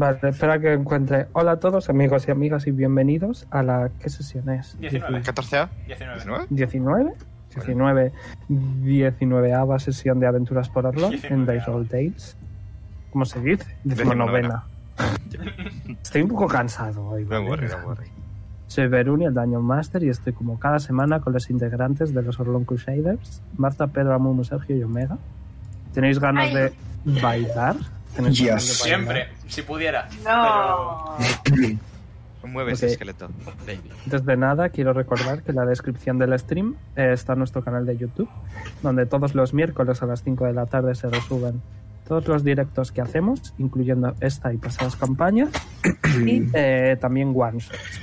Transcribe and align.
Vale, 0.00 0.18
espera 0.22 0.58
que 0.58 0.72
encuentre. 0.72 1.26
Hola 1.34 1.52
a 1.52 1.56
todos, 1.58 1.90
amigos 1.90 2.26
y 2.26 2.30
amigas, 2.30 2.66
y 2.66 2.70
bienvenidos 2.70 3.46
a 3.50 3.62
la. 3.62 3.90
¿Qué 4.00 4.08
sesión 4.08 4.48
es? 4.48 4.80
19. 4.80 5.22
14A. 5.22 5.68
19. 5.88 6.46
19. 6.48 7.12
¿19? 7.54 8.12
19. 8.48 9.20
19ava 9.28 9.78
sesión 9.78 10.18
de 10.18 10.26
aventuras 10.26 10.70
por 10.70 10.86
Orlon 10.86 11.12
en 11.12 11.46
19ava. 11.46 11.52
Dice 11.52 11.66
Roll 11.66 11.86
Tales. 11.86 12.38
¿Cómo 13.10 13.26
se 13.26 13.40
dice? 13.40 13.76
Decimonovena. 13.84 14.64
Estoy 16.02 16.22
un 16.22 16.28
poco 16.28 16.46
cansado 16.46 17.04
hoy. 17.04 17.24
No 17.24 17.28
¿vale? 17.28 17.50
worry, 17.50 17.68
no 17.68 17.86
worry. 17.86 18.06
Soy 18.68 18.88
Veruni, 18.88 19.26
el 19.26 19.34
Daño 19.34 19.60
Master, 19.60 20.02
y 20.02 20.08
estoy 20.08 20.32
como 20.32 20.58
cada 20.58 20.78
semana 20.78 21.20
con 21.20 21.34
los 21.34 21.50
integrantes 21.50 22.14
de 22.14 22.22
los 22.22 22.40
Orlon 22.40 22.64
Crusaders: 22.64 23.42
Marta, 23.58 23.86
Pedro, 23.88 24.14
Amumu, 24.14 24.44
Sergio 24.44 24.78
y 24.78 24.82
Omega. 24.82 25.18
¿Tenéis 25.92 26.18
ganas 26.18 26.46
Ay. 26.46 26.54
de 26.54 27.20
bailar? 27.20 27.76
¿Tenéis 28.16 28.38
Yes. 28.38 28.46
ganas 28.48 28.66
de 28.66 28.90
bailar? 28.90 29.24
Siempre, 29.24 29.28
si 29.48 29.62
pudiera. 29.62 30.08
No. 30.24 31.16
Mueve 32.46 32.72
ese 32.72 32.86
esqueleto, 32.86 33.28
baby. 33.66 33.90
Antes 34.06 34.24
de 34.24 34.36
nada, 34.36 34.70
quiero 34.70 34.92
recordar 34.92 35.42
que 35.42 35.50
en 35.52 35.56
la 35.56 35.66
descripción 35.66 36.18
del 36.18 36.36
stream 36.38 36.74
eh, 36.96 37.10
está 37.12 37.34
nuestro 37.36 37.62
canal 37.62 37.84
de 37.86 37.96
YouTube, 37.96 38.28
donde 38.82 39.06
todos 39.06 39.34
los 39.34 39.52
miércoles 39.54 40.02
a 40.02 40.06
las 40.06 40.22
5 40.24 40.46
de 40.46 40.52
la 40.54 40.66
tarde 40.66 40.94
se 40.94 41.08
resuben 41.08 41.60
todos 42.08 42.26
los 42.26 42.42
directos 42.42 42.90
que 42.90 43.02
hacemos, 43.02 43.54
incluyendo 43.58 44.14
esta 44.20 44.52
y 44.52 44.56
pasadas 44.56 44.96
campañas, 44.96 45.50
y 46.26 46.48
eh, 46.54 46.96
también 47.00 47.32
one-shots. 47.36 48.00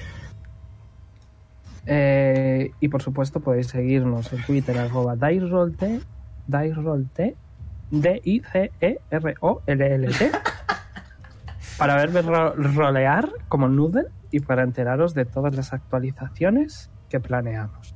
Eh, 1.87 2.71
y 2.79 2.87
por 2.89 3.01
supuesto 3.01 3.39
podéis 3.39 3.67
seguirnos 3.67 4.31
en 4.33 4.43
Twitter, 4.43 4.77
arroba 4.77 5.15
DiceRollT, 5.15 5.83
DiceRollT, 6.47 7.19
D-I-C-E-R-O-L-L-T, 7.91 10.31
para 11.77 11.95
verme 11.95 12.21
ro- 12.21 12.53
rolear 12.55 13.29
como 13.47 13.67
Noodle 13.67 14.07
y 14.31 14.39
para 14.41 14.63
enteraros 14.63 15.13
de 15.13 15.25
todas 15.25 15.55
las 15.55 15.73
actualizaciones 15.73 16.89
que 17.09 17.19
planeamos, 17.19 17.95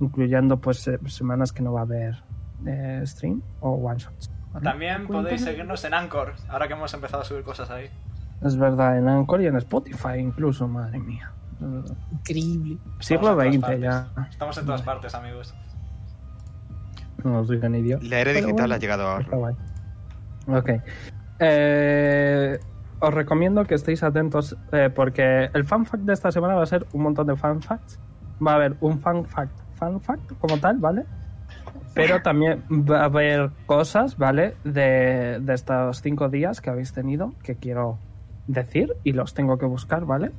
incluyendo 0.00 0.60
pues 0.60 0.86
eh, 0.88 0.98
semanas 1.06 1.52
que 1.52 1.62
no 1.62 1.72
va 1.72 1.80
a 1.80 1.84
haber 1.84 2.22
eh, 2.66 3.02
stream 3.04 3.42
o 3.60 3.70
one 3.72 3.98
shots. 3.98 4.30
¿vale? 4.52 4.64
También 4.64 5.06
podéis 5.06 5.42
seguirnos 5.42 5.84
en 5.84 5.94
Anchor, 5.94 6.34
ahora 6.48 6.66
que 6.66 6.74
hemos 6.74 6.92
empezado 6.94 7.22
a 7.22 7.24
subir 7.24 7.44
cosas 7.44 7.70
ahí. 7.70 7.88
Es 8.42 8.56
verdad, 8.56 8.98
en 8.98 9.08
Anchor 9.08 9.40
y 9.42 9.46
en 9.46 9.56
Spotify 9.56 10.18
incluso, 10.18 10.66
madre 10.66 10.98
mía. 10.98 11.30
Increíble. 12.12 12.78
Siglo 12.98 13.36
XX 13.40 13.80
ya. 13.80 14.08
Estamos 14.28 14.58
en 14.58 14.66
todas 14.66 14.82
partes, 14.82 15.14
amigos. 15.14 15.54
No 17.24 17.44
soy 17.44 17.56
un 17.56 17.74
idiota. 17.74 18.04
La 18.06 18.20
era 18.20 18.32
digital 18.32 18.52
bueno, 18.54 18.74
ha 18.74 18.78
llegado 18.78 19.08
a 19.08 19.20
Está 19.20 19.36
Orlon. 19.36 19.56
guay. 20.46 20.58
Ok. 20.58 20.70
Eh, 21.40 22.58
os 23.00 23.12
recomiendo 23.14 23.64
que 23.64 23.74
estéis 23.74 24.02
atentos 24.02 24.56
eh, 24.72 24.90
porque 24.94 25.50
el 25.52 25.64
fan 25.64 25.84
fact 25.84 26.04
de 26.04 26.12
esta 26.12 26.30
semana 26.30 26.54
va 26.54 26.62
a 26.62 26.66
ser 26.66 26.86
un 26.92 27.02
montón 27.02 27.26
de 27.26 27.36
fan 27.36 27.60
facts. 27.60 27.98
Va 28.46 28.52
a 28.52 28.54
haber 28.56 28.76
un 28.80 29.00
fan 29.00 29.24
fact, 29.24 29.52
fan 29.76 30.00
fact 30.00 30.32
como 30.38 30.58
tal, 30.58 30.78
¿vale? 30.78 31.04
Pero 31.94 32.20
también 32.22 32.62
va 32.70 33.02
a 33.02 33.04
haber 33.04 33.50
cosas, 33.66 34.16
¿vale? 34.16 34.56
De, 34.64 35.38
de 35.40 35.54
estos 35.54 36.00
cinco 36.02 36.28
días 36.28 36.60
que 36.60 36.70
habéis 36.70 36.92
tenido 36.92 37.34
que 37.42 37.54
quiero 37.56 37.98
decir 38.46 38.92
y 39.04 39.12
los 39.12 39.32
tengo 39.34 39.58
que 39.58 39.66
buscar, 39.66 40.04
¿vale? 40.04 40.32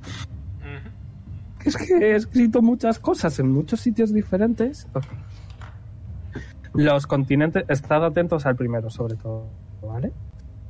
Es 1.64 1.76
que 1.78 1.94
he 2.12 2.16
escrito 2.16 2.62
muchas 2.62 3.00
cosas 3.00 3.40
en 3.40 3.52
muchos 3.52 3.80
sitios 3.80 4.14
diferentes. 4.14 4.88
Ok. 4.94 5.06
Los 6.76 7.08
continentes, 7.08 7.66
estad 7.70 8.04
atentos 8.04 8.46
al 8.46 8.56
primero 8.56 8.90
sobre 8.90 9.16
todo, 9.16 9.48
¿vale? 9.82 10.12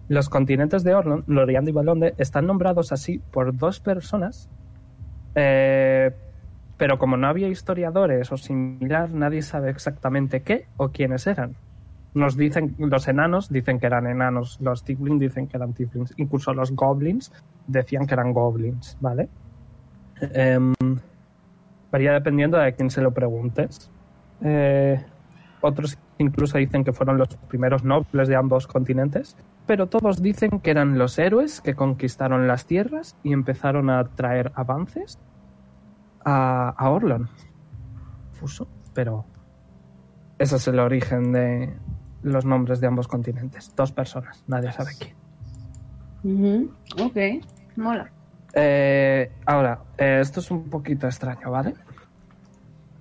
Los 0.08 0.30
continentes 0.30 0.84
de 0.84 0.94
Orlon, 0.94 1.24
Loriando 1.28 1.70
y 1.72 1.74
Balonde, 1.74 2.14
están 2.18 2.46
nombrados 2.46 2.92
así 2.92 3.20
por 3.32 3.58
dos 3.58 3.80
personas, 3.80 4.50
eh, 5.34 6.12
pero 6.78 7.00
como 7.00 7.18
no 7.18 7.28
había 7.28 7.48
historiadores 7.48 8.32
o 8.32 8.38
similar, 8.38 9.12
nadie 9.14 9.42
sabe 9.42 9.70
exactamente 9.72 10.42
qué 10.42 10.68
o 10.78 10.90
quiénes 10.90 11.26
eran. 11.26 11.56
Nos 12.14 12.38
dicen, 12.38 12.76
los 12.78 13.08
enanos 13.08 13.50
dicen 13.50 13.80
que 13.80 13.88
eran 13.88 14.08
enanos, 14.08 14.60
los 14.62 14.84
tieflings 14.84 15.20
dicen 15.20 15.48
que 15.48 15.58
eran 15.58 15.74
tieflings, 15.74 16.14
incluso 16.18 16.54
los 16.54 16.72
goblins 16.72 17.32
decían 17.68 18.06
que 18.06 18.14
eran 18.14 18.32
goblins, 18.32 18.98
¿vale? 19.02 19.28
Em, 20.22 20.74
varía 21.92 22.14
dependiendo 22.14 22.58
de 22.58 22.74
quién 22.74 22.90
se 22.90 23.02
lo 23.02 23.12
preguntes. 23.12 23.92
Eh, 24.42 25.04
otros 25.62 25.98
incluso 26.18 26.58
dicen 26.58 26.84
que 26.84 26.94
fueron 26.94 27.18
los 27.18 27.30
primeros 27.48 27.84
nobles 27.84 28.28
de 28.28 28.36
ambos 28.36 28.68
continentes, 28.68 29.36
pero 29.66 29.88
todos 29.88 30.22
dicen 30.22 30.60
que 30.60 30.72
eran 30.72 30.98
los 30.98 31.18
héroes 31.20 31.62
que 31.62 31.76
conquistaron 31.76 32.48
las 32.48 32.66
tierras 32.66 33.18
y 33.24 33.34
empezaron 33.34 33.90
a 33.90 34.04
traer 34.04 34.52
avances 34.56 35.20
a, 36.24 36.70
a 36.70 36.90
Orlon. 36.90 37.30
Fuso, 38.34 38.68
pero 38.94 39.26
ese 40.38 40.58
es 40.58 40.68
el 40.68 40.80
origen 40.80 41.32
de 41.32 41.74
los 42.24 42.46
nombres 42.46 42.80
de 42.82 42.88
ambos 42.88 43.08
continentes. 43.08 43.74
Dos 43.76 43.92
personas, 43.92 44.44
nadie 44.48 44.72
sabe 44.72 44.92
quién. 45.00 45.16
Ok, 47.00 47.46
mola. 47.76 48.10
Eh, 48.54 49.32
ahora, 49.46 49.80
eh, 49.98 50.20
esto 50.22 50.40
es 50.40 50.50
un 50.50 50.70
poquito 50.70 51.08
extraño, 51.08 51.52
¿vale? 51.52 51.76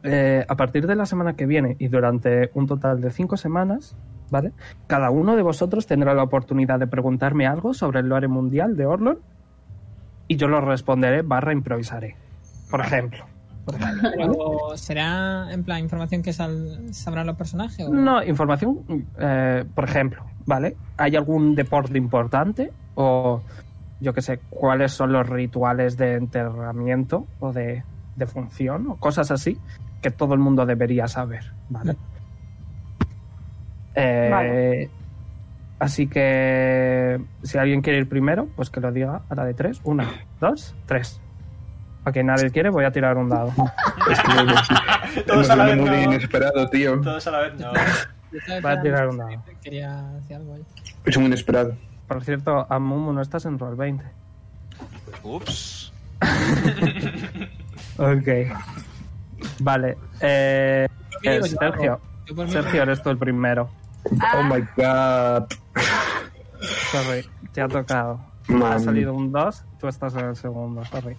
Eh, 0.06 0.44
a 0.46 0.54
partir 0.56 0.86
de 0.86 0.94
la 0.96 1.06
semana 1.06 1.34
que 1.34 1.46
viene 1.46 1.76
y 1.78 1.88
durante 1.88 2.50
un 2.54 2.66
total 2.66 3.00
de 3.00 3.10
cinco 3.10 3.36
semanas, 3.38 3.96
¿vale? 4.30 4.52
Cada 4.86 5.10
uno 5.10 5.34
de 5.34 5.42
vosotros 5.42 5.86
tendrá 5.86 6.12
la 6.14 6.22
oportunidad 6.22 6.78
de 6.78 6.86
preguntarme 6.86 7.46
algo 7.46 7.72
sobre 7.72 8.00
el 8.00 8.08
lore 8.08 8.28
mundial 8.28 8.76
de 8.76 8.84
Orlon 8.86 9.18
y 10.28 10.36
yo 10.36 10.46
lo 10.48 10.60
responderé 10.60 11.22
barra 11.22 11.52
improvisaré. 11.52 12.16
Por 12.70 12.80
ejemplo. 12.80 13.24
Pero 13.66 14.76
será 14.76 15.50
en 15.50 15.64
plan 15.64 15.78
información 15.80 16.22
que 16.22 16.34
sal- 16.34 16.92
sabrán 16.92 17.26
los 17.26 17.36
personajes. 17.36 17.86
o- 17.88 17.92
No, 17.92 18.22
información, 18.22 18.80
eh, 19.18 19.64
por 19.74 19.84
ejemplo, 19.84 20.22
¿vale? 20.44 20.76
¿Hay 20.98 21.16
algún 21.16 21.54
deporte 21.54 21.96
importante? 21.96 22.72
O 22.94 23.40
yo 24.00 24.12
qué 24.12 24.20
sé, 24.20 24.38
cuáles 24.50 24.92
son 24.92 25.12
los 25.12 25.26
rituales 25.26 25.96
de 25.96 26.14
enterramiento 26.16 27.26
o 27.40 27.54
de, 27.54 27.82
de 28.16 28.26
función 28.26 28.86
o 28.90 28.96
cosas 28.96 29.30
así 29.30 29.58
que 30.04 30.10
todo 30.10 30.34
el 30.34 30.40
mundo 30.40 30.66
debería 30.66 31.08
saber, 31.08 31.50
¿vale? 31.70 31.96
Eh, 33.94 34.28
Vale. 34.30 34.90
Así 35.78 36.06
que 36.08 37.18
si 37.42 37.56
alguien 37.56 37.80
quiere 37.80 38.00
ir 38.00 38.08
primero, 38.08 38.46
pues 38.54 38.68
que 38.68 38.80
lo 38.80 38.92
diga 38.92 39.22
a 39.30 39.34
la 39.34 39.46
de 39.46 39.54
tres. 39.54 39.80
Una, 39.82 40.06
dos, 40.40 40.74
tres. 40.84 41.20
A 42.04 42.12
que 42.12 42.22
nadie 42.22 42.50
quiere, 42.50 42.68
voy 42.68 42.84
a 42.84 42.90
tirar 42.92 43.16
un 43.16 43.30
dado. 43.30 43.50
Es 44.10 44.20
que 45.14 45.22
Todos 45.22 45.48
a 45.48 45.56
la 45.56 45.64
vez, 45.64 45.76
muy 45.78 45.88
no. 45.88 46.02
inesperado, 46.02 46.68
tío. 46.68 47.00
Todos 47.00 47.26
a 47.26 47.30
la 47.30 47.38
vez 47.40 47.54
no. 47.58 47.72
Va 48.62 48.72
a 48.72 48.80
tirar 48.82 49.08
un 49.08 49.16
dado. 49.16 49.30
Quería 49.62 50.02
decir 50.20 50.36
algo 50.36 50.54
ahí. 50.54 50.64
Es 51.06 51.16
muy 51.16 51.26
inesperado. 51.26 51.74
Por 52.06 52.22
cierto, 52.22 52.66
a 52.68 52.78
Mumu 52.78 53.12
no 53.14 53.22
estás 53.22 53.46
en 53.46 53.58
Roll 53.58 53.74
20. 53.76 54.04
Ups. 55.22 55.92
Ok. 57.96 58.28
Vale. 59.60 59.96
Eh, 60.20 60.88
eh, 61.22 61.42
Sergio. 61.42 62.00
Sergio, 62.48 62.82
eres 62.82 63.02
tú 63.02 63.10
el 63.10 63.18
primero. 63.18 63.68
Oh 64.34 64.42
my 64.42 64.60
god. 64.76 65.46
Sorry, 66.90 67.28
te 67.52 67.60
ha 67.60 67.68
tocado. 67.68 68.20
Ha 68.62 68.78
salido 68.78 69.14
un 69.14 69.32
2, 69.32 69.64
tú 69.80 69.88
estás 69.88 70.14
en 70.16 70.26
el 70.26 70.36
segundo, 70.36 70.84
sorry. 70.84 71.16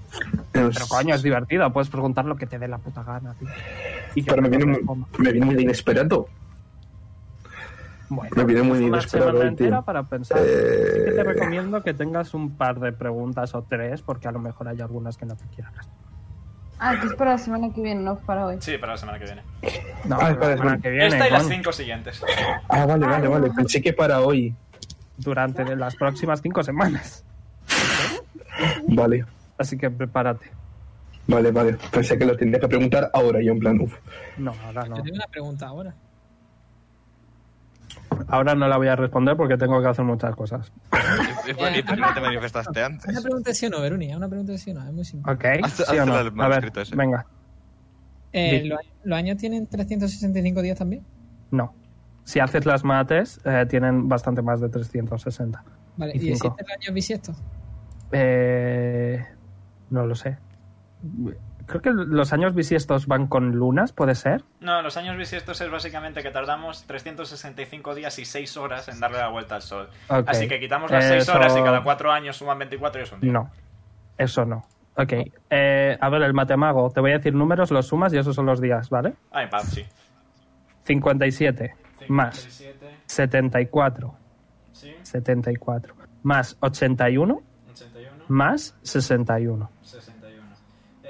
Pero 0.51 0.69
coño, 0.87 1.15
es 1.15 1.23
divertido, 1.23 1.71
puedes 1.73 1.89
preguntar 1.89 2.25
lo 2.25 2.35
que 2.35 2.45
te 2.45 2.59
dé 2.59 2.67
la 2.67 2.77
puta 2.77 3.03
gana, 3.03 3.33
tío. 3.33 3.47
Y 4.13 4.21
Pero 4.21 4.41
me 4.43 4.49
viene, 4.49 4.65
muy, 4.65 5.05
me 5.17 5.31
viene 5.31 5.45
muy 5.45 5.61
inesperado. 5.61 6.27
Bueno, 8.09 8.31
me 8.35 8.43
viene 8.43 8.61
muy 8.61 8.77
una 8.77 8.87
inesperado, 8.87 9.31
semana 9.31 9.49
entera 9.49 9.81
para 9.81 10.03
pensar. 10.03 10.37
Eh, 10.39 10.93
Sí 10.93 11.05
que 11.05 11.11
te 11.11 11.23
recomiendo 11.23 11.81
que 11.81 11.95
tengas 11.95 12.35
un 12.35 12.55
par 12.55 12.79
de 12.79 12.91
preguntas 12.93 13.55
o 13.55 13.63
tres, 13.63 14.03
porque 14.03 14.27
a 14.27 14.31
lo 14.31 14.39
mejor 14.39 14.67
hay 14.67 14.79
algunas 14.81 15.17
que 15.17 15.25
no 15.25 15.35
te 15.35 15.45
quieran 15.47 15.73
responder. 15.73 16.04
Ah, 16.79 16.95
que 16.99 17.07
es 17.07 17.13
para 17.13 17.31
la 17.31 17.37
semana 17.37 17.73
que 17.73 17.81
viene, 17.81 18.01
no 18.01 18.19
para 18.19 18.45
hoy. 18.45 18.57
Sí, 18.59 18.77
para 18.77 18.93
la 18.93 18.97
semana 18.97 19.17
que 19.19 19.25
viene. 19.25 19.41
No, 20.05 20.17
Ah, 20.19 20.23
la 20.23 20.29
espera, 20.31 20.57
semana 20.57 20.79
que 20.81 20.89
viene, 20.89 21.07
Esta 21.07 21.27
y 21.27 21.31
las 21.31 21.47
cinco 21.47 21.71
siguientes. 21.71 22.21
Ah, 22.69 22.85
vale, 22.85 23.05
vale, 23.07 23.27
vale. 23.27 23.49
Pensé 23.51 23.81
que 23.81 23.93
para 23.93 24.21
hoy. 24.21 24.53
durante 25.17 25.75
las 25.75 25.95
próximas 25.95 26.41
cinco 26.41 26.63
semanas. 26.63 27.23
Vale, 28.87 29.25
Así 29.57 29.77
que 29.77 29.89
prepárate. 29.89 30.51
vale, 31.27 31.51
vale. 31.51 31.77
Pensé 31.91 32.17
que 32.17 32.25
lo 32.25 32.35
tendría 32.35 32.59
que 32.59 32.67
preguntar 32.67 33.09
ahora. 33.13 33.41
Yo 33.41 33.53
en 33.53 33.59
plan, 33.59 33.79
uff. 33.79 33.93
No, 34.37 34.53
ahora 34.65 34.85
no. 34.85 34.97
Yo 34.97 35.03
tengo 35.03 35.15
una 35.15 35.27
pregunta 35.27 35.67
ahora. 35.67 35.93
Ahora 38.27 38.55
no 38.55 38.67
la 38.67 38.77
voy 38.77 38.87
a 38.87 38.95
responder 38.95 39.35
porque 39.37 39.57
tengo 39.57 39.81
que 39.81 39.87
hacer 39.87 40.05
muchas 40.05 40.35
cosas. 40.35 40.71
¿Y 41.47 41.53
por 41.53 41.71
qué 41.71 41.83
no 41.97 42.13
te 42.13 42.21
manifestaste 42.21 42.83
antes? 42.83 43.07
Una 43.09 43.21
pregunta 43.21 43.49
de 43.51 43.55
sí 43.55 43.65
o 43.65 43.69
no, 43.69 43.81
Veruni. 43.81 44.13
Una 44.13 44.27
pregunta 44.27 44.51
de 44.51 44.57
sí 44.57 44.71
o 44.71 44.73
no. 44.73 44.83
Es 44.87 44.93
muy 44.93 45.05
simple. 45.05 45.31
¿Ok? 45.31 45.43
Haz- 45.63 45.85
¿Sí 45.89 45.97
o 45.97 46.05
no? 46.05 46.13
A 46.15 46.23
ver, 46.23 46.31
manuscrito 46.33 46.81
ese. 46.81 46.95
venga. 46.95 47.25
Eh. 48.33 48.63
¿los, 48.65 48.79
los 49.03 49.17
años 49.17 49.37
tienen 49.37 49.65
365 49.67 50.61
días 50.61 50.77
también? 50.77 51.03
No. 51.51 51.73
Si 52.25 52.39
haces 52.39 52.65
las 52.65 52.83
mates, 52.83 53.39
eh, 53.45 53.65
tienen 53.69 54.09
bastante 54.09 54.41
más 54.41 54.59
de 54.59 54.67
360. 54.69 55.63
Vale. 55.97 56.13
Y 56.15 56.27
¿Y, 56.27 56.31
existe 56.31 56.63
el 56.65 56.71
año 56.71 56.93
bisiesto? 56.93 57.33
Eh, 58.11 59.23
no 59.89 60.05
lo 60.05 60.15
sé. 60.15 60.37
Creo 61.67 61.81
que 61.81 61.91
los 61.91 62.31
años 62.33 62.53
bisiestos 62.53 63.07
van 63.07 63.27
con 63.27 63.51
lunas, 63.55 63.91
¿puede 63.91 64.13
ser? 64.15 64.43
No, 64.59 64.81
los 64.81 64.97
años 64.97 65.17
bisiestos 65.17 65.59
es 65.61 65.71
básicamente 65.71 66.21
que 66.21 66.29
tardamos 66.31 66.83
365 66.85 67.95
días 67.95 68.17
y 68.19 68.25
6 68.25 68.57
horas 68.57 68.87
en 68.87 68.99
darle 68.99 69.17
la 69.17 69.29
vuelta 69.29 69.55
al 69.55 69.61
sol. 69.61 69.89
Ok. 70.09 70.27
Así 70.29 70.47
que 70.47 70.59
quitamos 70.59 70.91
las 70.91 71.05
6 71.05 71.23
Eso- 71.23 71.33
horas 71.33 71.55
y 71.57 71.63
cada 71.63 71.81
4 71.83 72.11
años 72.11 72.37
suman 72.37 72.59
24 72.59 73.01
y 73.01 73.03
es 73.03 73.11
un 73.11 73.19
día. 73.21 73.31
No. 73.31 73.49
Eso 74.17 74.45
no. 74.45 74.65
Ok. 74.97 75.13
Eh, 75.49 75.97
a 75.99 76.09
ver, 76.09 76.21
el 76.21 76.33
matemago. 76.33 76.89
Te 76.91 77.01
voy 77.01 77.11
a 77.11 77.15
decir 77.15 77.33
números, 77.33 77.71
los 77.71 77.87
sumas 77.87 78.13
y 78.13 78.17
esos 78.17 78.35
son 78.35 78.45
los 78.45 78.61
días, 78.61 78.89
¿vale? 78.89 79.13
Ah, 79.31 79.43
en 79.43 79.49
paz, 79.49 79.69
sí. 79.69 79.85
57 80.85 81.75
más 82.07 82.35
57, 82.37 82.97
74. 83.07 84.15
sí, 84.71 84.95
74. 85.01 85.95
Más 86.23 86.57
81 86.59 87.41
81, 87.71 88.23
más 88.27 88.75
61. 88.83 89.69
61. 89.81 90.14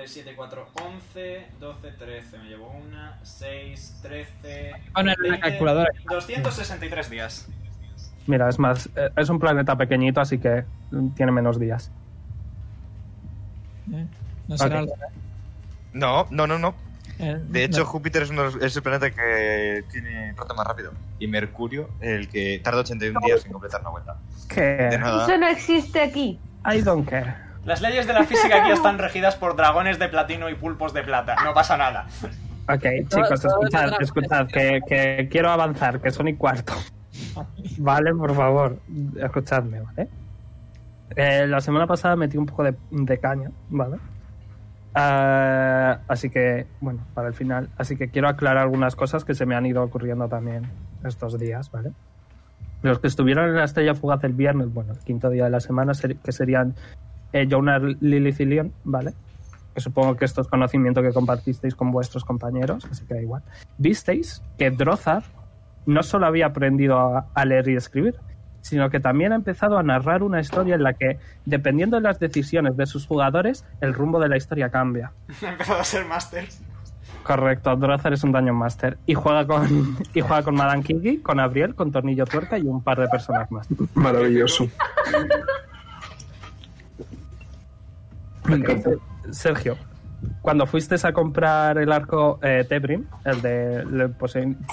Eh, 0.05 0.07
7, 0.07 0.33
4, 0.35 0.67
11, 0.83 1.47
12, 1.59 1.91
13. 1.97 2.37
Me 2.37 2.43
llevo 2.45 2.69
una, 2.87 3.17
6, 3.23 3.99
13. 4.03 4.71
Poner 4.93 5.17
una 5.25 5.39
calculadora. 5.39 5.89
263 6.07 7.09
días. 7.09 7.47
Mira, 8.27 8.47
es 8.49 8.59
más, 8.59 8.87
eh, 8.95 9.09
es 9.15 9.29
un 9.29 9.39
planeta 9.39 9.75
pequeñito, 9.75 10.21
así 10.21 10.37
que 10.37 10.63
mm, 10.91 11.09
tiene 11.09 11.31
menos 11.31 11.59
días. 11.59 11.89
¿eh? 13.91 14.05
No 14.47 14.57
será 14.57 14.81
Ok. 14.83 14.89
algo, 14.89 14.95
No, 15.93 16.27
no, 16.29 16.45
no, 16.47 16.59
no. 16.59 16.75
eh, 17.19 17.39
De 17.49 17.63
hecho, 17.63 17.79
no. 17.79 17.85
Júpiter 17.85 18.23
es, 18.23 18.29
uno 18.29 18.43
de 18.43 18.51
los- 18.51 18.61
es 18.63 18.75
el 18.75 18.83
planeta 18.83 19.09
que 19.09 19.83
tiene 19.91 20.33
rota 20.33 20.53
más 20.53 20.67
rápido. 20.67 20.91
Y 21.19 21.27
Mercurio, 21.27 21.89
el 21.99 22.29
que 22.29 22.59
tarda 22.63 22.81
81 22.81 23.19
días 23.25 23.43
en 23.45 23.51
completar 23.53 23.81
una 23.81 23.89
vuelta. 23.89 24.17
Nada. 24.99 25.23
Eso 25.25 25.37
no 25.37 25.47
existe 25.47 25.99
aquí. 26.01 26.39
I 26.71 26.81
don't 26.81 27.07
care. 27.09 27.44
Las 27.65 27.81
leyes 27.81 28.05
de 28.07 28.13
la 28.13 28.23
física 28.23 28.61
aquí 28.61 28.71
están 28.71 28.97
regidas 28.99 29.35
por 29.35 29.55
dragones 29.55 29.97
de 29.99 30.07
platino 30.07 30.49
y 30.49 30.55
pulpos 30.55 30.93
de 30.93 31.03
plata. 31.03 31.35
No 31.43 31.53
pasa 31.53 31.75
nada. 31.77 32.05
Ok, 32.69 32.83
chicos, 33.09 33.43
escuchad, 33.45 33.93
es 33.93 33.99
escuchad, 34.01 34.47
que, 34.47 34.81
que 34.87 35.27
quiero 35.31 35.49
avanzar, 35.51 35.99
que 35.99 36.11
son 36.11 36.27
y 36.27 36.35
cuarto. 36.35 36.73
Vale, 37.77 38.13
por 38.13 38.33
favor, 38.35 38.79
escuchadme, 39.21 39.81
¿vale? 39.81 40.07
Eh, 41.15 41.45
la 41.47 41.59
semana 41.61 41.85
pasada 41.87 42.15
metí 42.15 42.37
un 42.37 42.45
poco 42.45 42.63
de, 42.63 42.75
de 42.91 43.17
caña, 43.19 43.51
¿vale? 43.69 43.97
Ah, 44.93 45.99
así 46.07 46.29
que, 46.29 46.65
bueno, 46.79 47.01
para 47.13 47.27
el 47.27 47.33
final. 47.33 47.69
Así 47.77 47.95
que 47.97 48.09
quiero 48.09 48.29
aclarar 48.29 48.63
algunas 48.63 48.95
cosas 48.95 49.25
que 49.25 49.33
se 49.33 49.45
me 49.45 49.55
han 49.55 49.65
ido 49.65 49.83
ocurriendo 49.83 50.27
también 50.27 50.69
estos 51.03 51.37
días, 51.39 51.69
¿vale? 51.71 51.91
Los 52.81 52.99
que 52.99 53.07
estuvieron 53.07 53.49
en 53.49 53.55
la 53.55 53.63
estrella 53.65 53.93
fugaz 53.95 54.23
el 54.23 54.33
viernes, 54.33 54.73
bueno, 54.73 54.93
el 54.93 54.99
quinto 54.99 55.29
día 55.29 55.45
de 55.45 55.49
la 55.49 55.59
semana, 55.59 55.93
ser- 55.93 56.17
que 56.17 56.31
serían 56.31 56.75
eh, 57.35 57.47
Jonar, 57.51 57.81
Lilith 57.99 58.39
y 58.39 58.45
Leon, 58.45 58.71
¿vale? 58.85 59.13
Que 59.73 59.81
supongo 59.81 60.15
que 60.15 60.23
esto 60.23 60.39
es 60.39 60.47
conocimiento 60.47 61.01
que 61.01 61.11
compartisteis 61.11 61.75
con 61.75 61.91
vuestros 61.91 62.23
compañeros, 62.23 62.87
así 62.89 63.05
que 63.05 63.15
da 63.15 63.21
igual. 63.21 63.43
Visteis 63.77 64.41
que 64.57 64.71
Drozar 64.71 65.23
no 65.85 66.01
solo 66.01 66.27
había 66.27 66.45
aprendido 66.45 66.97
a, 66.97 67.27
a 67.33 67.45
leer 67.45 67.67
y 67.67 67.75
escribir, 67.75 68.15
sino 68.61 68.89
que 68.89 69.01
también 69.01 69.33
ha 69.33 69.35
empezado 69.35 69.77
a 69.77 69.83
narrar 69.83 70.23
una 70.23 70.39
historia 70.39 70.75
en 70.75 70.83
la 70.83 70.93
que, 70.93 71.19
dependiendo 71.43 71.97
de 71.97 72.03
las 72.03 72.19
decisiones 72.19 72.77
de 72.77 72.85
sus 72.85 73.05
jugadores, 73.05 73.65
el 73.81 73.93
rumbo 73.93 74.21
de 74.21 74.29
la 74.29 74.37
historia 74.37 74.69
cambia. 74.69 75.11
He 75.41 75.45
empezado 75.45 75.81
a 75.81 75.83
ser 75.83 76.05
máster. 76.05 76.47
Correcto, 77.23 77.75
Drozar 77.75 78.13
es 78.13 78.23
un 78.23 78.31
Dungeon 78.31 78.55
Master 78.55 78.97
y 79.05 79.13
juega 79.13 79.45
con 79.45 79.97
y 80.13 80.21
juega 80.21 80.43
con 80.43 80.55
Madame 80.55 80.83
Kiki, 80.83 81.17
con 81.17 81.39
Abriel, 81.39 81.75
con 81.75 81.91
Tornillo 81.91 82.25
Tuerca 82.25 82.57
y 82.57 82.61
un 82.61 82.81
par 82.81 82.99
de 82.99 83.07
personas 83.09 83.51
más. 83.51 83.67
Maravilloso. 83.93 84.69
Sergio, 89.31 89.77
cuando 90.41 90.65
fuiste 90.65 90.95
a 91.03 91.13
comprar 91.13 91.77
el 91.77 91.91
arco 91.91 92.39
eh, 92.41 92.65
Tebrim, 92.67 93.05
el 93.23 93.41
de 93.41 94.09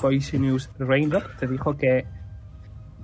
Poisonous 0.00 0.70
Raindrop, 0.78 1.24
te 1.38 1.46
dijo 1.46 1.76
que 1.76 2.06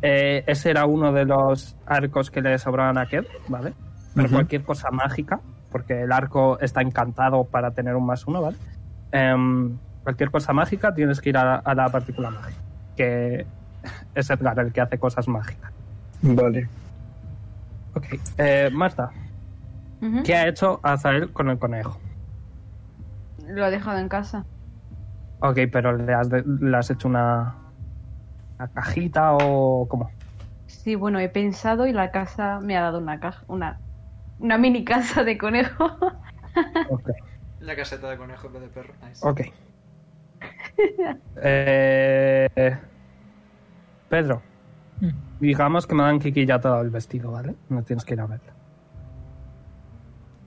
eh, 0.02 0.44
ese 0.46 0.70
era 0.70 0.86
uno 0.86 1.12
de 1.12 1.24
los 1.24 1.76
arcos 1.86 2.30
que 2.30 2.40
le 2.40 2.58
sobraban 2.58 2.98
a 2.98 3.06
Kev, 3.06 3.26
¿vale? 3.48 3.74
Pero 4.14 4.30
cualquier 4.30 4.62
cosa 4.62 4.90
mágica, 4.90 5.40
porque 5.70 6.02
el 6.02 6.12
arco 6.12 6.58
está 6.60 6.80
encantado 6.80 7.44
para 7.44 7.70
tener 7.70 7.94
un 7.94 8.06
más 8.06 8.26
uno, 8.26 8.42
¿vale? 8.42 8.56
Em, 9.12 9.76
cualquier 10.02 10.30
cosa 10.30 10.52
mágica 10.52 10.94
tienes 10.94 11.20
que 11.20 11.30
ir 11.30 11.36
a, 11.36 11.56
a 11.56 11.74
la 11.74 11.88
partícula 11.88 12.30
mágica, 12.30 12.60
que 12.96 13.46
es 14.14 14.30
Edgar 14.30 14.58
el 14.58 14.72
que 14.72 14.80
hace 14.80 14.98
cosas 14.98 15.28
mágicas. 15.28 15.72
Vale. 16.22 16.68
Ok, 17.94 18.06
eh, 18.38 18.70
¿qué 20.24 20.34
ha 20.34 20.46
hecho 20.48 20.80
Azael 20.82 21.32
con 21.32 21.48
el 21.50 21.58
conejo? 21.58 21.98
Lo 23.48 23.64
ha 23.64 23.70
dejado 23.70 23.98
en 23.98 24.08
casa. 24.08 24.44
Ok, 25.40 25.58
pero 25.72 25.96
¿le 25.96 26.12
has, 26.14 26.28
de- 26.30 26.44
le 26.46 26.76
has 26.76 26.90
hecho 26.90 27.08
una, 27.08 27.54
una 28.58 28.68
cajita 28.68 29.32
o 29.34 29.86
cómo? 29.88 30.10
Sí, 30.66 30.94
bueno, 30.96 31.18
he 31.18 31.28
pensado 31.28 31.86
y 31.86 31.92
la 31.92 32.10
casa 32.10 32.60
me 32.60 32.76
ha 32.76 32.82
dado 32.82 32.98
una 32.98 33.20
caja, 33.20 33.44
una, 33.48 33.78
una 34.38 34.58
mini 34.58 34.84
casa 34.84 35.24
de 35.24 35.38
conejo. 35.38 35.90
Ok. 36.90 37.10
La 37.60 37.76
caseta 37.76 38.08
de 38.10 38.16
conejo 38.16 38.46
en 38.48 38.52
vez 38.54 38.62
de 38.62 38.68
perro. 38.68 38.92
Nice. 39.06 39.26
ok. 39.28 39.40
Eh, 41.42 42.76
Pedro, 44.08 44.42
Mm. 45.00 45.10
digamos 45.38 45.86
que 45.86 45.94
Madame 45.94 46.18
Kiki 46.18 46.46
ya 46.46 46.58
te 46.60 46.66
ha 46.66 46.70
dado 46.72 46.82
el 46.82 46.90
vestido, 46.90 47.30
¿vale? 47.30 47.54
No 47.68 47.82
tienes 47.84 48.04
que 48.04 48.14
ir 48.14 48.20
a 48.20 48.26
verla. 48.26 48.52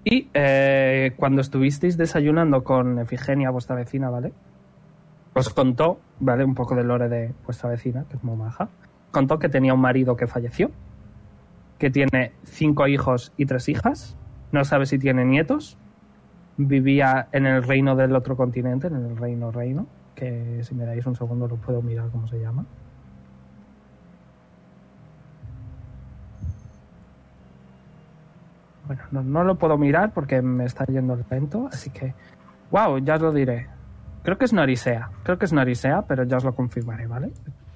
Y 0.04 0.30
eh, 0.34 1.14
cuando 1.16 1.42
estuvisteis 1.42 1.98
desayunando 1.98 2.64
con 2.64 3.00
Efigenia, 3.00 3.52
vuestra 3.52 3.76
vecina, 3.76 4.10
¿vale? 4.10 4.34
Os 5.34 5.50
contó, 5.50 6.00
¿vale? 6.20 6.44
Un 6.44 6.56
poco 6.56 6.76
del 6.76 6.88
lore 6.88 7.08
de 7.08 7.34
vuestra 7.46 7.70
vecina, 7.70 8.06
que 8.10 8.18
es 8.18 8.24
muy 8.24 8.36
maja. 8.36 8.70
Contó 9.12 9.38
que 9.40 9.50
tenía 9.50 9.74
un 9.74 9.82
marido 9.82 10.16
que 10.16 10.28
falleció, 10.28 10.72
que 11.78 11.90
tiene 11.90 12.34
cinco 12.44 12.88
hijos 12.88 13.32
y 13.38 13.46
tres 13.46 13.70
hijas, 13.70 14.18
no 14.52 14.64
sabe 14.66 14.86
si 14.86 14.98
tiene 14.98 15.26
nietos, 15.26 15.78
vivía 16.58 17.28
en 17.32 17.46
el 17.46 17.64
reino 17.64 17.96
del 17.96 18.16
otro 18.16 18.36
continente, 18.36 18.88
en 18.88 18.96
el 18.96 19.18
reino 19.18 19.52
reino, 19.52 19.88
que 20.16 20.64
si 20.64 20.76
me 20.76 20.86
dais 20.86 21.06
un 21.06 21.16
segundo 21.16 21.48
lo 21.48 21.56
puedo 21.56 21.82
mirar 21.82 22.10
cómo 22.10 22.28
se 22.28 22.40
llama. 22.40 22.66
Bueno, 28.92 29.04
no, 29.12 29.24
no 29.24 29.44
lo 29.46 29.56
puedo 29.56 29.78
mirar 29.78 30.12
porque 30.12 30.42
me 30.42 30.66
está 30.66 30.84
yendo 30.84 31.14
el 31.14 31.24
lento, 31.32 31.70
así 31.72 31.90
que... 31.92 32.14
¡Wow! 32.72 32.98
Ya 32.98 33.16
os 33.16 33.22
lo 33.22 33.32
diré. 33.32 33.70
Creo 34.22 34.38
que 34.38 34.44
es 34.44 34.52
Narisea. 34.52 35.12
Creo 35.24 35.38
que 35.40 35.46
es 35.46 35.54
Narisea, 35.54 36.02
pero 36.02 36.26
ya 36.26 36.36
os 36.36 36.44
lo 36.44 36.54
confirmaré, 36.54 37.08
¿vale? 37.08 37.32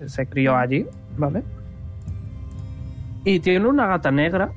Se 0.08 0.28
crió 0.28 0.58
allí, 0.58 0.86
¿vale? 1.16 1.42
Y 3.24 3.40
tiene 3.40 3.66
una 3.66 3.88
gata 3.88 4.12
negra 4.12 4.52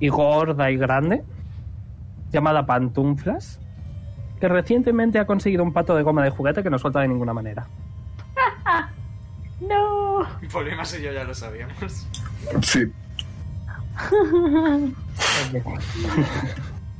y 0.00 0.08
gorda 0.08 0.68
y 0.68 0.76
grande 0.78 1.22
llamada 2.32 2.66
Pantuflas 2.66 3.60
que 4.40 4.48
recientemente 4.48 5.20
ha 5.20 5.26
conseguido 5.26 5.62
un 5.62 5.72
pato 5.72 5.94
de 5.94 6.02
goma 6.02 6.24
de 6.24 6.30
juguete 6.30 6.64
que 6.64 6.70
no 6.70 6.78
suelta 6.80 7.02
de 7.02 7.06
ninguna 7.06 7.32
manera. 7.32 7.68
¡No! 9.60 10.26
Problemas 10.50 10.98
y 10.98 11.04
yo 11.04 11.12
ya 11.12 11.22
lo 11.22 11.34
sabíamos. 11.36 12.08
Sí. 12.62 12.92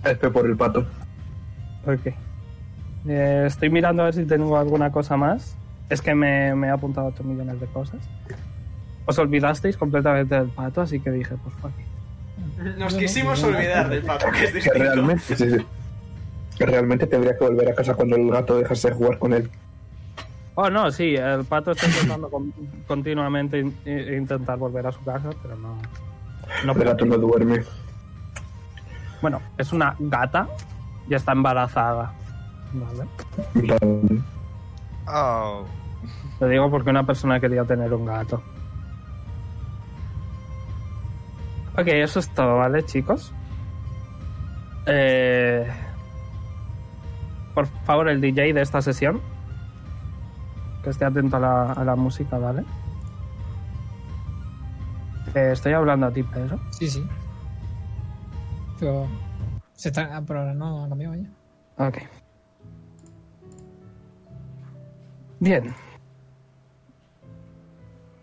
F 0.05 0.31
por 0.31 0.47
el 0.47 0.57
pato. 0.57 0.87
Ok. 1.87 2.07
Eh, 3.07 3.45
estoy 3.47 3.69
mirando 3.71 4.03
a 4.03 4.07
ver 4.07 4.15
si 4.15 4.25
tengo 4.25 4.57
alguna 4.57 4.91
cosa 4.91 5.17
más. 5.17 5.57
Es 5.91 6.01
que 6.01 6.15
me, 6.15 6.55
me 6.55 6.69
he 6.69 6.71
apuntado 6.71 7.09
8 7.09 7.23
millones 7.25 7.61
de 7.61 7.67
cosas. 7.67 8.01
Os 9.07 9.19
olvidasteis 9.19 9.77
completamente 9.77 10.35
del 10.35 10.49
pato, 10.49 10.81
así 10.81 10.99
que 11.01 11.11
dije, 11.11 11.35
pues 11.43 11.55
fuck 11.57 11.73
it. 11.79 12.77
Nos 12.79 12.95
quisimos 12.95 13.43
olvidar 13.43 13.89
del 13.91 14.03
pato, 14.03 14.27
que 14.31 14.45
es 14.45 14.51
Que 14.51 14.57
distinto. 14.57 14.79
realmente, 14.79 15.37
sí, 15.37 15.51
sí. 15.51 15.67
Que 16.57 16.67
realmente 16.67 17.07
tendría 17.07 17.37
que 17.37 17.45
volver 17.45 17.69
a 17.71 17.75
casa 17.75 17.95
cuando 17.95 18.17
el 18.17 18.31
gato 18.31 18.57
dejase 18.59 18.89
de 18.89 18.95
jugar 18.95 19.19
con 19.19 19.33
él. 19.35 19.51
Oh, 20.55 20.71
no, 20.71 20.91
sí, 20.93 21.17
el 21.17 21.45
pato 21.45 21.73
está 21.73 21.87
intentando 21.87 22.31
con- 22.31 22.53
continuamente 22.87 23.59
in- 23.59 23.77
in- 23.85 24.15
intentar 24.15 24.57
volver 24.57 24.87
a 24.87 24.93
su 24.93 25.03
casa, 25.05 25.31
pero 25.43 25.57
no. 25.57 25.77
No 26.65 26.73
El 26.73 26.85
gato 26.85 27.05
no 27.05 27.19
duerme. 27.19 27.65
Bueno, 29.21 29.41
es 29.57 29.73
una 29.73 29.97
gata 29.99 30.47
y 31.09 31.15
está 31.15 31.33
embarazada. 31.33 32.13
Vale. 32.73 33.09
Vale. 33.55 34.23
Oh. 35.07 35.65
Te 36.39 36.49
digo 36.49 36.71
porque 36.71 36.91
una 36.91 37.05
persona 37.05 37.41
quería 37.41 37.65
tener 37.65 37.93
un 37.95 38.05
gato. 38.05 38.43
Ok, 41.77 41.89
eso 41.89 42.21
es 42.21 42.29
todo, 42.31 42.59
¿vale, 42.59 42.85
chicos? 42.85 43.33
Eh, 44.87 45.67
por 47.55 47.67
favor, 47.85 48.09
el 48.09 48.21
DJ 48.21 48.53
de 48.53 48.63
esta 48.63 48.83
sesión. 48.83 49.21
Que 50.83 50.91
esté 50.91 51.05
atento 51.05 51.37
a 51.37 51.41
la, 51.41 51.73
a 51.73 51.85
la 51.85 51.97
música, 51.97 52.39
¿vale? 52.39 52.65
Estoy 55.35 55.73
hablando 55.73 56.07
a 56.07 56.12
ti, 56.12 56.23
Pedro. 56.23 56.61
Sí, 56.71 56.88
sí. 56.88 57.05
pero. 58.79 59.09
Se 59.73 59.88
está, 59.88 60.23
por 60.23 60.37
ahora 60.37 60.55
no 60.55 60.85
ha 60.85 60.88
cambiado 60.88 61.14
ya. 61.17 61.29
Ok. 61.87 61.99
Bien. 65.41 65.75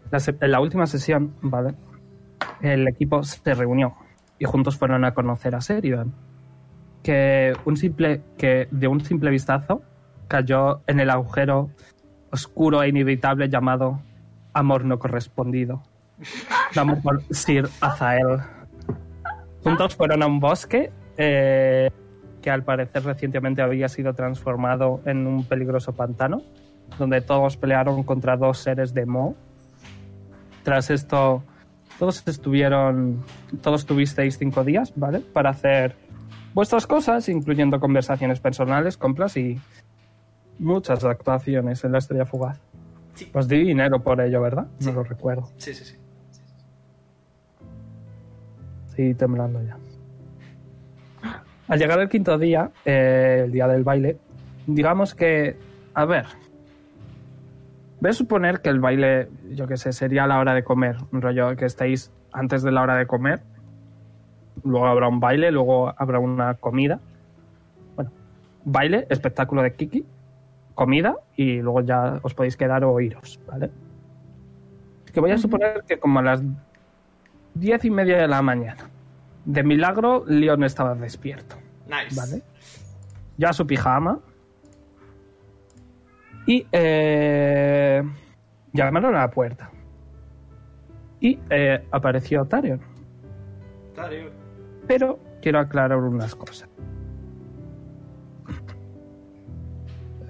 La 0.09 0.19
en 0.27 0.51
la 0.51 0.61
última 0.61 0.85
sesión, 0.87 1.35
¿vale? 1.41 1.75
El 2.61 2.87
equipo 2.87 3.23
se 3.23 3.53
reunió 3.53 3.95
y 4.39 4.45
juntos 4.45 4.77
fueron 4.77 5.03
a 5.03 5.13
conocer 5.13 5.55
a 5.55 5.61
Seridan. 5.61 6.13
Que, 7.03 7.53
un 7.65 7.77
simple, 7.77 8.21
que 8.37 8.67
de 8.71 8.87
un 8.87 9.01
simple 9.01 9.29
vistazo 9.29 9.81
cayó 10.27 10.81
en 10.87 10.99
el 10.99 11.09
agujero 11.09 11.69
oscuro 12.31 12.83
e 12.83 12.89
inevitable 12.89 13.49
llamado 13.49 14.01
Amor 14.53 14.85
no 14.85 14.99
correspondido. 14.99 15.83
Damos 16.75 16.99
por 16.99 17.21
Sir 17.33 17.67
Azael. 17.79 18.39
Juntos 19.63 19.95
fueron 19.95 20.23
a 20.23 20.27
un 20.27 20.39
bosque 20.39 20.91
eh, 21.17 21.89
que 22.41 22.49
al 22.49 22.63
parecer 22.63 23.03
recientemente 23.03 23.61
había 23.61 23.87
sido 23.87 24.13
transformado 24.13 25.01
en 25.05 25.27
un 25.27 25.45
peligroso 25.45 25.93
pantano, 25.93 26.41
donde 26.97 27.21
todos 27.21 27.57
pelearon 27.57 28.03
contra 28.03 28.37
dos 28.37 28.57
seres 28.57 28.93
de 28.93 29.05
Mo. 29.05 29.35
Tras 30.63 30.89
esto, 30.89 31.43
todos 31.99 32.23
estuvieron, 32.27 33.23
todos 33.61 33.85
tuvisteis 33.85 34.37
cinco 34.37 34.63
días, 34.63 34.93
¿vale? 34.95 35.19
Para 35.19 35.51
hacer 35.51 35.95
vuestras 36.53 36.87
cosas, 36.87 37.29
incluyendo 37.29 37.79
conversaciones 37.79 38.39
personales, 38.39 38.97
compras 38.97 39.37
y 39.37 39.59
muchas 40.59 41.03
actuaciones 41.03 41.83
en 41.83 41.91
la 41.91 41.99
Estrella 41.99 42.25
Fugaz. 42.25 42.59
Sí. 43.13 43.29
Os 43.33 43.47
di 43.47 43.63
dinero 43.63 44.01
por 44.01 44.21
ello, 44.21 44.41
¿verdad? 44.41 44.67
Sí. 44.79 44.87
No 44.87 44.93
lo 44.93 45.03
recuerdo. 45.03 45.49
Sí, 45.57 45.73
sí, 45.73 45.85
sí. 45.85 46.00
Sí, 49.01 49.15
temblando 49.15 49.59
ya. 49.63 49.79
Al 51.67 51.79
llegar 51.79 51.99
el 51.99 52.07
quinto 52.07 52.37
día, 52.37 52.69
eh, 52.85 53.41
el 53.45 53.51
día 53.51 53.67
del 53.67 53.83
baile, 53.83 54.17
digamos 54.67 55.15
que, 55.15 55.57
a 55.95 56.05
ver, 56.05 56.27
voy 57.99 58.11
a 58.11 58.13
suponer 58.13 58.61
que 58.61 58.69
el 58.69 58.79
baile, 58.79 59.27
yo 59.49 59.65
qué 59.65 59.75
sé, 59.77 59.91
sería 59.91 60.25
a 60.25 60.27
la 60.27 60.37
hora 60.37 60.53
de 60.53 60.63
comer, 60.63 60.97
un 61.11 61.23
rollo 61.23 61.55
que 61.55 61.65
estéis 61.65 62.11
antes 62.31 62.61
de 62.61 62.71
la 62.71 62.83
hora 62.83 62.95
de 62.95 63.07
comer, 63.07 63.41
luego 64.63 64.85
habrá 64.85 65.07
un 65.07 65.19
baile, 65.19 65.49
luego 65.49 65.91
habrá 65.97 66.19
una 66.19 66.53
comida. 66.53 66.99
Bueno, 67.95 68.11
baile, 68.65 69.07
espectáculo 69.09 69.63
de 69.63 69.73
Kiki, 69.73 70.05
comida 70.75 71.15
y 71.35 71.59
luego 71.59 71.81
ya 71.81 72.19
os 72.21 72.35
podéis 72.35 72.55
quedar 72.55 72.83
o 72.83 72.99
iros, 72.99 73.39
¿vale? 73.47 73.71
Que 75.11 75.19
voy 75.19 75.31
a 75.31 75.39
suponer 75.39 75.85
que 75.87 75.97
como 75.97 76.19
a 76.19 76.21
las 76.21 76.43
diez 77.53 77.83
y 77.85 77.91
media 77.91 78.17
de 78.17 78.27
la 78.27 78.41
mañana. 78.41 78.89
De 79.45 79.63
milagro, 79.63 80.23
Leon 80.27 80.63
estaba 80.63 80.93
despierto, 80.95 81.55
Nice. 81.87 82.15
¿vale? 82.15 82.43
Ya 83.37 83.53
su 83.53 83.65
pijama. 83.65 84.19
Y 86.45 86.65
eh, 86.71 88.01
llamaron 88.73 89.15
a 89.15 89.21
la 89.21 89.29
puerta. 89.29 89.69
Y 91.19 91.39
eh, 91.49 91.85
apareció 91.91 92.45
Tarion. 92.45 92.81
Tario. 93.95 94.31
Pero 94.87 95.19
quiero 95.41 95.59
aclarar 95.59 95.97
unas 95.97 96.35
cosas. 96.35 96.69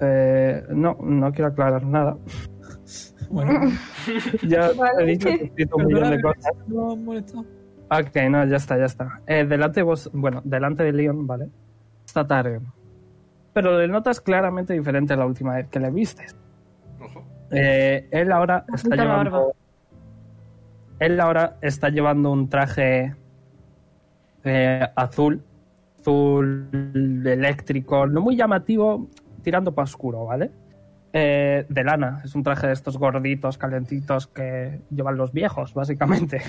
Eh, 0.00 0.62
no, 0.70 0.96
no 1.00 1.30
quiero 1.32 1.50
aclarar 1.50 1.84
nada. 1.84 2.16
Bueno, 3.32 3.70
Ya 4.42 4.72
Vale. 4.72 5.02
he 5.02 5.06
dicho 5.06 5.28
que 5.28 5.34
he 5.34 5.44
escrito 5.44 5.76
un 5.76 5.86
millón 5.86 6.10
de 6.10 6.22
cosas. 6.22 6.52
no. 6.68 6.92
Ok, 6.92 8.16
no, 8.30 8.44
ya 8.46 8.56
está, 8.56 8.78
ya 8.78 8.86
está. 8.86 9.20
Eh, 9.26 9.44
delante 9.44 9.80
de 9.80 9.84
vos, 9.84 10.10
bueno, 10.14 10.40
delante 10.44 10.82
de 10.82 10.92
Leon, 10.92 11.26
¿vale? 11.26 11.48
Está 12.06 12.26
Tarion. 12.26 12.72
Pero 13.52 13.78
le 13.78 13.88
notas 13.88 14.20
claramente 14.20 14.72
diferente 14.72 15.12
a 15.12 15.16
la 15.16 15.26
última 15.26 15.56
vez 15.56 15.68
que 15.68 15.78
le 15.78 15.90
vistes. 15.90 16.34
Ojo. 17.00 17.22
Eh, 17.50 18.08
él 18.10 18.32
ahora 18.32 18.64
está 18.72 18.96
llevando. 18.96 19.52
Él 20.98 21.20
ahora 21.20 21.58
está 21.60 21.90
llevando 21.90 22.30
un 22.30 22.48
traje 22.48 23.14
eh, 24.44 24.88
azul, 24.94 25.42
azul 26.00 26.68
eléctrico, 27.26 28.06
no 28.06 28.20
muy 28.22 28.36
llamativo, 28.36 29.08
tirando 29.42 29.74
para 29.74 29.84
oscuro, 29.84 30.24
¿vale? 30.26 30.50
Eh, 31.14 31.66
de 31.68 31.84
lana, 31.84 32.22
es 32.24 32.34
un 32.34 32.42
traje 32.42 32.68
de 32.68 32.72
estos 32.72 32.96
gorditos, 32.96 33.58
calentitos 33.58 34.26
que 34.28 34.80
llevan 34.90 35.16
los 35.16 35.32
viejos, 35.32 35.74
básicamente. 35.74 36.40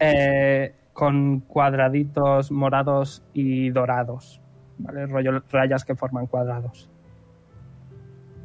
Eh, 0.00 0.74
con 0.92 1.40
cuadraditos 1.40 2.50
morados 2.50 3.22
y 3.32 3.70
dorados, 3.70 4.40
¿vale? 4.78 5.06
Rollo 5.06 5.42
rayas 5.50 5.84
que 5.84 5.94
forman 5.94 6.26
cuadrados. 6.26 6.90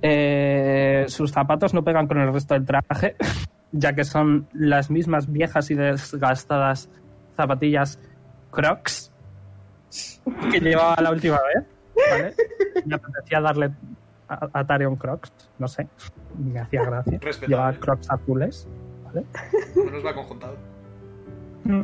Eh, 0.02 1.06
sus 1.08 1.32
zapatos 1.32 1.74
no 1.74 1.84
pegan 1.84 2.08
con 2.08 2.20
el 2.20 2.32
resto 2.32 2.54
del 2.54 2.66
traje, 2.66 3.16
ya 3.72 3.94
que 3.94 4.04
son 4.04 4.48
las 4.54 4.92
mismas 4.92 5.32
viejas 5.32 5.72
y 5.72 5.76
desgastadas 5.76 6.90
zapatillas 7.36 8.00
Crocs 8.52 9.12
que 10.52 10.60
llevaba 10.60 11.02
la 11.02 11.12
última 11.12 11.40
vez. 11.54 11.66
¿vale? 12.12 12.34
Me 12.86 12.96
apetecía 12.96 13.42
darle 13.42 13.72
a, 14.28 14.50
a 14.54 14.66
Tarion 14.66 14.96
Crocs, 14.96 15.32
no 15.60 15.68
sé, 15.68 15.88
me 16.38 16.60
hacía 16.60 16.84
gracia. 16.84 17.20
Llevaba 17.48 17.74
Crocs 17.74 18.10
azules. 18.10 18.68
¿vale? 19.04 19.26
Menos 19.76 20.06
va 20.06 20.14
conjuntado. 20.14 20.56
Mm. 21.64 21.82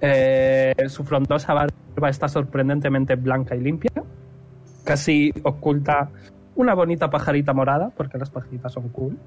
Eh, 0.00 0.74
su 0.88 1.04
frondosa 1.04 1.52
barba 1.52 2.08
está 2.08 2.28
sorprendentemente 2.28 3.16
blanca 3.16 3.54
y 3.54 3.60
limpia. 3.60 3.92
Casi 4.84 5.32
oculta 5.42 6.10
una 6.56 6.74
bonita 6.74 7.10
pajarita 7.10 7.52
morada, 7.52 7.90
porque 7.96 8.18
las 8.18 8.30
pajaritas 8.30 8.72
son 8.72 8.88
cool. 8.90 9.18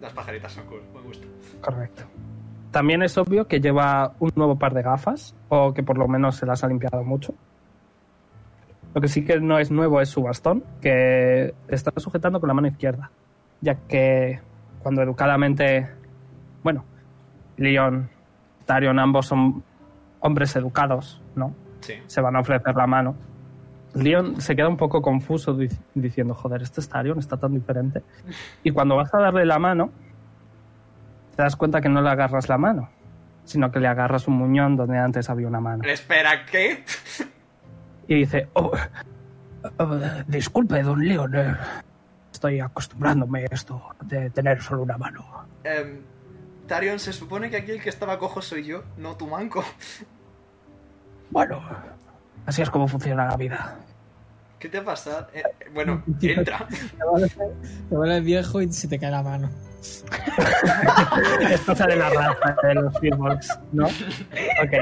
Las 0.00 0.12
pajaritas 0.12 0.52
son 0.52 0.66
cool, 0.66 0.82
me 0.94 1.00
gusta. 1.02 1.26
Correcto. 1.60 2.04
También 2.70 3.02
es 3.02 3.16
obvio 3.16 3.46
que 3.46 3.60
lleva 3.60 4.14
un 4.18 4.32
nuevo 4.34 4.58
par 4.58 4.74
de 4.74 4.82
gafas, 4.82 5.34
o 5.48 5.72
que 5.72 5.82
por 5.82 5.96
lo 5.96 6.08
menos 6.08 6.36
se 6.36 6.46
las 6.46 6.62
ha 6.64 6.68
limpiado 6.68 7.02
mucho. 7.04 7.34
Lo 8.96 9.02
que 9.02 9.08
sí 9.08 9.26
que 9.26 9.38
no 9.40 9.58
es 9.58 9.70
nuevo 9.70 10.00
es 10.00 10.08
su 10.08 10.22
bastón, 10.22 10.64
que 10.80 11.52
está 11.68 11.92
sujetando 11.98 12.40
con 12.40 12.48
la 12.48 12.54
mano 12.54 12.66
izquierda, 12.68 13.10
ya 13.60 13.74
que 13.86 14.40
cuando 14.82 15.02
educadamente, 15.02 15.86
bueno, 16.62 16.82
Leon, 17.58 18.08
Tarion, 18.64 18.98
ambos 18.98 19.26
son 19.26 19.62
hombres 20.20 20.56
educados, 20.56 21.20
¿no? 21.34 21.54
Sí. 21.80 21.92
Se 22.06 22.22
van 22.22 22.36
a 22.36 22.40
ofrecer 22.40 22.74
la 22.74 22.86
mano. 22.86 23.16
Leon 23.92 24.40
se 24.40 24.56
queda 24.56 24.66
un 24.68 24.78
poco 24.78 25.02
confuso 25.02 25.54
dic- 25.54 25.76
diciendo, 25.94 26.34
joder, 26.34 26.62
este 26.62 26.80
es 26.80 26.88
Tarion, 26.88 27.18
está 27.18 27.36
tan 27.36 27.52
diferente. 27.52 28.02
Y 28.64 28.70
cuando 28.70 28.96
vas 28.96 29.12
a 29.12 29.18
darle 29.18 29.44
la 29.44 29.58
mano, 29.58 29.90
te 31.36 31.42
das 31.42 31.54
cuenta 31.54 31.82
que 31.82 31.90
no 31.90 32.00
le 32.00 32.08
agarras 32.08 32.48
la 32.48 32.56
mano, 32.56 32.88
sino 33.44 33.70
que 33.70 33.78
le 33.78 33.88
agarras 33.88 34.26
un 34.26 34.38
muñón 34.38 34.74
donde 34.74 34.96
antes 34.96 35.28
había 35.28 35.48
una 35.48 35.60
mano. 35.60 35.84
Espera, 35.84 36.46
¿qué? 36.50 36.82
Y 38.08 38.14
dice, 38.14 38.48
oh, 38.54 38.72
oh, 39.78 40.00
disculpe, 40.28 40.82
don 40.82 41.04
Leon, 41.04 41.34
eh, 41.34 41.56
estoy 42.32 42.60
acostumbrándome 42.60 43.44
a 43.44 43.54
esto 43.54 43.82
de 44.02 44.30
tener 44.30 44.62
solo 44.62 44.82
una 44.82 44.96
mano. 44.96 45.24
Em, 45.64 46.00
Tarion, 46.66 46.98
se 46.98 47.12
supone 47.12 47.50
que 47.50 47.56
aquí 47.56 47.72
el 47.72 47.82
que 47.82 47.88
estaba 47.88 48.18
cojo 48.18 48.42
soy 48.42 48.64
yo, 48.64 48.84
no 48.96 49.16
tu 49.16 49.26
manco. 49.26 49.64
Bueno, 51.30 51.60
así 52.46 52.62
es 52.62 52.70
como 52.70 52.86
funciona 52.86 53.26
la 53.26 53.36
vida. 53.36 53.78
¿Qué 54.58 54.68
te 54.68 54.80
pasa? 54.80 55.28
Eh, 55.32 55.42
eh, 55.44 55.70
bueno, 55.74 56.02
entra. 56.22 56.66
Te 57.88 57.96
vuelves 57.96 58.24
viejo 58.24 58.62
y 58.62 58.72
se 58.72 58.88
te 58.88 58.98
cae 58.98 59.10
la 59.10 59.22
mano. 59.22 59.50
Esto 61.50 61.74
sale 61.74 61.94
de 61.94 62.00
la 62.00 62.10
raza 62.10 62.56
de 62.62 62.74
los 62.74 62.98
Firbolgs, 62.98 63.60
¿no? 63.72 63.84
Ok. 63.86 64.72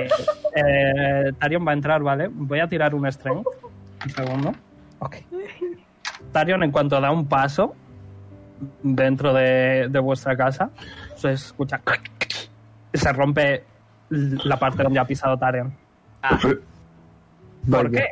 Eh, 0.57 1.33
Tarion 1.39 1.67
va 1.67 1.71
a 1.73 1.75
entrar, 1.75 2.03
¿vale? 2.03 2.29
Voy 2.31 2.61
a 2.61 2.67
tirar 2.69 2.95
un 2.95 3.11
strength. 3.11 3.47
Un 4.05 4.11
segundo. 4.11 4.55
Ok. 5.01 5.17
Tarion, 6.33 6.63
en 6.63 6.71
cuanto 6.71 7.01
da 7.01 7.11
un 7.11 7.27
paso 7.27 7.75
dentro 8.83 9.33
de, 9.35 9.89
de 9.89 9.99
vuestra 9.99 10.37
casa, 10.37 10.71
se 11.17 11.33
escucha. 11.33 11.81
Se 12.93 13.13
rompe 13.13 13.65
la 14.11 14.57
parte 14.59 14.83
donde 14.83 15.01
ha 15.01 15.05
pisado 15.05 15.37
Tarion. 15.37 15.75
Ah, 16.23 16.39
¿Por 16.41 16.61
Vaya. 17.65 17.91
qué? 17.91 18.07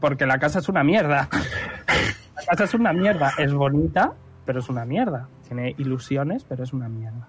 Porque 0.00 0.26
la 0.26 0.38
casa 0.38 0.58
es 0.58 0.68
una 0.68 0.82
mierda. 0.84 1.28
La 1.30 2.42
casa 2.50 2.64
es 2.64 2.74
una 2.74 2.92
mierda. 2.92 3.32
Es 3.38 3.52
bonita, 3.52 4.12
pero 4.44 4.58
es 4.60 4.68
una 4.68 4.84
mierda. 4.84 5.28
Tiene 5.54 5.74
ilusiones, 5.78 6.44
pero 6.48 6.64
es 6.64 6.72
una 6.72 6.88
mierda. 6.88 7.28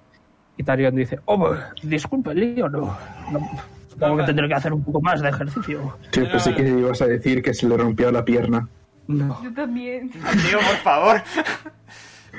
Y 0.58 0.64
Tarion 0.64 0.96
dice, 0.96 1.20
oh, 1.26 1.54
disculpe, 1.84 2.34
Leo, 2.34 2.68
no. 2.70 2.98
no- 3.32 3.52
Supongo 3.88 4.18
que 4.18 4.24
tendré 4.24 4.48
que 4.48 4.54
hacer 4.56 4.74
un 4.74 4.84
poco 4.84 5.00
más 5.02 5.22
de 5.22 5.30
ejercicio. 5.30 5.98
Sí, 6.12 6.22
pensé 6.22 6.54
que 6.56 6.68
ibas 6.68 7.02
a 7.02 7.06
decir 7.08 7.42
que 7.44 7.54
se 7.54 7.68
le 7.70 7.78
rompió 7.78 8.12
la 8.12 8.26
pierna. 8.26 8.68
No. 9.08 9.42
Yo 9.44 9.54
también. 9.54 10.10
tío, 10.10 10.22
por 10.58 10.78
favor. 10.84 11.22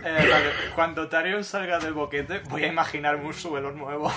Eh, 0.05 0.28
vale, 0.31 0.50
cuando 0.75 1.09
Tarion 1.09 1.43
salga 1.43 1.78
del 1.78 1.95
boquete, 1.95 2.40
voy 2.50 2.62
a 2.64 2.66
imaginarme 2.69 3.25
un 3.26 3.33
suelo 3.33 3.73
nuevo. 3.73 4.12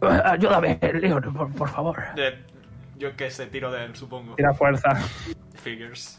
Ayúdame, 0.00 0.78
Leo, 0.94 1.20
por, 1.20 1.52
por 1.52 1.68
favor. 1.68 2.02
Eh, 2.16 2.42
Yo 2.96 3.14
que 3.14 3.30
sé, 3.30 3.46
tiro 3.46 3.70
de 3.70 3.84
él, 3.84 3.94
supongo. 3.94 4.34
Tira 4.36 4.54
fuerza, 4.54 4.94
Figures. 5.62 6.18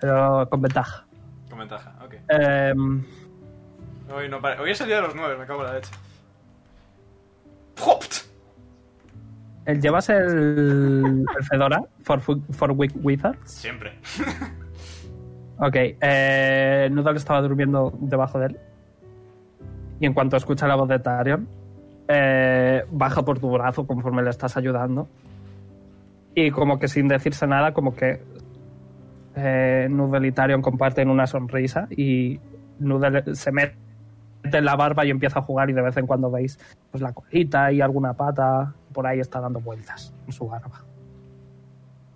pero 0.00 0.48
con 0.48 0.62
ventaja. 0.62 1.04
Con 1.50 1.58
ventaja, 1.58 1.92
ok. 2.04 2.14
Em, 2.28 3.02
Hoy, 4.14 4.28
no 4.28 4.38
Hoy 4.38 4.70
he 4.70 4.74
salido 4.74 4.96
de 5.00 5.06
los 5.08 5.14
9, 5.14 5.36
me 5.38 5.46
cago 5.46 5.60
en 5.62 5.66
la 5.68 5.74
leche. 5.74 5.90
¡Hopt! 7.84 8.12
¿el- 9.66 9.80
¿Llevas 9.80 10.08
el, 10.10 11.24
el 11.38 11.44
Fedora 11.50 11.82
for, 12.02 12.20
for 12.20 12.70
Weak 12.72 12.92
Wizards? 13.02 13.50
Siempre. 13.50 13.92
Ok, 15.64 15.76
eh, 15.76 16.88
Noodle 16.90 17.18
estaba 17.18 17.40
durmiendo 17.40 17.92
debajo 18.00 18.40
de 18.40 18.46
él. 18.46 18.58
Y 20.00 20.06
en 20.06 20.12
cuanto 20.12 20.36
escucha 20.36 20.66
la 20.66 20.74
voz 20.74 20.88
de 20.88 20.98
Tarion, 20.98 21.46
eh, 22.08 22.82
baja 22.90 23.22
por 23.24 23.38
tu 23.38 23.48
brazo 23.48 23.86
conforme 23.86 24.22
le 24.24 24.30
estás 24.30 24.56
ayudando. 24.56 25.08
Y 26.34 26.50
como 26.50 26.80
que 26.80 26.88
sin 26.88 27.06
decirse 27.06 27.46
nada, 27.46 27.72
como 27.72 27.94
que 27.94 28.20
eh, 29.36 29.86
Noodle 29.88 30.26
y 30.26 30.32
Tarion 30.32 30.62
comparten 30.62 31.08
una 31.08 31.28
sonrisa 31.28 31.86
y 31.90 32.40
Noodle 32.80 33.36
se 33.36 33.52
mete 33.52 33.76
en 34.44 34.64
la 34.64 34.76
barba 34.76 35.04
y 35.04 35.10
empieza 35.10 35.38
a 35.38 35.42
jugar 35.42 35.70
y 35.70 35.72
de 35.72 35.82
vez 35.82 35.96
en 35.96 36.06
cuando 36.06 36.30
veis 36.30 36.58
pues 36.90 37.02
la 37.02 37.12
colita 37.12 37.72
y 37.72 37.80
alguna 37.80 38.12
pata 38.14 38.74
por 38.92 39.06
ahí 39.06 39.20
está 39.20 39.40
dando 39.40 39.60
vueltas 39.60 40.12
en 40.26 40.32
su 40.32 40.46
barba. 40.46 40.84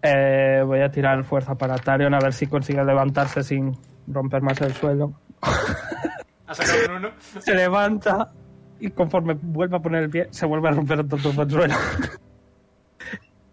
Eh, 0.02 0.62
voy 0.64 0.80
a 0.80 0.90
tirar 0.90 1.25
fuerza 1.25 1.54
para 1.56 1.76
Tarion 1.76 2.14
a 2.14 2.21
ver 2.21 2.33
si 2.33 2.47
consigue 2.47 2.85
levantarse 2.85 3.42
sin 3.42 3.76
romper 4.06 4.42
más 4.42 4.61
el 4.61 4.73
suelo. 4.73 5.12
Ha 6.47 6.54
sacado 6.54 6.97
un 6.97 7.04
1. 7.04 7.11
Se 7.40 7.54
levanta 7.54 8.30
y 8.78 8.90
conforme 8.90 9.35
vuelve 9.35 9.76
a 9.76 9.80
poner 9.80 10.04
el 10.04 10.11
pie, 10.11 10.28
se 10.30 10.47
vuelve 10.47 10.68
a 10.68 10.73
romper 10.73 11.06
todo 11.09 11.42
el 11.42 11.50
suelo. 11.50 11.75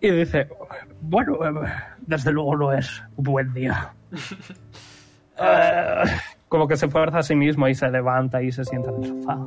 y 0.01 0.11
dice, 0.11 0.49
bueno, 1.01 1.37
eh, 1.45 1.71
desde 2.01 2.31
luego 2.31 2.57
no 2.57 2.73
es 2.73 3.01
un 3.15 3.23
buen 3.23 3.53
día. 3.53 3.93
Eh, 5.35 6.03
como 6.53 6.67
que 6.67 6.77
se 6.77 6.87
fuerza 6.87 7.17
a 7.17 7.23
sí 7.23 7.35
mismo 7.35 7.67
y 7.67 7.73
se 7.73 7.89
levanta 7.89 8.39
y 8.39 8.51
se 8.51 8.63
sienta 8.63 8.91
en 8.91 9.03
el 9.03 9.09
sofá, 9.09 9.39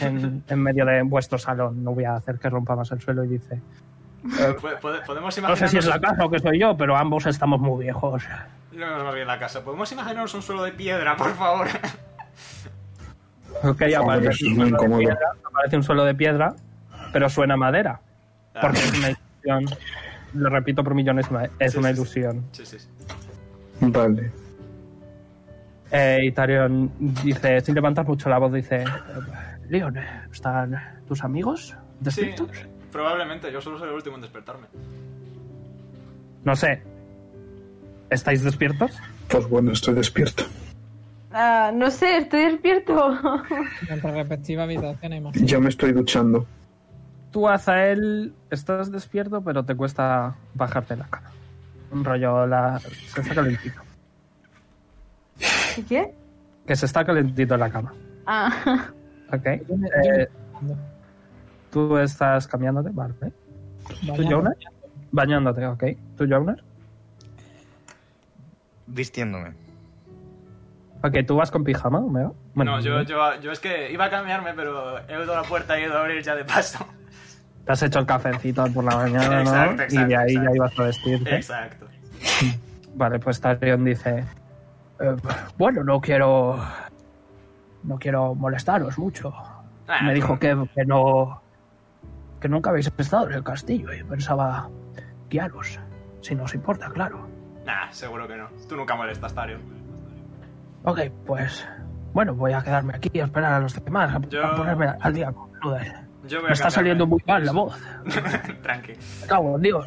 en, 0.00 0.42
en 0.48 0.58
medio 0.62 0.86
de 0.86 1.02
vuestro 1.02 1.36
salón. 1.36 1.84
No 1.84 1.92
voy 1.92 2.04
a 2.04 2.14
hacer 2.14 2.38
que 2.38 2.48
rompa 2.48 2.74
más 2.74 2.90
el 2.90 3.02
suelo 3.02 3.22
y 3.22 3.28
dice, 3.28 3.60
Podemos 5.06 5.38
no 5.42 5.56
sé 5.56 5.68
si 5.68 5.76
es 5.76 5.84
la 5.84 6.00
casa 6.00 6.24
o 6.24 6.30
que 6.30 6.38
soy 6.38 6.58
yo, 6.58 6.74
pero 6.74 6.96
ambos 6.96 7.26
estamos 7.26 7.60
muy 7.60 7.84
viejos. 7.84 8.24
No 8.72 8.96
es 8.96 9.04
más 9.04 9.14
bien 9.14 9.26
la 9.26 9.38
casa. 9.38 9.62
¿Podemos 9.62 9.92
imaginarnos 9.92 10.32
un 10.32 10.40
suelo 10.40 10.62
de 10.62 10.72
piedra, 10.72 11.18
por 11.18 11.34
favor? 11.34 11.66
Ok, 13.62 13.82
aparece, 13.98 14.30
es 14.30 14.42
un 14.42 14.56
suelo 14.56 14.78
de 14.78 14.98
piedra, 14.98 15.18
aparece 15.44 15.76
un 15.76 15.82
suelo 15.82 16.04
de 16.06 16.14
piedra, 16.14 16.54
pero 17.12 17.28
suena 17.28 17.54
a 17.54 17.58
madera. 17.58 18.00
Porque 18.58 18.78
es 18.78 18.98
una 18.98 19.10
ilusión. 19.10 19.78
Lo 20.32 20.48
repito 20.48 20.82
por 20.82 20.94
millones, 20.94 21.26
es 21.58 21.72
Sí, 21.72 21.78
una 21.78 21.90
ilusión. 21.90 22.42
Sí, 22.52 22.64
sí, 22.64 22.78
sí. 22.78 22.88
Vale. 23.82 24.43
Eh, 25.96 26.24
y 26.24 26.32
Tarion 26.32 26.90
dice, 26.98 27.60
sin 27.60 27.72
levantar 27.76 28.04
mucho 28.04 28.28
la 28.28 28.38
voz, 28.38 28.52
dice: 28.52 28.84
Leon, 29.68 29.96
¿están 30.32 30.76
tus 31.06 31.22
amigos 31.22 31.68
Sí, 31.68 31.76
despiertos? 32.00 32.50
probablemente. 32.90 33.52
Yo 33.52 33.60
solo 33.60 33.78
soy 33.78 33.88
el 33.90 33.94
último 33.94 34.16
en 34.16 34.22
despertarme. 34.22 34.66
No 36.42 36.56
sé. 36.56 36.82
¿Estáis 38.10 38.42
despiertos? 38.42 38.90
Pues 39.28 39.48
bueno, 39.48 39.70
estoy 39.70 39.94
despierto. 39.94 40.42
Ah, 41.32 41.70
no 41.72 41.90
sé, 41.92 42.16
estoy 42.18 42.42
despierto. 42.50 43.10
Nuestra 43.88 44.10
respectiva 44.12 44.64
habitación, 44.64 45.12
imagino. 45.12 45.46
Ya 45.46 45.60
me 45.60 45.68
estoy 45.68 45.92
duchando. 45.92 46.44
Tú, 47.30 47.48
Azael, 47.48 48.32
estás 48.50 48.90
despierto, 48.90 49.42
pero 49.42 49.64
te 49.64 49.74
cuesta 49.76 50.34
bajarte 50.54 50.96
la 50.96 51.06
cama. 51.06 51.30
Un 51.92 52.04
rollo, 52.04 52.46
la... 52.46 52.80
se 52.80 53.20
está 53.20 53.34
calentito. 53.34 53.80
¿Y 55.76 55.82
qué? 55.82 56.14
Que 56.66 56.76
se 56.76 56.86
está 56.86 57.04
calentito 57.04 57.54
en 57.54 57.60
la 57.60 57.70
cama. 57.70 57.92
Ah, 58.26 58.88
Ok. 59.32 59.46
Eh, 59.46 60.28
Tú 61.70 61.98
estás 61.98 62.46
cambiándote, 62.46 62.90
vale. 62.92 63.14
¿Tú, 64.16 64.22
Jonar? 64.30 64.56
Bañándote, 65.10 65.66
ok. 65.66 65.84
¿Tú, 66.16 66.26
Jonar? 66.28 66.62
Vistiéndome. 68.86 69.52
Ok, 71.02 71.16
¿tú 71.26 71.36
vas 71.36 71.50
con 71.50 71.64
pijama, 71.64 71.98
Omega? 71.98 72.32
Bueno, 72.54 72.76
no, 72.76 72.80
yo, 72.80 73.02
yo, 73.02 73.40
yo 73.40 73.52
es 73.52 73.58
que 73.60 73.92
iba 73.92 74.04
a 74.06 74.10
cambiarme, 74.10 74.54
pero 74.54 74.98
he 75.08 75.22
ido 75.22 75.32
a 75.36 75.42
la 75.42 75.48
puerta 75.48 75.78
y 75.78 75.82
he 75.82 75.86
ido 75.86 75.96
a 75.98 76.00
abrir 76.00 76.22
ya 76.22 76.34
de 76.34 76.44
paso. 76.44 76.86
Te 77.66 77.72
has 77.72 77.82
hecho 77.82 77.98
el 77.98 78.06
cafecito 78.06 78.64
por 78.72 78.84
la 78.84 78.96
mañana, 78.96 79.40
Exacto, 79.40 79.74
¿no? 79.76 79.82
exacto, 79.82 79.94
y 79.94 80.04
de 80.08 80.16
ahí 80.16 80.28
exacto. 80.34 80.50
ya 80.50 80.56
ibas 80.56 80.78
a 80.78 80.82
vestirte. 80.84 81.36
Exacto. 81.36 81.86
Vale, 82.94 83.18
pues 83.18 83.40
Tarion 83.40 83.84
dice... 83.84 84.24
"Eh, 85.00 85.16
bueno, 85.58 85.82
no 85.84 86.00
quiero... 86.00 86.58
No 87.82 87.98
quiero 87.98 88.34
molestaros 88.34 88.98
mucho. 88.98 89.32
Ah, 89.88 90.02
Me 90.04 90.14
dijo 90.14 90.38
que, 90.38 90.56
que 90.74 90.84
no... 90.84 91.42
Que 92.40 92.48
nunca 92.48 92.70
habéis 92.70 92.90
estado 92.96 93.26
en 93.28 93.34
el 93.34 93.44
castillo 93.44 93.92
y 93.92 94.02
pensaba 94.04 94.68
guiaros. 95.30 95.78
Si 96.20 96.34
nos 96.34 96.54
importa, 96.54 96.88
claro. 96.90 97.26
Nah, 97.66 97.90
seguro 97.90 98.26
que 98.28 98.36
no. 98.36 98.48
Tú 98.68 98.76
nunca 98.76 98.94
molestas, 98.94 99.34
Tario. 99.34 99.58
Ok, 100.84 101.00
pues... 101.26 101.66
Bueno, 102.12 102.34
voy 102.34 102.52
a 102.52 102.62
quedarme 102.62 102.94
aquí 102.94 103.18
a 103.18 103.24
esperar 103.24 103.54
a 103.54 103.58
los 103.60 103.74
demás, 103.84 104.14
a, 104.14 104.20
Yo- 104.28 104.46
a 104.46 104.54
ponerme 104.54 104.86
al 105.00 105.12
día 105.12 105.32
con 105.32 105.50
Luder. 105.60 105.92
Yo 106.26 106.38
voy 106.40 106.48
Me 106.48 106.52
está 106.54 106.70
saliendo 106.70 107.06
muy 107.06 107.20
mal 107.26 107.44
la 107.44 107.52
voz. 107.52 107.76
Tranqui. 108.62 108.92
Me 109.20 109.26
cago 109.26 109.56
en 109.56 109.62
Dios. 109.62 109.86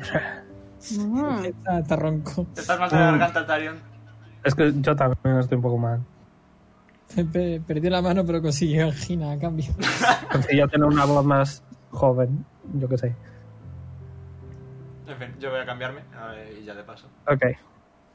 mm. 1.00 1.46
Está, 1.46 1.80
está 1.80 1.96
ronco. 1.96 2.46
¿Estás 2.56 2.80
mal 2.80 2.90
de 2.90 2.96
la 2.98 3.06
garganta, 3.12 3.46
Tarion? 3.48 3.76
Es 4.44 4.56
que 4.56 4.74
yo 4.82 4.96
también 4.96 5.38
estoy 5.40 5.56
un 5.58 5.62
poco 5.62 5.78
mal. 5.78 6.00
Pe- 7.32 7.62
Perdió 7.66 7.90
la 7.90 8.02
mano, 8.02 8.26
pero 8.26 8.42
consiguió 8.42 8.86
angina 8.86 9.32
a 9.32 9.40
cambio. 9.40 9.66
Conseguía 10.32 10.68
tener 10.68 10.86
una 10.88 11.06
voz 11.06 11.26
más 11.26 11.64
joven, 11.92 12.46
yo 12.74 12.88
qué 12.90 12.98
sé. 12.98 13.16
En 15.08 15.18
fin, 15.18 15.28
yo 15.40 15.50
voy 15.52 15.60
a 15.62 15.66
cambiarme 15.66 16.02
a 16.20 16.28
ver, 16.32 16.58
y 16.62 16.66
ya 16.66 16.74
de 16.76 16.84
paso. 16.84 17.08
Ok. 17.28 17.44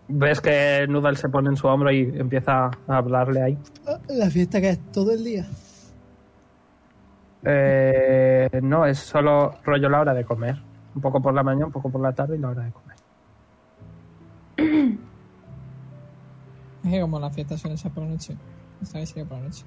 Ves 0.08 0.40
que 0.40 0.84
Noodle 0.88 1.16
se 1.16 1.28
pone 1.30 1.48
en 1.48 1.56
su 1.56 1.66
hombro 1.68 1.90
y 1.90 2.00
empieza 2.18 2.66
a 2.66 2.70
hablarle 2.96 3.42
ahí. 3.42 3.58
La 4.08 4.28
fiesta 4.30 4.60
que 4.60 4.70
es 4.70 4.78
todo 4.92 5.12
el 5.12 5.24
día. 5.24 5.46
Eh, 7.44 8.60
no, 8.62 8.84
es 8.86 8.98
solo 8.98 9.56
rollo 9.64 9.88
la 9.88 10.00
hora 10.00 10.14
de 10.14 10.24
comer. 10.24 10.60
Un 10.94 11.00
poco 11.00 11.20
por 11.22 11.32
la 11.32 11.42
mañana, 11.42 11.66
un 11.66 11.72
poco 11.72 11.88
por 11.90 12.00
la 12.00 12.12
tarde 12.12 12.36
y 12.36 12.38
la 12.40 12.48
hora 12.50 12.64
de 12.64 12.72
comer. 12.72 12.96
Es 16.84 16.90
que 16.90 17.00
como 17.00 17.18
la 17.20 17.30
fiesta 17.30 17.56
suele 17.56 17.76
ser 17.76 17.92
por 17.92 18.04
la 18.04 18.10
noche. 18.10 18.36
Esta 18.82 18.98
vez 18.98 19.08
sería 19.08 19.24
por 19.24 19.38
la 19.38 19.44
noche. 19.44 19.64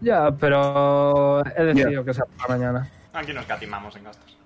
Ya, 0.00 0.30
pero 0.30 1.44
he 1.44 1.64
decidido 1.64 2.04
que 2.04 2.14
sea 2.14 2.24
por 2.24 2.50
la 2.50 2.56
mañana. 2.56 2.88
Aquí 3.12 3.32
nos 3.32 3.46
catimamos 3.46 3.96
en 3.96 4.04
gastos. 4.04 4.36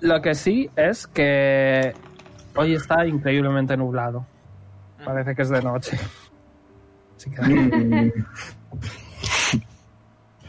Lo 0.00 0.20
que 0.20 0.34
sí 0.34 0.68
es 0.76 1.06
que 1.06 1.94
hoy 2.56 2.74
está 2.74 3.06
increíblemente 3.06 3.76
nublado. 3.76 4.26
Parece 5.04 5.34
que 5.34 5.42
es 5.42 5.48
de 5.48 5.62
noche. 5.62 5.98
Así 7.16 7.30
que... 7.30 7.42
Mm, 7.42 8.12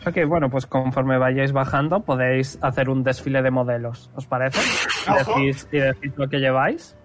Ok, 0.04 0.18
bueno, 0.28 0.50
pues 0.50 0.66
conforme 0.66 1.20
vayáis 1.20 1.52
bajando 1.52 2.00
podéis 2.00 2.58
hacer 2.62 2.90
un 2.90 3.04
desfile 3.04 3.44
de 3.44 3.52
modelos, 3.52 4.10
¿os 4.16 4.26
parece? 4.26 4.60
Y 5.08 5.14
decís, 5.14 5.68
y 5.72 5.78
decís 5.78 6.12
lo 6.16 6.28
que 6.28 6.40
lleváis. 6.40 6.96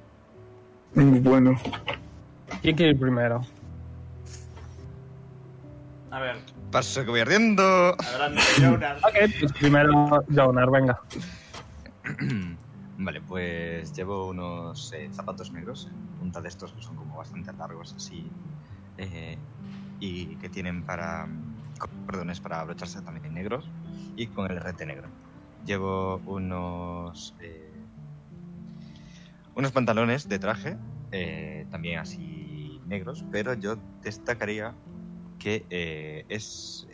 mm, 0.94 1.22
bueno, 1.22 1.55
¿Quién 2.62 2.74
quiere 2.74 2.92
ir 2.92 2.98
primero? 2.98 3.42
A 6.11 6.21
ver, 6.21 6.37
Paso 6.71 7.05
que 7.05 7.11
voy 7.11 7.21
ardiendo. 7.21 7.62
adelante, 7.99 8.40
Jonas. 8.61 8.99
Ok, 8.99 9.31
pues 9.40 9.53
primero 9.55 10.25
Jonar, 10.35 10.71
venga. 10.71 10.99
Vale, 12.99 13.21
pues 13.23 13.92
llevo 13.95 14.29
unos 14.29 14.92
eh, 14.95 15.11
zapatos 15.12 15.53
negros, 15.53 15.88
punta 16.19 16.40
de 16.40 16.49
estos 16.49 16.73
que 16.73 16.81
son 16.83 16.97
como 16.97 17.16
bastante 17.16 17.53
largos 17.53 17.95
así, 17.95 18.33
eh, 18.97 19.38
y 20.01 20.37
que 20.37 20.49
tienen 20.49 20.85
para, 20.85 21.29
co- 21.79 21.88
cordones 22.07 22.40
para 22.40 22.61
abrocharse 22.61 23.03
también 23.03 23.35
negros, 23.35 23.71
y 24.16 24.29
con 24.29 24.51
el 24.51 24.61
rete 24.61 24.87
negro. 24.87 25.11
Llevo 25.64 26.19
unos, 26.27 27.35
eh, 27.40 27.85
unos 29.55 29.73
pantalones 29.73 30.27
de 30.29 30.38
traje, 30.38 30.77
eh, 31.12 31.66
también 31.71 31.99
así 31.99 32.81
negros, 32.87 33.25
pero 33.31 33.53
yo 33.55 33.77
destacaría 34.03 34.75
que 35.38 35.66
eh, 35.70 36.25
es 36.29 36.87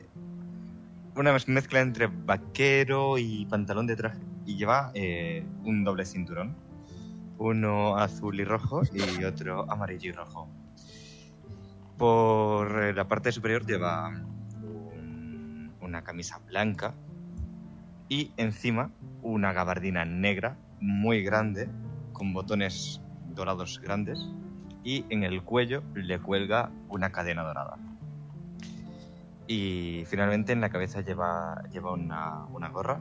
una 1.16 1.33
mezcla 1.46 1.81
entre 1.81 2.07
vaquero 2.07 3.18
y 3.18 3.46
pantalón 3.46 3.87
de 3.87 3.96
traje 3.96 4.20
y 4.46 4.57
lleva 4.57 4.90
eh, 4.94 5.46
un 5.64 5.85
doble 5.85 6.05
cinturón. 6.05 6.57
Uno 7.38 7.96
azul 7.96 8.38
y 8.40 8.44
rojo 8.44 8.83
y 8.92 9.24
otro 9.24 9.70
amarillo 9.70 10.11
y 10.11 10.12
rojo. 10.12 10.48
Por 11.98 12.94
la 12.94 13.07
parte 13.09 13.33
superior 13.33 13.64
lleva 13.66 14.09
un- 14.09 15.72
una 15.81 16.02
camisa 16.02 16.38
blanca 16.46 16.94
y 18.09 18.33
encima 18.37 18.90
una 19.22 19.52
gabardina 19.52 20.05
negra 20.05 20.57
muy 20.81 21.22
grande 21.22 21.68
con 22.12 22.33
botones 22.33 23.00
dorados 23.35 23.81
grandes 23.81 24.28
y 24.85 25.05
en 25.11 25.22
el 25.22 25.42
cuello 25.42 25.83
le 25.94 26.18
cuelga 26.18 26.70
una 26.88 27.11
cadena 27.12 27.42
dorada. 27.42 27.76
Y 29.46 30.05
finalmente 30.07 30.52
en 30.52 30.61
la 30.61 30.70
cabeza 30.70 31.00
lleva, 31.00 31.62
lleva 31.72 31.92
una, 31.92 32.44
una 32.52 32.68
gorra 32.68 33.00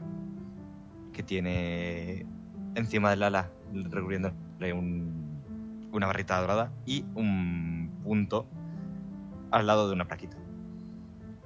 que 1.12 1.22
tiene 1.22 2.26
encima 2.74 3.10
del 3.10 3.22
ala 3.22 3.50
recubriéndole 3.72 4.72
un- 4.72 5.40
una 5.92 6.06
barrita 6.06 6.40
dorada 6.40 6.72
y 6.86 7.04
un 7.14 7.90
punto 8.02 8.46
al 9.50 9.66
lado 9.66 9.88
de 9.88 9.94
una 9.94 10.06
plaquita. 10.06 10.36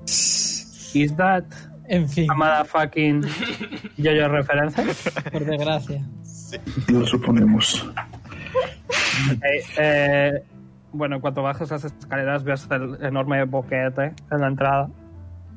Is 0.04 1.14
that 1.16 1.44
En 1.88 2.08
fin, 2.08 2.28
a 2.30 2.34
motherfucking 2.34 3.22
yo-yo 3.96 4.28
referencia? 4.28 4.84
por 5.30 5.44
desgracia. 5.44 6.04
Lo 6.88 7.06
suponemos. 7.06 7.86
Eh, 9.42 9.62
eh, 9.78 10.42
bueno, 10.96 11.16
en 11.16 11.20
cuanto 11.20 11.42
bajas 11.42 11.70
las 11.70 11.84
escaleras 11.84 12.42
ves 12.44 12.68
el 12.70 12.98
enorme 13.04 13.44
boquete 13.44 14.14
en 14.30 14.40
la 14.40 14.48
entrada 14.48 14.88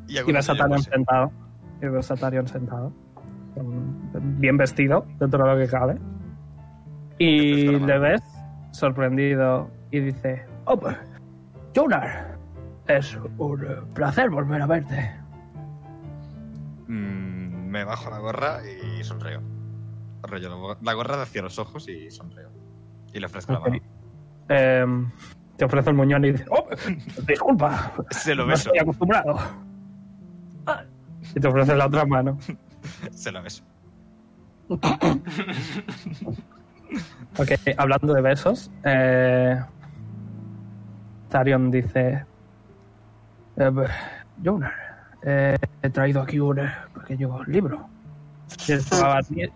Y, 0.08 0.18
y 0.20 0.32
ves 0.32 0.50
a 0.50 0.56
Tarion 0.56 0.82
sentado. 0.82 1.32
Y 1.82 1.88
ves 1.88 2.12
a 2.12 2.16
Tarion 2.16 2.48
sentado. 2.48 2.92
Bien 4.38 4.58
vestido, 4.58 5.06
dentro 5.20 5.44
de 5.44 5.52
lo 5.54 5.58
que 5.60 5.70
cabe. 5.70 5.98
Y 7.18 7.66
le 7.80 8.00
ves 8.00 8.22
sorprendido 8.72 9.70
y 9.92 10.00
dice: 10.00 10.46
Oh, 10.66 10.80
Jonar, 11.76 12.38
es 12.88 13.16
un 13.38 13.86
placer 13.94 14.30
volver 14.30 14.62
a 14.62 14.68
verte. 14.68 15.12
mm, 16.88 17.68
me 17.70 17.84
bajo 17.84 18.10
la 18.10 18.20
gorra 18.20 18.60
y 18.66 19.04
sonreo. 19.04 19.42
La 20.24 20.50
go- 20.56 20.78
la 20.82 20.94
gorra 20.94 21.22
hacia 21.22 21.42
los 21.42 21.60
ojos 21.60 21.88
y 21.88 22.10
sonreo. 22.12 22.50
Y 23.14 23.20
le 23.20 23.26
ofrezco 23.26 23.54
la 23.54 23.60
mano. 23.60 23.78
Em, 24.50 25.10
te 25.58 25.66
ofrece 25.66 25.90
el 25.92 25.96
muñón 25.96 26.26
y 26.26 26.32
dice: 26.32 26.46
Oh, 26.50 26.68
disculpa, 27.28 27.92
Se 28.10 28.34
lo 28.36 28.44
no 28.44 28.50
beso. 28.50 28.70
estoy 28.70 28.80
acostumbrado. 28.80 29.38
Y 31.36 31.40
te 31.40 31.48
ofrece 31.48 31.76
la 31.76 31.86
otra 31.88 32.06
mano. 32.06 32.38
Se 33.12 33.32
lo 33.32 33.42
beso. 33.44 33.64
Ok, 37.38 37.52
hablando 37.78 38.14
de 38.16 38.22
besos, 38.22 38.72
eh, 38.84 39.62
Tarion 41.30 41.70
dice: 41.70 42.26
eh, 43.58 43.72
Jonar, 44.44 44.74
eh, 45.22 45.56
he 45.84 45.90
traído 45.92 46.22
aquí 46.22 46.40
un 46.40 46.60
eh, 46.60 46.72
pequeño 46.96 47.44
libro. 47.44 47.88
De 48.68 48.80
su, 48.82 48.96
gabardi- 48.96 49.52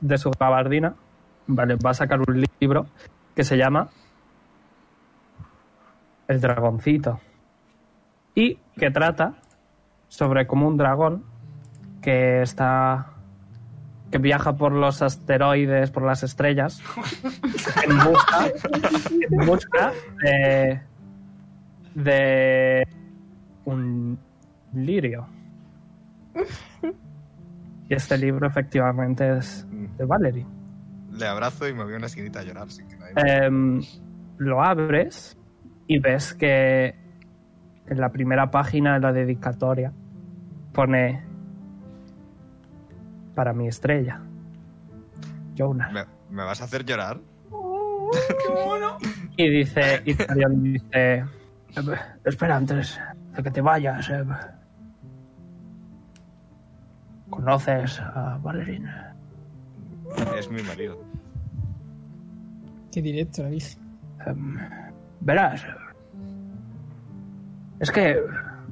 de 0.00 0.18
su 0.18 0.30
gabardina, 0.30 0.94
vale, 1.46 1.76
va 1.76 1.90
a 1.90 1.94
sacar 1.94 2.18
un 2.26 2.42
libro 2.58 2.86
que 3.38 3.44
se 3.44 3.56
llama 3.56 3.88
El 6.26 6.40
Dragoncito. 6.40 7.20
Y 8.34 8.56
que 8.76 8.90
trata 8.90 9.34
sobre 10.08 10.48
como 10.48 10.66
un 10.66 10.76
dragón 10.76 11.22
que 12.02 12.42
está 12.42 13.12
que 14.10 14.18
viaja 14.18 14.56
por 14.56 14.72
los 14.72 15.02
asteroides, 15.02 15.92
por 15.92 16.02
las 16.02 16.24
estrellas, 16.24 16.82
en 17.88 17.98
busca, 17.98 18.46
en 19.30 19.46
busca 19.46 19.92
de, 20.24 20.80
de 21.94 22.88
un 23.64 24.18
lirio. 24.74 25.28
Y 27.90 27.94
este 27.94 28.18
libro 28.18 28.46
efectivamente 28.46 29.38
es 29.38 29.66
de 29.96 30.04
Valerie. 30.04 30.57
Le 31.18 31.26
abrazo 31.26 31.68
y 31.68 31.74
me 31.74 31.84
voy 31.84 31.94
a 31.94 31.96
una 31.96 32.06
esquinita 32.06 32.40
a 32.40 32.42
llorar 32.44 32.70
sin 32.70 32.86
que 32.88 32.96
nadie 32.96 33.12
Em, 33.16 33.82
lo 34.38 34.62
abres 34.62 35.36
y 35.86 35.98
ves 35.98 36.34
que 36.34 36.94
en 37.86 38.00
la 38.00 38.10
primera 38.10 38.50
página 38.50 38.94
de 38.94 39.00
la 39.00 39.12
dedicatoria 39.12 39.92
pone 40.72 41.24
para 43.34 43.52
mi 43.52 43.66
estrella. 43.68 44.20
Jonah. 45.56 45.90
¿Me, 45.90 46.04
me 46.30 46.44
vas 46.44 46.60
a 46.60 46.64
hacer 46.64 46.84
llorar? 46.84 47.18
Y 49.36 49.48
dice, 49.50 50.02
y 50.04 50.12
dice, 50.14 50.86
"Eh, 50.92 51.24
espera 52.24 52.56
antes 52.56 52.98
de 53.36 53.42
que 53.42 53.50
te 53.50 53.60
vayas. 53.60 54.08
eh, 54.10 54.24
¿Conoces 57.30 58.00
a 58.00 58.38
Valerín? 58.42 58.88
Es 60.36 60.50
mi 60.50 60.62
marido. 60.62 60.98
Qué 62.92 63.02
directo 63.02 63.42
lo 63.42 63.50
dije. 63.50 63.78
Em, 64.26 64.58
verás, 65.20 65.64
es 67.80 67.90
que 67.90 68.20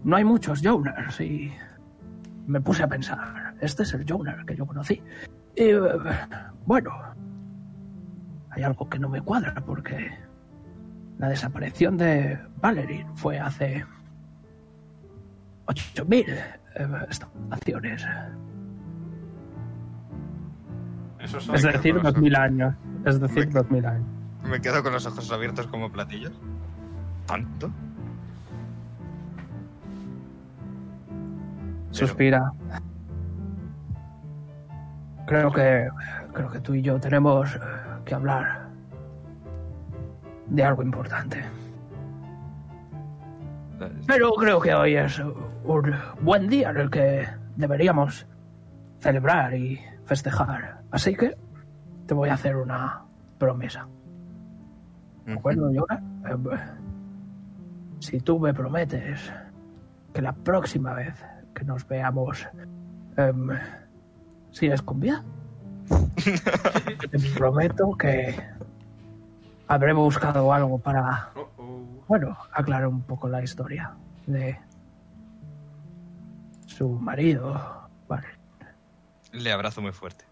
no 0.04 0.16
hay 0.16 0.24
muchos 0.24 0.60
Joners 0.62 1.20
y 1.20 1.52
me 2.46 2.60
puse 2.60 2.82
a 2.82 2.88
pensar, 2.88 3.54
este 3.60 3.82
es 3.82 3.94
el 3.94 4.04
Joner 4.08 4.44
que 4.44 4.56
yo 4.56 4.66
conocí. 4.66 5.02
Y 5.54 5.62
eh, 5.62 5.80
bueno, 6.64 6.90
hay 8.50 8.62
algo 8.62 8.88
que 8.88 8.98
no 8.98 9.08
me 9.08 9.20
cuadra 9.20 9.54
porque 9.64 10.10
la 11.18 11.28
desaparición 11.28 11.96
de 11.96 12.38
Valerín 12.60 13.14
fue 13.16 13.38
hace 13.38 13.84
8.000 15.66 16.28
eh, 16.28 17.06
estaciones. 17.08 18.06
Eso 21.18 21.38
Es 21.54 21.62
decir, 21.62 21.94
con 21.94 22.04
los 22.04 22.14
2.000 22.14 22.36
años. 22.38 22.74
Es 23.06 23.18
decir, 23.20 23.46
Me- 23.46 23.60
2.000 23.60 23.86
años. 23.86 24.06
Me 24.42 24.60
quedo 24.60 24.82
con 24.82 24.92
los 24.92 25.06
ojos 25.06 25.30
abiertos 25.32 25.66
como 25.68 25.90
platillos. 25.90 26.32
¿Tanto? 27.26 27.70
Suspira. 31.90 32.52
Creo 35.26 35.50
que 35.52 35.88
creo 36.32 36.50
que 36.50 36.60
tú 36.60 36.74
y 36.74 36.82
yo 36.82 37.00
tenemos 37.00 37.54
eh, 37.56 37.58
que 38.04 38.14
hablar 38.14 38.68
de 40.46 40.62
algo 40.64 40.82
importante. 40.82 41.42
Pero 44.06 44.30
creo 44.32 44.60
que 44.60 44.74
hoy 44.74 44.96
es 44.96 45.18
un 45.18 45.94
buen 46.20 46.48
día 46.48 46.70
en 46.70 46.76
el 46.78 46.90
que 46.90 47.26
deberíamos 47.56 48.26
celebrar 49.00 49.54
y 49.54 49.80
festejar. 50.04 50.82
Así 50.90 51.14
que 51.14 51.36
te 52.06 52.14
voy 52.14 52.28
a 52.28 52.34
hacer 52.34 52.56
una 52.56 53.04
promesa. 53.38 53.86
¿De 55.24 55.32
acuerdo, 55.32 55.72
Yora? 55.72 56.00
Eh, 56.28 56.58
si 57.98 58.20
tú 58.20 58.38
me 58.38 58.54
prometes 58.54 59.32
que 60.12 60.22
la 60.22 60.32
próxima 60.32 60.94
vez 60.94 61.14
que 61.54 61.64
nos 61.64 61.86
veamos, 61.88 62.46
em, 63.16 63.48
si 64.52 64.66
es 64.66 64.82
con 64.82 65.00
vida, 65.00 65.24
te 67.10 67.18
prometo 67.34 67.96
que 67.96 68.36
habré 69.66 69.92
buscado 69.92 70.52
algo 70.52 70.78
para, 70.78 71.30
oh. 71.34 72.04
bueno, 72.06 72.36
aclarar 72.52 72.86
un 72.86 73.02
poco 73.02 73.28
la 73.28 73.42
historia 73.42 73.94
de 74.26 74.58
su 76.66 76.88
marido. 76.88 77.88
Vale, 78.08 78.28
Le 79.32 79.50
abrazo 79.50 79.82
muy 79.82 79.92
fuerte. 79.92 80.25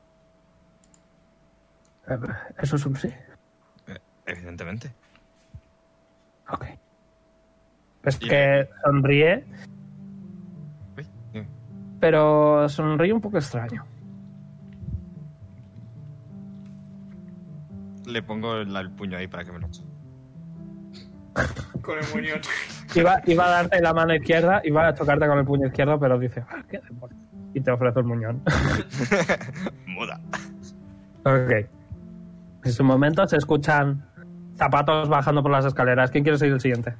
Em, 2.09 2.21
eso 2.59 2.77
es 2.77 2.87
un 2.87 2.97
sí. 2.97 3.09
Evidentemente. 4.27 4.90
Ok. 6.51 6.64
Es 8.05 8.17
Y- 8.21 8.29
que 8.29 8.69
sonríe, 8.85 9.45
Uy, 10.97 11.07
dime. 11.33 11.47
pero 12.01 12.69
sonríe 12.69 13.12
un 13.12 13.21
poco 13.21 13.38
extraño. 13.38 13.85
Le 18.07 18.23
pongo 18.23 18.57
el, 18.57 18.75
el 18.77 18.90
puño 18.90 19.17
ahí 19.17 19.27
para 19.27 19.45
que 19.45 19.53
me 19.53 19.59
lo 19.59 19.67
eche. 19.67 19.83
Con 21.81 21.99
el 21.99 22.05
muñón. 22.14 22.40
Iba, 22.95 23.21
iba 23.27 23.47
a 23.47 23.51
darte 23.51 23.81
la 23.81 23.93
mano 23.93 24.14
izquierda, 24.14 24.61
iba 24.64 24.87
a 24.87 24.95
chocarte 24.95 25.27
con 25.27 25.38
el 25.38 25.45
puño 25.45 25.67
izquierdo, 25.67 25.99
pero 25.99 26.19
dice, 26.19 26.45
"Ah, 26.49 26.62
qué 26.69 26.79
demonio". 26.81 27.17
Y 27.55 27.61
te 27.61 27.71
ofrece 27.71 28.01
el 28.01 28.05
muñón. 28.07 28.43
Muda. 29.87 30.21
ok. 31.25 31.67
En 32.64 32.72
su 32.72 32.83
momento 32.85 33.27
se 33.29 33.37
escuchan 33.37 34.05
zapatos 34.57 35.09
bajando 35.09 35.42
por 35.42 35.50
las 35.50 35.64
escaleras. 35.64 36.11
¿Quién 36.11 36.24
quiere 36.24 36.38
ser 36.38 36.50
el 36.53 36.61
siguiente? 36.61 36.94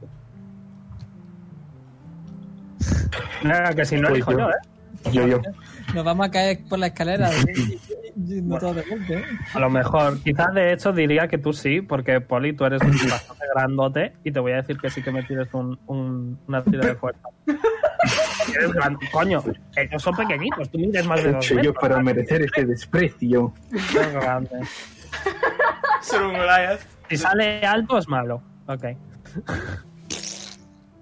Nada, 3.43 3.73
que 3.75 3.85
si 3.85 3.97
no 3.97 4.09
Pues 4.09 4.13
elijo 4.15 4.33
yo. 4.33 4.39
yo, 4.39 4.49
¿eh? 4.51 5.13
Yo, 5.13 5.27
yo. 5.27 5.41
Nos 5.95 6.05
vamos 6.05 6.27
a 6.27 6.31
caer 6.31 6.61
por 6.69 6.79
la 6.79 6.87
escalera. 6.89 7.31
todo 8.61 8.75
de 8.75 8.83
golpe, 8.83 9.15
¿eh? 9.19 9.25
A 9.55 9.59
lo 9.61 9.71
mejor. 9.71 10.19
Quizás 10.23 10.53
de 10.55 10.73
hecho 10.73 10.93
diría 10.93 11.29
que 11.29 11.39
tú 11.39 11.53
sí, 11.53 11.81
porque 11.83 12.21
Poli, 12.21 12.53
tú 12.55 12.65
eres 12.65 12.81
bastante 13.11 13.45
grandote 13.55 14.13
y 14.25 14.33
te 14.33 14.41
voy 14.41 14.53
a 14.53 14.57
decir 14.57 14.79
que 14.79 14.89
sí 14.91 15.03
que 15.03 15.11
me 15.11 15.23
tires 15.25 15.49
un, 15.53 15.79
un- 15.87 16.39
una 16.49 16.63
tira 16.63 16.87
de 16.87 16.95
fuerza. 16.95 17.29
eres 18.57 18.73
gran... 18.73 18.97
Coño, 19.13 19.43
ellos 19.77 20.03
son 20.03 20.15
pequeñitos, 20.17 20.71
tú 20.71 20.79
mides 20.79 21.07
más 21.07 21.21
¿Qué 21.21 21.25
de 21.27 21.31
he 21.31 21.35
dos 21.35 21.45
hecho 21.45 21.55
yo 21.57 21.71
metros. 21.73 21.77
para 21.81 22.03
merecer 22.03 22.43
este 22.43 22.65
desprecio? 22.65 23.53
Grande. 24.15 24.51
Ser 26.01 26.23
un 26.23 26.33
Goliath. 26.33 26.81
Si 27.09 27.17
sale 27.17 27.65
alto 27.65 27.99
es 27.99 28.09
malo. 28.09 28.43
Ok. 28.67 28.85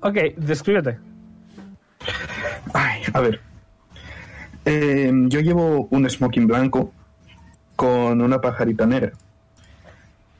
ok, 0.00 0.16
descríbete. 0.36 0.98
Ay, 2.72 3.02
a 3.12 3.20
ver. 3.20 3.40
Eh, 4.64 5.12
yo 5.26 5.40
llevo 5.40 5.88
un 5.90 6.08
smoking 6.08 6.46
blanco 6.46 6.92
con 7.76 8.20
una 8.20 8.40
pajarita 8.40 8.86
negra. 8.86 9.12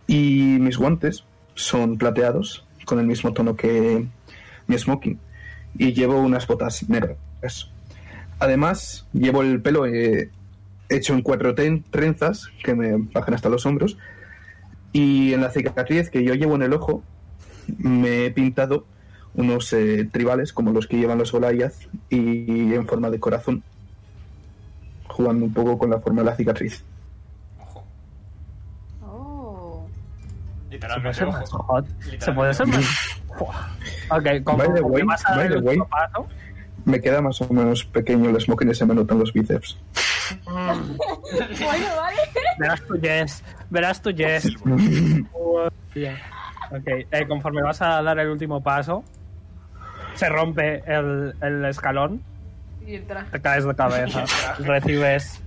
Y 0.06 0.58
mis 0.60 0.76
guantes 0.76 1.24
son 1.54 1.98
plateados, 1.98 2.66
con 2.84 2.98
el 2.98 3.06
mismo 3.06 3.32
tono 3.32 3.56
que 3.56 4.06
mi 4.66 4.78
smoking. 4.78 5.18
Y 5.78 5.92
llevo 5.92 6.20
unas 6.20 6.46
botas 6.46 6.88
negras. 6.88 7.16
Además, 8.38 9.06
llevo 9.12 9.42
el 9.42 9.60
pelo 9.62 9.86
eh, 9.86 10.30
hecho 10.96 11.14
en 11.14 11.22
cuatro 11.22 11.54
ten- 11.54 11.82
trenzas 11.90 12.48
que 12.62 12.74
me 12.74 12.96
bajan 13.12 13.34
hasta 13.34 13.48
los 13.48 13.64
hombros. 13.66 13.96
Y 14.92 15.32
en 15.32 15.40
la 15.40 15.50
cicatriz 15.50 16.10
que 16.10 16.22
yo 16.24 16.34
llevo 16.34 16.54
en 16.56 16.62
el 16.62 16.72
ojo, 16.72 17.02
me 17.78 18.26
he 18.26 18.30
pintado 18.30 18.84
unos 19.34 19.72
eh, 19.72 20.06
tribales 20.12 20.52
como 20.52 20.72
los 20.72 20.86
que 20.86 20.98
llevan 20.98 21.16
los 21.18 21.32
Goliath 21.32 21.72
y 22.10 22.74
en 22.74 22.86
forma 22.86 23.08
de 23.08 23.18
corazón, 23.18 23.62
jugando 25.08 25.46
un 25.46 25.52
poco 25.54 25.78
con 25.78 25.88
la 25.90 25.98
forma 26.00 26.20
de 26.22 26.26
la 26.26 26.36
cicatriz. 26.36 26.84
Ojo. 27.58 27.84
Oh. 29.02 29.86
Se 30.70 30.78
puede 30.78 30.78
Literalmente, 30.78 31.18
ser 31.18 31.26
más 31.28 31.50
hot. 31.50 31.86
Se 32.18 32.32
puede 32.32 32.54
ser 32.54 32.66
más. 32.66 32.84
Ok, 34.10 34.26
como 34.44 34.58
By 34.58 34.74
the 34.74 34.82
way, 34.82 35.02
vas 35.04 35.24
a 35.26 35.30
dar 35.30 35.38
by 35.38 35.46
el 35.46 35.52
the 35.52 35.58
way. 35.60 35.78
último 35.78 35.88
paso, 35.88 36.26
Me 36.84 37.00
queda 37.00 37.22
más 37.22 37.40
o 37.40 37.48
menos 37.52 37.84
pequeño 37.84 38.28
el 38.28 38.40
smoking 38.40 38.70
y 38.70 38.74
se 38.74 38.84
me 38.84 38.94
notan 38.94 39.18
los 39.18 39.32
bíceps. 39.32 39.78
Bueno, 40.44 40.96
vale. 41.96 42.16
verás 42.58 42.80
tu 42.86 42.94
yes. 42.96 43.44
Verás 43.70 44.02
tu 44.02 44.10
yes. 44.10 44.48
Ok, 46.70 46.86
eh, 46.86 47.26
conforme 47.28 47.62
vas 47.62 47.82
a 47.82 48.02
dar 48.02 48.18
el 48.18 48.28
último 48.28 48.62
paso, 48.62 49.04
se 50.14 50.28
rompe 50.28 50.82
el, 50.86 51.34
el 51.42 51.64
escalón, 51.66 52.22
Y 52.86 52.94
el 52.96 53.04
traje. 53.06 53.30
te 53.30 53.40
caes 53.40 53.64
de 53.64 53.74
cabeza. 53.74 54.24
Recibes. 54.60 55.42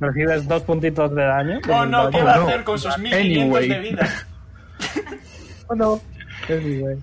Recibes 0.00 0.46
dos 0.48 0.62
puntitos 0.62 1.14
de 1.14 1.24
daño. 1.24 1.58
Oh 1.70 1.84
no, 1.86 2.10
¿qué 2.10 2.22
va 2.22 2.34
a 2.34 2.42
hacer 2.44 2.64
con 2.64 2.78
sus 2.78 2.96
1500 2.98 3.42
Anyway. 3.42 3.68
de 3.68 3.78
vida? 3.80 4.08
Oh, 5.68 5.74
no. 5.74 6.00
Anyway. 6.48 6.96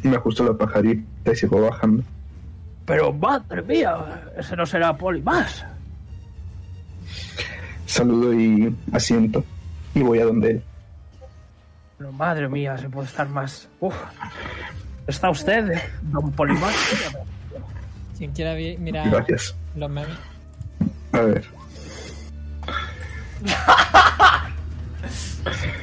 Y 0.00 0.06
me 0.06 0.16
ajusto 0.16 0.44
la 0.44 0.52
pajarita 0.56 1.32
y 1.32 1.34
sigo 1.34 1.60
bajando. 1.68 2.04
Pero 2.90 3.12
madre 3.12 3.62
mía, 3.62 3.94
ese 4.36 4.56
no 4.56 4.66
será 4.66 4.96
Poli 4.96 5.22
más. 5.22 5.64
Saludo 7.86 8.34
y 8.34 8.76
asiento. 8.92 9.44
Y 9.94 10.02
voy 10.02 10.18
a 10.18 10.24
donde 10.24 10.50
él. 10.50 10.62
Pero 11.98 12.10
madre 12.10 12.48
mía, 12.48 12.76
se 12.78 12.88
puede 12.88 13.06
estar 13.06 13.28
más. 13.28 13.68
Uf. 13.78 13.94
¿Está 15.06 15.30
usted, 15.30 15.80
don 16.02 16.32
Polimar? 16.32 16.72
Quien 18.18 18.32
quiera 18.32 18.54
mirar 18.80 19.08
Gracias. 19.08 19.54
los 19.76 19.88
memes. 19.88 20.18
A 21.12 21.20
ver. 21.20 21.44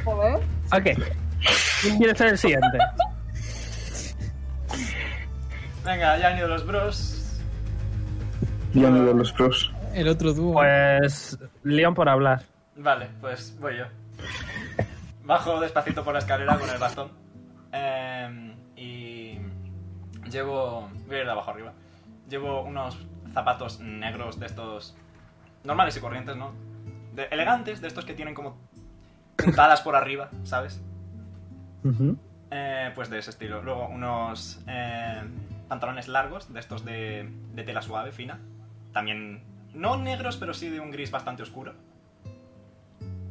Joder. 0.03 0.39
Ok. 0.73 1.03
¿Quién 1.81 1.97
quiere 1.99 2.15
ser 2.15 2.27
el 2.27 2.37
siguiente? 2.37 2.77
Venga, 5.87 6.17
ya 6.17 6.27
han 6.27 6.37
ido 6.37 6.47
los 6.49 6.65
bros. 6.65 7.39
Ya 8.73 8.89
me 8.89 8.99
veo 9.01 9.13
los 9.13 9.31
pros. 9.31 9.71
El 9.93 10.09
otro 10.09 10.33
dúo. 10.33 10.53
Pues. 10.53 11.39
Leon 11.63 11.95
por 11.95 12.09
hablar. 12.09 12.43
Vale, 12.75 13.07
pues 13.21 13.57
voy 13.59 13.77
yo. 13.77 13.85
Bajo 15.23 15.59
despacito 15.61 16.03
por 16.03 16.13
la 16.13 16.19
escalera 16.19 16.57
con 16.59 16.69
el 16.69 16.77
bastón. 16.77 17.09
Em, 17.71 18.53
y 18.75 19.39
llevo... 20.29 20.89
Voy 21.07 21.15
a 21.15 21.19
ir 21.19 21.25
de 21.25 21.31
abajo 21.31 21.51
arriba. 21.51 21.71
Llevo 22.29 22.61
unos 22.63 22.97
zapatos 23.33 23.79
negros 23.79 24.39
de 24.39 24.45
estos... 24.45 24.95
Normales 25.63 25.95
y 25.97 25.99
corrientes, 26.01 26.35
¿no? 26.35 26.51
De- 27.15 27.27
elegantes, 27.31 27.81
de 27.81 27.87
estos 27.87 28.05
que 28.05 28.13
tienen 28.13 28.35
como 28.35 28.57
puntadas 29.37 29.81
por 29.81 29.95
arriba, 29.95 30.29
¿sabes? 30.43 30.81
Eh, 32.51 32.91
pues 32.93 33.09
de 33.09 33.19
ese 33.19 33.31
estilo. 33.31 33.61
Luego 33.61 33.87
unos 33.87 34.61
eh, 34.67 35.21
pantalones 35.67 36.07
largos, 36.07 36.53
de 36.53 36.59
estos 36.59 36.85
de, 36.85 37.29
de 37.53 37.63
tela 37.63 37.81
suave, 37.81 38.11
fina. 38.11 38.39
También 38.93 39.43
no 39.73 39.97
negros, 39.97 40.37
pero 40.37 40.53
sí 40.53 40.69
de 40.69 40.79
un 40.79 40.91
gris 40.91 41.11
bastante 41.11 41.43
oscuro. 41.43 41.73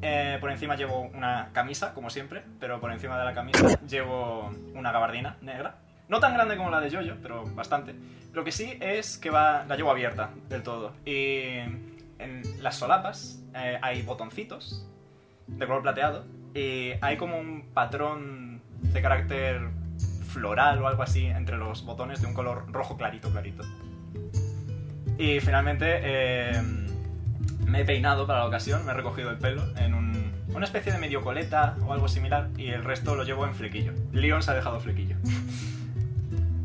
Eh, 0.03 0.39
por 0.41 0.51
encima 0.51 0.77
llevo 0.77 1.01
una 1.01 1.51
camisa, 1.53 1.95
como 1.95 2.11
siempre, 2.11 2.43
pero 2.61 2.81
por 2.81 2.93
encima 2.93 3.19
de 3.19 3.25
la 3.25 3.35
camisa 3.35 3.79
llevo 3.89 4.51
una 4.75 4.93
gabardina 4.93 5.37
negra. 5.41 5.79
No 6.09 6.21
tan 6.21 6.35
grande 6.35 6.57
como 6.57 6.71
la 6.71 6.81
de 6.81 6.91
Jojo, 6.91 7.19
pero 7.21 7.45
bastante. 7.55 7.95
Lo 8.33 8.45
que 8.45 8.53
sí 8.53 8.79
es 8.81 9.19
que 9.19 9.31
va, 9.31 9.65
la 9.67 9.77
llevo 9.77 9.91
abierta 9.91 10.31
del 10.49 10.63
todo. 10.63 10.93
Y 11.05 11.59
en 12.19 12.43
las 12.61 12.77
solapas 12.77 13.43
eh, 13.55 13.79
hay 13.83 14.03
botoncitos 14.03 14.87
de 15.47 15.67
color 15.67 15.83
plateado 15.83 16.25
y 16.55 16.93
hay 17.01 17.17
como 17.17 17.39
un 17.39 17.71
patrón 17.73 18.63
de 18.81 19.03
carácter 19.03 19.69
floral 20.37 20.83
o 20.83 20.87
algo 20.87 21.03
así 21.03 21.25
entre 21.27 21.57
los 21.57 21.85
botones 21.87 22.21
de 22.21 22.27
un 22.27 22.35
color 22.35 22.67
rojo 22.71 22.97
clarito, 22.97 23.31
clarito. 23.31 23.65
Y 25.19 25.41
finalmente 25.41 25.87
eh, 26.03 26.63
me 27.67 27.81
he 27.81 27.85
peinado 27.87 28.27
para 28.27 28.41
la 28.41 28.47
ocasión, 28.47 28.85
me 28.85 28.93
he 28.93 28.95
recogido 28.95 29.31
el 29.31 29.39
pelo 29.39 29.63
en 29.79 29.95
un- 29.95 30.27
una 30.55 30.65
especie 30.67 30.93
de 30.93 30.99
medio 30.99 31.23
coleta 31.23 31.75
o 31.87 31.93
algo 31.95 32.07
similar 32.09 32.51
y 32.59 32.67
el 32.69 32.85
resto 32.85 33.15
lo 33.15 33.25
llevo 33.25 33.47
en 33.47 33.55
flequillo. 33.55 33.93
Leon 34.13 34.43
se 34.43 34.51
ha 34.51 34.55
dejado 34.55 34.79
flequillo. 34.81 35.17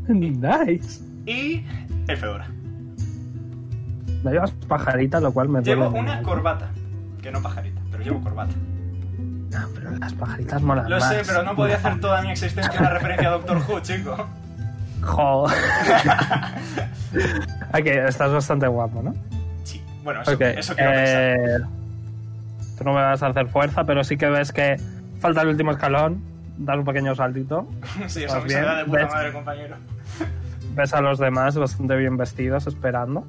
Nice. 0.08 1.00
Y 1.26 1.64
el 2.08 2.16
fedora. 2.16 2.48
Me 4.22 4.30
llevas 4.32 4.50
pajarita, 4.68 5.18
lo 5.20 5.32
cual 5.32 5.48
me 5.48 5.62
Llevo 5.62 5.88
una 5.88 6.16
mucho. 6.16 6.28
corbata, 6.28 6.70
que 7.22 7.30
no 7.32 7.40
pajarita, 7.42 7.80
pero 7.90 8.02
llevo 8.04 8.20
corbata. 8.20 8.52
No, 9.52 9.68
pero 9.74 9.90
las 9.96 10.12
pajaritas 10.14 10.62
molan 10.62 10.88
Lo 10.88 10.98
más. 10.98 11.08
sé, 11.08 11.22
pero 11.26 11.42
no 11.42 11.54
podía 11.54 11.76
hacer 11.76 12.00
toda 12.00 12.22
mi 12.22 12.30
existencia 12.30 12.80
una 12.80 12.90
referencia 12.90 13.28
a 13.28 13.32
Doctor 13.32 13.58
Who, 13.68 13.80
chico. 13.80 14.26
Joder. 15.02 15.58
ok, 17.74 17.86
estás 18.08 18.32
bastante 18.32 18.66
guapo, 18.68 19.02
¿no? 19.02 19.14
Sí, 19.64 19.82
bueno, 20.04 20.22
eso, 20.22 20.32
Ok, 20.32 20.40
eso 20.40 20.74
quiero 20.74 20.90
pensar. 20.92 21.18
eh, 21.18 21.58
Tú 22.78 22.84
no 22.84 22.94
me 22.94 23.02
vas 23.02 23.22
a 23.22 23.26
hacer 23.26 23.46
fuerza, 23.48 23.84
pero 23.84 24.02
sí 24.04 24.16
que 24.16 24.26
ves 24.28 24.52
que 24.52 24.76
falta 25.20 25.42
el 25.42 25.48
último 25.48 25.72
escalón. 25.72 26.22
Das 26.56 26.76
un 26.78 26.84
pequeño 26.84 27.14
saltito. 27.14 27.66
Sí, 28.08 28.24
eso 28.24 28.40
me 28.40 28.46
bien, 28.46 28.62
de 28.62 28.84
puta 28.86 28.98
ves. 29.04 29.12
madre, 29.12 29.32
compañero. 29.32 29.76
Ves 30.74 30.94
a 30.94 31.00
los 31.02 31.18
demás 31.18 31.56
bastante 31.56 31.96
bien 31.96 32.16
vestidos 32.16 32.66
esperando. 32.66 33.26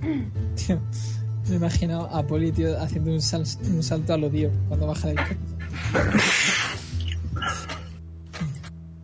Tío, 1.48 1.58
me 1.58 1.66
imagino 1.66 2.02
a 2.12 2.22
Poli, 2.22 2.52
tío, 2.52 2.78
haciendo 2.78 3.10
un, 3.10 3.22
sal- 3.22 3.44
un 3.74 3.82
salto 3.82 4.12
a 4.12 4.18
lo 4.18 4.28
Dio 4.28 4.50
cuando 4.68 4.86
baja 4.86 5.08
del 5.08 5.18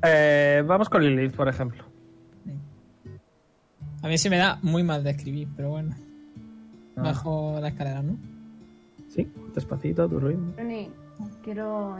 Eh, 0.02 0.62
vamos 0.66 0.90
con 0.90 1.02
Lilith, 1.02 1.34
por 1.34 1.48
ejemplo. 1.48 1.82
A 4.02 4.08
mí 4.08 4.18
se 4.18 4.28
me 4.28 4.36
da 4.36 4.58
muy 4.60 4.82
mal 4.82 5.02
de 5.02 5.10
escribir, 5.10 5.48
pero 5.56 5.70
bueno. 5.70 5.94
Ah. 6.96 7.02
Bajo 7.02 7.58
la 7.60 7.68
escalera, 7.68 8.02
¿no? 8.02 8.16
Sí, 9.08 9.32
despacito, 9.54 10.06
tu 10.06 10.20
ritmo. 10.20 10.52
Quiero 11.42 11.96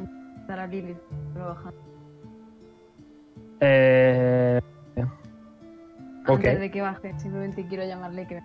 dar 0.47 0.61
a 0.61 0.67
Lilith. 0.67 0.99
Pero 1.33 1.47
bajando. 1.47 1.79
Eh. 3.61 4.61
Antes 6.27 6.61
de 6.61 6.71
que 6.71 6.81
baje, 6.83 7.19
simplemente 7.19 7.67
quiero 7.67 7.85
llamarle 7.87 8.27
que. 8.27 8.43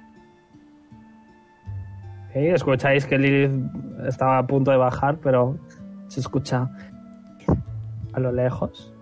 Ok, 2.29 2.35
escucháis 2.35 3.05
que 3.05 3.17
Lilith 3.17 3.51
estaba 4.07 4.37
a 4.37 4.45
punto 4.47 4.71
de 4.71 4.77
bajar, 4.77 5.17
pero 5.17 5.57
se 6.07 6.19
escucha 6.19 6.69
a 8.13 8.19
lo 8.19 8.31
lejos. 8.31 8.93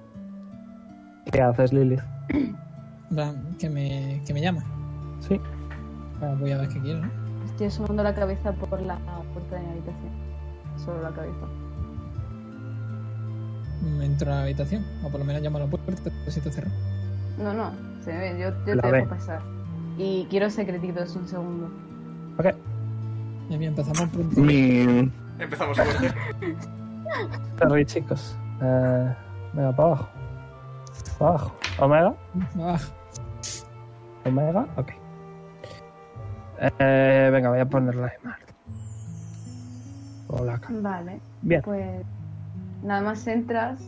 ¿Qué 1.31 1.41
haces, 1.41 1.73
Lilith? 1.73 2.01
Que 3.59 3.69
me, 3.69 4.21
que 4.25 4.33
me 4.33 4.41
llama. 4.41 4.63
Sí. 5.19 5.39
Voy 6.39 6.51
a 6.51 6.57
ver 6.57 6.69
qué 6.69 6.79
quiero, 6.79 7.01
¿no? 7.01 7.11
Estoy 7.45 7.67
asomando 7.67 8.03
la 8.03 8.13
cabeza 8.13 8.51
por 8.53 8.81
la 8.81 8.97
puerta 9.33 9.55
de 9.55 9.61
mi 9.61 9.71
habitación. 9.71 10.11
Solo 10.77 11.01
la 11.01 11.11
cabeza. 11.11 11.45
Mm, 13.81 14.01
Entro 14.01 14.31
a 14.31 14.35
la 14.35 14.41
habitación, 14.43 14.83
o 15.03 15.09
por 15.09 15.19
lo 15.19 15.25
menos 15.25 15.41
llamo 15.41 15.57
a 15.57 15.61
la 15.61 15.67
puerta, 15.67 15.91
si 16.27 16.41
te 16.41 16.51
cerró. 16.51 16.69
No, 17.37 17.53
no, 17.53 17.71
se 18.03 18.15
ve, 18.17 18.37
yo, 18.39 18.49
yo 18.65 18.75
La 18.75 18.81
te 18.83 18.91
ve. 18.91 18.97
dejo 18.99 19.09
pasar. 19.09 19.41
Y 19.97 20.25
quiero 20.29 20.49
secretitos 20.49 21.15
un 21.15 21.27
segundo. 21.27 21.69
Ok. 22.37 22.47
Ya 23.49 23.57
bien, 23.57 23.69
empezamos 23.75 24.09
pronto. 24.11 24.39
Mi, 24.41 25.11
Empezamos 25.39 25.77
fuerte. 25.77 26.13
Sorry, 27.59 27.85
chicos. 27.85 28.37
Eh, 28.61 29.15
venga, 29.53 29.71
para 29.75 29.87
abajo. 29.89 30.09
Para 31.17 31.29
abajo. 31.31 31.55
Omega. 31.79 32.13
Ah, 32.59 32.79
Omega. 34.25 34.67
Ok. 34.75 34.91
Eh, 36.79 37.29
venga, 37.31 37.49
voy 37.49 37.59
a 37.59 37.65
ponerla 37.65 38.07
de 38.07 38.13
Marte. 38.23 38.53
o 40.27 40.43
la 40.43 40.57
cara. 40.59 40.79
Vale, 40.81 41.19
Bien. 41.41 41.61
pues 41.61 42.05
nada 42.83 43.01
más 43.01 43.25
entras. 43.27 43.79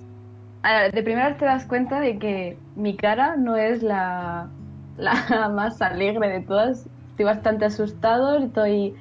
De 0.93 1.03
primeras 1.03 1.37
te 1.37 1.45
das 1.45 1.65
cuenta 1.65 1.99
de 1.99 2.19
que 2.19 2.57
mi 2.75 2.95
cara 2.95 3.37
no 3.37 3.55
es 3.55 3.81
la, 3.81 4.49
la 4.97 5.49
más 5.53 5.81
alegre 5.81 6.29
de 6.29 6.41
todas. 6.41 6.85
Estoy 7.11 7.25
bastante 7.25 7.65
asustado, 7.65 8.37
estoy 8.37 8.95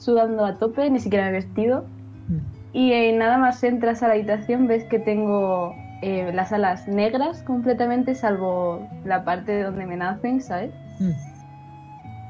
sudando 0.00 0.44
a 0.44 0.58
tope, 0.58 0.90
ni 0.90 0.98
siquiera 0.98 1.26
me 1.26 1.30
he 1.30 1.34
vestido. 1.34 1.84
Mm. 2.28 2.38
Y 2.72 2.92
eh, 2.92 3.12
nada 3.12 3.38
más 3.38 3.62
entras 3.62 4.02
a 4.02 4.08
la 4.08 4.14
habitación, 4.14 4.66
ves 4.66 4.84
que 4.84 4.98
tengo 4.98 5.74
eh, 6.02 6.30
las 6.32 6.52
alas 6.52 6.88
negras 6.88 7.42
completamente, 7.42 8.14
salvo 8.14 8.88
la 9.04 9.24
parte 9.24 9.52
de 9.52 9.62
donde 9.64 9.86
me 9.86 9.96
nacen, 9.96 10.40
¿sabes? 10.40 10.72
Mm. 10.98 11.10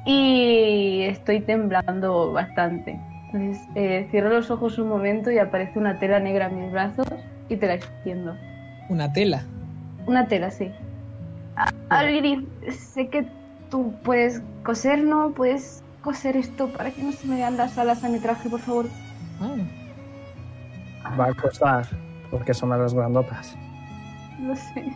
Y 0.07 1.03
estoy 1.03 1.41
temblando 1.41 2.33
bastante. 2.33 2.99
Entonces 3.27 3.69
eh, 3.77 4.09
cierro 4.11 4.31
los 4.31 4.51
ojos 4.51 4.79
un 4.79 4.89
momento 4.89 5.31
y 5.31 5.39
aparece 5.39 5.79
una 5.79 5.99
tela 5.99 6.19
negra 6.19 6.47
en 6.47 6.63
mis 6.63 6.73
brazos 6.73 7.07
y 7.49 7.57
te 7.57 7.67
la 7.67 7.75
extiendo. 7.75 8.35
Una 8.89 9.13
tela. 9.13 9.45
Una 10.07 10.27
tela, 10.27 10.51
sí. 10.51 10.73
Alviri, 11.91 12.49
sé 12.71 13.09
que 13.09 13.27
tú 13.71 13.95
puedes 14.03 14.43
coser, 14.65 15.05
¿no? 15.05 15.31
Puedes 15.31 15.85
coser 16.01 16.37
esto 16.37 16.69
para 16.69 16.91
que 16.91 17.03
no 17.03 17.13
se 17.13 17.27
me 17.27 17.37
vean 17.37 17.57
las 17.57 17.77
alas 17.79 18.03
a 18.05 18.09
mi 18.09 18.19
traje, 18.19 18.49
por 18.49 18.61
favor. 18.61 18.87
Ah, 19.41 19.57
Va 21.19 21.27
a 21.27 21.35
costar, 21.35 21.87
porque 22.31 22.53
son 22.55 22.73
alas 22.73 22.95
grandotas. 22.95 23.57
No 24.39 24.55
sé. 24.57 24.93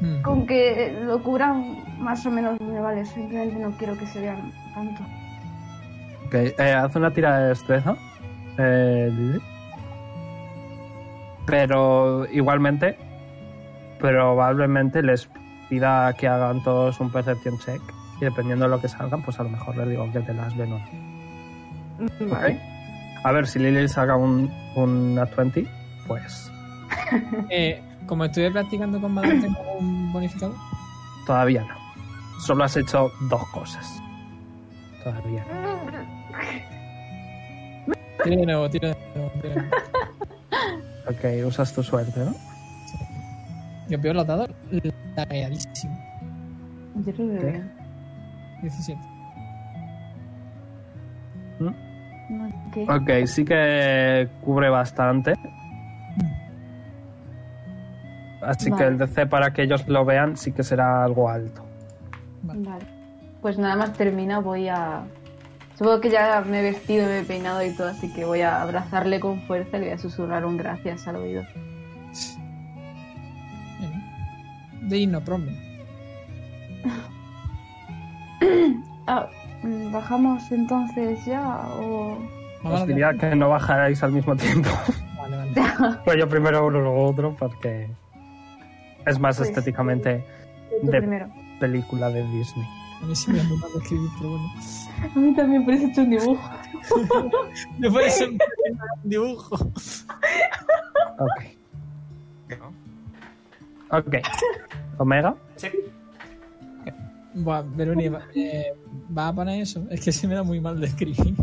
mm. 0.00 0.22
Con 0.22 0.46
que 0.46 0.98
lo 1.02 1.22
cubran 1.22 1.76
más 1.98 2.24
o 2.26 2.30
menos 2.30 2.60
me 2.60 2.80
vale. 2.80 3.04
Simplemente 3.04 3.56
no 3.56 3.70
quiero 3.72 3.96
que 3.96 4.06
se 4.06 4.20
vean 4.20 4.52
tanto. 4.74 5.02
Ok, 6.26 6.34
eh, 6.34 6.72
haz 6.72 6.94
una 6.96 7.10
tira 7.12 7.38
de 7.40 7.48
destreza. 7.48 7.96
Eh, 8.58 9.10
Lili. 9.12 9.40
Pero 11.46 12.26
igualmente, 12.30 12.96
probablemente 13.98 15.02
les 15.02 15.28
pida 15.68 16.12
que 16.14 16.28
hagan 16.28 16.62
todos 16.62 17.00
un 17.00 17.10
perception 17.10 17.58
check. 17.58 17.80
Y 18.20 18.24
dependiendo 18.24 18.64
de 18.66 18.70
lo 18.70 18.80
que 18.80 18.88
salgan, 18.88 19.22
pues 19.22 19.38
a 19.40 19.42
lo 19.44 19.48
mejor 19.50 19.76
les 19.76 19.88
digo 19.88 20.10
que 20.12 20.20
te 20.20 20.34
las 20.34 20.56
ven 20.56 20.72
o 20.72 20.78
no. 20.78 22.30
Vale. 22.30 22.60
A 23.24 23.32
ver, 23.32 23.46
si 23.46 23.58
Lily 23.58 23.88
saca 23.88 24.16
un, 24.16 24.50
un 24.76 25.14
nat 25.14 25.34
20, 25.36 25.66
pues 26.06 26.50
Eh, 27.50 27.80
como 28.06 28.24
estuve 28.24 28.50
practicando 28.50 29.00
con 29.00 29.12
Madame, 29.12 29.40
¿tengo 29.40 29.58
un 29.78 30.12
bonificador? 30.12 30.56
todavía 31.26 31.62
no. 31.62 31.74
Solo 32.40 32.64
has 32.64 32.76
hecho 32.76 33.10
dos 33.28 33.46
cosas. 33.50 33.86
Todavía 35.04 35.44
no. 35.52 35.80
Tiro 38.24 38.36
de 38.36 38.46
nuevo, 38.46 38.68
tiro 38.70 38.88
de 38.88 38.96
nuevo. 39.14 39.30
tiro 39.40 39.48
de 39.48 39.60
nuevo. 39.60 39.76
Ok, 41.08 41.46
usas 41.46 41.72
tu 41.74 41.82
suerte, 41.82 42.20
¿no? 42.20 42.34
Yo 43.88 44.00
peor 44.00 44.14
los 44.16 44.26
dados, 44.26 44.50
lagueadísimo. 45.16 45.98
Yo 47.04 47.12
lo 47.18 47.26
veo 47.28 47.40
¿Qué? 47.40 47.46
bien. 47.50 47.72
17. 48.62 49.00
¿Mm? 51.60 51.68
Ok. 52.68 53.00
Ok, 53.02 53.26
sí 53.26 53.44
que 53.44 54.28
cubre 54.42 54.70
bastante. 54.70 55.34
Así 58.42 58.70
que 58.72 58.84
el 58.84 58.96
DC 58.96 59.26
para 59.26 59.52
que 59.52 59.62
ellos 59.62 59.86
lo 59.86 60.04
vean 60.04 60.36
sí 60.36 60.52
que 60.52 60.62
será 60.62 61.04
algo 61.04 61.28
alto. 61.28 61.64
Vale. 62.42 62.86
Pues 63.42 63.58
nada 63.58 63.76
más 63.76 63.92
termina, 63.92 64.40
voy 64.40 64.68
a. 64.68 65.04
Supongo 65.76 66.00
que 66.00 66.10
ya 66.10 66.42
me 66.42 66.60
he 66.60 66.62
vestido, 66.62 67.06
me 67.06 67.20
he 67.20 67.24
peinado 67.24 67.62
y 67.64 67.74
todo, 67.74 67.88
así 67.88 68.12
que 68.12 68.24
voy 68.24 68.42
a 68.42 68.60
abrazarle 68.60 69.18
con 69.18 69.40
fuerza 69.42 69.76
y 69.76 69.80
le 69.80 69.86
voy 69.86 69.94
a 69.94 69.98
susurrar 69.98 70.44
un 70.44 70.56
gracias 70.56 71.06
al 71.08 71.16
oído. 71.16 71.42
De 74.82 75.06
no 75.06 75.20
problem. 75.20 75.56
¿bajamos 80.00 80.50
entonces 80.50 81.24
ya 81.26 81.60
o.? 81.78 82.16
Os 82.64 82.86
diría 82.86 83.12
que 83.14 83.34
no 83.36 83.48
bajarais 83.50 84.02
al 84.02 84.12
mismo 84.12 84.34
tiempo. 84.36 84.68
Vale, 85.16 85.36
vale. 85.36 85.52
Pues 86.04 86.16
yo 86.18 86.26
primero 86.28 86.66
uno, 86.66 86.80
luego 86.80 87.04
otro, 87.06 87.36
porque 87.38 87.90
es 89.06 89.18
más 89.18 89.36
Pues, 89.36 89.48
estéticamente 89.50 90.24
Tú 90.80 90.86
De- 90.90 90.98
primero. 90.98 91.28
película 91.60 92.08
de 92.08 92.22
Disney. 92.28 92.66
A 93.02 93.06
mí 93.06 93.14
sí 93.14 93.30
me 93.30 93.42
mal 93.42 93.70
de 93.72 93.78
escribir, 93.78 94.08
pero 94.18 94.30
bueno. 94.30 94.48
A 95.14 95.18
mí 95.18 95.34
también 95.34 95.64
parece 95.66 95.84
hecho 95.86 96.00
un 96.02 96.10
dibujo. 96.10 96.50
Me 97.78 98.10
ser 98.10 98.28
un 98.30 98.38
dibujo. 99.04 99.54
Ok. 101.18 101.42
¿no? 102.58 103.98
Ok. 103.98 104.14
Omega. 104.98 105.34
Sí. 105.56 105.68
Buah, 107.34 107.62
Veroni, 107.62 108.10
eh, 108.34 108.72
¿va 109.16 109.28
a 109.28 109.32
poner 109.34 109.62
eso? 109.62 109.86
Es 109.90 110.00
que 110.04 110.10
se 110.12 110.26
me 110.26 110.34
da 110.34 110.42
muy 110.42 110.60
mal 110.60 110.80
de 110.80 110.86
escribir. 110.86 111.34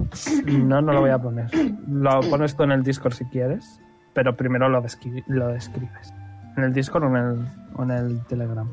No, 0.45 0.81
no 0.81 0.91
lo 0.93 1.01
voy 1.01 1.11
a 1.11 1.17
poner. 1.17 1.49
Lo 1.87 2.19
pones 2.29 2.55
tú 2.55 2.63
en 2.63 2.71
el 2.71 2.83
Discord 2.83 3.13
si 3.13 3.23
quieres, 3.25 3.79
pero 4.13 4.35
primero 4.35 4.67
lo, 4.67 4.83
descri- 4.83 5.23
lo 5.27 5.47
describes. 5.47 6.13
En 6.57 6.63
el 6.65 6.73
Discord 6.73 7.03
o 7.03 7.07
en 7.07 7.15
el, 7.15 7.47
o 7.75 7.83
en 7.83 7.91
el 7.91 8.25
Telegram. 8.25 8.67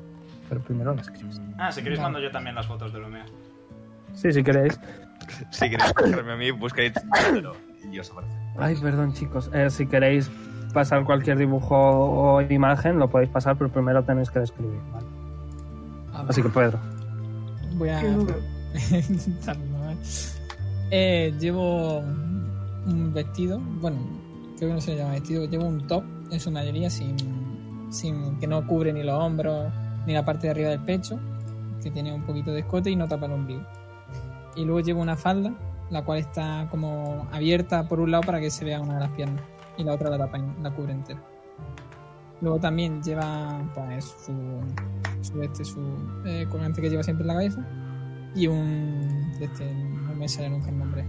Pero 0.49 0.61
primero 0.63 0.95
lo 0.95 1.01
escribes. 1.01 1.41
Ah, 1.59 1.71
si 1.71 1.83
queréis 1.83 2.01
mando 2.01 2.19
yo 2.19 2.31
también 2.31 2.55
las 2.57 2.67
fotos 2.67 2.93
de 2.93 2.99
Lumea. 2.99 3.25
Sí, 4.15 4.33
si 4.33 4.43
queréis. 4.43 4.79
Si 5.51 5.71
queréis 5.71 5.93
buscarme 5.95 6.33
a 6.33 6.37
mí, 6.37 6.51
buscáis 6.51 6.93
y 7.91 7.99
os 7.99 8.11
aparece. 8.11 8.35
Ay, 8.59 8.77
perdón, 8.81 9.13
chicos. 9.13 9.51
Eh, 9.55 9.71
si 9.71 9.87
queréis 9.87 10.31
pasar 10.73 11.05
cualquier 11.05 11.39
dibujo 11.39 11.77
o 11.77 12.41
imagen, 12.43 12.99
lo 12.99 13.09
podéis 13.09 13.31
pasar, 13.31 13.57
pero 13.57 13.71
primero 13.71 14.03
tenéis 14.03 14.31
que 14.31 14.41
describir. 14.41 14.81
¿vale? 14.93 15.07
Así 16.29 16.43
que 16.43 16.49
Pedro. 16.49 16.79
Voy 17.75 17.89
a 17.91 18.01
¿eh? 20.91 21.35
Llevo 21.39 21.99
un 21.99 23.13
vestido, 23.13 23.61
bueno, 23.81 23.99
creo 24.57 24.71
que 24.71 24.75
no 24.75 24.81
se 24.81 24.97
llama 24.97 25.13
vestido, 25.13 25.45
llevo 25.47 25.65
un 25.65 25.87
top 25.87 26.05
en 26.31 26.41
su 26.41 26.51
mayoría 26.51 26.91
sin, 26.91 27.17
sin 27.91 28.39
que 28.39 28.47
no 28.47 28.67
cubre 28.67 28.93
ni 28.93 29.03
los 29.03 29.19
hombros 29.19 29.73
ni 30.07 30.13
la 30.13 30.25
parte 30.25 30.47
de 30.47 30.51
arriba 30.51 30.71
del 30.71 30.85
pecho, 30.85 31.19
que 31.83 31.91
tiene 31.91 32.13
un 32.13 32.25
poquito 32.25 32.53
de 32.53 32.61
escote 32.61 32.91
y 32.91 32.97
no 32.97 33.09
tapa 33.09 33.27
el 33.27 33.33
ombligo. 33.33 33.63
Y 34.57 34.65
luego 34.65 34.81
llevo 34.81 35.01
una 35.01 35.17
falda, 35.17 35.53
la 35.91 36.05
cual 36.05 36.19
está 36.19 36.69
como 36.71 37.27
abierta 37.33 37.89
por 37.89 38.01
un 38.01 38.11
lado 38.11 38.23
para 38.25 38.41
que 38.41 38.51
se 38.51 38.65
vea 38.65 38.81
una 38.81 38.95
de 38.95 39.01
las 39.01 39.11
piernas 39.11 39.43
y 39.77 39.85
la 39.85 39.95
otra 39.95 40.11
la 40.11 40.19
tapa, 40.19 40.39
la 40.63 40.71
cubre 40.71 40.93
entera. 40.93 41.34
Luego 42.45 42.61
también 42.61 43.03
lleva 43.03 43.59
pues 43.75 44.05
su, 44.05 44.61
su, 45.23 45.43
este, 45.43 45.65
su 45.65 45.81
eh, 46.27 46.47
colgante 46.51 46.83
que 46.83 46.91
lleva 46.91 47.03
siempre 47.03 47.23
en 47.23 47.29
la 47.29 47.35
cabeza. 47.35 47.67
Y 48.35 48.49
un 48.49 49.33
este 49.41 49.65
no 49.73 50.15
me 50.15 50.29
sale 50.29 50.51
nunca 50.51 50.69
el 50.69 50.79
nombre. 50.79 51.07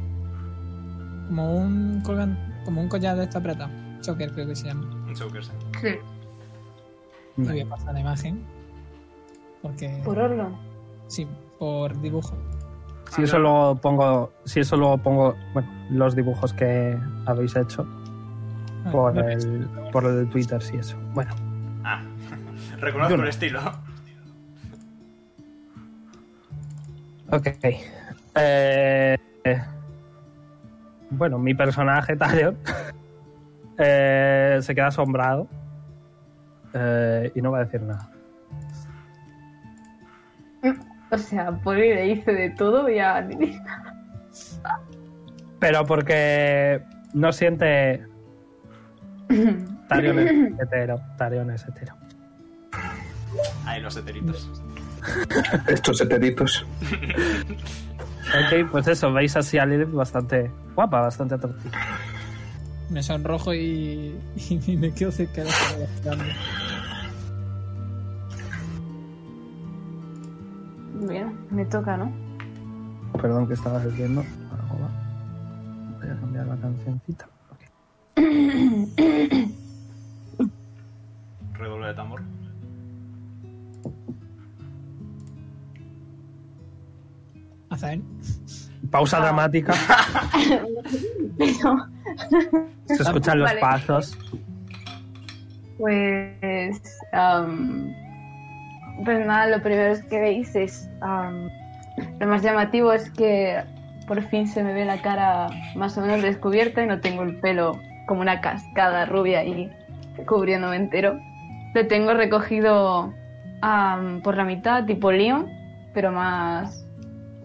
Como 1.27 1.57
un 1.57 2.01
colgante 2.05 2.39
como 2.63 2.81
un 2.81 2.87
collar 2.87 3.17
de 3.17 3.25
esta 3.25 3.43
plata 3.43 3.69
choker 3.99 4.31
creo 4.31 4.47
que 4.47 4.55
se 4.55 4.67
llama. 4.67 4.89
Un 5.07 5.13
choker, 5.13 5.43
sí. 5.43 5.51
Sí. 5.81 5.95
y 7.37 7.41
voy 7.43 7.59
a 7.59 7.67
pasar 7.67 7.93
la 7.93 7.99
imagen. 7.99 8.41
Porque 9.61 10.01
Por 10.05 10.17
Orlon. 10.17 10.55
sí 11.07 11.27
por 11.59 11.99
dibujo. 11.99 12.33
Si 13.11 13.23
eso 13.23 13.39
luego 13.39 13.75
pongo, 13.75 14.31
si 14.45 14.61
eso 14.61 14.77
luego 14.77 14.97
pongo, 14.99 15.35
bueno, 15.53 15.69
los 15.89 16.15
dibujos 16.15 16.53
que 16.53 16.97
habéis 17.25 17.57
hecho 17.57 17.85
Ah, 17.85 18.04
por 18.91 19.15
no, 19.15 19.27
el, 19.27 19.67
por 19.91 20.05
el 20.05 20.29
Twitter, 20.29 20.61
sí 20.61 20.77
eso. 20.77 20.97
Bueno, 21.13 21.33
Ah, 21.83 22.01
reconozco 22.79 23.15
el 23.15 23.27
estilo. 23.27 23.59
ok. 27.31 27.47
Eh, 28.35 29.17
bueno, 31.11 31.37
mi 31.39 31.53
personaje, 31.53 32.15
Talion, 32.17 32.57
eh, 33.77 34.59
se 34.61 34.75
queda 34.75 34.87
asombrado 34.87 35.47
eh, 36.73 37.31
y 37.35 37.41
no 37.41 37.51
va 37.51 37.59
a 37.59 37.63
decir 37.65 37.81
nada. 37.81 38.09
O 41.11 41.17
sea, 41.19 41.51
Poli 41.51 41.93
le 41.93 42.07
hice 42.07 42.33
de 42.33 42.49
todo 42.49 42.89
y 42.89 42.97
a. 42.97 43.25
Pero 45.59 45.85
porque 45.85 46.81
no 47.13 47.31
siente. 47.31 48.03
Talion 49.87 50.19
es 50.19 50.59
hetero. 50.59 51.01
Talion 51.17 51.51
es 51.51 51.65
hetero. 51.67 51.95
Ahí 53.65 53.81
los 53.81 53.95
heteritos. 53.97 54.49
Estos 55.67 56.01
heteritos. 56.01 56.65
Ok, 58.29 58.69
pues 58.71 58.87
eso, 58.87 59.13
veis 59.13 59.35
así 59.35 59.57
a 59.57 59.65
Lilith 59.65 59.91
bastante 59.91 60.51
guapa, 60.73 61.01
bastante 61.01 61.35
atractiva. 61.35 61.77
me 62.89 63.03
sonrojo 63.03 63.53
y, 63.53 64.19
y 64.67 64.77
me 64.77 64.93
quedo 64.93 65.11
cerca 65.11 65.43
de 65.43 65.49
la. 65.49 66.25
Bien, 71.07 71.37
me 71.51 71.65
toca, 71.65 71.97
¿no? 71.97 72.11
Perdón 73.21 73.47
que 73.47 73.53
estabas 73.53 73.95
viendo. 73.95 74.21
Arroba. 74.51 74.89
a 76.01 76.19
cambiar 76.19 76.47
la 76.47 76.55
cancioncita. 76.57 77.27
Redoble 81.53 81.87
de 81.87 81.93
tambor. 81.93 82.21
Azael. 87.69 88.01
Pausa 88.91 89.19
dramática. 89.19 89.73
Pero, 91.37 91.87
Se 92.85 93.03
escuchan 93.03 93.39
los 93.39 93.49
Vale. 93.49 93.61
pasos. 93.61 94.17
pues. 95.77 96.81
am, 97.11 97.93
pues 99.03 99.25
nada, 99.25 99.47
lo 99.47 99.61
primero 99.61 99.91
es 99.93 100.03
que 100.05 100.19
veis 100.19 100.55
es. 100.55 100.89
am, 101.01 101.49
lo 102.19 102.27
más 102.27 102.41
llamativo 102.41 102.93
es 102.93 103.09
que 103.11 103.61
por 104.07 104.21
fin 104.29 104.47
se 104.47 104.63
me 104.63 104.73
ve 104.73 104.85
la 104.85 105.01
cara 105.01 105.47
más 105.75 105.97
o 105.97 106.01
menos 106.01 106.21
descubierta 106.21 106.83
y 106.83 106.87
no 106.87 106.99
tengo 107.01 107.23
el 107.23 107.37
pelo 107.39 107.79
como 108.05 108.21
una 108.21 108.41
cascada 108.41 109.05
rubia 109.05 109.43
y 109.43 109.71
cubriéndome 110.25 110.77
entero. 110.77 111.19
Lo 111.73 111.87
tengo 111.87 112.13
recogido 112.13 113.13
am, 113.61 114.21
por 114.21 114.37
la 114.37 114.45
mitad, 114.45 114.85
tipo 114.85 115.11
Leon, 115.11 115.47
pero 115.93 116.11
más, 116.11 116.85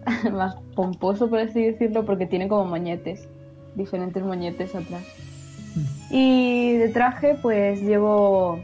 más 0.31 0.55
pomposo, 0.75 1.29
por 1.29 1.39
así 1.39 1.65
decirlo, 1.65 2.05
porque 2.05 2.25
tiene 2.25 2.47
como 2.47 2.65
moñetes, 2.65 3.27
diferentes 3.75 4.23
moñetes 4.23 4.75
atrás. 4.75 5.03
Y 6.09 6.77
de 6.77 6.89
traje, 6.89 7.37
pues 7.41 7.81
llevo 7.81 8.59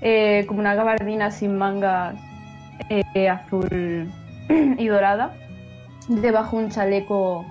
eh, 0.00 0.44
como 0.46 0.60
una 0.60 0.74
gabardina 0.74 1.30
sin 1.30 1.56
mangas 1.56 2.16
eh, 2.88 3.28
azul 3.28 4.10
y 4.78 4.86
dorada. 4.86 5.32
Debajo 6.08 6.56
un 6.56 6.70
chaleco 6.70 7.44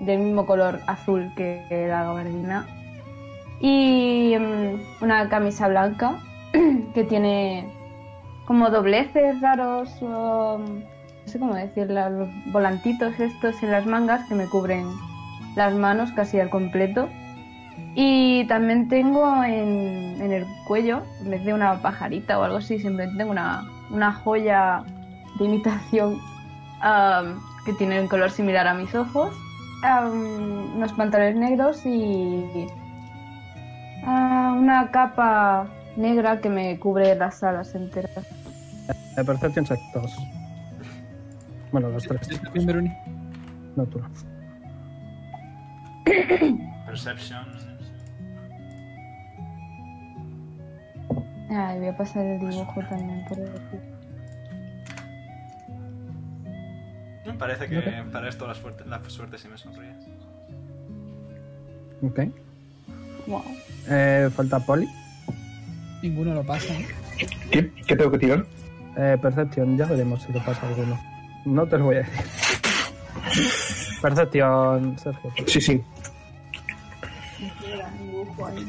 del 0.00 0.18
mismo 0.18 0.46
color 0.46 0.80
azul 0.86 1.32
que 1.36 1.64
la 1.88 2.04
gabardina. 2.04 2.66
Y 3.62 4.36
mm, 4.38 5.04
una 5.04 5.28
camisa 5.28 5.68
blanca 5.68 6.18
que 6.94 7.04
tiene 7.04 7.64
como 8.44 8.68
dobleces 8.70 9.40
raros, 9.40 9.88
o, 10.02 10.58
no 10.58 11.26
sé 11.26 11.38
cómo 11.38 11.54
decirlo, 11.54 12.10
los 12.10 12.28
volantitos 12.52 13.18
estos 13.20 13.62
en 13.62 13.70
las 13.70 13.86
mangas 13.86 14.28
que 14.28 14.34
me 14.34 14.46
cubren 14.46 14.86
las 15.54 15.74
manos 15.74 16.10
casi 16.12 16.40
al 16.40 16.50
completo. 16.50 17.08
Y 17.94 18.46
también 18.48 18.88
tengo 18.88 19.44
en, 19.44 20.20
el 20.20 20.44
cuello, 20.66 21.02
en 21.22 21.30
vez 21.30 21.44
de 21.44 21.54
una 21.54 21.80
pajarita 21.80 22.38
o 22.38 22.42
algo 22.42 22.56
así, 22.56 22.78
simplemente 22.78 23.16
tengo 23.16 23.30
una, 23.30 23.64
una 23.90 24.12
joya 24.12 24.82
de 25.38 25.44
imitación 25.44 26.18
que 27.64 27.72
tiene 27.74 28.00
un 28.00 28.08
color 28.08 28.30
similar 28.30 28.66
a 28.66 28.74
mis 28.74 28.92
ojos, 28.94 29.32
unos 29.84 30.92
pantalones 30.94 31.36
negros 31.36 31.86
y 31.86 32.66
ah, 34.04 34.54
una 34.58 34.90
capa 34.90 35.68
negra 35.96 36.40
que 36.40 36.48
me 36.48 36.78
cubre 36.78 37.14
las 37.14 37.42
alas 37.42 37.74
enteras. 37.74 38.26
De 39.16 39.24
Perception 39.24 39.64
check 39.64 39.78
2. 39.94 40.12
Bueno, 41.72 41.88
los 41.88 42.04
tres. 42.04 42.28
Bien, 42.52 42.66
Veroni. 42.66 42.92
No 43.76 43.86
tú. 43.86 43.98
no. 43.98 44.08
Perception. 46.86 47.62
Ay, 51.50 51.78
voy 51.78 51.88
a 51.88 51.96
pasar 51.96 52.24
el 52.24 52.38
dibujo 52.40 52.80
también 52.88 53.24
por 53.28 53.38
decir. 53.38 53.80
Me 57.26 57.34
parece 57.34 57.68
que 57.68 57.80
para 58.10 58.28
esto 58.28 58.46
la 58.46 58.54
suerte, 58.54 58.84
la 58.86 59.02
suerte 59.08 59.38
sí 59.38 59.48
me 59.48 59.58
sonríe. 59.58 59.94
Ok. 62.02 62.20
Wow. 63.26 63.42
Eh, 63.88 64.30
falta 64.34 64.58
Poli. 64.60 64.88
Ninguno 66.02 66.34
lo 66.34 66.44
pasa. 66.44 66.72
¿eh? 66.74 66.86
¿Qué, 67.50 67.70
¿Qué 67.86 67.96
tengo 67.96 68.10
que 68.10 68.18
tirar? 68.18 68.44
Eh, 68.96 69.16
Percepción, 69.20 69.76
ya 69.76 69.86
veremos 69.86 70.22
si 70.22 70.32
le 70.32 70.40
pasa 70.40 70.66
alguno. 70.66 70.98
No 71.44 71.66
te 71.66 71.78
lo 71.78 71.84
voy 71.86 71.96
a 71.96 71.98
decir. 72.00 72.20
Percepción, 74.00 74.98
Sergio. 74.98 75.32
Sí, 75.46 75.60
sí. 75.60 75.82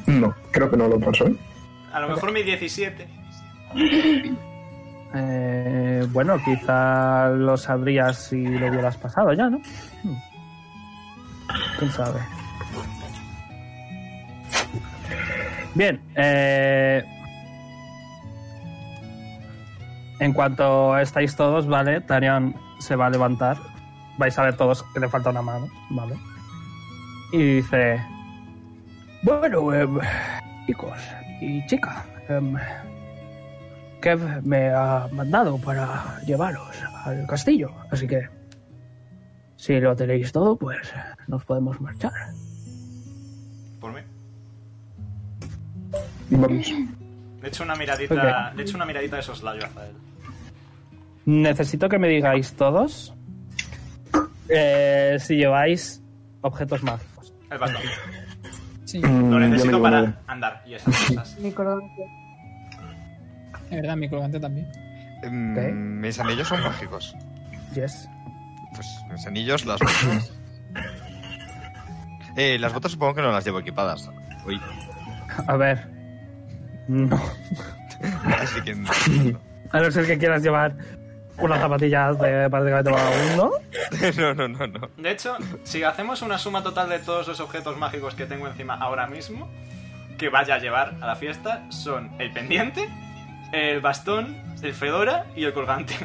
No, 0.08 0.34
creo 0.52 0.70
que 0.70 0.78
no 0.78 0.88
lo 0.88 1.00
paso, 1.00 1.28
¿eh? 1.28 1.36
A 1.92 2.00
lo 2.00 2.10
mejor 2.10 2.32
mi 2.32 2.44
17. 2.44 3.08
Eh, 5.16 6.08
bueno, 6.12 6.40
quizá 6.44 7.30
lo 7.30 7.56
sabrías 7.58 8.18
si 8.30 8.44
lo 8.48 8.68
hubieras 8.68 8.98
pasado 8.98 9.32
ya, 9.34 9.50
¿no? 9.50 9.60
Hmm. 10.04 10.16
¿Quién 11.78 11.92
sabe? 11.92 12.20
Bien, 15.76 16.00
eh, 16.16 17.04
en 20.20 20.34
cuanto 20.34 20.98
estáis 20.98 21.36
todos, 21.36 21.68
¿vale? 21.68 22.02
Tarion 22.02 22.56
se 22.80 22.96
va 22.96 23.08
a 23.08 23.10
levantar. 23.10 23.58
Vais 24.18 24.38
a 24.38 24.44
ver 24.44 24.56
todos 24.56 24.84
que 24.94 25.00
le 25.00 25.10
falta 25.10 25.32
una 25.32 25.42
mano, 25.42 25.68
¿vale? 25.90 26.16
Y 27.32 27.56
dice... 27.56 28.00
Bueno, 29.24 29.74
em, 29.74 30.00
chicos 30.68 31.00
y 31.42 31.66
chica, 31.66 32.06
em, 32.28 32.56
Kev 34.02 34.44
me 34.44 34.70
ha 34.70 35.08
mandado 35.14 35.58
para 35.58 36.20
llevaros 36.26 36.76
al 37.06 37.26
castillo, 37.26 37.72
así 37.90 38.06
que 38.06 38.28
si 39.56 39.80
lo 39.80 39.96
tenéis 39.96 40.34
todo, 40.34 40.58
pues 40.58 40.94
nos 41.28 41.46
podemos 41.46 41.80
marchar. 41.80 42.12
Vamos. 46.30 46.72
Le 47.42 47.48
echo 47.48 47.64
una 47.64 47.76
miradita. 47.76 48.54
Le 48.56 48.64
echo 48.64 48.76
una 48.78 48.86
miradita 48.86 49.18
de 49.18 49.22
soslayo 49.24 49.64
a 49.76 49.86
él. 49.86 49.94
Necesito 51.26 51.88
que 51.90 51.98
me 52.00 52.08
digáis 52.10 52.54
todos 52.54 53.14
eh, 54.50 55.18
si 55.20 55.36
lleváis 55.38 56.02
objetos 56.42 56.84
mágicos. 56.84 57.34
El 57.50 57.58
bastón. 57.58 57.82
Sí, 58.86 59.00
Mm, 59.00 59.32
Lo 59.32 59.40
necesito 59.40 59.82
para 59.82 60.20
andar 60.28 60.62
y 60.68 60.76
esas 60.76 60.96
cosas. 61.08 61.40
Mi 61.40 61.52
cordón. 61.52 61.82
es 63.72 63.82
verdad, 63.82 63.96
mi 63.96 64.08
colgante 64.10 64.40
también. 64.40 64.68
Ok. 65.20 65.74
Mis 65.74 66.20
anillos 66.20 66.48
son 66.48 66.62
mágicos. 66.62 67.16
Yes. 67.74 68.08
Pues 68.76 68.88
mis 69.12 69.26
anillos, 69.26 69.66
las 69.66 69.80
botas. 69.80 70.32
Eh, 72.36 72.58
las 72.58 72.74
botas 72.74 72.92
supongo 72.92 73.14
que 73.14 73.22
no 73.22 73.32
las 73.32 73.46
llevo 73.46 73.60
equipadas. 73.60 74.10
Uy, 74.48 74.60
A 75.48 75.56
ver. 75.56 75.88
No. 76.88 77.20
así 78.40 78.62
que 78.62 78.76
no. 78.76 78.90
A 79.72 79.80
no 79.80 79.92
ser 79.92 80.06
que 80.06 80.18
quieras 80.18 80.44
llevar 80.44 80.76
unas 81.38 81.60
zapatillas 81.60 82.20
de 82.20 82.50
prácticamente 82.50 82.92
vagabundo. 82.92 83.52
no, 84.18 84.34
no, 84.34 84.48
no, 84.48 84.68
no. 84.68 84.90
De 84.98 85.12
hecho, 85.12 85.36
si 85.64 85.84
hacemos 85.84 86.22
una 86.22 86.38
suma 86.38 86.62
total 86.62 86.90
de 86.90 87.00
todos 87.00 87.28
los 87.28 87.40
objetos 87.40 87.78
mágicos 87.78 88.16
que 88.16 88.26
tengo 88.26 88.48
encima 88.48 88.76
ahora 88.76 89.08
mismo, 89.08 89.50
que 90.18 90.30
vaya 90.30 90.56
a 90.56 90.60
llevar 90.60 90.96
a 91.02 91.08
la 91.08 91.16
fiesta, 91.16 91.64
son 91.70 92.12
el 92.20 92.32
pendiente, 92.32 92.88
el 93.52 93.82
bastón, 93.82 94.38
el 94.62 94.74
fedora 94.74 95.26
y 95.36 95.44
el 95.44 95.54
colgante. 95.54 95.96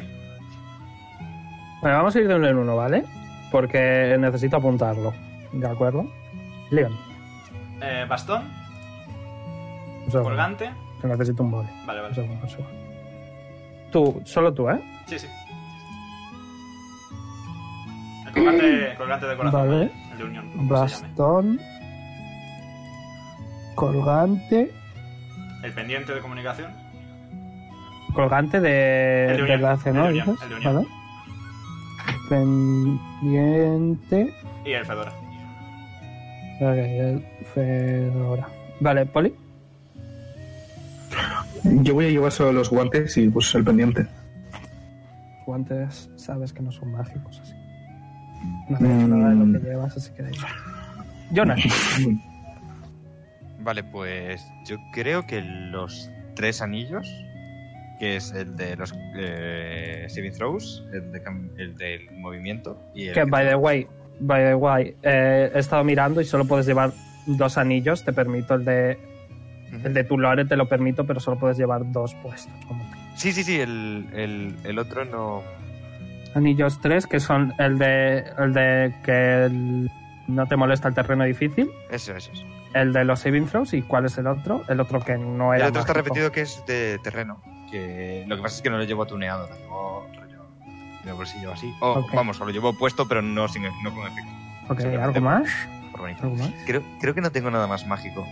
Bueno, 1.81 1.97
vamos 1.97 2.15
a 2.15 2.19
ir 2.19 2.27
de 2.27 2.35
uno 2.35 2.47
en 2.47 2.57
uno, 2.57 2.75
¿vale? 2.75 3.05
Porque 3.51 4.17
necesito 4.19 4.57
apuntarlo. 4.57 5.13
¿De 5.53 5.67
acuerdo? 5.67 6.05
Leon. 6.71 6.95
Eh, 7.81 8.05
bastón, 8.07 8.43
segundo, 10.11 10.29
colgante. 10.29 10.71
Que 11.01 11.07
necesito 11.07 11.43
un 11.43 11.51
boli. 11.51 11.69
Vale, 11.85 11.99
Un 11.99 12.03
vale. 12.03 12.15
segundo, 12.15 12.43
un 12.43 12.49
segundo. 12.49 12.71
Tú, 13.91 14.21
solo 14.25 14.53
tú, 14.53 14.69
¿eh? 14.69 14.79
Sí, 15.07 15.19
sí. 15.19 15.27
El 18.27 18.33
colgante, 18.33 18.95
colgante 18.97 19.25
de 19.27 19.37
corazón. 19.37 19.59
Vale. 19.61 19.71
¿vale? 19.77 19.91
El 20.11 20.17
de 20.17 20.23
unión. 20.23 20.51
como 20.51 20.53
se 20.53 20.67
llame. 20.67 20.79
Bastón. 20.81 21.59
Colgante. 23.75 24.71
El 25.63 25.73
pendiente 25.73 26.13
de 26.13 26.19
comunicación. 26.21 26.71
Colgante 28.13 28.59
de, 28.59 29.27
El 29.31 29.37
de 29.37 29.43
unión, 29.43 29.55
enlace, 29.59 29.89
el 29.89 29.95
de 29.95 30.01
unión, 30.01 30.37
el 30.43 30.49
de 30.49 30.55
unión. 30.55 30.75
¿vale? 30.75 30.87
Pendiente. 32.29 34.33
Y 34.65 34.71
el 34.71 34.85
fedora. 34.85 35.11
Ok, 36.61 36.75
el 36.77 37.25
Fedora. 37.53 38.47
Vale, 38.81 39.05
Poli. 39.05 39.33
Yo 41.63 41.93
voy 41.93 42.05
a 42.05 42.09
llevar 42.09 42.31
solo 42.31 42.53
los 42.53 42.69
guantes 42.69 43.17
y 43.17 43.27
pues 43.29 43.53
el 43.55 43.63
pendiente. 43.63 44.07
Guantes, 45.45 46.09
sabes 46.15 46.53
que 46.53 46.61
no 46.61 46.71
son 46.71 46.91
mágicos, 46.91 47.39
así. 47.43 47.53
No 48.69 48.75
hace 48.77 48.85
nada 49.07 49.29
de 49.29 49.35
Mm. 49.35 49.53
lo 49.53 49.59
que 49.59 49.65
llevas, 49.67 49.97
así 49.97 50.11
que 50.13 50.23
da 50.23 50.29
igual. 50.31 50.51
Jonas. 51.31 51.59
Vale, 53.61 53.83
pues 53.83 54.41
yo 54.65 54.77
creo 54.93 55.27
que 55.27 55.41
los 55.41 56.09
tres 56.35 56.61
anillos, 56.61 57.07
que 57.99 58.15
es 58.15 58.31
el 58.31 58.55
de 58.55 58.77
los 58.77 58.93
eh, 59.17 60.05
saving 60.07 60.31
throws, 60.33 60.85
el, 60.93 61.11
de 61.11 61.21
cam- 61.23 61.49
el 61.57 61.75
del 61.77 62.09
movimiento 62.19 62.81
y 62.95 63.07
el 63.07 63.13
Que, 63.13 63.25
by 63.25 63.47
the 63.49 63.55
way, 63.55 63.85
by 64.21 64.43
the 64.45 64.55
way, 64.55 64.95
eh, 65.03 65.51
he 65.53 65.59
estado 65.59 65.83
mirando 65.83 66.21
y 66.21 66.25
solo 66.25 66.45
puedes 66.45 66.65
llevar 66.65 66.93
dos 67.25 67.57
anillos. 67.57 68.05
Te 68.05 68.13
permito 68.13 68.55
el 68.55 68.63
de. 68.65 68.97
El 69.71 69.93
de 69.93 70.03
tu 70.03 70.17
lore 70.17 70.45
te 70.45 70.55
lo 70.55 70.67
permito, 70.67 71.05
pero 71.05 71.19
solo 71.19 71.37
puedes 71.37 71.57
llevar 71.57 71.89
dos 71.91 72.15
puestos. 72.15 72.53
Sí, 73.15 73.31
sí, 73.31 73.43
sí, 73.43 73.59
el, 73.59 74.07
el, 74.13 74.55
el 74.63 74.79
otro 74.79 75.05
no. 75.05 75.43
Anillos 76.35 76.79
tres, 76.81 77.07
que 77.07 77.19
son 77.19 77.53
el 77.59 77.77
de. 77.77 78.23
El 78.37 78.53
de 78.53 78.93
que 79.03 79.45
el- 79.45 79.91
no 80.27 80.45
te 80.45 80.55
molesta 80.55 80.87
el 80.87 80.93
terreno 80.93 81.23
difícil. 81.23 81.69
Eso, 81.89 82.15
eso, 82.15 82.31
eso. 82.31 82.43
El 82.75 82.93
de 82.93 83.03
los 83.03 83.19
saving 83.21 83.47
throws. 83.47 83.73
¿Y 83.73 83.81
cuál 83.81 84.05
es 84.05 84.17
el 84.19 84.27
otro? 84.27 84.63
El 84.69 84.79
otro 84.79 84.99
que 84.99 85.17
no 85.17 85.53
El 85.53 85.61
era. 85.61 85.69
otro 85.69 85.81
está 85.81 85.93
mágico. 85.93 86.05
repetido 86.13 86.31
que 86.31 86.41
es 86.41 86.63
de 86.67 86.99
terreno. 87.03 87.41
Que 87.71 88.25
lo 88.27 88.35
que 88.35 88.41
pasa 88.43 88.57
es 88.57 88.61
que 88.61 88.69
no 88.69 88.77
lo 88.77 88.83
llevo 88.83 89.05
tuneado, 89.07 89.47
lo 89.49 89.55
llevo 89.55 90.07
de 91.03 91.11
bolsillo 91.13 91.51
así. 91.51 91.71
O 91.81 91.93
Ok. 91.99 92.13
vamos, 92.13 92.39
o 92.41 92.45
lo 92.45 92.51
llevo 92.51 92.73
puesto, 92.77 93.07
pero 93.07 93.21
no, 93.23 93.47
sin, 93.47 93.63
no 93.63 93.93
con 93.93 94.05
efecto. 94.07 94.31
Ok, 94.69 94.79
¿algo 95.01 95.21
más? 95.21 95.49
¿Algo 96.21 96.35
más? 96.35 96.51
Creo, 96.67 96.81
creo 97.01 97.13
que 97.15 97.21
no 97.21 97.31
tengo 97.31 97.49
nada 97.49 97.65
más 97.67 97.87
mágico. 97.87 98.25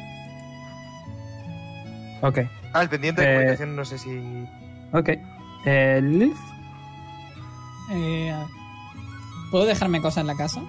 Ok, 2.21 2.39
Ah, 2.73 2.81
el 2.83 2.89
pendiente 2.89 3.21
de 3.21 3.27
Eh, 3.27 3.33
comunicación, 3.35 3.75
no 3.75 3.85
sé 3.85 3.97
si. 3.97 4.47
ok. 4.93 5.09
Eh, 5.65 5.99
Lilith, 6.03 6.35
Eh, 7.91 8.33
¿Puedo 9.51 9.65
dejarme 9.65 10.01
cosas 10.01 10.21
en 10.21 10.27
la 10.27 10.35
casa? 10.35 10.61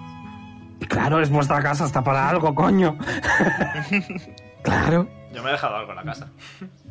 Claro, 0.88 1.20
es 1.20 1.30
vuestra 1.30 1.60
casa, 1.62 1.84
está 1.84 2.02
para 2.04 2.28
algo, 2.28 2.54
coño. 2.54 2.96
claro. 4.62 5.08
Yo 5.34 5.42
me 5.42 5.48
he 5.50 5.52
dejado 5.52 5.76
algo 5.76 5.90
en 5.90 5.96
la 5.96 6.04
casa. 6.04 6.28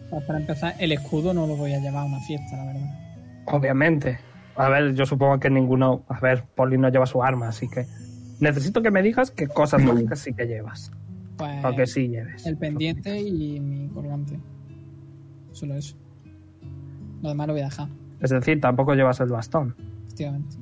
Pues 0.09 0.23
para 0.25 0.39
empezar, 0.39 0.75
el 0.79 0.91
escudo 0.91 1.33
no 1.33 1.47
lo 1.47 1.55
voy 1.55 1.73
a 1.73 1.79
llevar 1.79 2.03
a 2.03 2.05
una 2.05 2.19
fiesta, 2.21 2.55
la 2.57 2.65
verdad. 2.65 2.99
Obviamente. 3.45 4.19
A 4.55 4.69
ver, 4.69 4.93
yo 4.95 5.05
supongo 5.05 5.39
que 5.39 5.49
ninguno. 5.49 6.03
A 6.09 6.19
ver, 6.19 6.43
Poli 6.55 6.77
no 6.77 6.89
lleva 6.89 7.05
su 7.05 7.23
arma, 7.23 7.47
así 7.49 7.69
que. 7.69 7.85
Necesito 8.39 8.81
que 8.81 8.91
me 8.91 9.01
digas 9.01 9.31
qué 9.31 9.47
cosas 9.47 9.81
mágicas 9.81 10.19
sí 10.19 10.33
que 10.33 10.45
llevas. 10.45 10.91
Pues 11.37 11.63
O 11.65 11.75
que 11.75 11.85
sí 11.85 12.07
lleves. 12.07 12.45
el 12.47 12.57
pendiente 12.57 13.19
y 13.19 13.59
mi 13.59 13.87
colgante. 13.89 14.39
Solo 15.51 15.75
eso. 15.75 15.95
Lo 17.21 17.29
demás 17.29 17.47
lo 17.47 17.53
voy 17.53 17.61
a 17.61 17.65
dejar, 17.65 17.87
Es 18.19 18.29
decir, 18.31 18.59
tampoco 18.61 18.93
llevas 18.95 19.19
el 19.19 19.27
bastón. 19.29 19.75
efectivamente. 20.05 20.55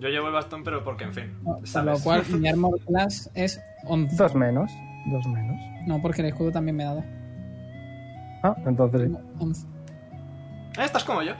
Yo 0.00 0.08
llevo 0.08 0.26
el 0.28 0.32
bastón, 0.32 0.64
pero 0.64 0.82
porque, 0.82 1.04
en 1.04 1.12
fin. 1.12 1.24
No, 1.44 1.58
lo 1.84 1.98
cual, 2.00 2.22
mi 2.40 2.48
armor 2.48 2.78
class 2.86 3.30
es 3.34 3.60
11. 3.86 4.16
Dos 4.16 4.34
menos. 4.34 4.72
Dos 5.06 5.26
menos. 5.28 5.56
No, 5.86 6.00
porque 6.02 6.22
el 6.22 6.28
escudo 6.28 6.50
también 6.50 6.76
me 6.76 6.84
da 6.84 6.94
dos. 6.94 7.04
Ah, 8.42 8.56
entonces 8.66 9.00
sí. 9.02 9.06
Tengo 9.06 9.20
11. 9.38 9.66
Eh, 9.66 10.84
Estás 10.84 11.04
como 11.04 11.22
yo. 11.22 11.32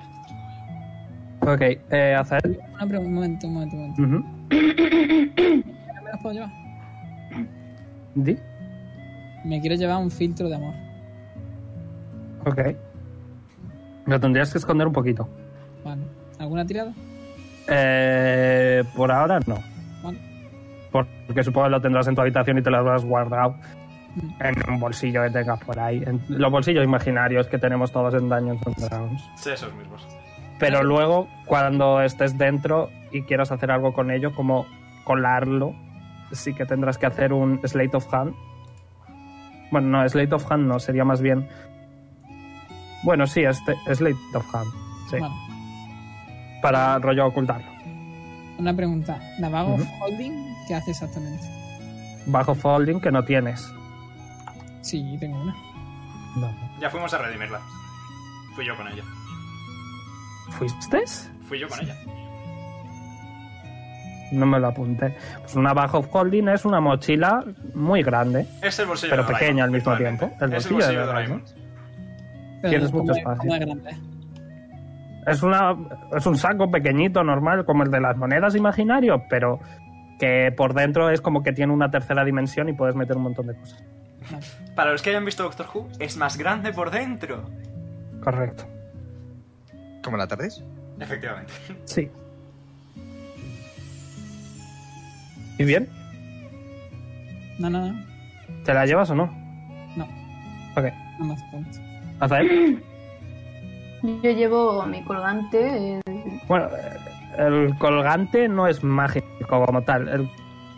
Ok, 1.41 1.61
eh, 1.91 2.15
hacer. 2.17 2.61
Una 2.75 2.87
pregunta, 2.87 3.09
un 3.09 3.15
momento, 3.15 3.47
un 3.49 3.55
momento, 3.55 3.77
un 3.77 3.83
momento. 3.83 4.03
Ujú. 4.03 4.49
¿Qué 4.49 5.65
me 6.05 6.11
los 6.13 6.21
puedo 6.23 6.35
llevar? 6.35 6.62
Di. 8.15 8.37
Me 9.45 9.61
quiero 9.61 9.77
llevar 9.77 9.99
un 10.03 10.11
filtro 10.11 10.49
de 10.49 10.55
amor. 10.57 10.75
Ok. 12.47 12.61
Lo 14.07 14.21
tendrías 14.21 14.51
que 14.53 14.59
esconder 14.59 14.87
un 14.87 14.93
poquito. 14.93 15.29
Vale. 15.85 16.03
¿Alguna 16.39 16.65
tirada? 16.67 16.93
Eh, 17.69 18.83
por 18.97 19.11
ahora 19.13 19.41
no. 19.47 19.57
Vale. 20.03 20.19
Porque 20.91 21.43
supongo 21.45 21.67
que 21.67 21.71
lo 21.71 21.81
tendrás 21.81 22.07
en 22.09 22.15
tu 22.15 22.21
habitación 22.21 22.59
y 22.59 22.63
te 22.63 22.71
lo 22.71 22.79
habrás 22.79 23.05
guardado 23.05 23.57
Mm. 24.15 24.43
en 24.43 24.55
un 24.75 24.79
bolsillo 24.81 25.23
que 25.23 25.31
tengas 25.31 25.59
por 25.65 25.79
ahí. 25.81 26.03
En 26.07 26.21
los 26.29 26.53
bolsillos 26.53 26.85
imaginarios 26.85 27.47
que 27.47 27.57
tenemos 27.59 27.91
todos 27.93 28.13
en 28.13 28.29
Dungeons 28.29 28.61
and 28.67 28.77
Dragons. 28.77 29.23
Sí, 29.37 29.51
esos 29.51 29.73
mismos. 29.75 30.07
Pero 30.59 30.83
luego, 30.83 31.29
cuando 31.47 32.03
estés 32.03 32.37
dentro 32.37 32.91
y 33.11 33.23
quieras 33.23 33.51
hacer 33.53 33.71
algo 33.71 33.95
con 33.95 34.11
ello, 34.11 34.35
como 34.35 34.67
colarlo, 35.05 35.75
sí 36.33 36.55
que 36.55 36.65
tendrás 36.67 36.99
que 36.99 37.07
hacer 37.07 37.33
un 37.33 37.61
Slate 37.67 37.97
of 37.97 38.13
Hand. 38.13 38.35
Bueno, 39.71 39.89
no, 39.89 40.09
Slate 40.09 40.35
of 40.35 40.51
Hand 40.51 40.67
no, 40.67 40.79
sería 40.79 41.05
más 41.05 41.21
bien. 41.23 41.49
Bueno, 43.05 43.27
sí, 43.27 43.43
este 43.43 43.75
Slate 43.95 44.17
of 44.35 44.55
Hand. 44.55 44.71
Sí, 45.11 45.19
Vale. 45.19 45.35
para 46.63 46.99
rollo 46.99 47.27
ocultarlo. 47.27 47.71
Una 48.59 48.75
pregunta. 48.75 49.19
¿La 49.39 49.49
vago 49.49 49.75
Ujú. 49.75 49.85
holding 50.05 50.55
qué 50.69 50.75
hace 50.75 50.91
exactamente? 50.93 51.45
Bajo 52.27 52.55
folding 52.55 53.01
que 53.01 53.11
no 53.11 53.25
tienes. 53.25 53.73
Sí, 54.83 55.17
tengo 55.19 55.41
una. 55.41 55.55
No. 56.37 56.51
Ya 56.81 56.89
fuimos 56.91 57.13
a 57.15 57.19
redimirla. 57.19 57.61
Fui 58.55 58.65
yo 58.67 58.77
con 58.77 58.87
ella. 58.89 59.03
¿Fuiste? 60.51 61.03
Fui 61.49 61.59
yo 61.59 61.69
con 61.69 61.81
ella. 61.81 61.97
No 64.33 64.47
me 64.47 64.59
lo 64.59 64.69
apunté. 64.69 65.15
Pues 65.41 65.55
una 65.55 65.73
bajo 65.75 66.03
folding 66.03 66.49
es 66.49 66.65
una 66.65 66.81
mochila 66.81 67.45
muy 67.75 68.03
grande, 68.03 68.47
Es 68.63 68.79
el 68.79 68.87
bolsillo 68.87 69.11
pero 69.11 69.25
de 69.25 69.33
pequeña 69.35 69.65
al 69.65 69.71
mismo 69.71 69.97
tiempo. 69.97 70.31
El 70.41 70.53
es 70.55 70.67
el 70.67 70.73
bolsillo 70.73 71.01
de 71.01 71.07
Doraemon. 71.07 71.43
Tienes 72.63 72.91
¿cómo 72.91 73.03
mucho 73.05 73.13
es- 73.13 73.19
espacio. 73.19 73.53
es 75.27 75.43
una, 75.43 75.77
es 76.17 76.27
un 76.27 76.37
saco 76.37 76.71
pequeñito, 76.71 77.23
normal, 77.23 77.65
como 77.65 77.83
el 77.85 77.91
de 77.91 78.01
las 78.01 78.17
monedas 78.17 78.55
imaginarios, 78.57 79.21
pero 79.29 79.61
que 80.19 80.53
por 80.57 80.73
dentro 80.75 81.11
es 81.11 81.21
como 81.21 81.43
que 81.43 81.53
tiene 81.53 81.73
una 81.73 81.91
tercera 81.91 82.25
dimensión 82.25 82.69
y 82.69 82.73
puedes 82.73 82.95
meter 82.97 83.17
un 83.17 83.25
montón 83.25 83.49
de 83.49 83.55
cosas. 83.57 83.85
Para 84.75 84.93
los 84.93 85.03
que 85.03 85.11
hayan 85.11 85.25
visto 85.25 85.43
Doctor 85.43 85.67
Who, 85.75 85.89
es 85.99 86.17
más 86.17 86.37
grande 86.39 86.73
por 86.73 86.91
dentro. 86.91 87.43
Correcto. 88.23 88.65
¿Cómo 90.05 90.17
la 90.17 90.27
tardes? 90.27 90.65
Efectivamente. 91.01 91.53
Sí. 91.85 92.11
¿Y 95.59 95.65
bien? 95.65 95.89
No, 97.59 97.71
no, 97.71 97.87
no. 97.93 98.05
¿Te 98.65 98.75
la 98.75 98.87
llevas 98.87 99.11
o 99.11 99.15
no? 99.15 99.27
No, 99.97 100.05
Ok. 100.77 100.85
no 101.21 101.37
falta. 101.37 101.81
Azael. 102.21 102.83
Yo 104.03 104.31
llevo 104.31 104.85
mi 104.87 105.03
colgante. 105.05 105.99
eh, 105.99 106.41
Bueno, 106.49 106.69
el 107.39 107.77
colgante 107.79 108.49
no 108.49 108.67
es 108.67 108.83
mágico 108.83 109.27
como 109.67 109.83
tal. 109.83 110.09
El- 110.09 110.31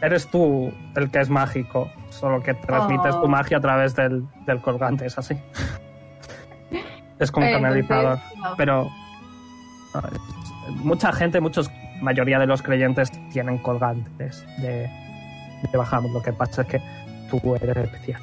eres 0.02 0.28
tú 0.28 0.72
el 0.96 1.10
que 1.10 1.20
es 1.20 1.30
mágico, 1.30 1.90
solo 2.10 2.42
que 2.42 2.52
transmites 2.54 3.14
Oh. 3.14 3.22
tu 3.22 3.28
magia 3.28 3.56
a 3.56 3.60
través 3.60 3.94
del, 3.94 4.26
del 4.46 4.60
colgante, 4.60 5.06
es 5.06 5.16
así. 5.16 5.34
Es 7.18 7.30
como 7.30 7.46
un 7.46 7.52
eh, 7.52 7.54
canalizador. 7.56 8.18
entonces, 8.18 8.38
no. 8.42 8.56
Pero 8.56 8.90
no, 9.94 10.00
es- 10.00 10.74
mucha 10.84 11.12
gente, 11.12 11.40
muchos, 11.40 11.70
mayoría 12.02 12.38
de 12.38 12.46
los 12.46 12.60
creyentes 12.60 13.10
tienen 13.34 13.58
colgantes 13.58 14.46
de, 14.58 14.88
de 15.70 15.76
bajamos. 15.76 16.12
Lo 16.12 16.22
que 16.22 16.32
pasa 16.32 16.62
es 16.62 16.68
que 16.68 16.80
tú 17.28 17.56
eres 17.56 17.76
especial. 17.76 18.22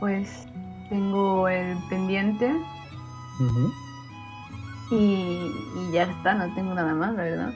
Pues 0.00 0.46
tengo 0.88 1.46
el 1.48 1.76
pendiente 1.90 2.50
y, 4.90 4.94
y 4.94 5.92
ya 5.92 6.04
está, 6.04 6.32
no 6.34 6.52
tengo 6.54 6.72
nada 6.74 6.94
más, 6.94 7.14
la 7.14 7.22
verdad. 7.22 7.52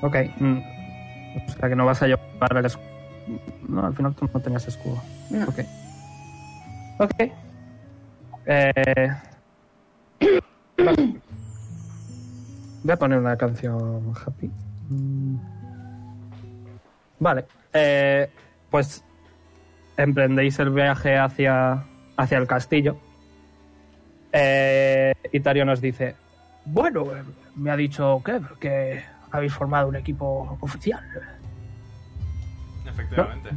Ok. 0.00 0.16
mm. 0.38 0.58
O 1.46 1.52
sea 1.52 1.68
que 1.68 1.76
no 1.76 1.84
vas 1.84 2.02
a 2.02 2.06
llevar 2.06 2.56
el 2.56 2.64
escudo. 2.64 2.86
No, 3.68 3.86
al 3.86 3.94
final 3.94 4.14
tú 4.14 4.28
no 4.32 4.40
tenías 4.40 4.66
escudo. 4.66 5.00
No. 5.28 5.44
Ok. 5.44 5.60
Ok. 7.00 7.32
Eh. 8.46 9.12
Voy 12.82 12.92
a 12.92 12.96
poner 12.96 13.18
una 13.18 13.36
canción 13.36 14.14
happy. 14.26 14.50
Mm. 14.90 15.36
Vale. 17.18 17.46
Eh, 17.72 18.28
pues 18.70 19.04
emprendéis 19.96 20.58
el 20.58 20.70
viaje 20.70 21.16
hacia, 21.16 21.84
hacia 22.16 22.38
el 22.38 22.46
castillo. 22.46 22.98
Eh, 24.32 25.12
Itario 25.32 25.64
nos 25.64 25.80
dice, 25.80 26.14
bueno, 26.64 27.04
eh, 27.14 27.22
me 27.56 27.70
ha 27.70 27.76
dicho 27.76 28.22
que, 28.24 28.40
que 28.60 29.02
habéis 29.30 29.52
formado 29.52 29.88
un 29.88 29.96
equipo 29.96 30.56
oficial. 30.60 31.04
Efectivamente. 32.86 33.50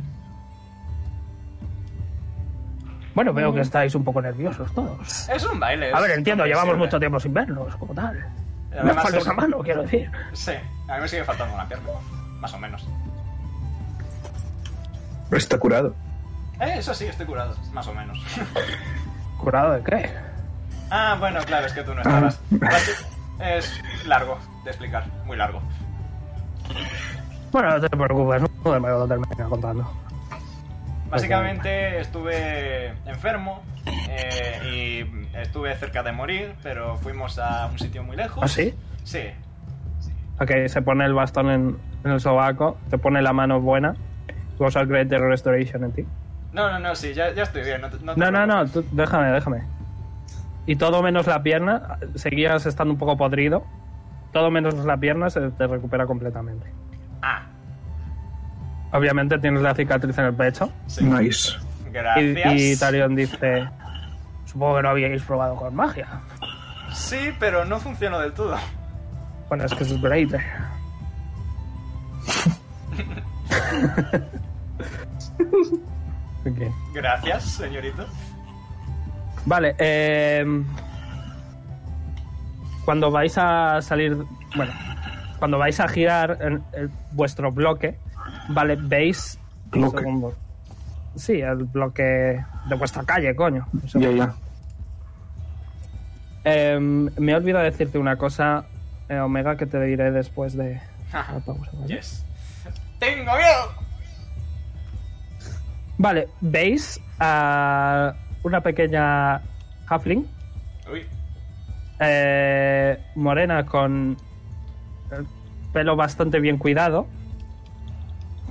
Bueno, 3.16 3.32
veo 3.34 3.54
que 3.54 3.62
estáis 3.62 3.94
un 3.94 4.04
poco 4.04 4.22
nerviosos 4.22 4.74
todos. 4.74 5.30
Es 5.30 5.46
un 5.46 5.60
baile. 5.60 5.92
A 5.94 6.00
ver, 6.00 6.12
entiendo, 6.12 6.46
llevamos 6.46 6.78
mucho 6.78 7.00
tiempo 7.00 7.20
sin 7.20 7.34
vernos, 7.34 7.76
como 7.76 7.94
tal. 7.94 8.26
Me 8.74 8.80
Además, 8.80 9.04
falta 9.04 9.18
es- 9.20 9.26
una 9.26 9.34
mano, 9.34 9.58
quiero 9.60 9.82
decir. 9.84 10.12
Sí, 10.34 10.52
a 10.88 10.96
mí 10.96 11.02
me 11.02 11.08
sigue 11.08 11.24
faltando 11.24 11.54
una 11.56 11.68
pierna. 11.68 11.90
Más 12.40 12.54
o 12.54 12.58
menos. 12.60 12.88
Está 15.32 15.58
curado. 15.58 15.96
Eh, 16.60 16.76
eso 16.78 16.94
sí, 16.94 17.06
estoy 17.06 17.26
curado. 17.26 17.56
Más 17.72 17.88
o 17.88 17.94
menos. 17.94 18.18
¿Curado 19.40 19.74
de 19.74 19.84
qué? 19.84 20.12
ah, 20.92 21.16
bueno, 21.20 21.40
claro, 21.46 21.66
es 21.68 21.74
que 21.74 21.84
tú 21.84 21.94
no 21.94 22.02
estabas. 22.02 22.40
Es 23.40 23.82
largo 24.06 24.38
de 24.64 24.70
explicar. 24.70 25.06
Muy 25.26 25.36
largo. 25.38 25.62
Bueno, 27.52 27.72
no 27.78 27.82
te 27.82 27.90
preocupes, 27.98 28.42
no 28.64 28.80
me 28.80 28.90
lo 28.90 29.08
termino 29.08 29.50
contando. 29.50 29.92
Básicamente 31.14 32.00
estuve 32.00 32.88
enfermo 33.06 33.62
eh, 34.10 35.06
y 35.34 35.38
estuve 35.38 35.76
cerca 35.76 36.04
de 36.04 36.12
morir, 36.12 36.56
pero 36.64 36.98
fuimos 36.98 37.38
a 37.40 37.68
un 37.68 37.78
sitio 37.80 38.04
muy 38.04 38.16
lejos. 38.18 38.44
¿Ah, 38.44 38.48
sí? 38.48 38.74
Sí. 39.04 39.24
Ok, 40.40 40.52
se 40.68 40.82
pone 40.82 41.06
el 41.06 41.14
bastón 41.14 41.50
en, 41.52 41.78
en 42.04 42.12
el 42.12 42.20
sobaco, 42.20 42.78
te 42.90 42.98
pone 42.98 43.22
la 43.22 43.34
mano 43.34 43.62
buena. 43.62 43.96
Voy 44.58 44.66
a 44.66 44.68
usar 44.70 44.88
Great 44.88 45.12
Restoration 45.12 45.84
en 45.84 45.92
ti. 45.92 46.06
No, 46.52 46.70
no, 46.70 46.80
no, 46.80 46.96
sí, 46.96 47.14
ya, 47.14 47.32
ya 47.34 47.44
estoy 47.44 47.64
bien. 47.64 47.82
No, 47.82 47.90
te- 47.90 48.04
no, 48.04 48.14
te 48.14 48.20
No, 48.20 48.32
no, 48.32 48.46
no, 48.46 48.66
tú- 48.68 48.86
déjame, 48.92 49.32
déjame. 49.32 49.64
Y 50.66 50.76
todo 50.76 51.02
menos 51.04 51.28
la 51.28 51.44
pierna, 51.44 51.98
seguías 52.16 52.66
estando 52.66 52.94
un 52.94 53.00
poco 53.00 53.18
podrido. 53.18 53.64
Todo 54.32 54.50
menos 54.50 54.74
la 54.86 54.98
pierna 54.98 55.30
se 55.30 55.50
te 55.52 55.68
recupera 55.68 56.06
completamente. 56.08 56.66
Ah, 57.22 57.44
Obviamente 58.94 59.38
tienes 59.40 59.62
la 59.62 59.74
cicatriz 59.76 60.18
en 60.18 60.26
el 60.26 60.34
pecho. 60.34 60.72
sí. 60.88 61.04
Nice. 61.04 61.54
Gracias. 61.92 62.54
y 62.56 62.80
Talion 62.80 63.16
dice: 63.16 63.68
Supongo 64.46 64.78
que 64.78 64.84
no 64.84 64.90
habíais 64.90 65.22
probado 65.24 65.56
con 65.56 65.76
magia. 65.76 66.08
Sí, 66.94 67.32
pero 67.40 67.66
no 67.66 67.80
funcionó 67.80 68.20
del 68.20 68.34
todo. 68.34 68.56
Bueno, 69.50 69.66
es 69.66 69.74
que 69.74 69.84
es 69.84 70.02
great. 70.02 70.32
Ok. 76.46 76.60
Gracias, 76.94 77.44
señorito. 77.46 78.06
Vale, 79.46 79.76
eh, 79.78 80.46
cuando 82.86 83.12
vais 83.12 83.38
a 83.38 83.82
salir, 83.82 84.18
bueno, 84.56 84.74
cuando 85.40 85.58
vais 85.58 85.80
a 85.80 85.88
girar 85.88 86.38
en, 86.42 86.64
en 86.74 86.92
vuestro 87.14 87.52
bloque, 87.52 87.98
vale, 88.50 88.76
veis 88.76 89.40
Bloque. 89.72 90.04
Sí, 91.16 91.42
el 91.42 91.66
bloque 91.66 92.44
de 92.70 92.76
vuestra 92.76 93.04
calle, 93.04 93.36
coño. 93.36 93.68
Ya, 93.96 94.12
ya. 94.12 94.34
Eh, 96.44 96.80
me 96.80 97.32
he 97.32 97.36
olvidado 97.36 97.64
decirte 97.64 97.98
una 97.98 98.18
cosa, 98.18 98.66
eh, 99.10 99.20
Omega, 99.20 99.56
que 99.56 99.66
te 99.66 99.80
diré 99.82 100.12
después 100.12 100.56
de 100.58 100.82
la 101.12 101.40
pausa. 101.46 101.72
¿vale? 101.74 101.96
Yes. 101.96 102.26
¡Tengo 103.00 103.32
miedo! 103.32 103.84
Vale, 105.98 106.28
veis 106.42 107.00
a 107.20 108.14
una 108.44 108.62
pequeña 108.62 109.42
halfling 109.88 110.28
Uy, 110.92 111.06
eh, 112.00 112.98
morena 113.16 113.66
con 113.66 114.18
el 115.12 115.28
pelo 115.72 115.96
bastante 115.96 116.40
bien 116.40 116.58
cuidado, 116.58 117.08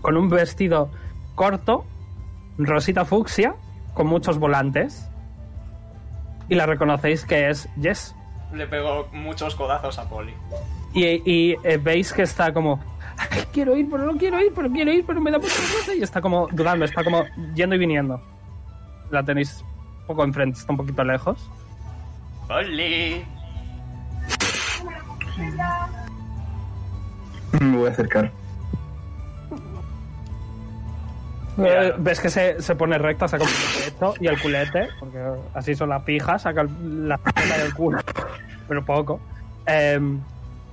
con 0.02 0.16
un 0.16 0.28
vestido 0.28 0.90
corto, 1.34 1.84
rosita 2.58 3.04
fucsia, 3.04 3.54
con 3.94 4.06
muchos 4.08 4.38
volantes. 4.38 5.08
Y 6.48 6.54
la 6.56 6.66
reconocéis 6.66 7.24
que 7.24 7.48
es 7.48 7.68
Jess. 7.80 8.14
le 8.52 8.66
pego 8.66 9.08
muchos 9.12 9.54
codazos 9.54 9.98
a 9.98 10.06
Polly. 10.10 10.34
Y, 10.92 11.06
y, 11.24 11.56
eh, 11.64 11.78
veis 11.82 12.12
que 12.12 12.20
está 12.22 12.52
como, 12.52 12.78
"Ay, 13.16 13.44
quiero 13.50 13.74
ir, 13.74 13.88
pero 13.90 14.04
no 14.04 14.18
quiero 14.18 14.38
ir, 14.44 14.52
pero 14.54 14.70
quiero 14.70 14.92
ir, 14.92 15.06
pero 15.06 15.22
me 15.22 15.30
da 15.30 15.38
mucha 15.38 15.54
cosa. 15.54 15.94
Y 15.94 16.02
está 16.02 16.20
como 16.20 16.48
dudando, 16.52 16.84
está 16.84 17.02
como 17.02 17.24
yendo 17.54 17.76
y 17.76 17.78
viniendo. 17.78 18.20
La 19.10 19.22
tenéis 19.22 19.64
un 20.02 20.06
poco 20.08 20.24
enfrente, 20.24 20.58
está 20.58 20.70
un 20.72 20.76
poquito 20.76 21.02
lejos. 21.02 21.48
¡Polly! 22.46 23.24
Me 27.60 27.76
voy 27.76 27.88
a 27.88 27.90
acercar. 27.90 28.30
Mira. 31.56 31.88
Eh, 31.88 31.94
ves 31.98 32.20
que 32.20 32.30
se, 32.30 32.60
se 32.62 32.74
pone 32.74 32.96
recta, 32.98 33.28
saca 33.28 33.44
el 33.44 33.50
pecho 33.92 34.14
y 34.20 34.26
el 34.26 34.40
culete, 34.40 34.88
porque 34.98 35.18
así 35.54 35.74
son 35.74 35.90
las 35.90 36.02
pijas, 36.02 36.42
saca 36.42 36.62
el- 36.62 37.08
la 37.08 37.18
pija 37.18 37.58
del 37.58 37.74
culo, 37.74 38.00
pero 38.68 38.84
poco. 38.84 39.20
Em, 39.66 40.20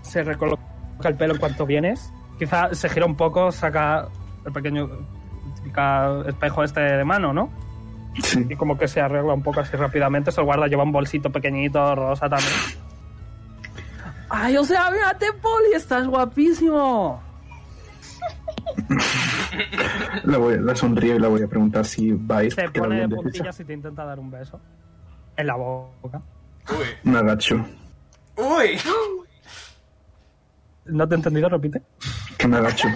se 0.01 0.23
recoloca 0.23 0.61
el 1.03 1.15
pelo 1.15 1.33
en 1.33 1.39
cuanto 1.39 1.65
vienes. 1.65 2.11
Quizá 2.37 2.73
se 2.73 2.87
gira 2.89 3.05
un 3.05 3.15
poco, 3.15 3.51
saca 3.51 4.07
el 4.45 4.53
pequeño 4.53 4.89
espejo 6.27 6.63
este 6.63 6.79
de 6.81 7.03
mano, 7.03 7.33
¿no? 7.33 7.49
Sí. 8.23 8.45
Y 8.49 8.55
como 8.55 8.77
que 8.77 8.87
se 8.87 9.01
arregla 9.01 9.33
un 9.33 9.43
poco 9.43 9.59
así 9.59 9.75
rápidamente, 9.77 10.31
se 10.31 10.39
lo 10.41 10.45
guarda, 10.45 10.67
lleva 10.67 10.83
un 10.83 10.91
bolsito 10.91 11.29
pequeñito, 11.29 11.93
rosa 11.95 12.27
también. 12.29 12.51
¡Ay, 14.29 14.57
o 14.57 14.63
sea, 14.63 14.89
mírate, 14.91 15.27
Poli, 15.41 15.73
estás 15.75 16.07
guapísimo! 16.07 17.21
La, 20.23 20.37
voy, 20.37 20.59
la 20.59 20.75
sonrío 20.75 21.15
y 21.15 21.19
la 21.19 21.27
voy 21.27 21.43
a 21.43 21.47
preguntar 21.47 21.85
si 21.85 22.11
vais. 22.11 22.53
Se 22.53 22.63
porque 22.63 22.79
pone 22.79 23.07
de 23.07 23.15
puntillas 23.15 23.59
y 23.59 23.65
te 23.65 23.73
intenta 23.73 24.05
dar 24.05 24.19
un 24.19 24.31
beso. 24.31 24.59
En 25.35 25.47
la 25.47 25.55
boca. 25.55 26.21
¡Uy! 26.69 26.85
Me 27.03 27.19
agacho. 27.19 27.65
¡Uy! 28.35 28.77
¿No 30.85 31.07
te 31.07 31.15
he 31.15 31.17
entendido? 31.17 31.49
Repite. 31.49 31.81
Que 32.37 32.47
me 32.47 32.57
agacho. 32.57 32.87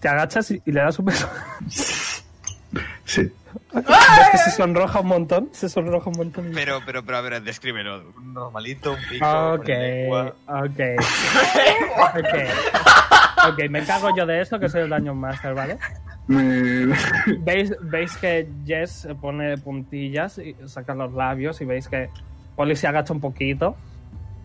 Te 0.00 0.08
agachas 0.08 0.50
y, 0.50 0.62
y 0.64 0.72
le 0.72 0.80
das 0.80 0.98
un 0.98 1.06
beso. 1.06 1.28
Sí. 3.04 3.32
¿Ves 3.72 4.28
que 4.32 4.38
se 4.38 4.50
sonroja 4.52 5.00
un 5.00 5.06
montón? 5.08 5.48
Se 5.52 5.68
sonroja 5.68 6.08
un 6.10 6.16
montón. 6.16 6.50
Pero, 6.54 6.80
pero, 6.86 7.04
pero, 7.04 7.18
a 7.18 7.20
ver, 7.20 7.42
descríbelo. 7.42 8.12
Un 8.16 8.34
normalito, 8.34 8.92
un 8.92 8.98
pico, 9.10 9.26
Ok, 9.54 9.68
ok. 10.46 10.80
ok. 12.18 13.48
Ok, 13.52 13.68
me 13.70 13.80
encargo 13.80 14.16
yo 14.16 14.24
de 14.26 14.40
eso, 14.40 14.58
que 14.58 14.68
soy 14.68 14.82
el 14.82 14.90
Dungeon 14.90 15.18
Master, 15.18 15.54
¿vale? 15.54 15.76
¿Veis, 17.40 17.74
veis 17.82 18.16
que 18.16 18.48
Jess 18.66 18.90
se 18.90 19.14
pone 19.14 19.58
puntillas 19.58 20.38
y 20.38 20.56
saca 20.66 20.94
los 20.94 21.12
labios 21.12 21.60
y 21.60 21.64
veis 21.66 21.86
que 21.88 22.08
Polly 22.56 22.76
se 22.76 22.86
agacha 22.86 23.12
un 23.12 23.20
poquito, 23.20 23.76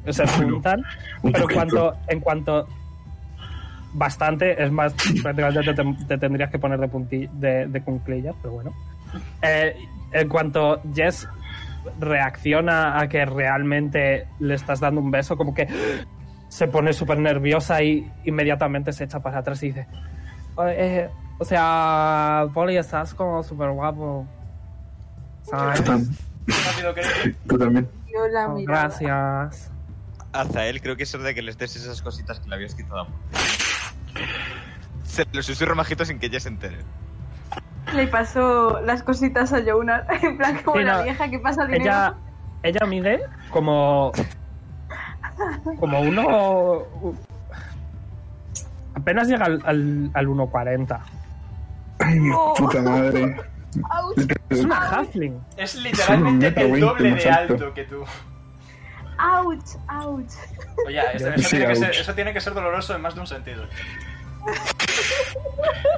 se 0.10 0.28
juntan, 0.28 0.84
Un 1.22 1.32
pero 1.32 1.46
en 1.50 1.54
cuanto, 1.56 1.94
en 2.08 2.20
cuanto 2.20 2.68
bastante, 3.94 4.62
es 4.62 4.72
más, 4.72 4.94
prácticamente 5.24 5.74
te, 5.74 6.06
te 6.08 6.18
tendrías 6.18 6.50
que 6.52 6.60
poner 6.60 6.80
de, 6.80 6.88
punti- 6.90 7.30
de, 7.32 7.68
de 7.68 7.82
cunclillas, 7.82 8.36
pero 8.42 8.54
bueno. 8.56 8.74
Eh, 9.42 9.76
en 10.12 10.30
cuanto 10.30 10.82
Jess 10.94 11.28
reacciona 12.00 13.00
a 13.00 13.08
que 13.08 13.26
realmente 13.26 14.28
le 14.40 14.56
estás 14.56 14.80
dando 14.80 15.02
un 15.02 15.12
beso, 15.12 15.38
como 15.38 15.54
que 15.54 15.68
se 16.50 16.68
pone 16.68 16.94
súper 16.94 17.20
nerviosa 17.20 17.82
y 17.82 18.12
inmediatamente 18.26 18.92
se 18.92 19.06
echa 19.06 19.20
para 19.20 19.40
atrás 19.40 19.62
y 19.64 19.68
dice, 19.68 19.88
"Eh, 20.68 21.10
o 21.38 21.46
sea, 21.46 22.48
Polly, 22.54 22.78
estás 22.78 23.14
como 23.14 23.42
súper 23.44 23.72
guapo. 23.72 24.28
¿Sabes? 25.44 25.82
Tú, 27.48 27.58
también. 27.58 27.88
Oh, 28.48 28.56
gracias. 28.66 29.72
Azael, 30.34 30.82
creo 30.82 30.96
que 30.98 31.04
es 31.04 31.16
hora 31.16 31.24
de 31.24 31.36
que 31.36 31.42
les 31.42 31.58
des 31.58 31.76
esas 31.76 32.02
cositas 32.02 32.40
que 32.40 32.50
le 32.50 32.56
habías 32.56 32.76
quitado. 32.76 33.08
Se 35.04 35.26
lo 35.32 35.42
susurro 35.42 35.76
majito 35.76 36.06
sin 36.06 36.20
que 36.20 36.28
ella 36.28 36.40
se 36.40 36.50
entere. 36.50 36.78
Le 38.00 38.08
pasó 38.08 38.80
las 38.82 39.04
cositas 39.04 39.52
a 39.54 39.60
Jonas. 39.60 40.04
En 40.24 40.38
plan, 40.38 40.58
como 40.64 40.78
Sí, 40.80 40.84
la 40.86 40.98
no, 40.98 41.04
vieja 41.04 41.30
que 41.30 41.40
pasa 41.40 41.66
dinero. 41.66 41.84
Ella, 41.84 42.14
ella 42.64 42.86
mide 42.86 43.22
como. 43.50 44.12
Como 45.80 46.00
uno. 46.02 46.84
Apenas 48.96 49.28
llega 49.28 49.46
al, 49.46 49.62
al, 49.66 50.12
al 50.14 50.28
1.40. 50.28 51.00
Ay, 52.00 52.20
Oh. 52.34 52.54
puta 52.58 52.82
madre. 52.82 53.36
Es 54.50 54.64
una 54.64 54.80
halfling. 54.90 55.40
Es 55.58 55.76
literalmente 55.76 56.52
Sí, 56.54 56.72
el 56.72 56.80
doble 56.80 57.12
de 57.16 57.30
alto. 57.30 57.54
alto 57.54 57.74
que 57.74 57.84
tú. 57.84 58.04
¡Auch! 59.18 59.64
¡Auch! 59.88 60.24
Oye, 60.88 61.02
eso, 61.14 61.30
eso 61.30 61.50
Sí, 61.50 61.58
tiene 61.58 61.68
que 61.68 61.76
ser, 61.76 61.88
ouch. 61.90 62.00
eso 62.00 62.14
tiene 62.16 62.34
que 62.34 62.42
ser 62.42 62.54
doloroso 62.54 62.96
en 62.96 63.02
más 63.02 63.14
de 63.16 63.22
un 63.22 63.28
sentido. 63.28 63.64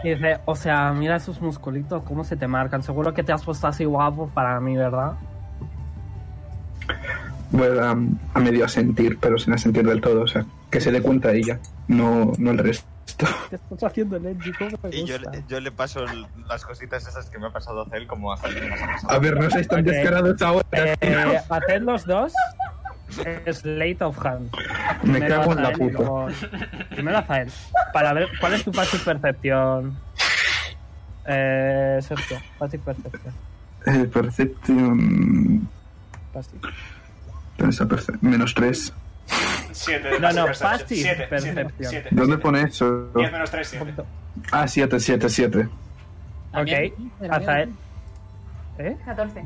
Y 0.04 0.10
dice, 0.16 0.39
o 0.46 0.56
sea, 0.56 0.92
mira 0.94 1.16
esos 1.18 1.42
musculitos, 1.42 2.04
cómo 2.04 2.24
se 2.24 2.36
te 2.36 2.48
marcan. 2.48 2.84
Seguro 2.84 3.14
que 3.14 3.24
te 3.24 3.32
has 3.32 3.44
puesto 3.44 3.68
así 3.68 3.86
guapo 3.86 4.28
para 4.30 4.60
mí, 4.60 4.76
¿verdad? 4.78 5.14
Voy 7.52 7.68
a, 7.78 7.92
a 7.92 8.39
medio 8.39 8.66
asentir, 8.66 9.18
pero 9.20 9.38
sin 9.38 9.54
asentir 9.54 9.86
del 9.86 10.00
todo. 10.02 10.22
O 10.24 10.28
sea, 10.28 10.46
que 10.70 10.80
se 10.80 10.92
dé 10.92 11.02
cuenta 11.02 11.32
ella, 11.34 11.60
no, 11.88 12.32
no 12.38 12.52
el 12.52 12.58
resto. 12.58 12.86
¿Qué 13.50 13.58
estás 13.58 13.84
haciendo, 13.84 14.18
Lenji? 14.18 14.52
¿Cómo 14.54 14.78
me 14.84 14.89
Y 14.96 15.06
yo, 15.06 15.60
le 15.60 15.72
paso 15.72 16.04
el- 16.06 16.26
las 16.48 16.64
cositas 16.66 17.06
esas 17.06 17.30
que 17.30 17.38
me 17.39 17.48
ha 17.48 17.52
pasado 17.52 17.82
a 17.82 17.84
Azael 17.84 18.08
como 18.08 18.32
a 18.32 18.38
pasado. 18.38 18.56
A 19.10 19.20
ver, 19.20 19.38
no 19.39 19.50
seáis 19.50 19.68
tan 19.68 19.82
Ok. 19.82 19.88
descarados 19.88 20.42
ahora. 20.42 20.66
Eh, 21.02 21.39
haced 21.50 21.82
los 21.82 22.06
dos. 22.06 22.34
Slate 23.12 23.97
of 24.03 24.26
Hand. 24.26 24.49
Me 25.03 25.20
Primero 25.20 25.39
cago 25.41 25.51
en 25.53 25.62
la 25.64 25.72
puta. 25.72 25.97
luego- 25.99 26.28
Primero 26.89 27.18
Azael. 27.18 27.51
Para 27.93 28.14
ver 28.14 28.28
cuál 28.39 28.53
es 28.53 28.64
tu 28.64 28.72
passive 28.72 29.03
percepción. 29.03 29.97
Eh, 31.26 31.99
Sergio, 32.01 32.38
passive 32.57 32.84
percepción. 32.84 33.34
Eh, 33.86 34.05
Perception. 34.12 35.68
Passive. 36.34 36.59
Esa 37.57 37.86
perce- 37.86 38.18
Menos 38.22 38.53
3. 38.55 38.93
7 39.72 40.07
de 40.09 40.20
No, 40.20 40.32
no, 40.32 40.45
passive 40.45 40.45
perception. 40.47 40.70
passive 40.72 41.01
Siete, 41.01 41.28
perception. 41.28 41.55
siete, 41.78 41.89
siete, 41.89 42.09
¿Dónde 42.12 42.26
siete. 42.34 42.41
pone 42.41 42.62
eso? 42.64 43.12
10 43.16 43.32
menos 43.32 43.51
3, 43.51 43.68
Un 43.68 43.72
7. 43.80 43.86
poquito. 43.86 44.05
Ah, 44.51 44.68
7, 44.68 44.99
7, 44.99 45.30
7. 45.30 45.70
Ok, 46.53 47.30
Azael. 47.30 47.70
¿Eh? 48.80 48.97
14. 49.05 49.43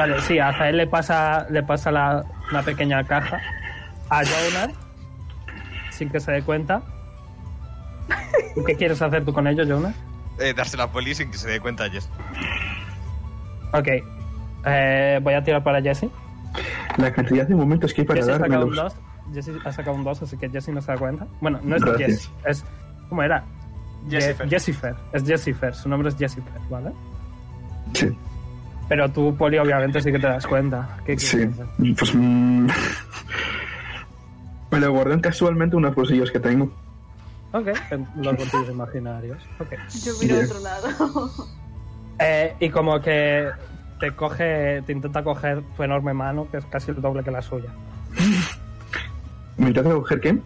Vale, 0.00 0.18
sí, 0.22 0.38
a 0.38 0.48
Azael 0.48 0.78
le 0.78 0.86
pasa, 0.86 1.46
le 1.50 1.62
pasa 1.62 1.90
la, 1.90 2.24
una 2.50 2.62
pequeña 2.62 3.04
caja 3.04 3.38
a 4.08 4.22
Jonas 4.24 4.70
sin 5.90 6.08
que 6.08 6.18
se 6.20 6.32
dé 6.32 6.42
cuenta. 6.42 6.80
¿Y 8.56 8.64
¿Qué 8.64 8.76
quieres 8.76 9.02
hacer 9.02 9.26
tú 9.26 9.34
con 9.34 9.46
ellos, 9.46 9.68
Jonas? 9.68 9.94
Eh, 10.38 10.54
dársela 10.54 10.84
a 10.84 10.90
Poli 10.90 11.14
sin 11.14 11.30
que 11.30 11.36
se 11.36 11.50
dé 11.50 11.60
cuenta 11.60 11.90
Jess. 11.90 12.08
Ok. 13.74 13.88
Eh, 14.64 15.20
voy 15.22 15.34
a 15.34 15.44
tirar 15.44 15.62
para 15.62 15.82
Jesse. 15.82 16.06
La 16.96 17.12
cantidad 17.12 17.46
de 17.46 17.54
momentos 17.54 17.92
que 17.92 18.00
hay 18.00 18.06
para 18.06 18.20
Jesse 18.20 18.30
ha 18.30 18.38
sacado 18.38 18.66
un 18.66 18.74
dármelos. 18.74 18.94
2. 19.26 19.34
Jesse 19.34 19.50
ha 19.66 19.72
sacado 19.72 19.96
un 19.96 20.04
2, 20.04 20.22
así 20.22 20.36
que 20.38 20.48
Jesse 20.48 20.68
no 20.68 20.80
se 20.80 20.92
da 20.92 20.96
cuenta. 20.98 21.26
Bueno, 21.42 21.60
no 21.62 21.76
es. 21.76 21.84
Jesse, 21.98 22.30
es. 22.46 22.64
¿Cómo 23.10 23.22
era? 23.22 23.44
Jessifer. 24.08 24.46
Je- 24.46 24.50
Jessifer. 24.50 24.94
Es 25.12 25.24
Jessifer, 25.26 25.74
su 25.74 25.88
nombre 25.90 26.08
es 26.08 26.16
Jessifer, 26.16 26.58
¿vale? 26.70 26.90
Sí, 27.92 28.16
Pero 28.90 29.08
tú, 29.08 29.36
Poli, 29.36 29.56
obviamente 29.56 30.02
sí 30.02 30.10
que 30.10 30.18
te 30.18 30.26
das 30.26 30.44
cuenta. 30.44 30.96
¿Qué 31.06 31.14
quieres 31.14 31.30
sí. 31.30 31.44
hacer? 31.44 31.66
Pues. 31.96 32.12
mm, 32.12 32.66
me 34.72 34.80
lo 34.80 34.92
guardé 34.92 35.20
casualmente 35.20 35.76
unos 35.76 35.94
bolsillos 35.94 36.28
que 36.32 36.40
tengo. 36.40 36.68
Ok, 37.52 37.68
en 37.92 38.04
los 38.16 38.36
bolsillos 38.36 38.68
imaginarios. 38.68 39.38
Ok. 39.60 39.74
Yo 40.04 40.12
miro 40.20 40.40
a 40.40 40.44
otro 40.44 40.60
lado. 40.60 41.30
Eh, 42.22 42.54
y 42.60 42.68
como 42.68 43.00
que 43.00 43.48
te 43.98 44.14
coge, 44.14 44.82
te 44.84 44.92
intenta 44.92 45.24
coger 45.24 45.62
tu 45.74 45.82
enorme 45.82 46.12
mano, 46.12 46.46
que 46.50 46.58
es 46.58 46.66
casi 46.66 46.90
el 46.90 47.00
doble 47.00 47.24
que 47.24 47.30
la 47.30 47.40
suya. 47.40 47.70
¿Me 49.56 49.68
intenta 49.68 49.90
coger 49.90 50.20
qué? 50.20 50.38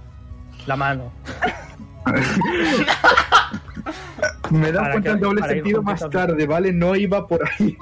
La 0.66 0.76
mano. 0.76 1.10
Me 4.50 4.72
da 4.72 4.90
cuenta 4.90 5.12
el 5.12 5.20
doble 5.20 5.42
sentido 5.42 5.82
más 5.82 6.08
tarde, 6.10 6.46
¿vale? 6.46 6.72
No 6.72 6.94
iba 6.96 7.26
por 7.26 7.40
ahí. 7.48 7.76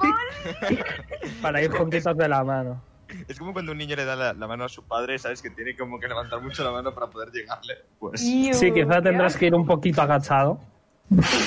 Para 1.41 1.61
ir 1.61 1.71
juntitos 1.71 2.17
de 2.17 2.27
la 2.27 2.43
mano. 2.43 2.81
Es 3.27 3.37
como 3.37 3.53
cuando 3.53 3.71
un 3.73 3.77
niño 3.77 3.95
le 3.95 4.05
da 4.05 4.15
la, 4.15 4.33
la 4.33 4.47
mano 4.47 4.63
a 4.63 4.69
su 4.69 4.83
padre, 4.83 5.19
¿sabes? 5.19 5.41
Que 5.41 5.49
tiene 5.49 5.75
como 5.75 5.99
que 5.99 6.07
levantar 6.07 6.41
mucho 6.41 6.63
la 6.63 6.71
mano 6.71 6.93
para 6.93 7.07
poder 7.07 7.29
llegarle. 7.31 7.75
Pues. 7.99 8.21
Sí, 8.21 8.71
quizá 8.73 9.01
tendrás 9.01 9.37
que 9.37 9.47
ir 9.47 9.55
un 9.55 9.65
poquito 9.65 10.01
agachado. 10.01 10.59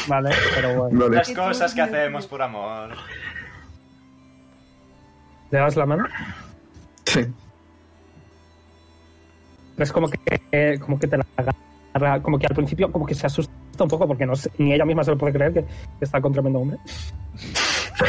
Vale, 0.07 0.31
pero 0.55 0.83
bueno. 0.83 1.01
Vale. 1.01 1.17
Las 1.17 1.31
cosas 1.31 1.75
que 1.75 1.81
hacemos 1.81 2.27
por 2.27 2.43
amor. 2.43 2.91
¿Le 5.51 5.59
das 5.59 5.77
la 5.77 5.87
mano? 5.87 6.07
Sí. 7.05 7.27
Es 9.77 9.93
como 9.93 10.09
que, 10.09 10.79
como 10.81 10.99
que 10.99 11.07
te 11.07 11.19
la 11.19 11.27
agarra, 11.37 11.59
como 12.23 12.39
que 12.39 12.47
al 12.47 12.55
principio 12.55 12.91
como 12.93 13.07
que 13.07 13.15
se 13.15 13.27
asusta 13.27 13.53
un 13.81 13.89
poco 13.89 14.07
porque 14.07 14.27
no 14.27 14.35
sé- 14.37 14.51
ni 14.59 14.73
ella 14.73 14.85
misma 14.85 15.05
se 15.05 15.11
lo 15.11 15.19
puede 15.19 15.33
creer 15.33 15.53
que, 15.53 15.65
está 16.01 16.21
con 16.21 16.33
tremendo 16.33 16.61
hombre. 16.61 16.79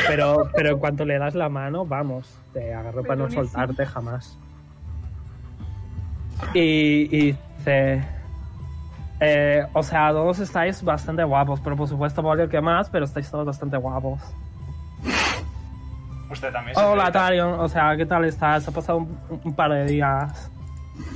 Pero, 0.07 0.49
pero 0.53 0.71
en 0.71 0.79
cuanto 0.79 1.05
le 1.05 1.17
das 1.17 1.33
la 1.33 1.47
mano, 1.47 1.85
vamos, 1.85 2.27
te 2.51 2.73
agarro 2.73 3.03
para 3.03 3.15
no 3.15 3.31
soltarte 3.31 3.85
jamás. 3.85 4.37
Y, 6.53 7.07
y 7.09 7.31
dice, 7.31 8.03
eh, 9.21 9.65
o 9.71 9.81
sea, 9.83 10.09
todos 10.11 10.39
estáis 10.39 10.83
bastante 10.83 11.23
guapos, 11.23 11.61
pero 11.61 11.77
por 11.77 11.87
supuesto 11.87 12.21
Bolio 12.21 12.49
que 12.49 12.59
más, 12.59 12.89
pero 12.89 13.05
estáis 13.05 13.31
todos 13.31 13.45
bastante 13.45 13.77
guapos. 13.77 14.19
Usted 16.29 16.51
también. 16.51 16.77
Hola. 16.77 17.09
Tarion. 17.11 17.57
O 17.59 17.69
sea, 17.69 17.95
¿qué 17.95 18.05
tal 18.05 18.25
estás? 18.25 18.67
Ha 18.67 18.71
pasado 18.71 18.97
un, 18.99 19.17
un 19.43 19.53
par 19.53 19.71
de 19.71 19.85
días. 19.85 20.51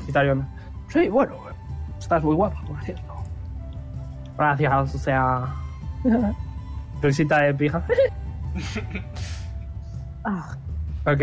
Y 0.08 0.12
Tarion. 0.14 0.48
Sí, 0.88 1.10
bueno, 1.10 1.36
estás 2.02 2.24
muy 2.24 2.36
guapa, 2.36 2.60
por 2.68 2.82
cierto. 2.84 3.14
Gracias, 4.38 4.96
o 4.96 4.98
sea. 4.98 5.56
Risita 7.02 7.42
de 7.42 7.54
pija. 7.54 7.84
Ah, 10.24 10.56
ok. 11.08 11.22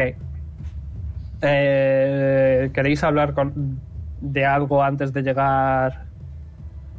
Eh, 1.40 2.70
¿Queréis 2.74 3.04
hablar 3.04 3.32
con, 3.32 3.78
de 4.20 4.44
algo 4.44 4.82
antes 4.82 5.12
de 5.12 5.22
llegar 5.22 6.06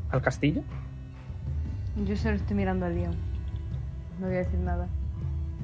al 0.09 0.21
castillo? 0.21 0.61
yo 2.05 2.15
solo 2.15 2.35
estoy 2.35 2.55
mirando 2.55 2.85
al 2.85 2.95
Leon. 2.95 3.15
No 4.21 4.27
voy 4.27 4.35
a 4.37 4.39
decir 4.39 4.59
nada. 4.59 4.87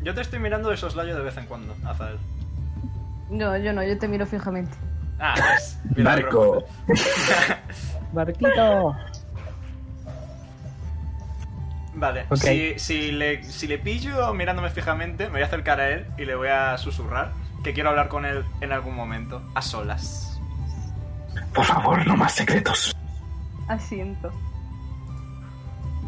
Yo 0.03 0.13
te 0.13 0.19
estoy 0.19 0.39
mirando 0.39 0.69
de 0.69 0.75
soslayo 0.75 1.15
de 1.15 1.23
vez 1.23 1.37
en 1.37 1.45
cuando, 1.45 1.73
Azael. 1.85 2.17
No, 3.29 3.55
yo 3.55 3.71
no, 3.71 3.81
yo 3.81 3.97
te 3.97 4.09
miro 4.09 4.25
fijamente. 4.25 4.75
Ah, 5.19 5.35
es. 5.55 5.79
mira, 5.95 6.11
Barco. 6.15 6.65
Barquito. 8.11 8.95
Vale, 11.97 12.25
si, 12.33 12.77
si, 12.77 13.11
le, 13.13 13.41
si 13.43 13.67
le 13.67 13.77
pillo 13.77 14.33
mirándome 14.33 14.69
fijamente, 14.69 15.25
me 15.27 15.31
voy 15.33 15.41
a 15.43 15.45
acercar 15.45 15.79
a 15.79 15.89
él 15.91 16.05
y 16.17 16.25
le 16.25 16.35
voy 16.35 16.49
a 16.49 16.77
susurrar 16.77 17.31
que 17.63 17.73
quiero 17.73 17.89
hablar 17.89 18.09
con 18.09 18.25
él 18.25 18.43
en 18.59 18.73
algún 18.73 18.95
momento, 18.95 19.41
a 19.55 19.61
solas. 19.61 20.39
Por 21.53 21.63
favor, 21.63 22.05
no 22.05 22.17
más 22.17 22.33
secretos. 22.33 22.93
Asiento. 23.69 24.29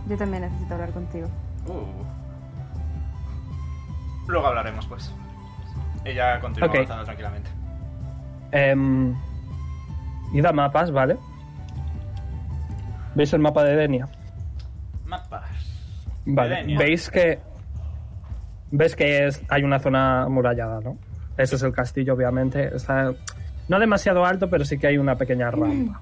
Yo 0.10 0.18
también 0.18 0.44
necesito 0.44 0.74
hablar 0.74 0.92
contigo. 0.92 1.30
Uh. 1.66 2.04
Luego 4.28 4.48
hablaremos, 4.48 4.86
pues. 4.88 5.14
Ella 6.04 6.40
continúa 6.42 6.68
Ok. 6.68 6.76
avanzando 6.76 7.06
tranquilamente. 7.06 7.50
Em, 8.52 9.16
id 10.34 10.46
a 10.46 10.52
mapas, 10.52 10.92
¿vale? 10.92 11.18
¿Veis 13.16 13.34
el 13.34 13.40
mapa 13.40 13.64
de 13.64 13.76
Denia? 13.76 14.08
Mapas. 15.06 15.50
Vale, 16.26 16.78
veis 16.78 17.10
que. 17.10 17.40
Ves 18.70 18.96
que 18.96 19.28
es, 19.28 19.42
hay 19.50 19.64
una 19.64 19.80
zona 19.80 20.24
amurallada, 20.24 20.82
¿no? 20.82 20.98
Ese 21.38 21.56
es 21.56 21.64
el 21.64 21.72
castillo, 21.72 22.14
obviamente. 22.14 22.76
Está 22.76 23.14
no 23.68 23.80
demasiado 23.80 24.26
alto, 24.26 24.50
pero 24.50 24.66
sí 24.66 24.78
que 24.78 24.88
hay 24.88 24.98
una 24.98 25.16
pequeña 25.16 25.52
rampa. 25.52 26.02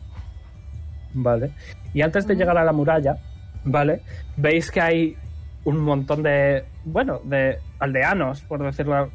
Vale. 1.13 1.51
Y 1.93 2.01
antes 2.01 2.27
de 2.27 2.35
llegar 2.35 2.57
a 2.57 2.63
la 2.63 2.71
muralla, 2.71 3.17
¿vale? 3.63 4.01
Veis 4.35 4.69
que 4.71 4.81
hay 4.81 5.17
un 5.63 5.79
montón 5.79 6.23
de. 6.23 6.65
Bueno, 6.83 7.21
de 7.23 7.57
aldeanos, 7.79 8.41
por 8.41 8.63
decirlo. 8.63 9.11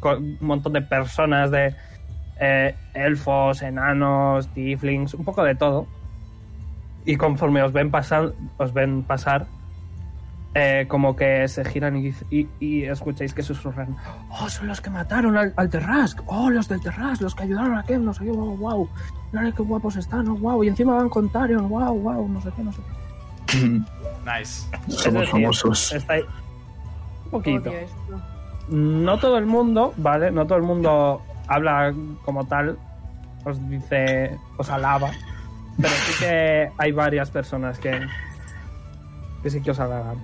con 0.00 0.22
Un 0.22 0.38
montón 0.40 0.72
de 0.72 0.82
personas, 0.82 1.50
de 1.50 1.74
eh, 2.40 2.74
elfos, 2.94 3.62
enanos, 3.62 4.48
tieflings, 4.48 5.14
un 5.14 5.24
poco 5.24 5.42
de 5.42 5.54
todo. 5.54 5.86
Y 7.04 7.16
conforme 7.16 7.62
os 7.62 7.72
ven 7.72 7.90
pasar, 7.90 8.32
os 8.58 8.72
ven 8.72 9.02
pasar, 9.04 9.46
eh, 10.54 10.86
como 10.88 11.14
que 11.14 11.46
se 11.48 11.64
giran 11.64 11.96
y, 11.96 12.12
y- 12.30 12.48
y 12.60 12.82
escucháis 12.84 13.32
que 13.34 13.42
susurran. 13.42 13.94
Oh, 14.30 14.48
son 14.48 14.66
los 14.68 14.80
que 14.80 14.90
mataron 14.90 15.36
al, 15.36 15.52
al 15.56 15.68
Terrask. 15.68 16.20
Oh, 16.26 16.50
los 16.50 16.66
del 16.68 16.80
Terrask, 16.80 17.20
los 17.22 17.34
que 17.34 17.44
ayudaron 17.44 17.76
a 17.76 17.82
Kev, 17.84 18.00
no 18.00 18.12
sé 18.14 18.24
qué, 18.24 18.30
wow, 18.30 18.56
wow. 18.56 18.88
Mira 19.32 19.52
qué 19.52 19.62
guapos 19.62 19.96
están, 19.96 20.26
oh, 20.28 20.36
wow. 20.36 20.64
Y 20.64 20.68
encima 20.68 20.94
van 20.94 21.08
con 21.08 21.28
Tarion, 21.28 21.68
wow, 21.68 21.94
wow, 21.98 22.28
no 22.28 22.40
sé 22.40 22.50
qué, 22.56 22.62
no 22.62 22.72
sé 22.72 22.80
qué. 23.46 23.56
Nice. 24.26 24.66
Somos 24.88 25.20
decir, 25.20 25.26
famosos. 25.30 25.92
Está 25.92 26.14
ahí. 26.14 26.22
Un 27.26 27.30
poquito. 27.30 27.70
No 28.68 29.18
todo 29.18 29.38
el 29.38 29.46
mundo, 29.46 29.94
¿vale? 29.98 30.32
No 30.32 30.46
todo 30.48 30.58
el 30.58 30.64
mundo 30.64 31.22
habla 31.48 31.94
como 32.24 32.46
tal, 32.46 32.78
os 33.44 33.68
dice, 33.68 34.36
os 34.56 34.68
alaba. 34.70 35.10
Pero 35.76 35.88
sí 35.88 36.24
que 36.24 36.70
hay 36.78 36.92
varias 36.92 37.30
personas 37.30 37.78
que, 37.78 38.00
que 39.42 39.50
sí 39.50 39.60
que 39.60 39.70
os 39.70 39.78
halagan. 39.78 40.16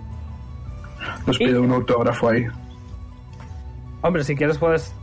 Os 1.27 1.39
pido 1.39 1.62
un 1.62 1.73
autógrafo 1.73 2.29
ahí. 2.31 2.47
Hombre, 4.01 4.25
si 4.25 4.35
quieres 4.35 4.59
puedes 4.59 4.95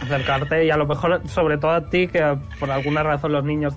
acercarte 0.00 0.64
y 0.66 0.70
a 0.70 0.76
lo 0.76 0.86
mejor, 0.86 1.22
sobre 1.28 1.58
todo 1.58 1.72
a 1.72 1.88
ti, 1.88 2.08
que 2.08 2.38
por 2.60 2.70
alguna 2.70 3.02
razón 3.02 3.32
los 3.32 3.44
niños 3.44 3.74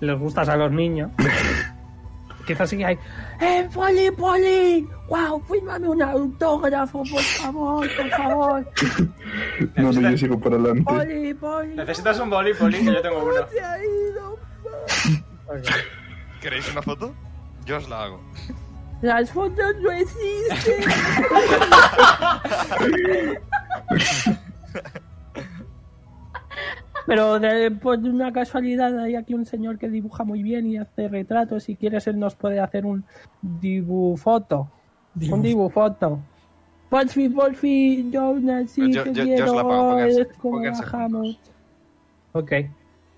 les 0.00 0.18
gustas 0.18 0.48
a 0.48 0.56
los 0.56 0.70
niños. 0.70 1.10
Quizás 2.46 2.68
sí 2.68 2.76
que 2.76 2.84
hay. 2.84 2.98
¡Eh, 3.40 3.66
Poli, 3.72 4.10
Poli! 4.10 4.86
¡Wow! 5.08 5.42
¡Fírmame 5.50 5.88
un 5.88 6.02
autógrafo, 6.02 7.02
por 7.10 7.22
favor, 7.22 7.88
por 7.96 8.10
favor! 8.10 8.72
No, 9.76 9.92
no, 9.92 10.10
yo 10.10 10.18
sigo 10.18 10.38
por 10.38 10.54
adelante. 10.54 10.84
¡Poli, 10.84 11.34
Poli! 11.34 11.74
¿Necesitas 11.74 12.18
un 12.20 12.30
boli, 12.30 12.54
Poli? 12.54 12.78
Que 12.78 12.84
yo 12.84 13.02
tengo 13.02 13.24
uno. 13.24 13.48
se 13.50 13.60
ha 13.60 13.78
ido? 13.78 14.38
Ok. 15.46 15.68
¿Queréis 16.40 16.70
una 16.72 16.82
foto? 16.82 17.14
Yo 17.64 17.78
os 17.78 17.88
la 17.88 18.04
hago. 18.04 18.20
Las 19.02 19.30
fotos 19.30 19.74
no 19.80 19.90
existen. 19.90 20.84
Pero 27.06 27.38
de, 27.38 27.70
por 27.70 27.98
una 27.98 28.32
casualidad 28.32 28.98
hay 28.98 29.14
aquí 29.14 29.34
un 29.34 29.44
señor 29.44 29.78
que 29.78 29.90
dibuja 29.90 30.24
muy 30.24 30.42
bien 30.42 30.66
y 30.66 30.78
hace 30.78 31.08
retratos. 31.08 31.64
Si 31.64 31.76
quieres, 31.76 32.06
él 32.06 32.18
nos 32.18 32.34
puede 32.34 32.60
hacer 32.60 32.86
un 32.86 33.04
dibufoto. 33.42 34.70
Un 35.30 35.42
dibufoto. 35.42 36.20
Porfi, 36.94 37.28
porfi, 37.28 38.08
Jonas, 38.12 38.70
sí, 38.70 38.92
Yo- 38.92 39.02
que 39.02 39.12
yo- 39.12 39.16
yo 39.16 39.22
os 39.22 39.26
quiero. 39.26 39.54
la 39.56 39.62
pago, 39.62 39.90
pónganse- 39.90 40.28
pónganse 40.40 40.82
bajamos. 40.84 41.40
Ok, 42.34 42.52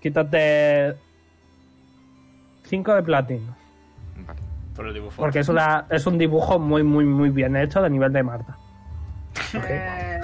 quítate 0.01 0.95
5 2.63 2.95
de 2.95 3.03
platino. 3.03 3.55
Vale. 4.25 4.39
Por 4.75 4.87
el 4.87 4.93
dibujo. 4.95 5.13
Porque 5.17 5.39
es, 5.41 5.49
una, 5.49 5.85
es 5.91 6.07
un 6.07 6.17
dibujo 6.17 6.57
muy, 6.57 6.81
muy, 6.81 7.05
muy 7.05 7.29
bien 7.29 7.55
hecho 7.55 7.79
de 7.83 7.89
nivel 7.91 8.11
de 8.11 8.23
Marta. 8.23 8.57
Eh, 9.53 10.19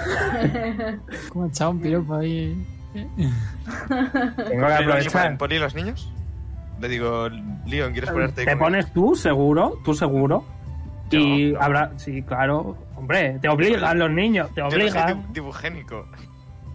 Como 1.28 1.44
ha 1.44 1.48
echado 1.48 1.70
un 1.70 1.80
piropo 1.80 2.14
ahí. 2.16 2.66
Tengo 2.92 3.06
que 3.06 4.48
¿Poli 4.48 4.58
los- 4.58 4.72
aprovechar. 4.80 5.38
¿Poli 5.38 5.58
los 5.60 5.74
niños? 5.76 6.12
Le 6.80 6.88
digo, 6.88 7.28
Leon, 7.66 7.92
¿quieres 7.92 8.10
ponerte 8.10 8.44
Te 8.44 8.56
pones 8.56 8.92
tú, 8.92 9.14
seguro, 9.14 9.78
tú 9.84 9.94
seguro. 9.94 10.44
Yo, 11.10 11.18
Y 11.20 11.54
habrá, 11.60 11.92
sí, 11.96 12.22
claro, 12.22 12.76
hombre, 12.96 13.38
te 13.40 13.48
obligan 13.48 13.98
los 13.98 14.10
niños, 14.10 14.48
te 14.54 14.60
Yo 14.60 14.66
obligan. 14.68 15.22
dibu- 15.24 15.32
dibugénico. 15.32 16.06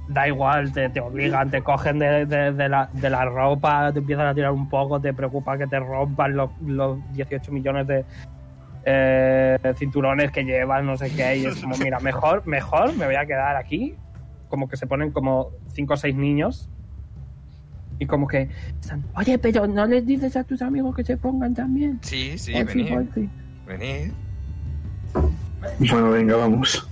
Da 0.08 0.28
igual, 0.28 0.72
te, 0.72 0.90
te 0.90 1.00
obligan, 1.02 1.52
te 1.52 1.62
cogen 1.62 2.00
de, 2.00 2.26
de- 2.26 2.52
de 2.52 2.70
la, 2.70 2.90
de 2.94 3.10
la 3.10 3.26
ropa, 3.26 3.92
te 3.94 4.00
empiezan 4.00 4.26
a 4.28 4.34
tirar 4.34 4.52
un 4.52 4.68
poco, 4.70 5.00
te 5.00 5.14
preocupa 5.14 5.58
que 5.58 5.68
te 5.68 5.80
rompan 5.80 6.36
los, 6.36 6.50
los 6.66 6.98
18 7.14 7.52
millones 7.52 7.86
de 7.88 8.06
eh, 8.86 9.60
cinturones 9.76 10.32
que 10.32 10.44
llevas, 10.44 10.84
no 10.84 10.98
sé 10.98 11.12
qué, 11.16 11.38
y 11.38 11.46
es 11.46 11.62
como, 11.62 11.78
mira, 11.78 12.00
mejor, 12.00 12.46
mejor 12.48 12.96
me 12.98 13.06
voy 13.06 13.16
a 13.16 13.26
quedar 13.26 13.56
aquí, 13.56 13.96
como 14.48 14.68
que 14.68 14.78
se 14.78 14.88
ponen 14.88 15.12
como 15.12 15.50
5 15.68 15.94
o 15.94 15.98
6 15.98 16.16
niños, 16.16 16.70
y 18.00 18.06
como 18.08 18.28
que 18.28 18.50
están, 18.82 19.04
oye, 19.16 19.38
pero 19.38 19.68
no 19.68 19.86
les 19.86 20.06
dices 20.06 20.36
a 20.38 20.44
tus 20.44 20.62
amigos 20.62 20.96
que 20.96 21.04
se 21.04 21.18
pongan 21.18 21.54
también. 21.54 22.00
Sí, 22.02 22.38
sí, 22.38 22.54
venid, 22.64 22.90
porfi". 22.90 23.30
Venid. 23.70 24.12
Bueno, 25.80 26.12
venga, 26.12 26.36
vamos. 26.36 26.88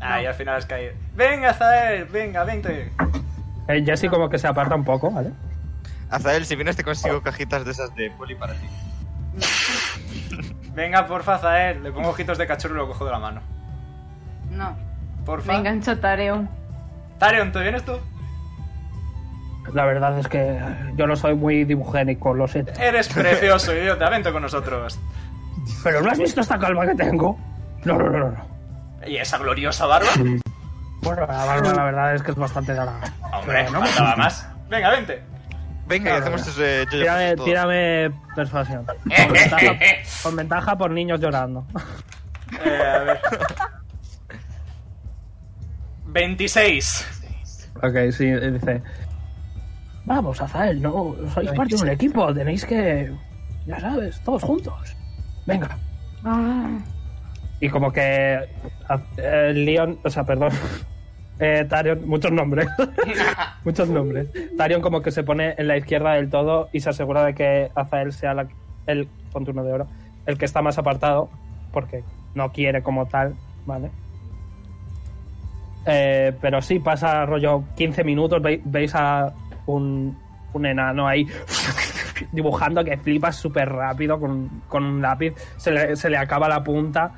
Ah, 0.00 0.22
y 0.22 0.26
al 0.26 0.34
final 0.34 0.58
es 0.58 0.66
caído. 0.66 0.92
Venga, 1.14 1.52
Zael, 1.54 2.04
venga, 2.06 2.44
vente. 2.44 2.90
Eh, 3.68 3.82
Jesse 3.84 4.08
como 4.08 4.28
que 4.28 4.38
se 4.38 4.46
aparta 4.46 4.74
un 4.74 4.84
poco, 4.84 5.10
¿vale? 5.10 5.30
Azael, 6.10 6.44
si 6.44 6.56
vienes 6.56 6.76
te 6.76 6.84
consigo 6.84 7.22
cajitas 7.22 7.64
de 7.64 7.70
esas 7.70 7.94
de 7.94 8.10
poli 8.10 8.34
para 8.34 8.54
ti. 8.54 8.66
Venga, 10.74 11.06
porfa, 11.06 11.38
Zael. 11.38 11.82
Le 11.82 11.92
pongo 11.92 12.10
ojitos 12.10 12.38
de 12.38 12.46
cachorro 12.46 12.74
y 12.74 12.78
lo 12.78 12.88
cojo 12.88 13.04
de 13.04 13.10
la 13.10 13.18
mano. 13.18 13.40
No. 14.50 14.76
Porfa. 15.24 15.52
Me 15.52 15.58
engancho 15.58 15.98
Tareon. 15.98 16.48
Tarion, 17.18 17.52
¿te 17.52 17.60
vienes 17.60 17.84
tú? 17.84 17.98
La 19.72 19.84
verdad 19.84 20.18
es 20.18 20.26
que 20.26 20.58
yo 20.96 21.06
no 21.06 21.14
soy 21.14 21.34
muy 21.34 21.64
dibugénico, 21.64 22.34
lo 22.34 22.48
sé. 22.48 22.64
Eres 22.80 23.08
precioso, 23.08 23.74
idiota. 23.74 24.10
Vente 24.10 24.32
con 24.32 24.42
nosotros. 24.42 24.98
Pero 25.82 26.02
¿no 26.02 26.10
has 26.10 26.18
visto 26.18 26.40
esta 26.40 26.58
calma 26.58 26.86
que 26.86 26.94
tengo? 26.94 27.38
No, 27.84 27.98
no, 27.98 28.10
no, 28.10 28.18
no. 28.18 28.30
no. 28.30 28.52
¿Y 29.06 29.16
esa 29.16 29.38
gloriosa 29.38 29.86
barba? 29.86 30.08
Bueno, 31.02 31.26
la 31.26 31.44
barba 31.44 31.74
la 31.74 31.84
verdad 31.84 32.14
es 32.14 32.22
que 32.22 32.30
es 32.30 32.36
bastante 32.36 32.74
larga. 32.74 33.00
Hombre, 33.32 33.64
no 33.70 33.80
faltaba 33.80 34.16
más. 34.16 34.48
Venga, 34.68 34.90
vente. 34.90 35.22
Venga, 35.86 36.10
y 36.10 36.20
hacemos 36.20 36.46
ese 36.46 36.84
yo 36.84 36.90
Tírame, 36.90 37.36
tírame 37.36 38.10
persuasión. 38.36 38.86
Con 39.04 39.32
ventaja, 39.32 39.78
con 40.22 40.36
ventaja 40.36 40.78
por 40.78 40.90
niños 40.90 41.20
llorando. 41.20 41.66
Eh, 42.64 42.82
a 42.82 42.98
ver. 43.00 43.20
26. 46.06 47.06
Ok, 47.76 48.12
sí, 48.12 48.30
dice. 48.30 48.82
Vamos, 50.04 50.40
Azael, 50.40 50.80
no 50.80 51.16
sois 51.32 51.50
parte 51.52 51.76
de 51.76 51.82
un 51.82 51.88
equipo, 51.88 52.32
tenéis 52.32 52.64
que. 52.64 53.12
Ya 53.66 53.80
sabes, 53.80 54.20
todos 54.22 54.42
juntos. 54.42 54.96
Venga. 55.46 55.76
Ah, 56.24 56.78
Y 57.60 57.68
como 57.68 57.92
que. 57.92 58.38
eh, 59.16 59.52
Leon, 59.54 59.98
o 60.04 60.10
sea, 60.10 60.24
perdón. 60.24 60.50
Eh, 61.40 61.66
Tarion, 61.68 62.06
muchos 62.06 62.30
nombres. 62.30 62.68
muchos 63.64 63.88
nombres. 63.88 64.28
Tarion 64.56 64.80
como 64.80 65.00
que 65.00 65.10
se 65.10 65.24
pone 65.24 65.54
en 65.58 65.66
la 65.66 65.76
izquierda 65.76 66.12
del 66.12 66.30
todo 66.30 66.68
y 66.72 66.78
se 66.78 66.90
asegura 66.90 67.24
de 67.24 67.34
que 67.34 67.72
Azael 67.74 68.12
sea 68.12 68.32
la, 68.32 68.46
el, 68.86 69.08
con 69.32 69.44
turno 69.44 69.64
de 69.64 69.72
oro, 69.72 69.86
el 70.26 70.38
que 70.38 70.44
está 70.44 70.62
más 70.62 70.78
apartado, 70.78 71.30
porque 71.72 72.04
no 72.36 72.52
quiere 72.52 72.82
como 72.84 73.06
tal, 73.06 73.34
¿vale? 73.66 73.90
Eh, 75.86 76.32
pero 76.40 76.62
sí, 76.62 76.78
pasa 76.78 77.26
rollo 77.26 77.64
15 77.76 78.04
minutos, 78.04 78.40
ve- 78.40 78.60
veis 78.64 78.94
a 78.94 79.32
un, 79.66 80.16
un 80.52 80.66
enano 80.66 81.08
ahí 81.08 81.26
dibujando 82.32 82.84
que 82.84 82.96
flipas 82.96 83.36
súper 83.36 83.70
rápido 83.70 84.20
con, 84.20 84.62
con 84.68 84.84
un 84.84 85.02
lápiz, 85.02 85.34
se 85.56 85.70
le, 85.70 85.96
se 85.96 86.08
le 86.10 86.16
acaba 86.16 86.48
la 86.48 86.62
punta, 86.62 87.12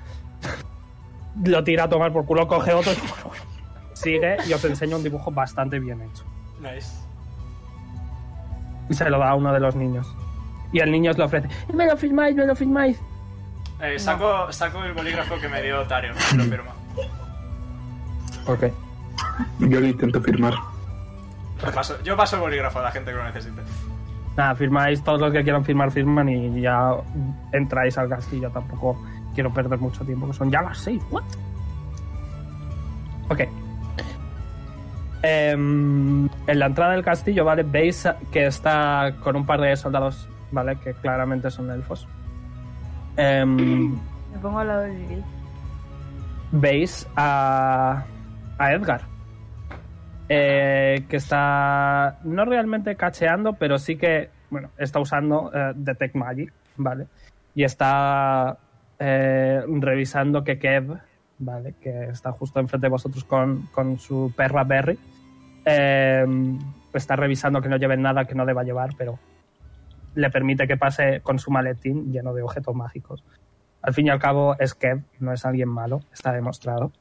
lo 1.45 1.63
tira 1.65 1.85
a 1.85 1.89
tomar 1.89 2.13
por 2.13 2.25
culo, 2.25 2.47
coge 2.47 2.73
otro, 2.73 2.93
sigue 3.95 4.37
y 4.47 4.53
os 4.53 4.65
enseña 4.65 4.97
un 4.97 5.03
dibujo 5.03 5.31
bastante 5.31 5.79
bien 5.79 6.01
hecho. 6.03 6.25
Nice. 6.61 6.97
Y 8.89 8.95
se 8.95 9.09
lo 9.09 9.19
da 9.19 9.31
a 9.31 9.35
uno 9.35 9.53
de 9.53 9.61
los 9.61 9.75
niños. 9.77 10.07
Y 10.73 10.81
el 10.81 10.91
niño 10.91 11.13
os 11.13 11.19
lo 11.19 11.25
ofrece. 11.27 11.49
Me 11.73 11.87
lo 11.87 11.97
firmáis, 11.97 12.35
me 12.37 12.47
lo 12.47 12.55
firmáis. 12.55 13.01
Eh, 13.81 13.99
saco, 13.99 14.51
saco 14.53 14.83
el 14.85 14.93
bolígrafo 14.93 15.39
que 15.41 15.49
me 15.49 15.63
dio 15.63 15.83
Tarion. 15.85 16.17
y 16.33 16.37
Lo 16.37 16.45
firma. 16.45 16.73
Ok. 18.47 18.65
Yo 19.61 19.81
lo 19.81 19.87
intento 19.87 20.21
firmar. 20.21 20.55
Yo 21.65 21.73
paso, 21.73 22.03
yo 22.03 22.17
paso 22.17 22.37
el 22.37 22.43
bolígrafo 22.43 22.81
a 22.81 22.83
la 22.83 22.91
gente 22.91 23.11
que 23.11 23.17
lo 23.17 23.25
necesite. 23.25 23.63
Nada, 24.37 24.55
firmáis, 24.57 25.03
todos 25.05 25.21
los 25.21 25.33
que 25.33 25.43
quieran 25.43 25.65
firmar, 25.65 25.91
firman 25.93 26.29
y 26.29 26.61
ya 26.61 26.91
entráis 27.53 27.97
al 27.99 28.09
castillo. 28.09 28.51
Tampoco 28.51 29.01
quiero 29.35 29.53
perder 29.53 29.79
mucho 29.79 30.05
tiempo, 30.05 30.27
que 30.27 30.33
son 30.33 30.51
ya 30.51 30.61
las 30.63 30.79
seis. 30.79 31.03
¿What? 31.11 31.23
Ok. 33.31 33.41
Em, 35.23 36.27
en 36.47 36.59
la 36.59 36.67
entrada 36.67 36.93
del 36.93 37.03
castillo, 37.05 37.45
¿vale? 37.45 37.63
Veis 37.63 38.07
que 38.31 38.47
está 38.47 39.15
con 39.23 39.37
un 39.37 39.47
par 39.47 39.61
de 39.61 39.75
soldados, 39.77 40.29
¿vale? 40.51 40.77
Que 40.77 40.93
claramente 40.95 41.51
son 41.51 41.71
elfos. 41.71 42.07
Em, 43.17 43.93
Me 43.93 44.39
pongo 44.43 44.59
al 44.59 44.67
lado 44.69 44.81
de 44.83 44.93
Lilith. 44.99 45.25
veis 46.53 47.09
a, 47.17 48.03
a 48.59 48.73
Edgar. 48.73 49.03
Eh, 50.29 51.05
que 51.09 51.17
está 51.17 52.19
no 52.25 52.45
realmente 52.45 52.97
cacheando, 52.97 53.53
pero 53.55 53.79
sí 53.79 53.97
que, 53.97 54.31
bueno, 54.51 54.71
está 54.79 54.99
usando 55.01 55.51
eh, 55.55 55.73
Detect 55.75 56.15
Magic, 56.15 56.53
¿vale? 56.77 57.09
Y 57.55 57.65
está 57.65 58.59
eh, 58.99 59.63
revisando 59.69 60.43
que 60.43 60.59
Kev, 60.59 60.99
¿vale? 61.39 61.75
Que 61.81 62.05
está 62.05 62.33
justo 62.33 62.59
enfrente 62.61 62.87
de 62.87 62.91
vosotros 62.91 63.25
con, 63.25 63.67
con 63.67 63.99
su 63.99 64.33
perra 64.35 64.65
Berry. 64.65 64.99
eh, 65.67 66.25
está 66.93 67.17
revisando 67.17 67.61
que 67.61 67.69
no 67.69 67.77
lleven 67.77 68.01
nada 68.01 68.25
que 68.25 68.35
no 68.35 68.47
deba 68.47 68.63
llevar, 68.63 68.91
pero 68.97 69.19
le 70.15 70.31
permite 70.31 70.67
que 70.67 70.77
pase 70.77 71.21
con 71.21 71.39
su 71.39 71.51
maletín 71.51 72.13
lleno 72.13 72.33
de 72.33 72.43
objetos 72.43 72.75
mágicos. 72.75 73.25
Al 73.83 73.93
fin 73.93 74.07
y 74.07 74.11
al 74.11 74.21
cabo 74.21 74.57
es 74.59 74.75
Kev, 74.75 75.03
no 75.19 75.33
es 75.33 75.45
alguien 75.45 75.69
malo, 75.69 76.01
está 76.13 76.33
demostrado. 76.33 76.93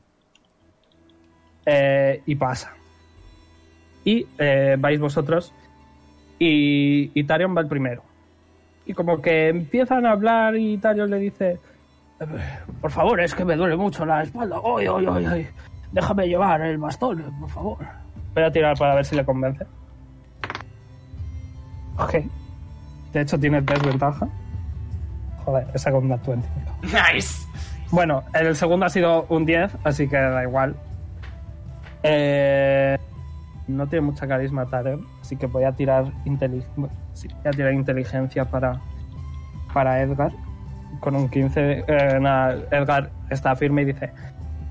Y 2.25 2.35
pasa. 2.35 2.73
Y 4.05 4.27
eh, 4.37 4.75
vais 4.79 4.99
vosotros 4.99 5.53
y, 6.39 7.11
y 7.13 7.23
Tarion 7.23 7.55
va 7.55 7.61
el 7.61 7.67
primero. 7.67 8.03
Y 8.85 8.93
como 8.93 9.21
que 9.21 9.49
empiezan 9.49 10.05
a 10.05 10.11
hablar 10.11 10.55
y 10.57 10.77
Tarion 10.77 11.09
le 11.09 11.19
dice, 11.19 11.59
"Eh, 12.19 12.25
por 12.81 12.91
favor, 12.91 13.21
es 13.21 13.33
que 13.33 13.45
me 13.45 13.55
duele 13.55 13.75
mucho 13.77 14.05
la 14.05 14.23
espalda. 14.23 14.59
Oy, 14.59 14.87
oy, 14.87 15.05
oy, 15.07 15.25
oy. 15.25 15.47
Déjame 15.91 16.27
llevar 16.27 16.61
el 16.61 16.77
bastón, 16.77 17.23
por 17.39 17.49
favor. 17.49 17.77
Voy 18.33 18.43
a 18.43 18.51
tirar 18.51 18.77
para 18.77 18.95
ver 18.95 19.05
si 19.05 19.15
le 19.15 19.23
convence. 19.23 19.65
Ok. 21.97 22.15
De 23.13 23.21
hecho 23.21 23.39
tiene 23.39 23.61
desventaja. 23.61 24.27
Joder, 25.45 25.67
esa 25.73 25.91
con 25.91 26.05
una 26.05 26.17
20. 26.17 26.47
Nice. 26.83 27.47
Bueno, 27.91 28.23
el 28.33 28.55
segundo 28.55 28.85
ha 28.87 28.89
sido 28.89 29.25
un 29.29 29.45
10, 29.45 29.71
así 29.83 30.07
que 30.07 30.17
da 30.17 30.41
igual. 30.43 30.75
Eh, 32.01 32.97
no 33.67 33.87
tiene 33.87 34.05
mucha 34.05 34.27
carisma 34.27 34.65
Taren, 34.65 35.05
así 35.21 35.35
que 35.37 35.45
voy 35.45 35.63
a 35.63 35.71
tirar, 35.71 36.05
inteli- 36.25 36.65
bueno, 36.75 36.93
sí, 37.13 37.27
voy 37.29 37.47
a 37.47 37.51
tirar 37.51 37.73
inteligencia 37.73 38.45
para, 38.45 38.79
para 39.73 40.01
Edgar. 40.01 40.31
Con 40.99 41.15
un 41.15 41.27
15, 41.29 41.85
eh, 41.87 42.19
nada, 42.21 42.55
Edgar 42.71 43.09
está 43.29 43.55
firme 43.55 43.81
y 43.81 43.85
dice: 43.85 44.11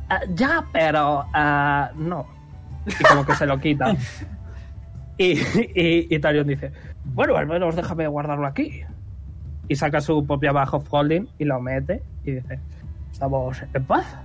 "Ah, 0.09 0.21
Ya, 0.35 0.65
pero 0.73 1.25
ah, 1.35 1.91
no. 1.97 2.27
Y 2.87 3.03
como 3.05 3.25
que 3.27 3.35
se 3.35 3.45
lo 3.47 3.59
quita. 3.59 3.95
y, 5.19 5.33
y, 5.33 6.07
y 6.15 6.19
Tarion 6.21 6.47
dice: 6.47 6.73
Bueno, 7.05 7.37
al 7.37 7.47
menos 7.47 7.75
déjame 7.77 8.07
guardarlo 8.07 8.47
aquí. 8.47 8.83
Y 9.69 9.75
saca 9.77 10.01
su 10.01 10.25
propia 10.27 10.53
bajo 10.53 10.81
folding 10.81 11.27
y 11.39 11.45
lo 11.45 11.61
mete 11.61 12.03
y 12.25 12.33
dice: 12.33 12.61
¿Estamos 13.11 13.63
en 13.75 13.85
paz? 13.85 14.17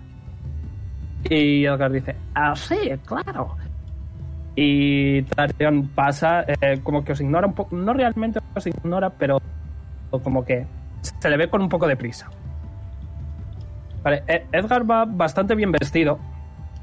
Y 1.29 1.65
Edgar 1.65 1.91
dice, 1.91 2.15
ah, 2.35 2.55
sí, 2.55 2.77
claro. 3.05 3.57
Y 4.59 5.21
Tarion 5.21 5.87
pasa, 5.89 6.43
eh, 6.47 6.79
como 6.81 7.05
que 7.05 7.11
os 7.11 7.21
ignora 7.21 7.45
un 7.45 7.53
poco, 7.53 7.75
no 7.75 7.93
realmente 7.93 8.39
os 8.55 8.65
ignora, 8.65 9.11
pero 9.11 9.39
como 10.23 10.43
que 10.43 10.65
se 11.19 11.29
le 11.29 11.37
ve 11.37 11.47
con 11.47 11.61
un 11.61 11.69
poco 11.69 11.85
de 11.85 11.95
prisa. 11.95 12.27
Vale, 14.01 14.23
E- 14.27 14.47
Edgar 14.51 14.89
va 14.89 15.05
bastante 15.05 15.53
bien 15.53 15.71
vestido, 15.71 16.17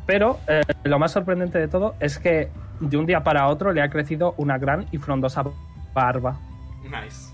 pero 0.07 0.39
eh, 0.47 0.63
lo 0.85 1.01
más 1.01 1.11
sorprendente 1.11 1.59
de 1.59 1.67
todo 1.67 1.97
es 1.99 2.19
que 2.21 2.49
de 2.79 2.97
un 2.97 3.07
día 3.07 3.25
para 3.25 3.49
otro 3.49 3.73
le 3.73 3.83
ha 3.83 3.91
crecido 3.91 4.35
una 4.37 4.57
gran 4.57 4.87
y 4.93 4.99
frondosa 4.99 5.43
barba. 5.93 6.39
Nice. 6.85 7.33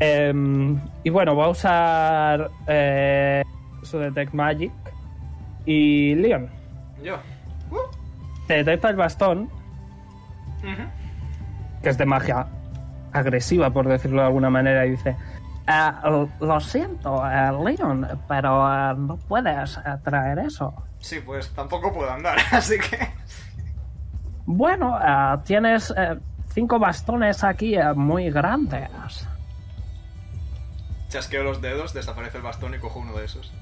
Em, 0.00 0.80
y 1.04 1.10
bueno, 1.10 1.36
va 1.36 1.44
a 1.44 1.48
usar 1.48 2.50
eh, 2.66 3.44
su 3.82 3.98
Detect 3.98 4.34
Magic. 4.34 4.72
Y 5.64 6.14
Leon, 6.16 6.48
Yo. 7.04 7.16
Uh. 7.70 7.76
Te 8.48 8.54
detecta 8.54 8.88
el 8.88 8.96
bastón, 8.96 9.48
que 11.82 11.88
es 11.90 11.98
de 11.98 12.06
magia 12.06 12.46
agresiva, 13.12 13.70
por 13.70 13.86
decirlo 13.86 14.22
de 14.22 14.26
alguna 14.26 14.50
manera, 14.50 14.84
y 14.86 14.90
dice: 14.90 15.16
"Ah, 15.66 16.26
Lo 16.40 16.60
siento, 16.60 17.24
eh, 17.30 17.52
Leon, 17.64 18.08
pero 18.26 18.66
eh, 18.66 18.94
no 18.96 19.16
puedes 19.16 19.76
eh, 19.76 19.80
traer 20.02 20.40
eso. 20.40 20.74
Sí, 20.98 21.20
pues 21.24 21.50
tampoco 21.54 21.92
puedo 21.92 22.10
andar, 22.10 22.38
así 22.52 22.76
que... 22.78 22.98
Bueno, 24.46 24.98
eh, 24.98 25.38
tienes 25.44 25.94
eh, 25.96 26.18
cinco 26.48 26.78
bastones 26.78 27.44
aquí 27.44 27.76
eh, 27.76 27.92
muy 27.94 28.30
grandes. 28.30 28.88
Chasqueo 31.08 31.44
los 31.44 31.60
dedos, 31.60 31.94
desaparece 31.94 32.38
el 32.38 32.42
bastón 32.42 32.74
y 32.74 32.78
cojo 32.78 33.00
uno 33.00 33.12
de 33.16 33.26
esos. 33.26 33.52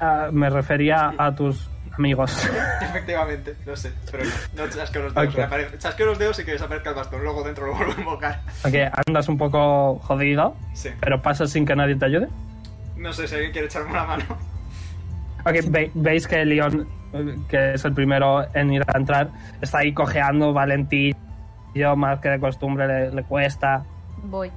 Eh, 0.00 0.28
me 0.32 0.48
refería 0.50 1.14
a 1.18 1.34
tus 1.34 1.68
amigos. 1.96 2.48
Efectivamente, 2.82 3.54
lo 3.66 3.76
sé, 3.76 3.92
pero 4.10 4.24
no, 4.54 4.64
no 4.66 4.70
chasqueo 4.70 5.02
los 5.04 5.14
dedos. 5.14 5.34
Ok. 5.34 5.40
aparece- 5.40 5.78
chasqueo 5.78 6.06
los 6.06 6.18
dedos 6.18 6.38
y 6.38 6.44
que 6.44 6.52
desaparezca 6.52 6.90
el 6.90 6.96
bastón, 6.96 7.22
luego 7.22 7.42
dentro 7.42 7.66
lo 7.66 7.74
vuelvo 7.74 7.92
a 7.96 8.00
invocar. 8.00 8.40
Porque 8.62 8.90
andas 9.06 9.28
un 9.28 9.38
poco 9.38 9.98
jodido, 10.00 10.56
Sí. 10.74 10.90
pero 11.00 11.20
pasas 11.22 11.50
sin 11.50 11.64
que 11.66 11.74
nadie 11.76 11.96
te 11.96 12.04
ayude. 12.06 12.28
No 12.96 13.12
sé 13.12 13.26
si 13.28 13.34
alguien 13.34 13.52
quiere 13.52 13.66
echarme 13.66 13.90
una 13.90 14.04
mano. 14.04 14.24
Ok, 15.44 15.54
ve- 15.70 15.90
veis 15.94 16.26
que 16.28 16.44
Leon, 16.44 16.88
que 17.48 17.74
es 17.74 17.84
el 17.84 17.92
primero 17.94 18.46
en 18.54 18.72
ir 18.72 18.82
a 18.86 18.96
entrar, 18.96 19.28
está 19.60 19.78
ahí 19.78 19.92
cojeando 19.92 20.52
valentillo, 20.52 21.16
más 21.96 22.20
que 22.20 22.28
de 22.28 22.38
costumbre 22.38 22.86
le, 22.86 23.10
le 23.10 23.22
cuesta. 23.24 23.82
Voy. 24.24 24.50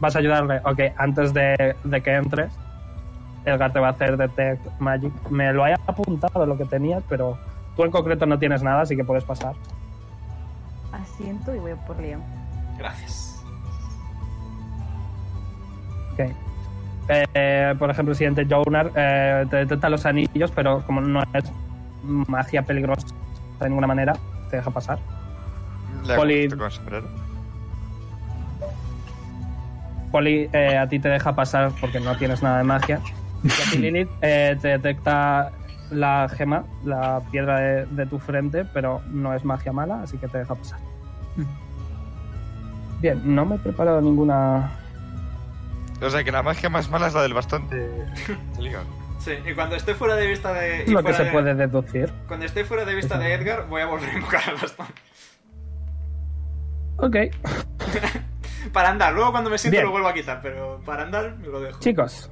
¿Vas 0.00 0.16
a 0.16 0.18
ayudarle? 0.18 0.60
Ok, 0.64 0.80
antes 0.96 1.32
de, 1.32 1.76
de 1.84 2.00
que 2.02 2.14
entres, 2.14 2.52
Edgar 3.44 3.72
te 3.72 3.80
va 3.80 3.88
a 3.88 3.90
hacer 3.90 4.16
Detect 4.16 4.64
Magic. 4.80 5.12
Me 5.30 5.52
lo 5.52 5.66
he 5.66 5.74
apuntado 5.74 6.46
lo 6.46 6.56
que 6.56 6.64
tenías, 6.64 7.02
pero 7.08 7.38
tú 7.76 7.84
en 7.84 7.90
concreto 7.90 8.26
no 8.26 8.38
tienes 8.38 8.62
nada, 8.62 8.82
así 8.82 8.96
que 8.96 9.04
puedes 9.04 9.24
pasar. 9.24 9.54
Asiento 10.92 11.54
y 11.54 11.58
voy 11.58 11.72
por 11.86 11.98
Leon. 11.98 12.22
Gracias. 12.78 13.42
Ok. 16.12 16.30
Eh, 17.08 17.74
por 17.78 17.90
ejemplo, 17.90 18.12
el 18.12 18.16
siguiente 18.16 18.46
Jonar 18.48 18.90
eh, 18.94 19.44
te 19.50 19.56
detecta 19.56 19.88
los 19.88 20.06
anillos, 20.06 20.50
pero 20.54 20.84
como 20.86 21.00
no 21.00 21.22
es 21.32 21.44
magia 22.04 22.62
peligrosa 22.62 23.06
de 23.60 23.68
ninguna 23.68 23.86
manera, 23.86 24.14
te 24.50 24.56
deja 24.56 24.70
pasar. 24.70 24.98
Le 26.06 26.14
Poli- 26.16 26.48
con 26.48 26.60
el. 26.94 27.04
Poli, 30.10 30.48
eh, 30.52 30.76
a 30.78 30.86
ti 30.88 30.98
te 30.98 31.08
deja 31.08 31.34
pasar 31.34 31.72
porque 31.80 31.98
no 31.98 32.16
tienes 32.16 32.42
nada 32.42 32.58
de 32.58 32.64
magia. 32.64 33.00
Y 33.72 33.78
Lilith, 33.78 34.08
eh, 34.20 34.56
te 34.60 34.68
detecta 34.68 35.50
la 35.90 36.28
gema, 36.28 36.64
la 36.84 37.20
piedra 37.30 37.58
de, 37.60 37.86
de 37.86 38.06
tu 38.06 38.18
frente, 38.18 38.64
pero 38.64 39.02
no 39.10 39.34
es 39.34 39.44
magia 39.44 39.72
mala, 39.72 40.02
así 40.02 40.16
que 40.18 40.28
te 40.28 40.38
deja 40.38 40.54
pasar. 40.54 40.78
Bien, 43.00 43.20
no 43.34 43.44
me 43.44 43.56
he 43.56 43.58
preparado 43.58 44.00
ninguna. 44.00 44.70
O 46.00 46.08
sea 46.10 46.22
que 46.24 46.32
la 46.32 46.42
magia 46.42 46.68
más 46.70 46.88
mala 46.90 47.08
es 47.08 47.14
la 47.14 47.22
del 47.22 47.34
bastón 47.34 47.68
de. 47.68 47.88
Sí, 49.18 49.30
y 49.48 49.54
cuando 49.54 49.76
esté 49.76 49.94
fuera 49.94 50.16
de 50.16 50.26
vista 50.26 50.52
de... 50.52 50.82
y 50.84 50.90
Lo 50.90 51.00
que 51.04 51.12
se 51.14 51.22
de- 51.22 51.30
puede 51.30 51.54
deducir. 51.54 52.12
Cuando 52.26 52.44
esté 52.44 52.64
fuera 52.64 52.84
de 52.84 52.92
vista 52.96 53.16
de 53.18 53.34
Edgar, 53.34 53.68
voy 53.68 53.80
a 53.80 53.86
volver 53.86 54.10
a 54.10 54.14
invocar 54.14 54.42
al 54.48 54.56
bastón. 54.56 54.86
Ok, 56.96 57.16
Para 58.72 58.90
andar, 58.90 59.12
luego 59.12 59.30
cuando 59.30 59.48
me 59.48 59.58
siento 59.58 59.76
Bien. 59.76 59.84
lo 59.84 59.92
vuelvo 59.92 60.08
a 60.08 60.12
quitar, 60.14 60.40
pero 60.42 60.80
para 60.84 61.04
andar 61.04 61.36
me 61.36 61.46
lo 61.46 61.60
dejo. 61.60 61.78
chicos. 61.78 62.30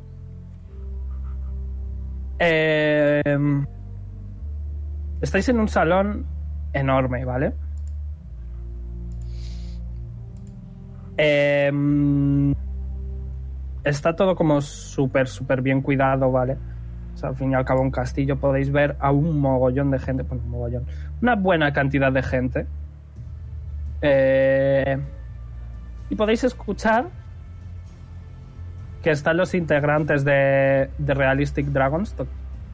Eh, 2.42 3.22
estáis 5.20 5.48
en 5.50 5.60
un 5.60 5.68
salón 5.68 6.26
enorme, 6.72 7.24
¿vale? 7.26 7.52
Eh, 11.18 11.70
está 13.84 14.16
todo 14.16 14.34
como 14.34 14.62
súper, 14.62 15.28
súper 15.28 15.60
bien 15.60 15.82
cuidado, 15.82 16.32
¿vale? 16.32 16.56
O 17.12 17.16
sea, 17.18 17.28
al 17.28 17.36
fin 17.36 17.52
y 17.52 17.54
al 17.54 17.64
cabo 17.66 17.82
un 17.82 17.90
castillo 17.90 18.38
podéis 18.38 18.72
ver 18.72 18.96
a 19.00 19.12
un 19.12 19.38
mogollón 19.38 19.90
de 19.90 19.98
gente, 19.98 20.22
bueno, 20.22 20.42
un 20.44 20.50
mogollón, 20.50 20.86
una 21.20 21.36
buena 21.36 21.72
cantidad 21.74 22.10
de 22.10 22.22
gente. 22.22 22.66
Eh, 24.00 24.98
y 26.08 26.14
podéis 26.14 26.44
escuchar 26.44 27.08
que 29.02 29.10
están 29.10 29.36
los 29.36 29.54
integrantes 29.54 30.24
de, 30.24 30.90
de 30.98 31.14
Realistic 31.14 31.66
Dragons. 31.66 32.14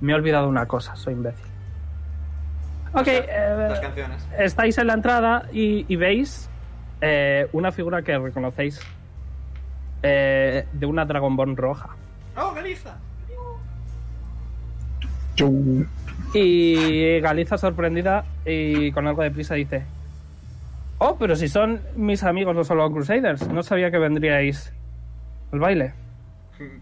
Me 0.01 0.13
he 0.13 0.15
olvidado 0.15 0.49
una 0.49 0.67
cosa, 0.67 0.97
soy 0.97 1.15
imbécil. 1.15 1.47
Ok, 2.93 3.07
eh, 3.09 3.67
Las 3.69 3.81
canciones. 3.81 4.29
estáis 4.39 4.79
en 4.79 4.87
la 4.87 4.95
entrada 4.95 5.45
y, 5.53 5.85
y 5.93 5.97
veis 5.97 6.49
eh, 7.01 7.47
una 7.53 7.71
figura 7.73 8.03
que 8.03 8.17
reconocéis 8.19 8.81
eh, 10.03 10.67
de 10.73 10.87
una 10.87 11.05
Dragonborn 11.05 11.57
roja. 11.57 11.91
¡Oh, 12.37 12.53
Galiza! 12.55 12.97
Y 16.35 17.21
Galiza 17.21 17.59
sorprendida 17.59 18.25
y 18.45 18.91
con 18.93 19.07
algo 19.07 19.23
de 19.23 19.31
prisa 19.31 19.55
dice: 19.55 19.85
Oh, 20.99 21.17
pero 21.19 21.37
si 21.37 21.49
son 21.49 21.81
mis 21.97 22.23
amigos 22.25 22.55
los 22.57 22.67
Solo 22.67 22.91
Crusaders, 22.91 23.47
no 23.49 23.63
sabía 23.63 23.91
que 23.91 23.99
vendríais 23.99 24.73
al 25.53 25.59
baile. 25.61 25.93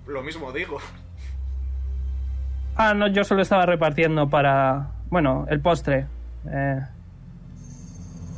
Lo 0.07 0.23
mismo 0.23 0.53
digo. 0.53 0.79
Ah, 2.77 2.95
no, 2.95 3.07
yo 3.09 3.25
solo 3.25 3.43
estaba 3.43 3.67
repartiendo 3.67 4.29
para. 4.29 4.89
Bueno, 5.11 5.47
el 5.49 5.61
postre. 5.61 6.07
eh, 6.51 6.81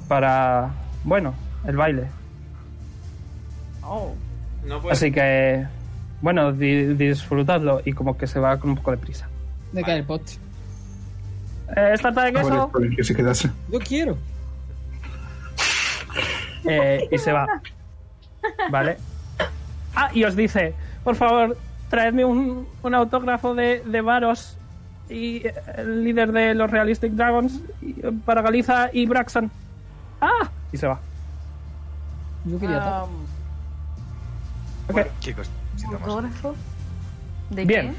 para. 0.09 0.70
Bueno, 1.05 1.34
el 1.66 1.76
baile. 1.76 2.07
Oh. 3.82 4.14
No 4.64 4.80
puedo. 4.80 4.93
Así 4.93 5.11
que. 5.12 5.66
Bueno, 6.20 6.53
di- 6.53 6.95
disfrutadlo 6.95 7.82
y 7.84 7.93
como 7.93 8.16
que 8.16 8.26
se 8.26 8.41
va 8.41 8.59
con 8.59 8.70
un 8.70 8.76
poco 8.76 8.91
de 8.91 8.97
prisa. 8.99 9.28
De 9.72 9.82
caer 9.82 9.99
el 9.99 10.05
postre. 10.05 10.39
Eh, 11.76 11.91
¿Es 11.95 12.01
tarta 12.03 12.24
de 12.24 12.32
queso? 12.32 12.70
que 12.97 13.05
se 13.05 13.14
quedase. 13.14 13.51
Yo 13.70 13.78
quiero. 13.80 14.16
Eh, 16.64 17.09
y 17.12 17.18
se 17.18 17.32
va. 17.32 17.47
¿Vale? 18.70 18.97
Ah, 19.95 20.11
y 20.12 20.24
os 20.24 20.34
dice: 20.37 20.74
Por 21.07 21.14
favor, 21.14 21.57
traedme 21.88 22.24
un, 22.24 22.66
un 22.82 22.94
autógrafo 22.94 23.54
de, 23.54 23.80
de 23.86 24.00
Varos 24.00 24.57
y 25.09 25.46
eh, 25.46 25.54
el 25.76 26.02
líder 26.02 26.32
de 26.32 26.52
los 26.52 26.68
Realistic 26.68 27.12
Dragons 27.12 27.61
y, 27.80 27.90
eh, 28.04 28.11
para 28.24 28.42
Galiza 28.42 28.90
y 28.92 29.07
Braxton. 29.07 29.48
¡Ah! 30.20 30.50
Y 30.72 30.76
se 30.76 30.88
va. 30.88 30.98
Yo 32.44 32.59
quería 32.59 32.80
tal. 32.80 33.04
Um. 33.04 35.00
Chicos, 35.20 35.48
necesitamos. 35.74 36.09
¿Autógrafo? 36.09 36.57
¿De 37.50 37.64
Bien. 37.64 37.94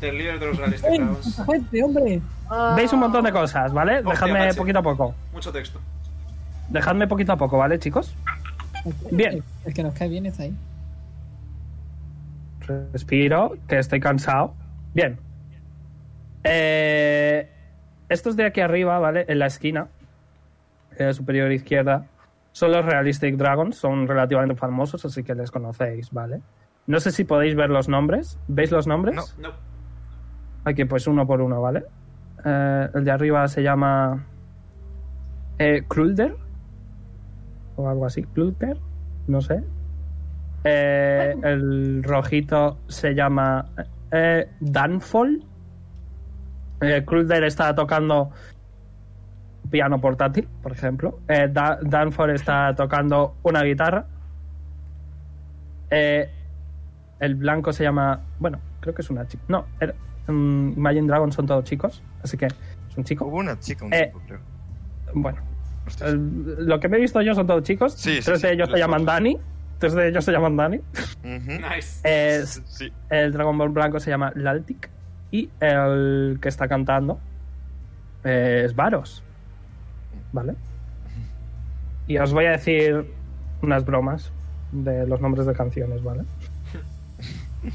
Del 0.00 0.18
líder 0.18 0.38
de 0.38 0.46
los 0.46 0.56
Realistic. 0.58 0.90
Dragons. 0.92 1.26
¡Mucha 1.26 1.44
gente, 1.52 1.82
hombre! 1.82 2.22
Ah, 2.50 2.74
Veis 2.76 2.92
un 2.92 3.00
montón 3.00 3.24
de 3.24 3.32
cosas, 3.32 3.72
¿vale? 3.72 3.98
Hostia, 3.98 4.10
Dejadme 4.12 4.54
poquito 4.54 4.78
a 4.78 4.82
poco. 4.84 5.12
Mucho 5.32 5.50
texto. 5.50 5.80
Dejadme 6.68 7.08
poquito 7.08 7.32
a 7.32 7.36
poco, 7.36 7.58
¿vale, 7.58 7.80
chicos? 7.80 8.14
Bien. 9.10 9.32
El, 9.32 9.42
el 9.64 9.74
que 9.74 9.82
nos 9.82 9.94
cae 9.94 10.08
bien 10.08 10.26
está 10.26 10.44
ahí. 10.44 10.54
Respiro, 12.66 13.56
que 13.68 13.78
estoy 13.78 14.00
cansado. 14.00 14.54
Bien. 14.94 15.18
Eh, 16.44 17.48
estos 18.08 18.36
de 18.36 18.44
aquí 18.44 18.60
arriba, 18.60 18.98
¿vale? 18.98 19.24
En 19.28 19.38
la 19.38 19.46
esquina, 19.46 19.88
eh, 20.98 21.12
superior 21.12 21.50
izquierda, 21.52 22.06
son 22.52 22.72
los 22.72 22.84
Realistic 22.84 23.36
Dragons. 23.36 23.76
Son 23.76 24.06
relativamente 24.06 24.54
famosos, 24.54 25.04
así 25.04 25.22
que 25.22 25.34
les 25.34 25.50
conocéis, 25.50 26.10
¿vale? 26.10 26.40
No 26.86 27.00
sé 27.00 27.10
si 27.10 27.24
podéis 27.24 27.54
ver 27.54 27.70
los 27.70 27.88
nombres. 27.88 28.38
¿Veis 28.48 28.70
los 28.70 28.86
nombres? 28.86 29.16
No. 29.16 29.48
No. 29.48 29.54
Aquí, 30.64 30.84
pues 30.84 31.06
uno 31.06 31.26
por 31.26 31.40
uno, 31.40 31.60
¿vale? 31.60 31.84
Eh, 32.44 32.88
el 32.94 33.04
de 33.04 33.10
arriba 33.10 33.46
se 33.48 33.62
llama 33.62 34.26
eh, 35.58 35.84
Krulder 35.88 36.36
o 37.76 37.88
algo 37.88 38.06
así, 38.06 38.22
Krulder, 38.24 38.78
no 39.26 39.40
sé. 39.40 39.62
Eh, 40.64 41.34
el 41.42 42.02
rojito 42.04 42.78
se 42.88 43.14
llama 43.14 43.64
eh, 44.10 44.48
Danfall. 44.60 45.44
Eh, 46.80 47.02
Krulder 47.06 47.44
está 47.44 47.74
tocando 47.74 48.30
piano 49.70 50.00
portátil, 50.00 50.48
por 50.62 50.72
ejemplo. 50.72 51.20
Eh, 51.28 51.48
Da- 51.50 51.78
Danfall 51.82 52.30
está 52.30 52.74
tocando 52.74 53.36
una 53.42 53.62
guitarra. 53.62 54.06
Eh, 55.90 56.30
el 57.20 57.34
blanco 57.34 57.72
se 57.72 57.84
llama. 57.84 58.20
Bueno, 58.38 58.58
creo 58.80 58.94
que 58.94 59.02
es 59.02 59.10
una 59.10 59.26
chica. 59.26 59.42
No, 59.48 59.66
era- 59.80 59.94
mm, 60.28 60.72
Imagine 60.76 61.06
Dragons 61.06 61.34
son 61.34 61.46
todos 61.46 61.64
chicos, 61.64 62.02
así 62.22 62.36
que 62.36 62.46
es 62.46 62.96
un 62.96 63.04
chico. 63.04 63.26
Hubo 63.26 63.36
una 63.38 63.58
chica, 63.58 63.84
un 63.84 63.92
Eh, 63.94 64.06
chico, 64.06 64.22
creo. 64.26 64.40
Bueno, 65.14 65.38
el- 66.00 66.66
lo 66.66 66.80
que 66.80 66.88
me 66.88 66.96
he 66.96 67.00
visto 67.00 67.20
yo 67.22 67.34
son 67.34 67.46
todos 67.46 67.62
chicos. 67.62 67.94
Sí, 67.94 68.18
tres 68.24 68.40
sí, 68.40 68.46
de 68.46 68.52
ellos 68.54 68.68
los 68.68 68.78
se 68.78 68.84
llaman. 68.84 69.04
Dani. 69.04 69.38
Tres 69.78 69.94
de 69.94 70.08
ellos 70.08 70.24
se 70.24 70.32
llaman 70.32 70.56
Dani. 70.56 70.80
Nice. 71.24 72.00
Es- 72.04 72.62
Sí. 72.66 72.92
el 73.10 73.32
Dragon 73.32 73.56
Ball 73.58 73.68
blanco 73.70 73.98
se 74.00 74.10
llama 74.10 74.32
Laltic. 74.36 74.90
Y 75.30 75.50
el 75.60 76.38
que 76.40 76.48
está 76.48 76.68
cantando 76.68 77.18
eh, 78.24 78.62
es 78.66 78.74
Varos. 78.76 79.22
¿Vale? 80.32 80.54
Y 82.06 82.18
os 82.18 82.32
voy 82.32 82.44
a 82.46 82.50
decir 82.52 83.12
unas 83.62 83.84
bromas 83.84 84.30
de 84.72 85.06
los 85.06 85.20
nombres 85.20 85.46
de 85.46 85.52
canciones, 85.54 86.02
¿vale? 86.02 86.22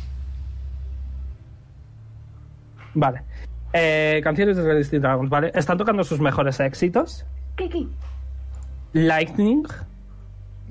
Vale. 2.93 3.21
Eh, 3.73 4.21
canciones 4.23 4.57
de 4.57 4.63
Realistic 4.63 5.01
Dragons, 5.01 5.29
¿vale? 5.29 5.51
Están 5.53 5.77
tocando 5.77 6.03
sus 6.03 6.19
mejores 6.19 6.59
éxitos. 6.59 7.25
Kiki. 7.55 7.89
Lightning 8.93 9.63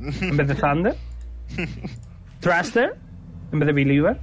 en 0.01 0.37
vez 0.37 0.49
de 0.49 0.55
Thunder. 0.55 0.97
Thruster 2.41 2.97
en 3.53 3.59
vez 3.59 3.67
de 3.67 3.73
Believer. 3.73 4.19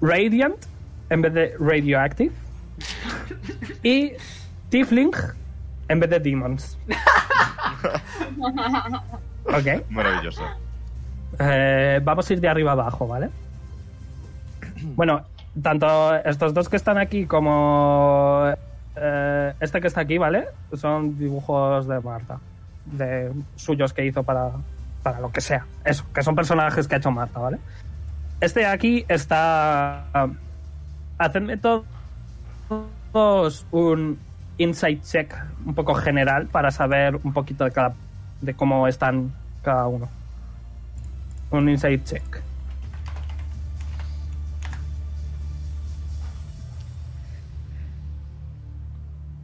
Radiant 0.00 0.56
en 1.10 1.22
vez 1.22 1.32
de 1.32 1.54
Radioactive. 1.58 2.32
Y 3.82 4.12
Tiefling 4.68 5.12
en 5.88 6.00
vez 6.00 6.10
de 6.10 6.20
Demons. 6.20 6.78
Ok. 9.44 9.90
Maravilloso. 9.90 10.42
Eh, 11.38 12.00
vamos 12.02 12.28
a 12.28 12.32
ir 12.32 12.40
de 12.40 12.48
arriba 12.48 12.72
abajo, 12.72 13.06
¿vale? 13.06 13.30
Bueno, 14.94 15.22
tanto 15.62 16.14
estos 16.16 16.52
dos 16.52 16.68
que 16.68 16.76
están 16.76 16.98
aquí 16.98 17.26
como 17.26 18.52
eh, 18.96 19.54
este 19.60 19.80
que 19.80 19.88
está 19.88 20.02
aquí, 20.02 20.18
¿vale? 20.18 20.46
Son 20.74 21.18
dibujos 21.18 21.86
de 21.86 22.00
Marta, 22.00 22.40
de 22.86 23.32
suyos 23.56 23.92
que 23.92 24.04
hizo 24.04 24.22
para, 24.22 24.52
para 25.06 25.20
lo 25.20 25.30
que 25.30 25.40
sea. 25.40 25.64
Eso, 25.84 26.04
que 26.12 26.20
son 26.24 26.34
personajes 26.34 26.88
que 26.88 26.96
ha 26.96 26.98
hecho 26.98 27.12
Marta, 27.12 27.38
¿vale? 27.38 27.58
Este 28.40 28.58
de 28.60 28.66
aquí 28.66 29.04
está... 29.06 30.04
Hacedme 31.16 31.56
to- 31.58 31.84
todos 33.12 33.64
un 33.70 34.18
insight 34.58 35.04
check 35.04 35.32
un 35.64 35.76
poco 35.76 35.94
general 35.94 36.48
para 36.48 36.72
saber 36.72 37.20
un 37.22 37.32
poquito 37.32 37.62
de 37.62 37.70
cada 37.70 37.94
de 38.40 38.54
cómo 38.54 38.88
están 38.88 39.32
cada 39.62 39.86
uno. 39.86 40.08
Un 41.52 41.68
insight 41.68 42.02
check. 42.04 42.42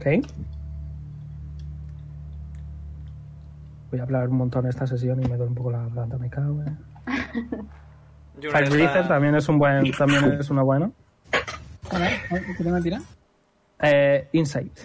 Ok. 0.00 0.26
Voy 3.93 4.01
a 4.01 4.05
hablar 4.05 4.28
un 4.30 4.38
montón 4.38 4.66
esta 4.66 4.86
sesión 4.86 5.22
y 5.22 5.28
me 5.28 5.36
duele 5.36 5.51
un 5.51 5.55
poco 5.55 5.70
la 5.70 5.80
garganta, 5.82 6.16
me 6.18 6.28
cago. 6.30 6.62
eh. 6.62 6.76
Yo 8.40 8.51
Fire 8.51 8.64
está- 8.64 8.74
Breather 8.74 9.07
también 9.09 9.34
es 9.36 9.47
un 9.49 9.59
buen, 9.59 9.90
también 9.93 10.32
es 10.40 10.49
uno 10.51 10.64
bueno. 10.64 10.93
A 11.90 11.99
ver, 11.99 12.12
a 12.30 12.34
ver, 12.34 12.45
¿qué 12.57 12.64
tengo 12.64 12.76
que 12.76 12.82
tirar? 12.82 13.03
Eh, 13.82 14.28
Insight. 14.32 14.78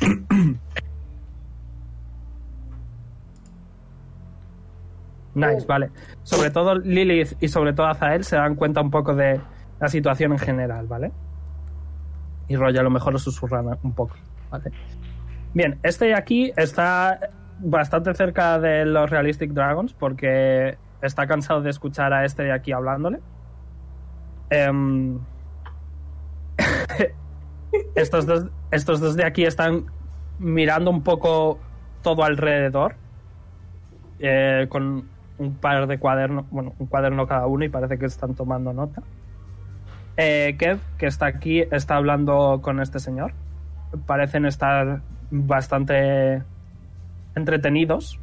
Nice, 5.34 5.64
vale. 5.66 5.90
Sobre 6.24 6.50
todo 6.50 6.74
Lilith 6.76 7.34
y 7.40 7.48
sobre 7.48 7.72
todo 7.72 7.86
Azael 7.86 8.24
se 8.24 8.36
dan 8.36 8.56
cuenta 8.56 8.80
un 8.80 8.90
poco 8.90 9.14
de 9.14 9.40
la 9.80 9.88
situación 9.88 10.32
en 10.32 10.38
general, 10.38 10.86
¿vale? 10.86 11.12
Y 12.48 12.56
Roy 12.56 12.76
a 12.76 12.82
lo 12.82 12.90
mejor 12.90 13.12
lo 13.12 13.18
susurran 13.18 13.78
un 13.82 13.92
poco, 13.92 14.16
¿vale? 14.50 14.72
Bien, 15.54 15.78
este 15.84 16.06
de 16.06 16.14
aquí 16.16 16.52
está 16.56 17.18
bastante 17.62 18.14
cerca 18.14 18.58
de 18.58 18.84
los 18.84 19.10
Realistic 19.10 19.52
Dragons 19.52 19.92
porque 19.92 20.76
está 21.02 21.26
cansado 21.26 21.62
de 21.62 21.70
escuchar 21.70 22.12
a 22.12 22.24
este 22.24 22.44
de 22.44 22.52
aquí 22.52 22.72
hablándole. 22.72 23.20
Em, 24.50 25.18
estos, 27.94 28.26
dos, 28.26 28.46
estos 28.70 29.00
dos 29.00 29.16
de 29.16 29.24
aquí 29.24 29.44
están 29.44 29.86
mirando 30.38 30.90
un 30.90 31.02
poco 31.02 31.58
todo 32.02 32.24
alrededor 32.24 32.96
eh, 34.18 34.66
con 34.68 35.08
un 35.38 35.54
par 35.54 35.86
de 35.86 35.98
cuadernos, 35.98 36.44
bueno, 36.50 36.74
un 36.78 36.86
cuaderno 36.86 37.26
cada 37.26 37.46
uno 37.46 37.64
y 37.64 37.68
parece 37.68 37.98
que 37.98 38.06
están 38.06 38.34
tomando 38.34 38.72
nota. 38.72 39.02
Eh, 40.16 40.56
Kev, 40.58 40.78
que 40.98 41.06
está 41.06 41.26
aquí, 41.26 41.64
está 41.70 41.96
hablando 41.96 42.60
con 42.62 42.80
este 42.80 42.98
señor. 42.98 43.32
Parecen 44.06 44.44
estar 44.44 45.00
bastante 45.30 46.42
entretenidos. 47.40 48.18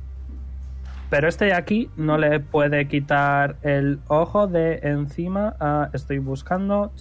Pero 1.09 1.28
este 1.30 1.45
de 1.45 1.53
aquí 1.53 1.89
no 1.95 2.18
le 2.18 2.39
puede 2.41 2.88
quitar 2.88 3.55
el 3.61 3.99
ojo 4.07 4.47
de 4.47 4.80
encima. 4.84 5.55
a- 5.59 5.89
estoy 5.93 6.20
buscando 6.20 6.91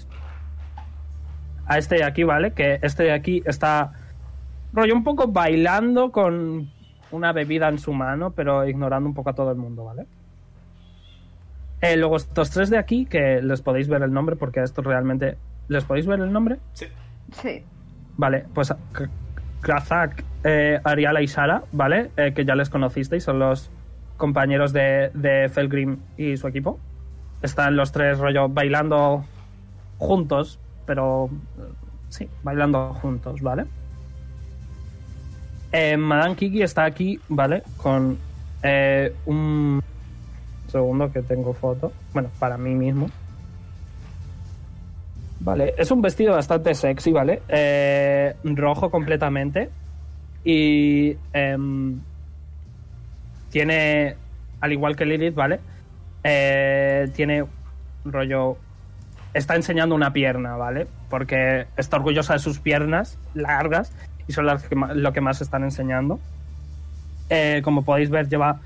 a 1.67 1.79
este 1.79 1.97
de 1.97 2.05
aquí, 2.05 2.23
¿vale? 2.23 2.53
Que 2.53 2.79
este 2.83 3.03
de 3.05 3.13
aquí 3.13 3.43
está 3.47 3.93
rollo 4.73 4.95
un 4.95 5.03
poco 5.03 5.27
bailando 5.29 6.13
con 6.13 6.71
una 7.11 7.33
bebida 7.33 7.69
en 7.69 7.79
su 7.79 7.93
mano, 7.93 8.31
pero 8.31 8.67
ignorando 8.69 9.09
un 9.09 9.15
poco 9.15 9.31
a 9.31 9.35
todo 9.35 9.51
el 9.51 9.57
mundo, 9.57 9.85
¿vale? 9.85 10.07
Eh, 11.81 11.97
luego 11.97 12.17
estos 12.17 12.51
tres 12.51 12.71
de 12.71 12.79
aquí, 12.79 13.07
que 13.07 13.41
les 13.43 13.61
podéis 13.63 13.89
ver 13.89 14.03
el 14.03 14.13
nombre, 14.13 14.37
porque 14.37 14.63
estos 14.63 14.85
realmente... 14.85 15.37
¿Les 15.69 15.85
podéis 15.85 16.07
ver 16.07 16.21
el 16.21 16.33
nombre? 16.33 16.59
Sí. 16.75 16.87
Sí. 17.33 17.65
Vale, 18.17 18.45
pues 18.55 18.73
K- 19.67 19.73
Krazak, 19.73 20.25
eh, 20.45 20.79
Ariala 20.85 21.23
y 21.23 21.27
Sara, 21.29 21.63
¿vale? 21.73 22.11
Eh, 22.17 22.33
que 22.35 22.45
ya 22.45 22.55
les 22.55 22.71
conocisteis, 22.71 23.25
son 23.25 23.39
los 23.41 23.69
compañeros 24.17 24.73
de, 24.73 25.11
de 25.13 25.49
Felgrim 25.49 25.99
y 26.17 26.37
su 26.37 26.47
equipo. 26.47 26.79
Están 27.43 27.77
los 27.77 27.91
tres 27.91 28.19
rollo 28.19 28.49
bailando 28.49 29.25
juntos, 29.99 30.59
pero 30.87 31.29
eh, 31.59 31.63
sí, 32.09 32.29
bailando 32.43 32.95
juntos, 32.95 33.43
¿vale? 33.43 33.65
Eh, 35.73 35.97
Madame 35.97 36.37
Kiki 36.37 36.63
está 36.63 36.85
aquí, 36.85 37.19
¿vale? 37.29 37.63
Con 37.77 38.19
eh, 38.63 39.13
un 39.27 39.83
segundo 40.69 41.11
que 41.13 41.23
tengo 41.23 41.53
foto. 41.55 41.93
Bueno, 42.15 42.31
para 42.39 42.57
mí 42.57 42.75
mismo. 42.75 43.11
Vale, 45.41 45.75
es 45.77 45.91
un 45.91 46.01
vestido 46.03 46.33
bastante 46.33 46.75
sexy, 46.75 47.13
¿vale? 47.13 47.43
Eh, 47.49 48.35
rojo 48.45 48.91
completamente. 48.91 49.71
Y 50.45 51.17
em, 51.33 52.01
tiene, 53.51 54.17
al 54.61 54.73
igual 54.73 54.97
que 54.97 55.05
Lilith, 55.05 55.35
¿vale? 55.35 55.61
Eh, 56.25 57.11
tiene 57.15 57.45
rollo... 58.05 58.57
Está 59.35 59.55
enseñando 59.55 59.95
una 59.95 60.13
pierna, 60.13 60.57
¿vale? 60.57 60.87
Porque 61.11 61.67
está 61.77 61.99
orgullosa 61.99 62.33
de 62.33 62.39
sus 62.39 62.59
piernas 62.59 63.19
largas 63.35 63.93
y 64.27 64.33
son 64.33 64.47
las 64.47 64.63
que 64.63 64.75
lo 64.75 65.13
que 65.13 65.21
más 65.21 65.43
están 65.43 65.63
enseñando. 65.63 66.19
Eh, 67.29 67.61
como 67.63 67.85
podéis 67.85 68.09
ver, 68.09 68.29
lleva 68.29 68.61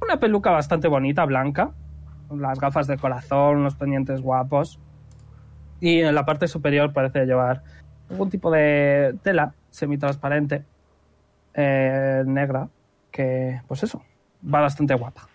una 0.00 0.18
peluca 0.18 0.50
bastante 0.50 0.88
bonita, 0.88 1.24
blanca. 1.26 1.70
Las 2.34 2.58
gafas 2.58 2.86
de 2.86 2.96
corazón, 2.96 3.62
los 3.62 3.74
pendientes 3.74 4.22
guapos. 4.22 4.78
Y 5.80 6.00
en 6.00 6.14
la 6.14 6.24
parte 6.24 6.46
superior 6.46 6.92
parece 6.92 7.24
llevar 7.24 7.62
algún 8.10 8.28
tipo 8.28 8.50
de 8.50 9.16
tela 9.22 9.54
semitransparente, 9.70 10.64
eh, 11.54 12.22
negra, 12.26 12.68
que, 13.10 13.60
pues 13.66 13.82
eso, 13.82 14.02
va 14.42 14.60
bastante 14.60 14.94
guapa. 14.94 15.28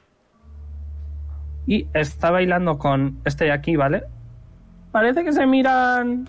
Y 1.67 1.87
está 1.93 2.31
bailando 2.31 2.77
con 2.77 3.19
este 3.25 3.45
de 3.45 3.51
aquí, 3.51 3.75
¿vale? 3.75 4.03
Parece 4.91 5.23
que 5.23 5.33
se 5.33 5.45
miran. 5.47 6.27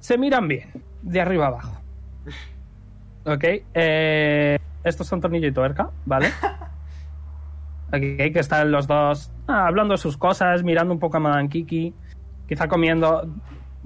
Se 0.00 0.18
miran 0.18 0.48
bien, 0.48 0.70
de 1.02 1.20
arriba 1.20 1.46
abajo. 1.46 1.76
Ok, 3.22 3.44
eh, 3.74 4.58
estos 4.82 5.06
son 5.06 5.20
tornillo 5.20 5.46
y 5.46 5.52
tuerca, 5.52 5.90
¿vale? 6.06 6.30
Aquí 7.92 8.16
que 8.16 8.38
están 8.38 8.72
los 8.72 8.86
dos 8.86 9.30
ah, 9.46 9.66
hablando 9.66 9.92
de 9.92 9.98
sus 9.98 10.16
cosas, 10.16 10.62
mirando 10.62 10.94
un 10.94 11.00
poco 11.00 11.18
a 11.18 11.20
Madame 11.20 11.50
Kiki, 11.50 11.92
quizá 12.50 12.66
comiendo. 12.68 13.32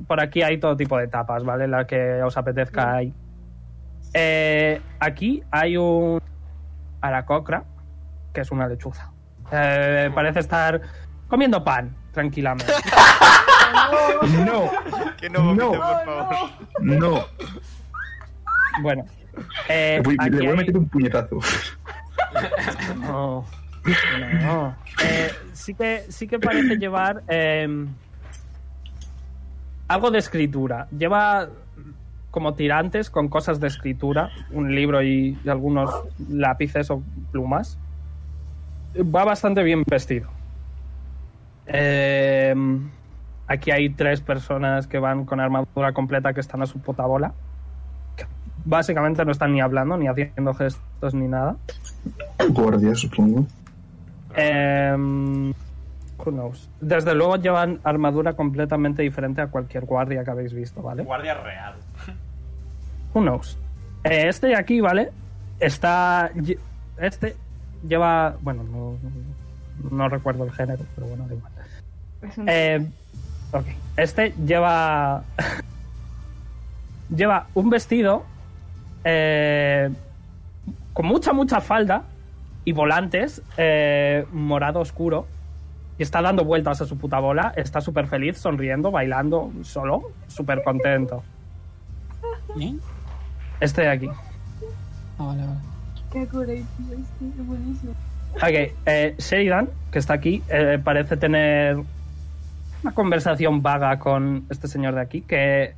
Por 0.09 0.21
aquí 0.21 0.41
hay 0.43 0.59
todo 0.59 0.75
tipo 0.77 0.97
de 0.99 1.07
tapas, 1.07 1.45
¿vale? 1.45 1.69
La 1.69 1.87
que 1.87 2.23
os 2.23 2.35
apetezca 2.37 2.95
hay. 2.95 3.13
Eh, 4.15 4.81
aquí 4.99 5.43
hay 5.51 5.77
un 5.77 6.19
aracocra, 7.03 7.65
que 8.33 8.41
es 8.41 8.51
una 8.51 8.67
lechuza. 8.67 9.13
Eh, 9.53 10.11
parece 10.15 10.41
estar 10.41 10.81
comiendo 11.29 11.63
pan, 11.63 11.95
tranquilamente. 12.13 12.73
No, 14.47 14.71
Que 15.19 15.29
no 15.29 15.43
vomite, 15.45 15.65
No. 15.65 15.71
por 15.73 16.05
favor. 16.05 16.51
no. 16.81 17.25
Bueno, 18.83 19.05
eh, 19.69 20.01
Voy- 20.03 20.17
aquí 20.19 20.31
le 20.31 20.37
voy 20.39 20.47
a 20.47 20.51
hay- 20.53 20.57
meter 20.57 20.77
un 20.79 20.89
puñetazo. 20.89 21.39
No. 23.01 23.45
No. 24.43 24.77
Eh, 25.05 25.31
sí, 25.53 25.75
que, 25.75 26.07
sí 26.09 26.27
que 26.27 26.39
parece 26.39 26.77
llevar 26.77 27.23
eh, 27.29 27.87
algo 29.89 30.11
de 30.11 30.19
escritura. 30.19 30.89
Lleva 30.97 31.49
como 32.31 32.55
tirantes 32.55 33.11
con 33.11 33.29
cosas 33.29 33.61
de 33.61 33.69
escritura, 33.69 34.31
un 34.51 34.75
libro 34.75 35.03
y, 35.03 35.39
y 35.45 35.49
algunos 35.49 35.91
lápices 36.29 36.91
o 36.91 37.03
plumas. 37.31 37.79
Va 38.97 39.25
bastante 39.25 39.63
bien 39.63 39.85
vestido. 39.87 40.29
Eh, 41.67 42.55
Aquí 43.47 43.71
hay 43.71 43.91
tres 43.91 44.21
personas 44.21 44.87
que 44.87 44.99
van 44.99 45.27
con 45.27 45.39
armadura 45.39 45.93
completa 45.93 46.33
que 46.33 46.41
están 46.41 46.63
a 46.63 46.67
su 46.67 46.79
puta 46.79 47.05
bola. 47.05 47.35
Básicamente 48.65 49.23
no 49.25 49.33
están 49.33 49.53
ni 49.53 49.61
hablando, 49.61 49.99
ni 49.99 50.09
haciendo 50.09 50.55
gestos, 50.55 51.13
ni 51.13 51.29
nada. 51.29 51.57
Guardia, 52.49 52.95
supongo. 52.95 53.47
Em, 54.35 55.53
who 56.19 56.31
knows. 56.33 56.69
Desde 56.81 57.15
luego 57.15 57.37
llevan 57.37 57.81
armadura 57.85 58.35
completamente 58.35 59.03
diferente 59.03 59.41
a 59.41 59.47
cualquier 59.49 59.85
guardia 59.85 60.25
que 60.25 60.31
habéis 60.31 60.53
visto, 60.53 60.83
¿vale? 60.83 61.03
Guardia 61.05 61.35
real. 61.35 61.75
Who 63.15 63.21
knows. 63.23 63.59
Eh, 64.05 64.29
este 64.29 64.49
de 64.49 64.57
aquí, 64.57 64.81
¿vale? 64.81 65.11
Está. 65.61 66.31
Este 66.99 67.37
lleva. 67.87 68.37
Bueno, 68.43 68.63
no, 68.65 68.97
no 69.91 70.09
recuerdo 70.09 70.45
el 70.45 70.53
género, 70.53 70.85
pero 70.95 71.07
bueno, 71.09 71.27
da 71.29 71.35
igual. 71.35 71.53
Un- 72.37 72.49
Eh, 72.49 72.87
ok. 73.53 73.67
Este 73.97 74.33
lleva. 74.45 75.23
lleva 77.15 77.47
un 77.55 77.71
vestido. 77.71 78.25
eh, 79.05 79.91
con 80.93 81.07
mucha, 81.07 81.33
mucha 81.33 81.61
falda. 81.61 82.03
Y 82.65 82.73
volantes. 82.73 83.43
eh, 83.57 84.25
morado 84.33 84.81
oscuro. 84.81 85.27
Y 85.99 86.03
está 86.03 86.21
dando 86.23 86.45
vueltas 86.45 86.81
a 86.81 86.87
su 86.87 86.99
puta 86.99 87.19
bola. 87.21 87.53
Está 87.57 87.81
súper 87.81 88.07
feliz, 88.07 88.39
sonriendo, 88.39 88.91
bailando 88.91 89.53
solo. 89.63 90.11
Súper 90.27 90.63
contento. 90.63 91.23
¿Eh? 92.61 92.75
Este 93.61 93.83
de 93.83 93.89
aquí. 93.89 94.09
Ah, 95.19 95.27
vale, 95.27 95.47
vale. 95.47 95.59
Qué 96.13 96.23
este 96.23 96.53
es 96.53 97.47
buenísimo. 97.47 97.93
Ok, 98.37 98.73
eh, 98.87 99.15
Sheridan, 99.19 99.69
que 99.93 99.99
está 99.99 100.15
aquí, 100.15 100.43
eh, 100.49 100.81
parece 100.83 101.17
tener 101.17 101.77
una 102.83 102.93
conversación 102.93 103.63
vaga 103.63 103.99
con 103.99 104.47
este 104.51 104.67
señor 104.67 104.95
de 104.95 105.01
aquí, 105.01 105.21
que 105.23 105.75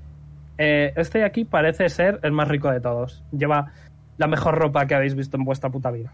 eh, 0.58 0.92
este 0.96 1.18
de 1.18 1.24
aquí 1.24 1.44
parece 1.44 1.88
ser 1.88 2.18
el 2.22 2.32
más 2.32 2.48
rico 2.48 2.70
de 2.70 2.80
todos. 2.80 3.22
Lleva 3.30 3.72
la 4.16 4.26
mejor 4.26 4.56
ropa 4.56 4.86
que 4.86 4.94
habéis 4.94 5.14
visto 5.14 5.36
en 5.36 5.44
vuestra 5.44 5.70
puta 5.70 5.90
vida. 5.90 6.12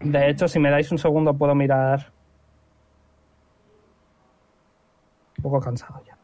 De 0.00 0.30
hecho, 0.30 0.48
si 0.48 0.58
me 0.58 0.70
dais 0.70 0.90
un 0.90 0.98
segundo 0.98 1.34
puedo 1.34 1.54
mirar... 1.54 2.12
Un 5.38 5.42
poco 5.42 5.60
cansado 5.60 6.02
ya. 6.06 6.16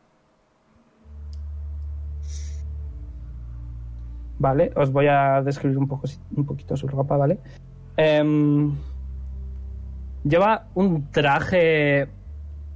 Vale, 4.38 4.72
os 4.76 4.92
voy 4.92 5.06
a 5.06 5.42
describir 5.42 5.78
un, 5.78 5.88
poco, 5.88 6.06
un 6.36 6.44
poquito 6.44 6.76
su 6.76 6.86
ropa, 6.88 7.16
¿vale? 7.16 7.38
Em, 7.96 8.74
lleva 10.24 10.66
un 10.74 11.10
traje 11.10 12.08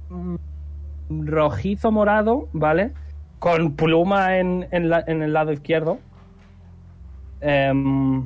mm, 0.09 0.35
rojizo 1.27 1.91
morado, 1.91 2.47
¿vale? 2.53 2.93
Con 3.39 3.75
pluma 3.75 4.37
en, 4.37 4.67
en 4.71 5.21
el 5.21 5.33
lado 5.33 5.51
izquierdo. 5.51 5.99
Em, 7.41 8.23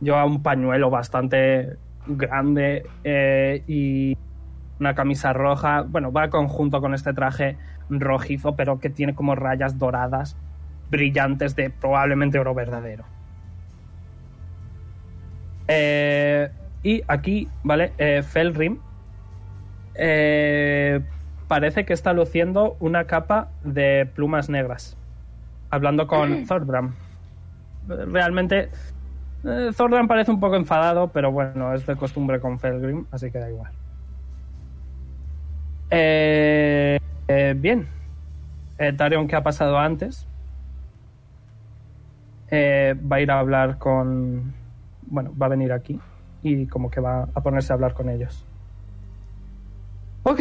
lleva 0.00 0.24
un 0.24 0.42
pañuelo 0.42 0.90
bastante 0.90 1.76
grande 2.06 2.84
eh, 3.04 3.62
y 3.66 4.16
una 4.80 4.94
camisa 4.94 5.32
roja. 5.32 5.82
Bueno, 5.82 6.12
va 6.12 6.30
conjunto 6.30 6.80
con 6.80 6.94
este 6.94 7.12
traje 7.12 7.56
rojizo, 7.88 8.56
pero 8.56 8.80
que 8.80 8.90
tiene 8.90 9.14
como 9.14 9.34
rayas 9.34 9.78
doradas, 9.78 10.36
brillantes 10.90 11.56
de 11.56 11.70
probablemente 11.70 12.38
oro 12.38 12.54
verdadero. 12.54 13.04
Eh, 15.68 16.50
y 16.82 17.02
aquí, 17.06 17.48
¿vale? 17.62 17.92
Eh, 17.98 18.22
Felrim 18.22 18.78
eh, 19.94 21.00
parece 21.48 21.84
que 21.84 21.92
está 21.92 22.12
luciendo 22.12 22.76
una 22.80 23.04
capa 23.04 23.48
de 23.62 24.08
plumas 24.14 24.48
negras. 24.48 24.96
Hablando 25.70 26.06
con 26.06 26.44
Thordram. 26.46 26.94
Realmente, 27.86 28.70
eh, 29.44 29.70
Thordram 29.76 30.08
parece 30.08 30.30
un 30.30 30.40
poco 30.40 30.56
enfadado, 30.56 31.08
pero 31.08 31.32
bueno, 31.32 31.74
es 31.74 31.86
de 31.86 31.96
costumbre 31.96 32.40
con 32.40 32.58
Felgrim, 32.58 33.06
así 33.10 33.30
que 33.30 33.38
da 33.38 33.50
igual. 33.50 33.72
Eh, 35.94 36.98
eh, 37.28 37.54
bien. 37.56 37.86
Eh, 38.78 38.92
Tarion, 38.94 39.28
¿qué 39.28 39.36
ha 39.36 39.42
pasado 39.42 39.78
antes? 39.78 40.26
Eh, 42.50 42.94
va 43.10 43.16
a 43.16 43.20
ir 43.20 43.30
a 43.30 43.38
hablar 43.38 43.78
con. 43.78 44.54
Bueno, 45.06 45.32
va 45.40 45.46
a 45.46 45.48
venir 45.50 45.72
aquí 45.72 46.00
y 46.42 46.66
como 46.66 46.90
que 46.90 47.00
va 47.00 47.28
a 47.34 47.40
ponerse 47.42 47.72
a 47.72 47.74
hablar 47.74 47.92
con 47.94 48.08
ellos. 48.08 48.44
Ok. 50.22 50.40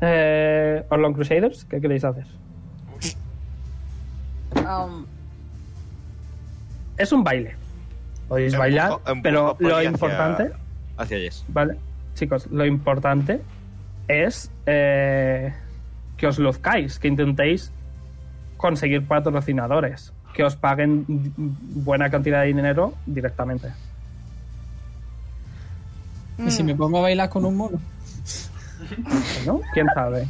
Eh, 0.00 0.84
Orlon 0.90 1.12
Crusaders, 1.12 1.64
¿qué 1.64 1.80
queréis 1.80 2.04
hacer? 2.04 2.24
Um, 4.56 5.04
Es 6.96 7.12
un 7.12 7.22
baile. 7.22 7.54
Podéis 8.28 8.56
bailar, 8.56 8.90
Empujo- 8.92 9.10
empujo 9.10 9.22
pero 9.22 9.56
lo 9.60 9.76
hacia- 9.76 9.90
importante, 9.90 10.52
Hacia 10.96 11.18
Jess. 11.18 11.44
vale, 11.48 11.76
chicos, 12.14 12.46
lo 12.50 12.66
importante 12.66 13.40
es 14.08 14.50
eh, 14.66 15.52
que 16.16 16.26
os 16.26 16.38
luzcáis, 16.38 16.98
que 16.98 17.08
intentéis 17.08 17.72
conseguir 18.56 19.06
patrocinadores, 19.06 20.12
que 20.34 20.42
os 20.42 20.56
paguen 20.56 21.04
buena 21.06 22.10
cantidad 22.10 22.40
de 22.40 22.48
dinero 22.48 22.94
directamente. 23.06 23.68
¿Y 26.38 26.50
si 26.50 26.62
me 26.62 26.74
pongo 26.74 26.98
a 26.98 27.02
bailar 27.02 27.28
con 27.28 27.44
un 27.44 27.56
mono? 27.56 27.80
¿no? 29.46 29.60
¿Quién 29.72 29.86
sabe? 29.94 30.26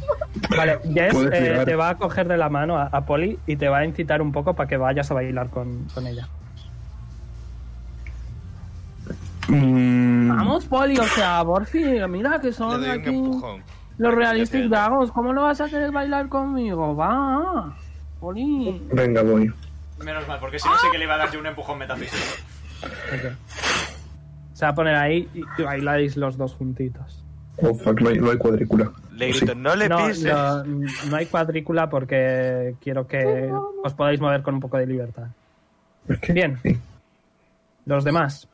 Vale, 0.55 0.79
Jess 0.93 1.15
eh, 1.31 1.61
te 1.65 1.75
va 1.75 1.89
a 1.89 1.95
coger 1.97 2.27
de 2.27 2.37
la 2.37 2.49
mano 2.49 2.77
a, 2.77 2.85
a 2.85 3.05
Polly 3.05 3.39
y 3.45 3.55
te 3.55 3.69
va 3.69 3.79
a 3.79 3.85
incitar 3.85 4.21
un 4.21 4.31
poco 4.31 4.55
para 4.55 4.67
que 4.67 4.77
vayas 4.77 5.09
a 5.11 5.13
bailar 5.13 5.49
con, 5.49 5.85
con 5.93 6.07
ella. 6.07 6.27
Mm, 9.49 10.29
Vamos, 10.29 10.65
Polly, 10.65 10.97
o 10.97 11.03
sea, 11.03 11.43
por 11.43 11.65
fin, 11.65 12.09
mira 12.09 12.39
que 12.39 12.47
Le 12.47 12.53
son 12.53 12.83
aquí 12.89 13.21
los 13.97 14.15
Realistic 14.15 14.65
Dragons. 14.65 15.11
¿Cómo 15.11 15.33
no 15.33 15.43
vas 15.43 15.59
a 15.61 15.67
querer 15.67 15.91
bailar 15.91 16.29
conmigo? 16.29 16.95
Va, 16.95 17.75
Polly. 18.19 18.81
Venga, 18.93 19.21
voy. 19.23 19.51
Menos 20.03 20.27
mal, 20.27 20.39
porque 20.39 20.59
si 20.59 20.67
no 20.67 20.77
sé 20.77 20.87
que 20.91 20.97
le 20.97 21.03
iba 21.05 21.15
a 21.15 21.17
dar 21.17 21.31
yo 21.31 21.39
un 21.39 21.47
empujón 21.47 21.77
metafísico. 21.79 22.23
Se 24.53 24.65
va 24.65 24.71
a 24.71 24.75
poner 24.75 24.95
ahí 24.95 25.27
y, 25.33 25.61
bailáis 25.61 26.15
los 26.15 26.37
dos 26.37 26.53
juntitos. 26.53 27.23
Oh, 27.57 27.73
fuck, 27.73 27.99
no 28.01 28.09
hay, 28.09 28.17
no 28.19 28.31
hay 28.31 28.37
cuadrícula. 28.37 28.91
Le 29.11 29.33
Sí. 29.33 29.45
no 29.55 29.75
le 29.75 29.89
pises. 29.89 30.23
no, 30.23 30.63
no 30.63 31.15
hay 31.15 31.25
cuadrícula 31.25 31.89
porque 31.89 32.75
quiero 32.81 33.05
que 33.05 33.51
os 33.83 33.93
podáis 33.93 34.21
mover 34.21 34.41
con 34.41 34.53
un 34.55 34.59
poco 34.61 34.77
de 34.77 34.87
libertad. 34.87 35.27
Bien. 36.33 36.57
sí. 36.63 36.77
Los 37.85 38.03
demás. 38.03 38.48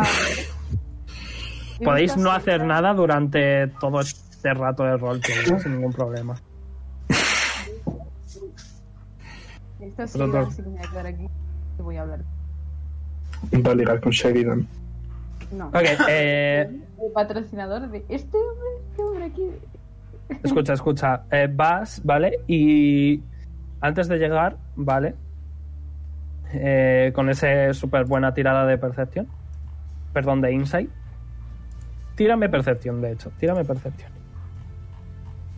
A 0.00 0.02
ver. 0.02 0.46
Podéis 1.84 2.16
no 2.16 2.30
hacer 2.30 2.64
nada 2.64 2.94
durante 2.94 3.66
todo 3.80 4.00
este 4.00 4.54
rato 4.54 4.84
de 4.84 4.96
rol 4.96 5.20
sin 5.24 5.72
ningún 5.72 5.92
problema. 5.92 6.34
Esto 9.80 10.06
sí, 10.06 10.20
así 10.22 10.56
que 10.56 10.62
me 10.62 10.70
voy 10.70 10.78
a 10.78 10.90
quedar 10.90 11.06
aquí. 11.06 11.26
Te 11.76 11.82
voy 11.82 11.96
a 11.96 12.02
hablar. 12.02 12.20
Va 13.54 13.72
a 13.72 13.74
ligar 13.74 14.00
con 14.00 14.12
Sheridan. 14.12 14.66
No. 15.52 15.68
Ok, 15.68 15.82
eh, 16.08 16.68
El 17.02 17.12
patrocinador 17.12 17.90
de 17.90 18.04
este 18.08 18.36
hombre, 18.36 18.68
este 18.88 19.02
hombre 19.02 19.24
aquí. 19.24 19.50
escucha, 20.42 20.72
escucha. 20.72 21.22
Eh, 21.30 21.48
vas, 21.52 22.00
¿vale? 22.04 22.40
Y 22.46 23.22
antes 23.80 24.08
de 24.08 24.18
llegar, 24.18 24.56
¿vale? 24.76 25.14
Eh, 26.52 27.12
con 27.14 27.28
esa 27.28 27.74
súper 27.74 28.04
buena 28.04 28.32
tirada 28.32 28.64
de 28.66 28.78
percepción. 28.78 29.28
Perdón, 30.14 30.40
de 30.40 30.52
insight. 30.52 30.90
Tírame 32.14 32.48
percepción, 32.48 33.02
de 33.02 33.12
hecho. 33.12 33.30
Tírame 33.38 33.64
percepción. 33.64 34.10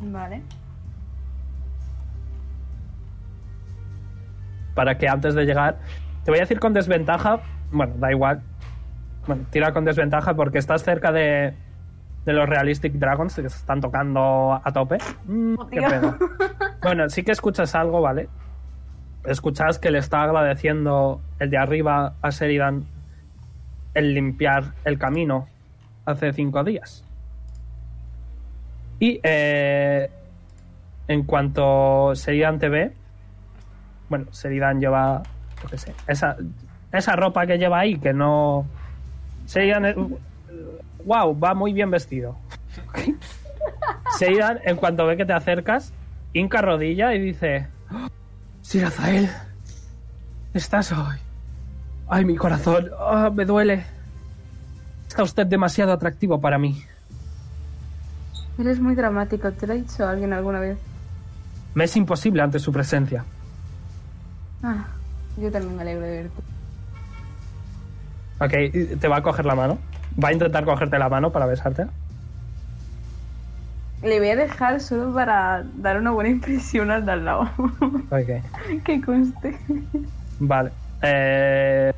Vale. 0.01 0.43
Para 4.75 4.99
que 4.99 5.09
antes 5.09 5.35
de 5.35 5.45
llegar. 5.45 5.79
Te 6.25 6.31
voy 6.31 6.39
a 6.39 6.43
decir 6.43 6.59
con 6.59 6.73
desventaja. 6.73 7.41
Bueno, 7.71 7.95
da 7.99 8.11
igual. 8.11 8.43
Bueno, 9.27 9.45
tira 9.51 9.73
con 9.73 9.85
desventaja 9.85 10.35
porque 10.35 10.59
estás 10.59 10.83
cerca 10.83 11.13
de, 11.13 11.55
de 12.25 12.33
los 12.33 12.49
Realistic 12.49 12.95
Dragons 12.95 13.35
que 13.35 13.43
se 13.43 13.57
están 13.59 13.81
tocando 13.81 14.61
a 14.63 14.73
tope. 14.73 14.99
Mm, 15.27 15.55
qué 15.71 15.79
Tío. 15.79 15.89
pena. 15.89 16.19
Bueno, 16.83 17.09
sí 17.09 17.25
que 17.25 17.33
escuchas 17.33 17.75
algo, 17.75 18.01
¿vale? 18.01 18.29
Escuchas 19.25 19.81
que 19.81 19.91
le 19.91 19.99
está 19.99 20.23
agradeciendo 20.23 21.21
el 21.41 21.51
de 21.51 21.59
arriba 21.59 22.15
a 22.23 22.31
Sheridan 22.31 22.85
el 23.97 24.15
limpiar 24.15 24.73
el 24.85 24.99
camino 24.99 25.49
hace 26.05 26.33
cinco 26.33 26.63
días. 26.63 27.05
Y 29.01 29.21
eh, 29.23 30.11
en 31.09 31.23
cuanto 31.25 32.15
Sheridan 32.15 32.59
te 32.59 32.69
ve, 32.69 32.93
bueno, 34.09 34.27
Sheridan 34.33 34.81
lleva, 34.81 35.23
qué 35.71 35.79
sé, 35.79 35.95
esa, 36.07 36.37
esa 36.93 37.17
ropa 37.17 37.47
que 37.47 37.59
lleva 37.59 37.81
ahí, 37.81 37.99
que 37.99 38.13
no... 38.13 38.67
Sheridan, 39.47 39.85
es- 39.87 39.97
wow, 41.05 41.39
va 41.39 41.55
muy 41.55 41.73
bien 41.73 41.91
vestido. 41.91 42.37
Seidan, 44.19 44.61
en 44.65 44.77
cuanto 44.77 45.07
ve 45.07 45.17
que 45.17 45.25
te 45.25 45.33
acercas, 45.33 45.93
hinca 46.33 46.63
rodilla 46.63 47.15
y 47.15 47.21
dice: 47.21 47.67
"Oh, 47.93 48.09
Sir 48.63 48.85
Azael, 48.85 49.29
estás 50.55 50.93
hoy. 50.93 51.17
Ay, 52.09 52.25
mi 52.25 52.37
corazón, 52.37 52.91
ah, 52.99 53.31
me 53.35 53.45
duele. 53.45 53.85
Está 55.09 55.23
usted 55.23 55.47
demasiado 55.47 55.93
atractivo 55.93 56.41
para 56.41 56.59
mí. 56.59 56.83
Eres 58.59 58.81
muy 58.81 58.95
dramático, 58.95 59.51
¿te 59.53 59.67
lo 59.67 59.73
ha 59.73 59.77
dicho 59.77 60.07
alguien 60.07 60.33
alguna 60.33 60.61
vez? 60.61 60.79
Me 61.75 61.85
es 61.85 61.97
imposible 61.97 62.43
ante 62.43 62.59
su 62.59 62.73
presencia. 62.73 63.25
Ah, 64.63 64.87
yo 65.37 65.51
también 65.51 65.77
me 65.77 65.83
alegro 65.83 66.07
de 66.07 66.23
verte. 66.23 66.43
Ok, 68.41 68.99
te 69.01 69.09
va 69.09 69.17
a 69.17 69.23
coger 69.23 69.45
la 69.45 69.55
mano. 69.55 69.79
Va 70.23 70.29
a 70.29 70.33
intentar 70.33 70.65
cogerte 70.65 70.99
la 70.99 71.09
mano 71.09 71.33
para 71.33 71.47
besarte. 71.47 71.87
Le 74.03 74.19
voy 74.19 74.29
a 74.29 74.37
dejar 74.37 74.81
solo 74.81 75.13
para 75.13 75.65
dar 75.77 75.99
una 75.99 76.11
buena 76.11 76.31
impresión 76.31 76.91
al 76.91 77.05
de 77.05 77.13
al 77.13 77.25
lado. 77.25 77.51
Ok. 78.11 78.83
que 78.85 79.01
conste. 79.01 79.59
Vale. 80.39 80.71
Eh, 81.03 81.93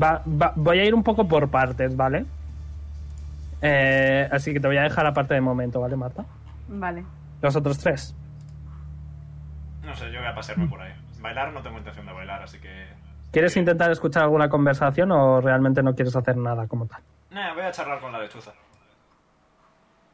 va- 0.00 0.22
va- 0.26 0.52
voy 0.56 0.78
a 0.78 0.84
ir 0.84 0.94
un 0.94 1.02
poco 1.02 1.26
por 1.26 1.48
partes, 1.50 1.96
¿vale? 1.96 2.24
Eh, 3.60 4.28
así 4.32 4.52
que 4.52 4.60
te 4.60 4.66
voy 4.66 4.76
a 4.76 4.82
dejar 4.82 5.06
aparte 5.06 5.34
de 5.34 5.40
momento, 5.40 5.80
¿vale, 5.80 5.96
Marta? 5.96 6.24
Vale. 6.68 7.04
Los 7.40 7.54
otros 7.56 7.78
tres. 7.78 8.14
No 9.84 9.94
sé, 9.94 10.10
yo 10.12 10.20
voy 10.20 10.28
a 10.28 10.34
pasearme 10.34 10.66
por 10.68 10.80
ahí. 10.80 10.92
Bailar 11.20 11.52
no 11.52 11.62
tengo 11.62 11.78
intención 11.78 12.06
de 12.06 12.12
bailar, 12.12 12.42
así 12.42 12.58
que. 12.58 12.86
¿Quieres 13.30 13.56
intentar 13.56 13.90
escuchar 13.90 14.24
alguna 14.24 14.48
conversación 14.48 15.10
o 15.12 15.40
realmente 15.40 15.82
no 15.82 15.94
quieres 15.94 16.14
hacer 16.16 16.36
nada 16.36 16.66
como 16.66 16.86
tal? 16.86 17.00
Nah, 17.30 17.54
voy 17.54 17.62
a 17.62 17.72
charlar 17.72 18.00
con 18.00 18.12
la 18.12 18.20
lechuza. 18.20 18.52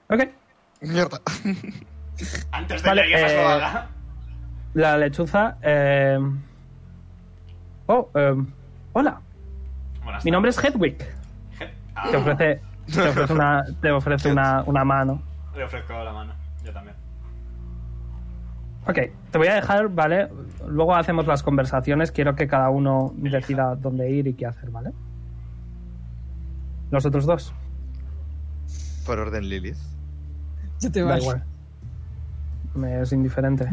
Ok. 0.08 0.20
Mierda. 0.82 1.20
Antes 2.52 2.82
de 2.82 2.88
Vale, 2.88 3.02
que 3.02 3.14
eh, 3.14 3.42
lo 3.42 3.48
haga. 3.48 3.86
La 4.74 4.96
lechuza. 4.96 5.56
eh, 5.62 6.18
Oh, 7.88 8.08
eh, 8.14 8.34
hola. 8.92 9.20
Buenas 10.04 10.24
Mi 10.24 10.30
nombre 10.30 10.50
es. 10.50 10.62
Hedwig. 10.62 10.96
Ah, 11.94 12.08
Te 12.10 12.16
ofrece, 12.16 12.60
te 12.86 13.08
ofrece 13.08 13.32
una, 13.32 13.64
te 13.80 13.90
ofrece 13.90 14.30
una, 14.30 14.62
una 14.66 14.84
mano. 14.84 15.22
Le 15.56 15.64
ofrezco 15.64 15.92
la 16.04 16.12
mano. 16.12 16.32
Yo 16.64 16.72
también. 16.72 16.94
Ok, 18.86 18.98
te 19.32 19.38
voy 19.38 19.48
a 19.48 19.54
dejar, 19.54 19.88
¿vale? 19.88 20.28
Luego 20.66 20.94
hacemos 20.94 21.26
las 21.26 21.42
conversaciones. 21.42 22.12
Quiero 22.12 22.34
que 22.36 22.46
cada 22.46 22.70
uno 22.70 23.12
decida 23.16 23.74
dónde 23.74 24.10
ir 24.10 24.26
y 24.28 24.34
qué 24.34 24.46
hacer, 24.46 24.70
¿vale? 24.70 24.92
Los 26.90 27.04
otros 27.04 27.26
dos. 27.26 27.52
Por 29.04 29.18
orden, 29.18 29.48
Lilith. 29.48 29.76
Ya 30.80 30.90
te 30.90 31.00
Da 31.00 31.06
vas. 31.06 31.22
igual. 31.22 31.44
Me 32.74 33.00
es 33.00 33.12
indiferente. 33.12 33.68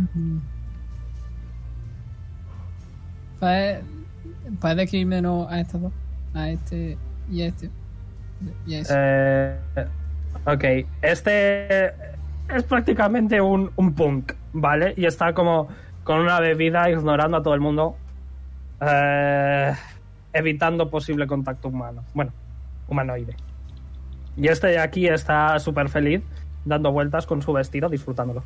Puedes 4.45 4.59
puedes 4.59 4.77
describirme 4.77 5.21
no, 5.21 5.47
a 5.49 5.59
estos 5.59 5.81
dos. 5.81 5.93
A 6.33 6.49
este 6.49 6.97
y 7.31 7.41
a 7.41 7.47
este. 7.47 7.69
Y 8.67 8.75
a. 8.75 8.83
Eh, 8.89 9.57
ok, 10.45 10.63
este 11.01 11.87
es 11.87 12.63
prácticamente 12.67 13.41
un, 13.41 13.71
un 13.75 13.93
punk, 13.93 14.33
¿vale? 14.53 14.93
Y 14.97 15.05
está 15.05 15.33
como 15.33 15.67
con 16.03 16.19
una 16.19 16.39
bebida 16.39 16.89
ignorando 16.89 17.37
a 17.37 17.43
todo 17.43 17.55
el 17.55 17.61
mundo, 17.61 17.97
eh, 18.81 19.73
evitando 20.33 20.89
posible 20.89 21.25
contacto 21.25 21.69
humano. 21.69 22.03
Bueno, 22.13 22.31
humanoide. 22.87 23.35
Y 24.37 24.47
este 24.47 24.67
de 24.67 24.79
aquí 24.79 25.07
está 25.07 25.57
súper 25.59 25.89
feliz, 25.89 26.23
dando 26.63 26.91
vueltas 26.91 27.25
con 27.25 27.41
su 27.41 27.53
vestido, 27.53 27.89
disfrutándolo. 27.89 28.43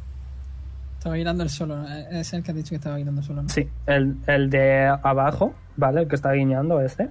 Estaba 1.00 1.14
bailando 1.16 1.44
el 1.44 1.50
solo. 1.50 1.78
¿no? 1.78 1.88
Es 1.88 2.34
el 2.34 2.44
que 2.44 2.52
has 2.52 2.58
dicho 2.58 2.70
que 2.72 2.76
estaba 2.76 2.96
bailando 2.96 3.24
solo, 3.24 3.44
¿no? 3.44 3.48
Sí, 3.50 3.70
el, 3.88 4.18
el 4.28 4.50
de 4.50 4.86
abajo, 5.02 5.54
¿vale? 5.78 6.02
El 6.02 6.08
que 6.10 6.16
está 6.16 6.34
guiñando 6.34 6.82
este. 6.82 7.10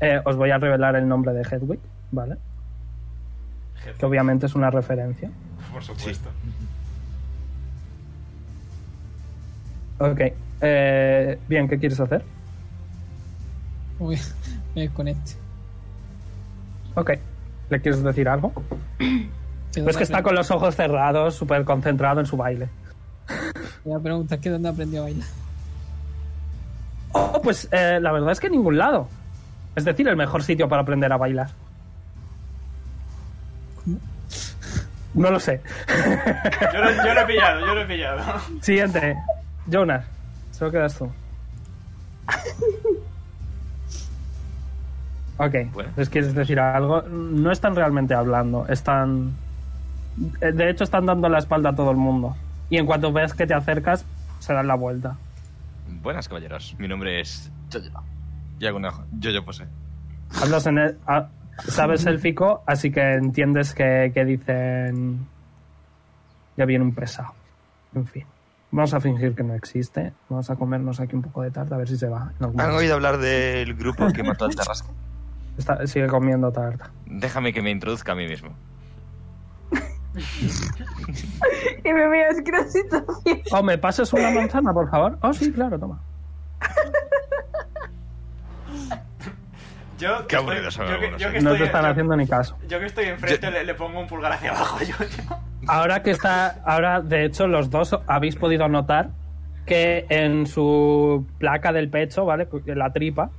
Eh, 0.00 0.20
os 0.24 0.34
voy 0.34 0.50
a 0.50 0.58
revelar 0.58 0.96
el 0.96 1.06
nombre 1.06 1.32
de 1.32 1.42
Hedwig, 1.42 1.78
¿vale? 2.10 2.36
Jefe, 3.76 3.98
Que 3.98 4.06
obviamente 4.06 4.46
es 4.46 4.56
una 4.56 4.70
referencia. 4.70 5.30
por 5.72 5.84
supuesto. 5.84 6.28
Ok. 9.98 10.20
Eh, 10.62 11.38
bien, 11.48 11.68
¿qué 11.68 11.78
quieres 11.78 12.00
hacer? 12.00 12.24
Voy, 14.00 14.18
voy 14.74 14.82
a 14.82 14.84
ir 14.84 14.90
con 14.90 15.06
este. 15.06 15.34
Ok. 16.96 17.12
¿Le 17.70 17.80
quieres 17.80 18.02
decir 18.02 18.28
algo? 18.28 18.52
¿Qué 19.76 19.82
Ves 19.82 19.94
dónde 19.94 19.98
que 19.98 20.04
está 20.04 20.22
con 20.22 20.34
los 20.34 20.50
ojos 20.50 20.74
cerrados, 20.74 21.34
súper 21.34 21.62
concentrado 21.66 22.18
en 22.20 22.24
su 22.24 22.34
baile. 22.34 22.70
Voy 23.84 23.94
a 23.94 24.02
preguntar 24.02 24.40
que 24.40 24.48
dónde 24.48 24.70
aprendió 24.70 25.00
a 25.00 25.04
bailar. 25.04 25.28
Oh, 27.12 27.42
pues 27.42 27.68
eh, 27.70 27.98
la 28.00 28.10
verdad 28.10 28.32
es 28.32 28.40
que 28.40 28.46
en 28.46 28.54
ningún 28.54 28.78
lado. 28.78 29.06
Es 29.74 29.84
decir, 29.84 30.08
el 30.08 30.16
mejor 30.16 30.42
sitio 30.42 30.66
para 30.66 30.80
aprender 30.80 31.12
a 31.12 31.18
bailar. 31.18 31.50
No 35.12 35.30
lo 35.30 35.38
sé. 35.38 35.60
Yo 36.72 36.80
lo, 36.80 36.90
yo 36.90 37.14
lo 37.14 37.20
he 37.20 37.26
pillado, 37.26 37.60
yo 37.60 37.74
lo 37.74 37.80
he 37.82 37.86
pillado. 37.86 38.22
Siguiente. 38.62 39.14
Jonas, 39.66 40.06
solo 40.52 40.70
quedas 40.70 40.96
tú. 40.96 41.10
Ok, 45.36 45.54
Bueno. 45.74 45.90
¿les 45.96 46.08
quieres 46.08 46.34
decir 46.34 46.58
algo? 46.58 47.02
No 47.02 47.52
están 47.52 47.76
realmente 47.76 48.14
hablando, 48.14 48.66
están... 48.68 49.34
eh, 50.40 50.52
De 50.52 50.70
hecho, 50.70 50.84
están 50.84 51.06
dando 51.06 51.28
la 51.28 51.38
espalda 51.38 51.70
a 51.70 51.74
todo 51.74 51.90
el 51.90 51.96
mundo. 51.96 52.36
Y 52.70 52.78
en 52.78 52.86
cuanto 52.86 53.12
ves 53.12 53.34
que 53.34 53.46
te 53.46 53.54
acercas, 53.54 54.04
se 54.38 54.52
dan 54.52 54.66
la 54.66 54.74
vuelta. 54.74 55.16
Buenas, 56.02 56.28
caballeros. 56.28 56.74
Mi 56.78 56.88
nombre 56.88 57.20
es 57.20 57.50
Jojo. 57.72 58.02
Y 58.58 58.66
hago 58.66 58.76
una 58.78 58.90
Jojo 58.90 59.44
pose. 59.44 59.64
Hablas 60.42 60.66
en 60.66 60.78
el- 60.78 60.98
ah, 61.06 61.28
sabes 61.68 62.04
élfico, 62.06 62.62
así 62.66 62.90
que 62.90 63.14
entiendes 63.14 63.74
que, 63.74 64.10
que 64.12 64.24
dicen... 64.24 65.26
Ya 66.56 66.64
viene 66.64 66.84
un 66.84 66.94
pesado. 66.94 67.34
En 67.94 68.06
fin. 68.06 68.24
Vamos 68.70 68.94
a 68.94 69.00
fingir 69.00 69.34
que 69.34 69.42
no 69.42 69.54
existe. 69.54 70.12
Vamos 70.28 70.48
a 70.50 70.56
comernos 70.56 70.98
aquí 71.00 71.14
un 71.14 71.22
poco 71.22 71.42
de 71.42 71.50
tarta 71.50 71.74
a 71.74 71.78
ver 71.78 71.88
si 71.88 71.96
se 71.96 72.08
va. 72.08 72.32
¿Han 72.40 72.52
momento. 72.52 72.76
oído 72.76 72.94
hablar 72.94 73.18
del 73.18 73.74
grupo 73.74 74.08
que 74.12 74.22
mató 74.22 74.46
al 74.46 74.54
Terrasco? 74.56 74.92
Está- 75.58 75.86
sigue 75.86 76.06
comiendo 76.08 76.50
tarta. 76.50 76.90
Déjame 77.06 77.52
que 77.52 77.62
me 77.62 77.70
introduzca 77.70 78.12
a 78.12 78.14
mí 78.14 78.26
mismo. 78.26 78.50
Y 81.84 81.92
me 81.92 82.08
miras, 82.08 82.36
qué. 82.44 83.42
Oh, 83.52 83.62
¿me 83.62 83.78
pasas 83.78 84.12
una 84.12 84.30
manzana, 84.30 84.72
por 84.72 84.90
favor? 84.90 85.18
Oh, 85.22 85.32
sí, 85.32 85.52
claro, 85.52 85.78
toma. 85.78 86.00
Yo, 89.98 90.18
Qué 90.22 90.26
que 90.26 90.36
aburridos 90.36 90.74
estoy- 90.78 90.86
son 90.86 90.86
yo 90.86 90.98
que- 90.98 91.04
algunos, 91.06 91.20
yo 91.22 91.30
que 91.30 91.38
eh. 91.38 91.42
No 91.42 91.50
estoy- 91.50 91.58
te 91.58 91.64
están 91.66 91.82
yo- 91.84 91.88
haciendo 91.90 92.16
ni 92.16 92.26
caso. 92.26 92.58
Yo 92.68 92.78
que 92.78 92.86
estoy 92.86 93.04
enfrente 93.06 93.50
le, 93.50 93.64
le 93.64 93.74
pongo 93.74 93.98
un 94.00 94.06
pulgar 94.06 94.32
hacia 94.32 94.50
abajo. 94.50 94.78
Yo, 94.80 94.94
yo. 94.98 95.36
Ahora 95.68 96.02
que 96.02 96.10
está, 96.10 96.60
ahora 96.66 97.00
de 97.00 97.24
hecho 97.24 97.46
los 97.46 97.70
dos 97.70 97.98
habéis 98.06 98.36
podido 98.36 98.68
notar 98.68 99.08
que 99.64 100.06
en 100.10 100.46
su 100.46 101.26
placa 101.38 101.72
del 101.72 101.88
pecho, 101.88 102.24
¿vale? 102.26 102.46
En 102.66 102.78
la 102.78 102.92
tripa, 102.92 103.30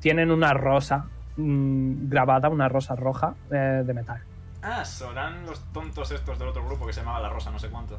tienen 0.00 0.30
una 0.30 0.52
rosa 0.52 1.06
mm, 1.36 2.08
grabada, 2.08 2.50
una 2.50 2.68
rosa 2.68 2.94
roja 2.94 3.34
eh, 3.50 3.82
de 3.84 3.94
metal. 3.94 4.20
Ah, 4.62 4.84
serán 4.84 5.44
los 5.46 5.60
tontos 5.72 6.10
estos 6.12 6.38
del 6.38 6.48
otro 6.48 6.64
grupo 6.64 6.86
que 6.86 6.92
se 6.92 7.00
llamaba 7.00 7.20
La 7.20 7.28
Rosa, 7.28 7.50
no 7.50 7.58
sé 7.58 7.68
cuánto. 7.68 7.98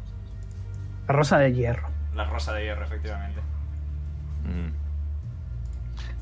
La 1.08 1.14
rosa 1.14 1.38
de 1.40 1.54
hierro. 1.54 1.90
La 2.16 2.24
Rosa 2.26 2.54
de 2.54 2.64
Hierro, 2.64 2.86
efectivamente. 2.86 3.42
Mm. 4.46 4.70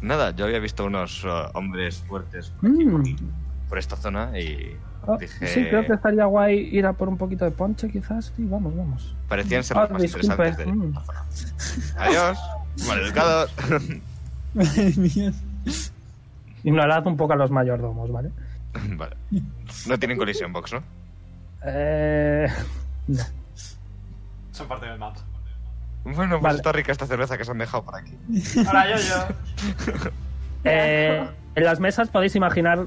Nada, 0.08 0.32
yo 0.32 0.46
había 0.46 0.58
visto 0.60 0.86
unos 0.86 1.24
uh, 1.24 1.52
hombres 1.54 1.98
fuertes 2.08 2.50
por, 2.60 2.70
aquí, 2.72 2.84
Mm. 2.86 3.70
por 3.70 3.78
esta 3.78 3.96
zona 3.96 4.38
y 4.40 4.76
Oh, 5.06 5.18
dije... 5.18 5.48
Sí, 5.48 5.66
creo 5.66 5.86
que 5.86 5.94
estaría 5.94 6.26
guay 6.26 6.60
ir 6.76 6.86
a 6.86 6.94
por 6.94 7.10
un 7.10 7.18
poquito 7.18 7.44
de 7.46 7.50
ponche, 7.52 7.90
quizás. 7.90 8.32
Sí, 8.36 8.46
vamos, 8.46 8.76
vamos. 8.76 9.16
Parecían 9.28 9.64
ser 9.64 9.78
Ah, 9.78 9.82
los 9.84 9.92
más 9.94 10.02
disculpe. 10.04 10.28
interesantes 10.28 10.66
de 10.66 10.72
Mm. 10.72 10.94
la 10.94 11.02
zona. 11.02 11.26
Adiós, 11.98 12.40
maleducados. 12.88 13.52
Ignorad 16.64 17.08
un 17.08 17.18
poco 17.18 17.34
a 17.34 17.36
los 17.36 17.52
mayordomos, 17.52 18.12
¿vale? 18.12 18.32
vale. 18.98 19.15
No 19.88 19.98
tienen 19.99 20.18
colisión 20.18 20.52
box, 20.53 20.73
¿no? 20.73 20.84
Eh... 21.65 22.48
no. 23.07 23.23
Son 24.52 24.68
parte 24.68 24.85
del 24.85 24.99
mapa. 24.99 25.22
Bueno, 26.03 26.31
pues 26.31 26.41
Vale. 26.41 26.56
está 26.57 26.72
rica 26.72 26.91
esta 26.91 27.06
cerveza 27.06 27.38
que 27.38 27.45
se 27.45 27.52
han 27.52 27.60
dejado 27.60 27.84
por 27.84 27.95
aquí. 27.95 28.18
Ahora 28.68 28.85
yo, 28.89 28.98
yo. 28.98 30.10
Eh, 30.64 31.27
en 31.56 31.64
las 31.64 31.80
mesas 31.80 32.10
podéis 32.10 32.35
imaginar 32.35 32.85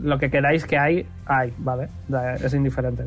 lo 0.00 0.16
que 0.18 0.30
queráis 0.30 0.64
que 0.64 0.78
hay, 0.78 1.04
hay, 1.26 1.52
¿vale? 1.58 1.88
Da- 2.06 2.34
Es 2.34 2.54
indiferente. 2.54 3.06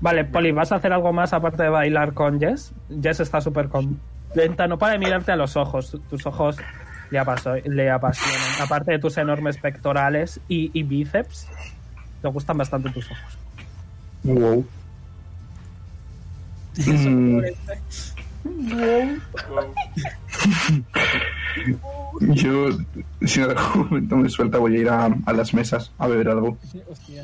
Vale, 0.00 0.24
Poli, 0.24 0.52
¿vas 0.52 0.70
a 0.70 0.76
hacer 0.76 0.92
algo 0.92 1.12
más 1.12 1.32
aparte 1.32 1.64
de 1.64 1.68
bailar 1.68 2.12
con 2.14 2.38
Jess? 2.38 2.72
Jess 3.02 3.18
está 3.18 3.40
súper 3.40 3.68
contenta, 3.68 4.68
no 4.68 4.78
para 4.78 4.92
de 4.92 5.00
mirarte 5.00 5.32
a 5.32 5.36
los 5.36 5.56
ojos. 5.56 5.98
Tus 6.08 6.24
ojos 6.26 6.56
le, 7.12 7.20
apaso- 7.20 7.62
le 7.64 7.90
apasionan. 7.90 8.62
Aparte 8.62 8.90
de 8.92 8.98
tus 8.98 9.16
enormes 9.18 9.58
pectorales 9.58 10.40
y, 10.48 10.70
y 10.72 10.82
bíceps, 10.82 11.46
te 12.22 12.28
gustan 12.28 12.56
bastante 12.58 12.90
tus 12.90 13.06
ojos. 13.10 13.38
Wow. 14.24 14.66
Mm, 16.86 17.40
Wow. 18.44 19.74
yo, 22.20 22.68
si 23.22 23.40
en 23.40 23.50
algún 23.50 23.86
momento 23.88 24.16
me 24.16 24.28
suelta, 24.28 24.58
voy 24.58 24.76
a 24.76 24.80
ir 24.80 24.88
a, 24.88 25.08
a 25.26 25.32
las 25.32 25.54
mesas 25.54 25.92
a 25.98 26.06
beber 26.08 26.28
algo. 26.28 26.58
Sí, 26.70 26.82
hostia. 26.90 27.22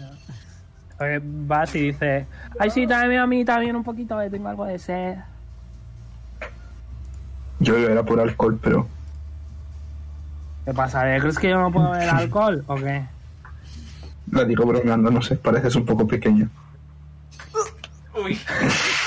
Eh, 1.00 1.20
vas 1.22 1.74
y 1.74 1.80
dices, 1.88 2.26
ay 2.58 2.70
sí, 2.70 2.86
dame 2.86 3.18
a 3.18 3.26
mí 3.26 3.44
también 3.44 3.74
un 3.74 3.82
poquito, 3.84 4.16
tengo 4.30 4.48
algo 4.48 4.64
de 4.66 4.78
sed. 4.78 5.16
Yo 7.60 7.76
era 7.76 8.02
por 8.04 8.20
alcohol, 8.20 8.58
pero 8.62 8.86
¿Qué 10.68 10.74
pasa? 10.74 11.16
¿eh? 11.16 11.18
¿Crees 11.18 11.38
que 11.38 11.48
yo 11.48 11.58
no 11.58 11.72
puedo 11.72 11.92
beber 11.92 12.10
alcohol 12.10 12.62
o 12.66 12.74
qué? 12.74 13.02
la 14.30 14.44
digo 14.44 14.66
bromeando, 14.66 15.10
no 15.10 15.22
sé, 15.22 15.36
pareces 15.36 15.74
un 15.76 15.86
poco 15.86 16.06
pequeño. 16.06 16.46
Uy. 18.14 18.38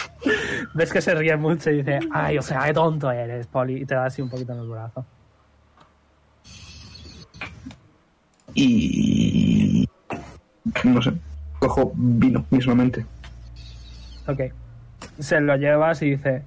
Ves 0.74 0.92
que 0.92 1.02
se 1.02 1.14
ríe 1.14 1.38
mucho 1.38 1.70
y 1.70 1.84
dice, 1.84 2.00
ay, 2.12 2.40
o 2.40 2.42
sea, 2.42 2.66
qué 2.66 2.74
tonto 2.74 3.12
eres, 3.12 3.46
Poli, 3.46 3.84
y 3.84 3.86
te 3.86 3.94
da 3.94 4.06
así 4.06 4.24
un 4.24 4.30
poquito 4.32 4.54
en 4.54 4.60
el 4.60 4.70
brazo. 4.70 5.06
Y. 8.56 9.88
No 10.84 11.00
sé, 11.00 11.14
cojo 11.60 11.92
vino 11.94 12.44
mismamente. 12.50 13.06
Ok. 14.26 14.42
Se 15.20 15.40
lo 15.40 15.56
llevas 15.58 16.02
y 16.02 16.10
dice, 16.10 16.44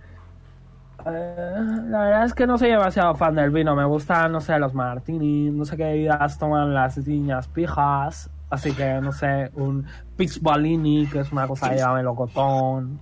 "Eh, 1.07 1.57
la 1.89 1.99
verdad 2.05 2.25
es 2.25 2.35
que 2.35 2.47
no 2.47 2.57
soy 2.59 2.71
demasiado 2.71 3.15
fan 3.15 3.35
del 3.35 3.51
vino, 3.51 3.75
me 3.75 3.85
gustan, 3.85 4.33
no 4.33 4.41
sé, 4.41 4.59
los 4.59 4.75
martini, 4.75 5.51
no 5.51 5.65
sé 5.65 5.77
qué 5.77 5.85
bebidas 5.85 6.39
toman 6.39 6.73
las 6.73 6.97
niñas 6.99 7.49
pijas, 7.49 8.31
así 8.51 8.73
que, 8.73 9.01
no 9.01 9.13
sé, 9.13 9.51
un 9.55 9.87
Pixbolini, 10.17 11.07
que 11.07 11.21
es 11.21 11.33
una 11.33 11.47
cosa 11.47 11.75
lleva 11.75 11.95
melocotón. 11.95 13.01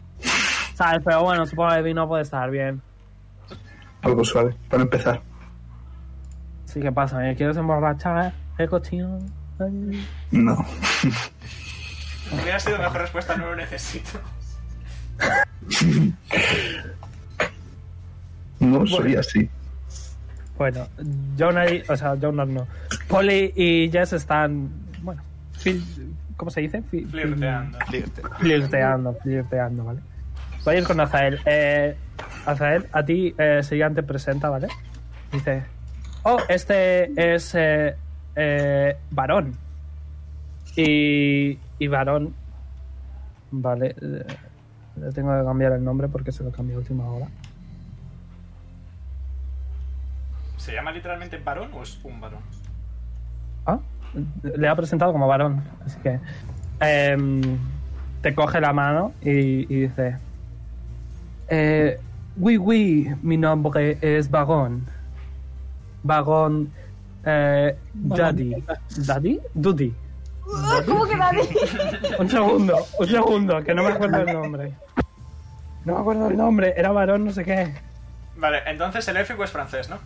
¿Sabes? 0.74 1.02
Pero 1.04 1.22
bueno, 1.22 1.46
supongo 1.46 1.70
que 1.70 1.76
el 1.76 1.84
vino 1.84 2.08
puede 2.08 2.22
estar 2.22 2.50
bien. 2.50 2.82
Algo 4.02 4.24
suave, 4.24 4.54
para 4.68 4.82
empezar. 4.82 5.20
Así 6.64 6.80
que 6.80 6.90
pasa, 6.90 7.18
¿me 7.18 7.36
quieres 7.36 7.56
emborrachar? 7.56 8.32
¿Eh, 8.58 8.66
cochino? 8.66 9.18
Ay. 9.60 10.06
No. 10.30 10.56
Hubiera 12.32 12.58
sido 12.58 12.78
mejor 12.78 13.02
respuesta, 13.02 13.36
no 13.36 13.46
lo 13.46 13.56
necesito. 13.56 14.18
No 18.62 18.86
soy 18.86 19.16
así. 19.16 19.48
Bueno, 20.56 20.86
Jonas, 21.36 21.70
o 21.88 21.96
sea, 21.96 22.14
Jonas 22.16 22.48
no. 22.48 22.66
Polly 23.08 23.52
y 23.56 23.90
Jess 23.90 24.12
están, 24.12 24.68
bueno, 25.02 25.20
fil- 25.58 25.82
¿cómo 26.36 26.50
se 26.50 26.60
dice? 26.60 26.82
Fi- 26.82 27.04
Flirteando. 27.04 27.78
Flirte. 27.88 28.22
Flirteando, 28.38 29.14
flirteando, 29.14 29.84
¿vale? 29.84 30.00
Voy 30.64 30.76
a 30.76 30.78
ir 30.78 30.84
con 30.84 31.00
Azael. 31.00 31.40
Eh, 31.46 31.96
Azael, 32.46 32.86
a 32.92 33.04
ti 33.04 33.34
eh, 33.36 33.60
te 33.94 34.02
presenta, 34.04 34.48
¿vale? 34.48 34.68
Dice, 35.32 35.64
oh, 36.22 36.38
este 36.48 37.34
es 37.34 37.52
eh, 37.56 37.96
eh, 38.36 38.96
varón. 39.10 39.54
Y, 40.76 41.58
y 41.78 41.86
varón, 41.88 42.34
vale, 43.50 43.94
eh, 44.00 44.24
le 45.00 45.12
tengo 45.12 45.36
que 45.38 45.44
cambiar 45.44 45.72
el 45.72 45.82
nombre 45.84 46.08
porque 46.08 46.30
se 46.32 46.44
lo 46.44 46.50
cambié 46.52 46.76
a 46.76 46.78
última 46.78 47.04
hora. 47.10 47.26
¿Se 50.62 50.72
llama 50.72 50.92
literalmente 50.92 51.38
varón 51.38 51.70
o 51.74 51.82
es 51.82 51.98
un 52.04 52.20
varón? 52.20 52.38
Ah, 53.66 53.80
le 54.44 54.68
ha 54.68 54.76
presentado 54.76 55.10
como 55.10 55.26
varón, 55.26 55.60
así 55.84 55.98
que 55.98 56.20
em, 56.78 57.58
te 58.20 58.32
coge 58.32 58.60
la 58.60 58.72
mano 58.72 59.12
y, 59.22 59.62
y 59.62 59.80
dice, 59.80 60.18
eh, 61.48 61.98
oui, 62.36 62.58
oui, 62.58 63.12
mi 63.22 63.36
nombre 63.36 63.98
es 64.00 64.30
varón, 64.30 64.86
varón, 66.04 66.70
eh, 67.24 67.76
daddy, 67.92 68.62
daddy, 68.98 69.40
Dudi. 69.54 69.92
¿Cómo 70.86 71.08
que 71.08 71.16
nadie? 71.16 71.42
Un 72.20 72.30
segundo, 72.30 72.86
un 73.00 73.08
segundo, 73.08 73.64
que 73.64 73.74
no 73.74 73.82
me 73.82 73.90
acuerdo 73.90 74.18
el 74.18 74.32
nombre. 74.32 74.72
No 75.84 75.94
me 75.94 76.00
acuerdo 76.00 76.28
el 76.28 76.36
nombre, 76.36 76.74
era 76.76 76.92
varón 76.92 77.24
no 77.24 77.32
sé 77.32 77.44
qué. 77.44 77.74
Vale, 78.36 78.62
entonces 78.66 79.08
el 79.08 79.16
élfico 79.16 79.42
es 79.42 79.50
francés, 79.50 79.88
¿no? 79.90 79.98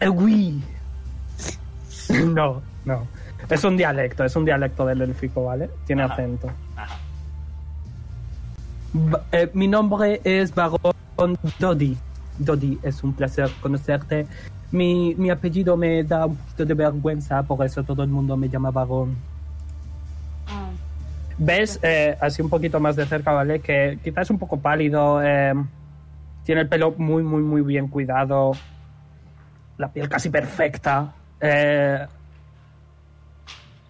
Eh, 0.00 0.08
oui. 0.08 0.62
No, 2.34 2.62
no. 2.84 3.06
Es 3.48 3.64
un 3.64 3.76
dialecto, 3.76 4.24
es 4.24 4.34
un 4.36 4.44
dialecto 4.44 4.84
del 4.86 5.02
élfico, 5.02 5.44
¿vale? 5.44 5.70
Tiene 5.86 6.02
Ajá. 6.02 6.14
acento. 6.14 6.50
Ajá. 6.76 6.96
Eh, 9.32 9.50
mi 9.54 9.68
nombre 9.68 10.20
es 10.24 10.54
Barón 10.54 11.38
Dodi. 11.58 11.96
Dodi, 12.38 12.78
es 12.82 13.02
un 13.04 13.12
placer 13.12 13.50
conocerte. 13.60 14.26
Mi, 14.72 15.14
mi 15.16 15.30
apellido 15.30 15.76
me 15.76 16.02
da 16.04 16.26
un 16.26 16.36
poquito 16.36 16.64
de 16.64 16.74
vergüenza, 16.74 17.42
por 17.42 17.64
eso 17.64 17.82
todo 17.82 18.02
el 18.02 18.08
mundo 18.08 18.36
me 18.36 18.48
llama 18.48 18.70
Barón. 18.70 19.16
Ah, 20.48 20.68
¿Ves? 21.38 21.78
Eh, 21.82 22.16
así 22.20 22.40
un 22.42 22.48
poquito 22.48 22.80
más 22.80 22.96
de 22.96 23.06
cerca, 23.06 23.32
¿vale? 23.32 23.60
Que 23.60 23.98
quizás 24.02 24.22
es 24.22 24.30
un 24.30 24.38
poco 24.38 24.58
pálido. 24.58 25.20
eh, 25.22 25.54
tiene 26.44 26.62
el 26.62 26.68
pelo 26.68 26.94
muy, 26.96 27.22
muy, 27.22 27.42
muy 27.42 27.62
bien 27.62 27.86
cuidado. 27.88 28.52
La 29.80 29.90
piel 29.90 30.10
casi 30.10 30.28
perfecta. 30.28 31.14
eh, 31.40 32.06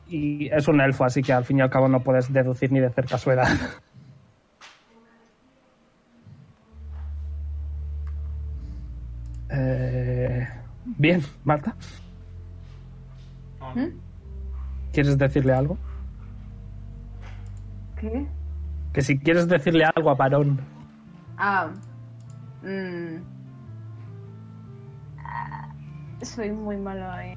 y 0.09 0.47
es 0.49 0.69
un 0.69 0.81
elfo, 0.81 1.05
así 1.05 1.21
que 1.21 1.33
al 1.33 1.45
fin 1.45 1.59
y 1.59 1.63
al 1.63 1.71
cabo 1.71 1.89
no 1.89 1.99
puedes 2.01 2.33
deducir 2.33 2.71
ni 2.71 2.79
de 2.79 2.91
cerca 2.91 3.19
su 3.19 3.31
edad. 3.33 3.49
Eh, 9.53 10.49
bien, 10.85 11.23
Marta, 11.45 11.75
¿Mm? 13.75 13.87
¿quieres 14.93 15.19
decirle 15.19 15.53
algo? 15.53 15.77
¿Qué? 17.99 18.27
Que 18.93 19.03
si 19.03 19.19
quieres 19.19 19.49
decirle 19.49 19.85
algo 19.97 20.11
a 20.11 20.15
Varón. 20.15 20.61
Ah. 21.37 21.69
mm. 22.63 23.40
Soy 26.23 26.53
muy 26.53 26.77
malo 26.77 27.11
ahí. 27.11 27.37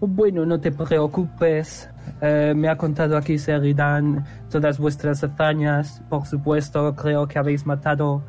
Bueno, 0.00 0.46
no 0.46 0.60
te 0.60 0.70
preocupes. 0.70 1.90
Eh, 2.20 2.54
me 2.56 2.68
ha 2.68 2.76
contado 2.76 3.16
aquí 3.16 3.36
Sheridan 3.36 4.24
todas 4.50 4.78
vuestras 4.78 5.24
hazañas. 5.24 6.02
Por 6.08 6.24
supuesto, 6.24 6.94
creo 6.94 7.26
que 7.26 7.38
habéis 7.38 7.66
matado, 7.66 8.22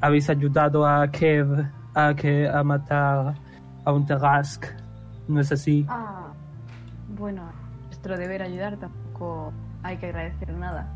habéis 0.00 0.28
ayudado 0.28 0.86
a 0.86 1.08
Kev 1.10 1.66
a, 1.94 2.14
que, 2.14 2.48
a 2.48 2.62
matar 2.62 3.34
a 3.84 3.92
un 3.92 4.04
Tarask. 4.04 4.66
¿No 5.28 5.40
es 5.40 5.50
así? 5.50 5.86
Ah. 5.88 6.28
Bueno, 7.16 7.42
nuestro 7.86 8.18
deber 8.18 8.42
ayudar 8.42 8.76
tampoco 8.76 9.52
hay 9.82 9.96
que 9.96 10.06
agradecer 10.06 10.52
nada. 10.52 10.86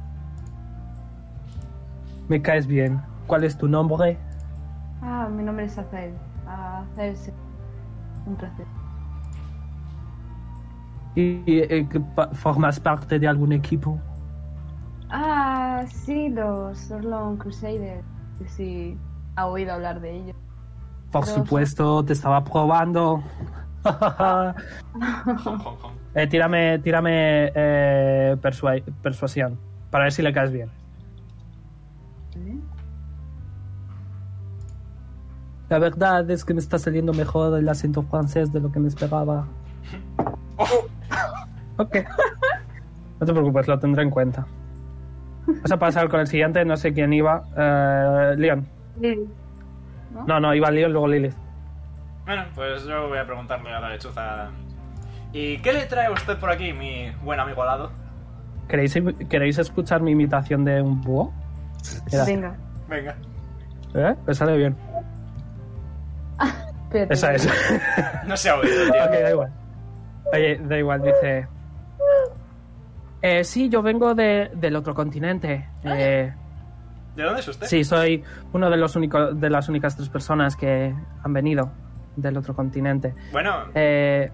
Me 2.29 2.43
caes 2.43 2.67
bien. 2.67 3.01
¿Cuál 3.27 3.45
es 3.45 3.57
tu 3.57 3.69
nombre? 3.69 4.19
Ah, 5.01 5.29
mi 5.31 5.43
nombre 5.43 5.65
es 5.65 5.79
Azael. 5.79 6.13
Ah, 6.53 6.83
Azael, 6.93 7.17
sí. 7.17 7.31
un 8.27 8.35
placer. 8.35 8.67
¿Y 11.15 11.43
eh, 11.47 11.87
que 11.91 12.01
pa- 12.01 12.29
formas 12.35 12.79
parte 12.81 13.19
de 13.19 13.29
algún 13.29 13.53
equipo? 13.53 13.99
Ah, 15.11 15.85
sí, 15.89 16.29
los 16.29 16.91
Orlon 16.91 17.37
Crusaders. 17.37 18.05
Sí, 18.47 18.97
ha 19.37 19.47
oído 19.47 19.73
hablar 19.75 20.01
de 20.01 20.17
ellos. 20.17 20.37
Por 21.13 21.27
supuesto, 21.27 22.05
te 22.05 22.13
estaba 22.15 22.43
probando. 22.45 23.23
Eh, 26.13 26.27
tírame 26.27 26.81
tírame 26.81 27.53
eh, 27.55 28.37
persua- 28.43 28.83
persuasión. 29.01 29.57
Para 29.91 30.05
ver 30.05 30.13
si 30.13 30.23
le 30.23 30.33
caes 30.33 30.51
bien. 30.51 30.69
La 35.71 35.79
verdad 35.79 36.29
es 36.31 36.45
que 36.45 36.53
me 36.53 36.59
está 36.59 36.79
saliendo 36.79 37.13
mejor 37.13 37.57
el 37.57 37.69
acento 37.69 38.03
francés 38.03 38.53
de 38.53 38.59
lo 38.61 38.73
que 38.73 38.81
me 38.81 38.89
esperaba. 38.89 39.47
Ok. 41.77 41.97
No 43.21 43.27
te 43.27 43.33
preocupes, 43.33 43.69
lo 43.69 43.79
tendré 43.79 44.03
en 44.03 44.11
cuenta. 44.11 44.47
Vas 45.47 45.71
a 45.71 45.79
pasar 45.79 46.09
con 46.09 46.21
el 46.21 46.27
siguiente, 46.27 46.65
no 46.65 46.77
sé 46.77 46.93
quién 46.93 47.13
iba. 47.13 47.45
Eh, 47.57 48.35
Leon. 48.37 48.67
¿No? 50.13 50.25
No, 50.27 50.41
no, 50.41 50.55
iba 50.55 50.71
Leon, 50.73 50.93
luego 50.93 51.07
Lilith. 51.07 51.35
Bueno, 52.27 52.45
pues 52.55 52.85
yo 52.85 53.09
voy 53.09 53.19
a 53.19 53.25
preguntarle 53.25 53.73
a 53.73 53.79
la 53.79 53.91
lechuza. 53.91 54.51
¿Y 55.33 55.59
qué 55.59 55.73
le 55.73 55.87
trae 55.87 56.11
usted 56.11 56.37
por 56.39 56.51
aquí, 56.51 56.73
mi 56.73 57.13
buen 57.23 57.39
amigo 57.39 57.63
alado? 57.63 57.93
¿Queréis, 58.69 58.99
¿Queréis 59.29 59.59
escuchar 59.59 60.03
mi 60.03 60.11
imitación 60.11 60.65
de 60.65 60.83
un 60.83 61.01
búho? 61.01 61.33
Venga. 62.27 62.57
Venga. 62.89 63.17
¿Eh? 63.95 64.15
Me 64.27 64.35
sale 64.35 64.57
bien. 64.57 64.90
Espérate. 66.85 67.15
Esa 67.15 67.33
es. 67.35 67.49
No 68.27 68.37
se 68.37 68.51
ha 68.51 68.57
oído, 68.57 68.85
tío. 68.93 69.05
ok, 69.05 69.11
da 69.11 69.31
igual. 69.31 69.53
Oye, 70.33 70.59
da 70.63 70.79
igual, 70.79 71.03
dice. 71.03 71.49
Eh, 73.23 73.45
sí, 73.45 73.69
yo 73.69 73.83
vengo 73.83 74.15
de- 74.15 74.51
del 74.55 74.77
otro 74.77 74.95
continente. 74.95 75.69
Eh, 75.85 76.33
¿De 77.17 77.23
dónde 77.23 77.41
es 77.41 77.49
usted? 77.49 77.67
sí, 77.67 77.85
soy 77.85 78.25
uno 78.53 78.71
de 78.71 78.77
los 78.77 78.97
únicos 78.97 79.39
de 79.39 79.51
las 79.51 79.69
únicas 79.69 79.97
tres 79.97 80.09
personas 80.09 80.57
que 80.57 80.95
han 81.23 81.33
venido 81.33 81.71
del 82.17 82.37
otro 82.37 82.55
continente. 82.55 83.15
Bueno, 83.33 83.67
Eh, 83.75 84.31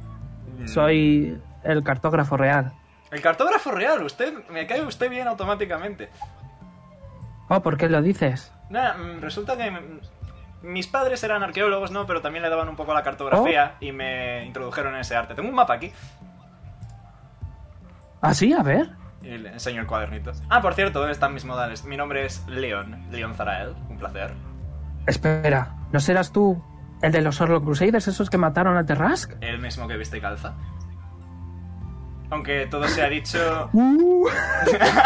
mm, 0.61 0.67
soy 0.69 1.41
el 1.65 1.83
cartógrafo 1.83 2.37
real. 2.37 2.73
el 3.11 3.21
cartógrafo 3.21 3.73
real. 3.73 4.03
Usted 4.05 4.35
me 4.51 4.67
cae 4.67 4.83
usted 4.83 5.11
bien 5.11 5.27
automáticamente. 5.27 6.11
Oh, 7.49 7.61
¿por 7.63 7.77
qué 7.77 7.89
lo 7.89 8.03
dices? 8.03 8.53
Nada, 8.71 8.97
mm, 8.97 9.21
resulta 9.21 9.57
que 9.57 9.71
mm, 9.71 10.01
mis 10.63 10.87
padres 10.87 11.23
eran 11.25 11.43
arqueólogos, 11.43 11.91
¿no? 11.91 12.07
Pero 12.07 12.21
también 12.23 12.43
le 12.43 12.49
daban 12.51 12.69
un 12.69 12.77
poco 12.77 12.93
a 12.93 12.95
la 12.95 13.03
cartografía 13.03 13.75
Oh. 13.75 13.85
y 13.85 13.93
me 13.93 14.45
introdujeron 14.47 14.95
en 14.95 15.01
ese 15.01 15.15
arte. 15.17 15.35
Tengo 15.35 15.49
un 15.49 15.55
mapa 15.55 15.75
aquí 15.75 15.93
¿Ah, 18.21 18.35
sí? 18.35 18.53
A 18.53 18.63
ver. 18.63 18.91
y 19.23 19.37
le 19.39 19.51
enseño 19.53 19.81
el 19.83 19.87
cuadernito. 19.87 20.33
Ah, 20.49 20.61
por 20.63 20.75
cierto, 20.75 20.99
¿dónde 21.01 21.13
están 21.13 21.35
mis 21.35 21.45
modales? 21.45 21.85
Mi 21.85 21.97
nombre 21.97 22.25
es 22.25 22.45
Leon, 22.49 23.07
Leon 23.11 23.35
Zarael. 23.35 23.75
Un 23.89 23.99
placer. 23.99 24.33
Espera, 25.07 25.75
¿no 25.93 26.01
serás 26.01 26.33
tú 26.33 26.63
el 27.03 27.13
de 27.13 27.21
los 27.23 27.41
Orlok 27.41 27.65
Crusaders, 27.65 28.09
esos 28.09 28.31
que 28.31 28.39
mataron 28.39 28.77
a 28.77 28.85
Terrask? 28.87 29.33
El 29.41 29.59
mismo 29.61 29.87
que 29.87 29.97
viste 29.97 30.19
y 30.19 30.21
calza. 30.21 30.55
Aunque 32.31 32.67
todo 32.67 32.87
se 32.89 33.03
ha 33.03 33.09
dicho... 33.09 33.71
Uh, 33.73 34.27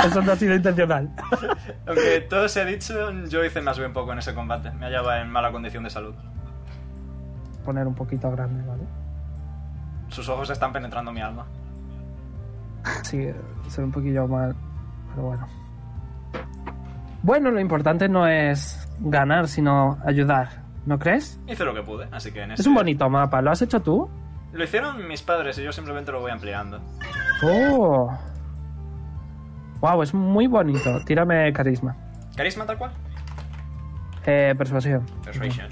eso 0.07 0.23
no 0.23 0.33
ha 0.33 0.37
sido 0.37 0.55
intencional. 0.55 1.11
Aunque 1.87 2.21
todo 2.29 2.49
se 2.49 2.61
ha 2.61 2.65
dicho, 2.65 3.11
yo 3.27 3.45
hice 3.45 3.61
más 3.61 3.79
bien 3.79 3.93
poco 3.93 4.13
en 4.13 4.19
ese 4.19 4.35
combate. 4.35 4.71
Me 4.73 4.87
hallaba 4.87 5.21
en 5.21 5.31
mala 5.31 5.53
condición 5.53 5.85
de 5.85 5.91
salud. 5.91 6.15
Poner 7.65 7.87
un 7.87 7.95
poquito 7.95 8.31
grande, 8.31 8.65
¿vale? 8.67 8.85
Sus 10.09 10.29
ojos 10.29 10.49
están 10.51 10.73
penetrando 10.73 11.13
mi 11.13 11.21
alma. 11.21 11.47
Sí, 13.03 13.19
ve 13.19 13.85
un 13.85 13.93
poquillo 13.93 14.27
mal, 14.27 14.55
pero 15.11 15.27
bueno. 15.27 15.47
Bueno, 17.23 17.51
lo 17.51 17.61
importante 17.61 18.09
no 18.09 18.27
es 18.27 18.89
ganar, 19.01 19.47
sino 19.49 19.99
ayudar, 20.05 20.63
¿no 20.87 20.99
crees? 20.99 21.39
Hice 21.47 21.65
lo 21.65 21.75
que 21.75 21.83
pude, 21.83 22.09
así 22.11 22.33
que 22.33 22.43
en 22.43 22.53
Es 22.53 22.67
un 22.67 22.75
bonito 22.75 23.09
mapa, 23.11 23.43
¿lo 23.43 23.51
has 23.51 23.61
hecho 23.61 23.81
tú? 23.81 24.09
Lo 24.53 24.65
hicieron 24.65 25.07
mis 25.07 25.23
padres 25.23 25.59
y 25.59 25.63
yo 25.63 25.73
simplemente 25.73 26.11
lo 26.13 26.21
voy 26.21 26.31
ampliando. 26.31 26.81
Oh. 27.43 28.11
Wow, 29.81 30.03
es 30.03 30.13
muy 30.13 30.47
bonito. 30.47 31.01
Tírame 31.05 31.53
carisma. 31.53 31.97
¿Carisma 32.37 32.67
tal 32.67 32.79
cual? 32.79 32.93
Eh, 34.27 34.55
persuasión. 34.59 35.07
Persuasion. 35.25 35.69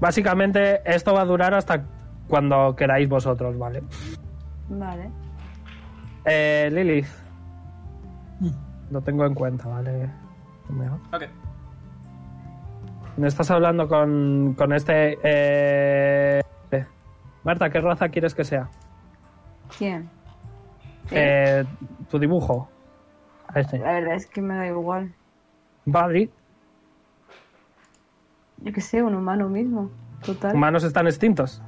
Básicamente, 0.00 0.80
esto 0.84 1.12
va 1.12 1.22
a 1.22 1.24
durar 1.24 1.54
hasta 1.54 1.84
cuando 2.28 2.74
queráis 2.76 3.08
vosotros, 3.08 3.58
¿vale? 3.58 3.82
Vale. 4.68 5.10
Eh, 6.24 6.68
Lilith. 6.72 7.08
Lo 8.90 9.00
tengo 9.02 9.26
en 9.26 9.34
cuenta, 9.34 9.68
¿vale? 9.68 10.10
Ok. 11.12 11.24
Estás 13.22 13.50
hablando 13.50 13.88
con, 13.88 14.54
con 14.56 14.72
este... 14.72 15.18
Eh... 15.22 16.42
Marta, 17.44 17.70
¿qué 17.70 17.80
raza 17.80 18.08
quieres 18.08 18.34
que 18.34 18.44
sea? 18.44 18.68
¿Quién? 19.76 20.10
¿Eh? 21.10 21.62
Eh, 21.62 21.64
tu 22.10 22.18
dibujo. 22.18 22.68
Este. 23.54 23.78
La 23.78 23.92
verdad 23.92 24.14
es 24.14 24.26
que 24.26 24.42
me 24.42 24.54
da 24.54 24.66
igual. 24.66 25.14
Badri, 25.86 26.30
Yo 28.58 28.72
qué 28.72 28.80
sé, 28.80 29.02
un 29.02 29.14
humano 29.14 29.48
mismo. 29.48 29.90
Total. 30.24 30.54
humanos 30.54 30.84
están 30.84 31.06
extintos. 31.06 31.62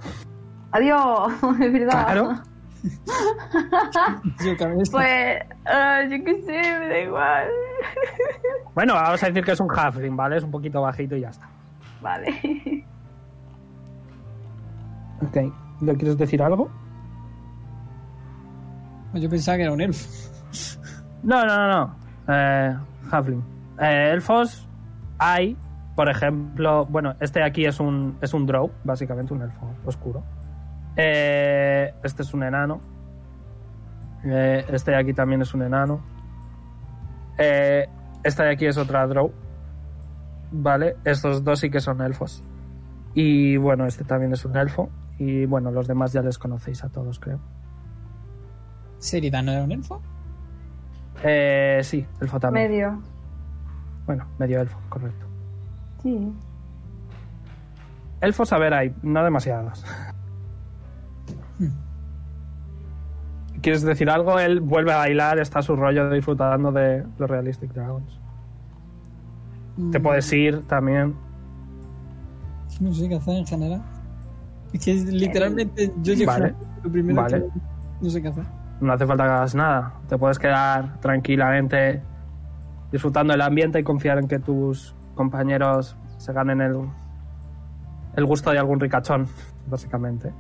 Adiós, 0.73 1.33
es 1.61 1.73
verdad. 1.73 2.05
Claro. 2.05 2.43
Yo. 4.45 4.53
Pues, 4.91 5.39
ah, 5.67 6.03
yo 6.09 6.25
qué 6.25 6.43
sé, 6.43 6.79
me 6.79 6.89
da 6.89 6.99
igual. 7.01 7.49
Bueno, 8.75 8.95
vamos 8.95 9.23
a 9.23 9.27
decir 9.27 9.45
que 9.45 9.53
es 9.53 9.61
un 9.61 9.69
halfling, 9.71 10.17
¿vale? 10.17 10.37
Es 10.37 10.45
un 10.45 10.51
poquito 10.51 10.81
bajito 10.81 11.17
y 11.17 11.21
ya 11.23 11.29
está. 11.31 11.49
vale. 12.01 12.85
Ok. 15.23 15.37
¿Le 15.83 15.97
quieres 15.97 16.17
decir 16.17 16.43
algo? 16.43 16.71
Yo 19.13 19.29
pensaba 19.29 19.59
que 19.59 19.65
era 19.65 19.73
un 19.73 19.81
elfo. 19.83 20.09
No, 21.23 21.45
no, 21.45 21.57
no, 21.57 21.69
no. 21.69 21.97
Eh, 22.29 22.75
halfling. 23.11 23.45
Eh, 23.81 24.13
elfos 24.13 24.67
hay, 25.19 25.59
por 25.95 26.09
ejemplo, 26.09 26.87
bueno, 26.87 27.15
este 27.21 27.43
aquí 27.43 27.67
es 27.67 27.81
un, 27.81 28.17
es 28.23 28.33
un 28.33 28.47
drow, 28.47 28.71
básicamente 28.85 29.35
un 29.35 29.43
elfo 29.43 29.71
oscuro. 29.85 30.23
Eh, 31.03 31.95
este 32.03 32.23
es 32.23 32.35
un 32.35 32.43
enano. 32.43 32.81
Eh, 34.23 34.67
este 34.69 34.91
de 34.91 34.99
aquí 34.99 35.15
también 35.15 35.41
es 35.41 35.55
un 35.55 35.63
enano. 35.63 36.03
Eh, 37.39 37.89
esta 38.23 38.45
de 38.45 38.53
aquí 38.53 38.67
es 38.67 38.77
otra 38.77 39.07
drow. 39.07 39.33
Vale, 40.53 40.97
estos 41.05 41.43
dos 41.43 41.61
sí 41.61 41.71
que 41.71 41.81
son 41.81 42.03
elfos. 42.03 42.45
Y 43.15 43.57
bueno, 43.57 43.87
este 43.87 44.05
también 44.05 44.33
es 44.35 44.45
un 44.45 44.57
elfo. 44.57 44.91
Y 45.19 45.47
bueno, 45.47 45.71
los 45.71 45.89
demás 45.89 46.13
ya 46.13 46.21
les 46.21 46.37
conocéis 46.37 46.85
a 46.85 46.91
todos, 46.91 47.19
creo. 47.19 47.41
¿Seridan 48.99 49.47
no 49.47 49.53
era 49.53 49.65
un 49.65 49.73
elfo? 49.73 50.03
Eh, 51.25 51.81
sí, 51.83 52.07
elfo 52.21 52.39
también. 52.39 52.71
Medio. 52.71 53.03
Bueno, 54.05 54.27
medio 54.39 54.61
elfo, 54.61 54.79
correcto. 54.91 55.27
Sí. 56.03 56.31
Elfos, 58.21 58.53
a 58.53 58.59
ver, 58.59 58.75
hay, 58.75 58.95
no 59.03 59.25
demasiados. 59.25 59.85
¿Quieres 63.63 63.83
decir 63.83 64.09
algo? 64.09 64.39
Él 64.39 64.61
vuelve 64.61 64.93
a 64.93 64.97
bailar, 64.99 65.39
está 65.39 65.59
a 65.59 65.63
su 65.63 65.77
rollo 65.77 66.09
disfrutando 66.11 66.73
de 66.73 67.05
los 67.19 67.29
Realistic 67.31 67.73
Dragons. 67.73 68.19
Te 69.93 69.99
Mm, 69.99 70.03
puedes 70.03 70.33
ir 70.33 70.63
también. 70.67 71.15
No 72.81 72.93
sé 72.95 73.09
qué 73.09 73.17
hacer 73.17 73.37
en 73.37 73.47
general. 73.47 73.83
Es 74.73 74.85
que 74.85 74.95
literalmente 74.95 75.93
yo 76.03 76.15
llego 76.15 76.31
Vale. 76.33 76.55
lo 76.83 76.91
primero 76.91 77.23
Vale. 77.23 77.39
que 77.41 77.61
no 78.01 78.11
sé 78.11 78.23
qué 78.23 78.29
hacer. 78.29 78.45
No 78.81 78.93
hace 78.93 79.07
falta 79.07 79.25
que 79.25 79.31
hagas 79.31 79.55
nada. 79.55 79.93
Te 80.09 80.17
puedes 80.17 80.39
quedar 80.39 80.99
tranquilamente 81.01 82.03
disfrutando 82.93 83.33
del 83.33 83.43
ambiente 83.43 83.79
y 83.79 83.83
confiar 83.83 84.19
en 84.19 84.27
que 84.29 84.39
tus 84.39 84.95
compañeros 85.15 85.97
se 86.17 86.33
ganen 86.33 86.61
el, 86.63 86.77
el 88.17 88.25
gusto 88.25 88.51
de 88.51 88.59
algún 88.59 88.81
ricachón, 88.81 89.27
básicamente. 89.69 90.33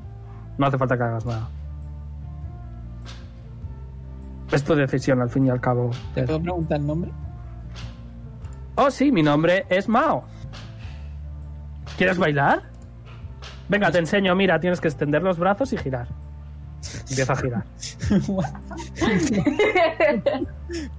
No 0.56 0.66
hace 0.66 0.78
falta 0.78 0.97
que 0.97 1.02
hagas 1.02 1.26
nada. 1.26 1.48
Es 4.52 4.64
tu 4.64 4.74
decisión, 4.74 5.20
al 5.20 5.31
fin 5.31 5.47
y 5.47 5.51
al 5.51 5.60
cabo. 5.60 5.90
¿Te 6.14 6.24
puedo 6.24 6.43
preguntar 6.43 6.81
el 6.81 6.86
nombre? 6.86 7.12
Oh, 8.74 8.90
sí, 8.90 9.12
mi 9.12 9.22
nombre 9.22 9.64
es 9.68 9.89
Mao. 9.89 10.24
¿Quieres 11.97 12.18
bailar? 12.18 12.62
Venga, 13.68 13.90
te 13.90 13.98
enseño. 13.98 14.35
Mira, 14.35 14.59
tienes 14.59 14.81
que 14.81 14.89
extender 14.89 15.22
los 15.22 15.39
brazos 15.39 15.72
y 15.72 15.77
girar. 15.77 16.09
Empieza 17.09 17.32
a 17.32 17.36
girar. 17.36 17.64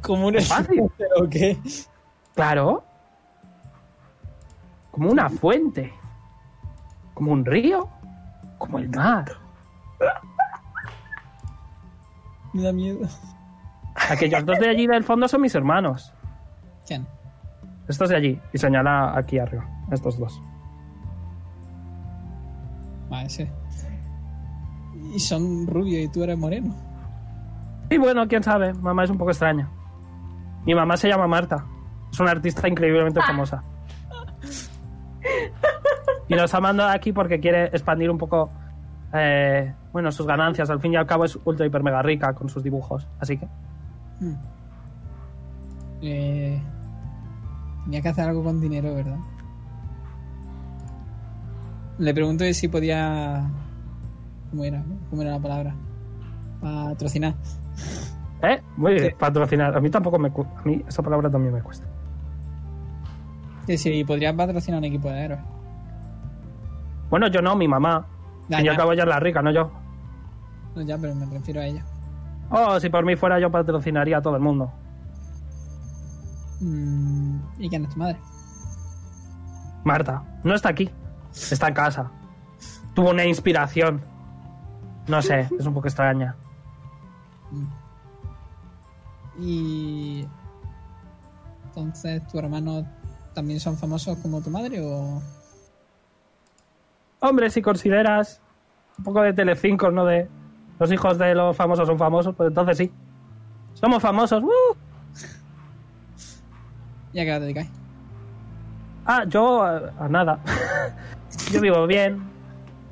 Como 0.01 0.27
un 0.27 0.41
Fácil. 0.41 0.83
¿O 1.19 1.27
qué? 1.27 1.57
Claro. 2.35 2.83
Como 4.91 5.11
una 5.11 5.29
fuente. 5.29 5.91
Como 7.13 7.31
un 7.31 7.45
río. 7.45 7.89
Como 8.57 8.79
el 8.79 8.89
mar. 8.89 9.25
Me 12.53 12.61
da 12.61 12.71
miedo. 12.71 12.99
Aquellos 14.09 14.45
dos 14.45 14.59
de 14.59 14.69
allí 14.69 14.87
del 14.87 15.03
fondo 15.03 15.27
son 15.27 15.41
mis 15.41 15.55
hermanos. 15.55 16.13
¿Quién? 16.85 17.07
Estos 17.87 18.09
de 18.09 18.15
allí. 18.15 18.41
Y 18.53 18.57
señala 18.57 19.17
aquí 19.17 19.39
arriba. 19.39 19.65
Estos 19.91 20.17
dos. 20.17 20.41
Vale, 23.09 23.29
sí. 23.29 23.47
Y 25.13 25.19
son 25.19 25.67
rubios 25.67 26.05
y 26.05 26.07
tú 26.07 26.23
eres 26.23 26.37
moreno. 26.37 26.75
Y 27.89 27.97
bueno, 27.97 28.27
quién 28.27 28.43
sabe. 28.43 28.73
Mamá 28.73 29.03
es 29.03 29.09
un 29.09 29.17
poco 29.17 29.31
extraña. 29.31 29.69
Mi 30.65 30.73
mamá 30.73 30.95
se 30.95 31.09
llama 31.09 31.27
Marta. 31.27 31.65
Es 32.11 32.19
una 32.19 32.31
artista 32.31 32.67
increíblemente 32.67 33.21
famosa. 33.21 33.63
Y 36.27 36.35
nos 36.35 36.53
ha 36.53 36.61
mandado 36.61 36.89
aquí 36.89 37.11
porque 37.11 37.41
quiere 37.41 37.65
expandir 37.65 38.09
un 38.09 38.17
poco, 38.17 38.49
eh, 39.13 39.73
bueno, 39.91 40.11
sus 40.13 40.25
ganancias. 40.25 40.69
Al 40.69 40.79
fin 40.79 40.93
y 40.93 40.95
al 40.95 41.05
cabo 41.05 41.25
es 41.25 41.37
ultra 41.43 41.65
hiper 41.65 41.83
mega 41.83 42.01
rica 42.01 42.33
con 42.33 42.47
sus 42.47 42.63
dibujos. 42.63 43.07
Así 43.19 43.37
que, 43.37 43.47
Hmm. 44.21 44.33
Eh, 46.03 46.61
tenía 47.85 48.01
que 48.01 48.09
hacer 48.09 48.29
algo 48.29 48.43
con 48.43 48.61
dinero, 48.61 48.93
¿verdad? 48.95 49.17
Le 51.97 52.13
pregunto 52.13 52.43
si 52.53 52.67
podía... 52.67 53.49
¿Cómo 54.49 54.63
era? 54.63 54.83
¿Cómo 55.09 55.21
era 55.21 55.31
la 55.31 55.39
palabra? 55.39 55.75
Patrocinar. 56.61 57.35
¿eh? 58.41 58.61
Muy 58.77 58.93
bien, 58.93 59.05
Sí. 59.09 59.15
patrocinar. 59.17 59.75
A 59.75 59.79
mí 59.79 59.89
tampoco 59.89 60.17
me 60.19 60.31
cu- 60.31 60.45
A 60.57 60.61
mí 60.63 60.83
esa 60.87 61.01
palabra 61.03 61.29
también 61.29 61.53
me 61.53 61.61
cuesta. 61.61 61.85
Que 63.67 63.77
si 63.77 64.03
podría 64.03 64.35
patrocinar 64.35 64.79
un 64.79 64.85
equipo 64.85 65.09
de 65.09 65.19
héroes. 65.25 65.41
Bueno, 67.09 67.27
yo 67.27 67.41
no, 67.41 67.55
mi 67.55 67.67
mamá. 67.67 68.05
Ya, 68.49 68.57
fin 68.57 68.65
y 68.65 68.67
ya. 68.67 68.71
al 68.71 68.77
cabo 68.77 68.93
ella 68.93 69.03
es 69.03 69.09
la 69.09 69.19
rica, 69.19 69.41
no 69.41 69.51
yo. 69.51 69.71
No, 70.75 70.81
ya, 70.81 70.97
pero 70.97 71.13
me 71.15 71.25
refiero 71.27 71.61
a 71.61 71.65
ella. 71.65 71.85
Oh, 72.51 72.79
si 72.79 72.89
por 72.89 73.05
mí 73.05 73.15
fuera 73.15 73.39
yo 73.39 73.49
patrocinaría 73.49 74.17
a 74.17 74.21
todo 74.21 74.35
el 74.35 74.41
mundo. 74.41 74.71
Mm, 76.59 77.39
¿Y 77.59 77.69
quién 77.69 77.85
es 77.85 77.89
tu 77.91 77.97
madre? 77.97 78.19
Marta, 79.85 80.21
no 80.43 80.53
está 80.53 80.69
aquí. 80.69 80.89
Está 81.31 81.69
en 81.69 81.73
casa. 81.73 82.11
Tuvo 82.93 83.11
una 83.11 83.25
inspiración. 83.25 84.01
No 85.07 85.21
sé, 85.21 85.47
es 85.59 85.65
un 85.65 85.73
poco 85.73 85.87
extraña. 85.87 86.35
Y. 89.39 90.27
Entonces, 91.65 92.27
¿tu 92.27 92.37
hermano 92.37 92.85
también 93.33 93.61
son 93.61 93.77
famosos 93.77 94.17
como 94.17 94.41
tu 94.41 94.49
madre 94.49 94.81
o.? 94.81 95.21
Hombre, 97.21 97.49
si 97.49 97.61
consideras 97.61 98.41
un 98.97 99.05
poco 99.05 99.21
de 99.21 99.31
Telecinco, 99.31 99.89
¿no? 99.89 100.05
De 100.05 100.27
los 100.81 100.91
hijos 100.91 101.19
de 101.19 101.35
los 101.35 101.55
famosos 101.55 101.87
son 101.87 101.99
famosos, 101.99 102.33
pues 102.35 102.47
entonces 102.47 102.75
sí. 102.75 102.91
Somos 103.75 104.01
famosos. 104.01 104.41
¡uh! 104.41 104.75
¿Y 107.13 107.19
a 107.19 107.23
qué 107.23 107.35
os 107.35 107.41
dedicáis? 107.41 107.69
Ah, 109.05 109.23
yo 109.27 109.61
a, 109.61 109.93
a 109.99 110.09
nada. 110.09 110.39
yo 111.51 111.61
vivo 111.61 111.85
bien, 111.85 112.23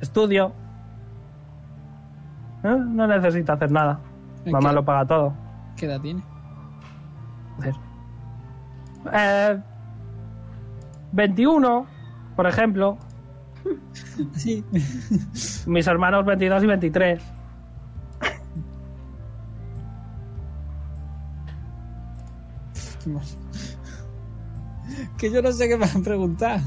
estudio. 0.01 0.53
¿Eh? 2.63 2.77
No 2.77 3.07
necesito 3.07 3.53
hacer 3.53 3.71
nada. 3.71 3.99
¿En 4.45 4.51
Mamá 4.51 4.71
lo 4.71 4.85
paga 4.85 5.07
todo. 5.07 5.33
¿Qué 5.75 5.87
edad 5.87 5.99
tiene? 5.99 6.21
Eh, 9.11 9.59
21, 11.11 11.87
por 12.35 12.45
ejemplo. 12.45 12.99
Sí. 14.35 14.63
Mis 15.65 15.87
hermanos 15.87 16.25
22 16.25 16.63
y 16.63 16.67
23. 16.67 17.38
Que 25.17 25.31
yo 25.31 25.41
no 25.41 25.51
sé 25.51 25.67
qué 25.67 25.77
me 25.77 25.85
van 25.85 25.97
a 25.97 26.03
preguntar. 26.03 26.59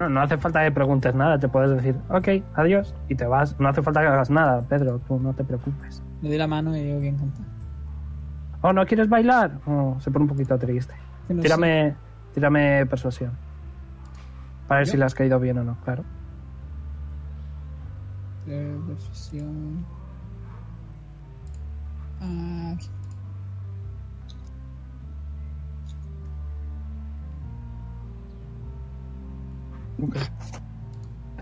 No, 0.00 0.08
no 0.08 0.20
hace 0.20 0.36
falta 0.36 0.64
que 0.64 0.72
preguntes 0.72 1.14
nada, 1.14 1.38
te 1.38 1.48
puedes 1.48 1.70
decir, 1.70 1.96
ok, 2.08 2.28
adiós, 2.54 2.94
y 3.08 3.14
te 3.14 3.26
vas. 3.26 3.58
No 3.60 3.68
hace 3.68 3.82
falta 3.82 4.00
que 4.00 4.08
hagas 4.08 4.30
nada, 4.30 4.62
Pedro, 4.62 4.98
tú 5.00 5.20
no 5.20 5.32
te 5.34 5.44
preocupes. 5.44 6.02
Le 6.20 6.30
doy 6.30 6.38
la 6.38 6.46
mano 6.46 6.76
y 6.76 6.82
digo 6.82 7.00
que 7.00 7.08
encanta. 7.08 7.40
Oh, 8.62 8.72
¿no 8.72 8.84
quieres 8.86 9.08
bailar? 9.08 9.60
Oh, 9.66 9.96
se 10.00 10.10
pone 10.10 10.24
un 10.24 10.30
poquito 10.30 10.58
triste. 10.58 10.94
No 11.28 11.42
Tírame, 11.42 11.94
tírame 12.32 12.86
persuasión. 12.86 13.32
Para 14.66 14.80
ver 14.80 14.86
¿Yo? 14.86 14.92
si 14.92 14.96
le 14.96 15.04
has 15.04 15.14
caído 15.14 15.38
bien 15.38 15.58
o 15.58 15.64
no, 15.64 15.76
claro. 15.84 16.02
Eh, 18.46 18.76
persuasión. 18.86 19.84
Aquí. 30.02 30.18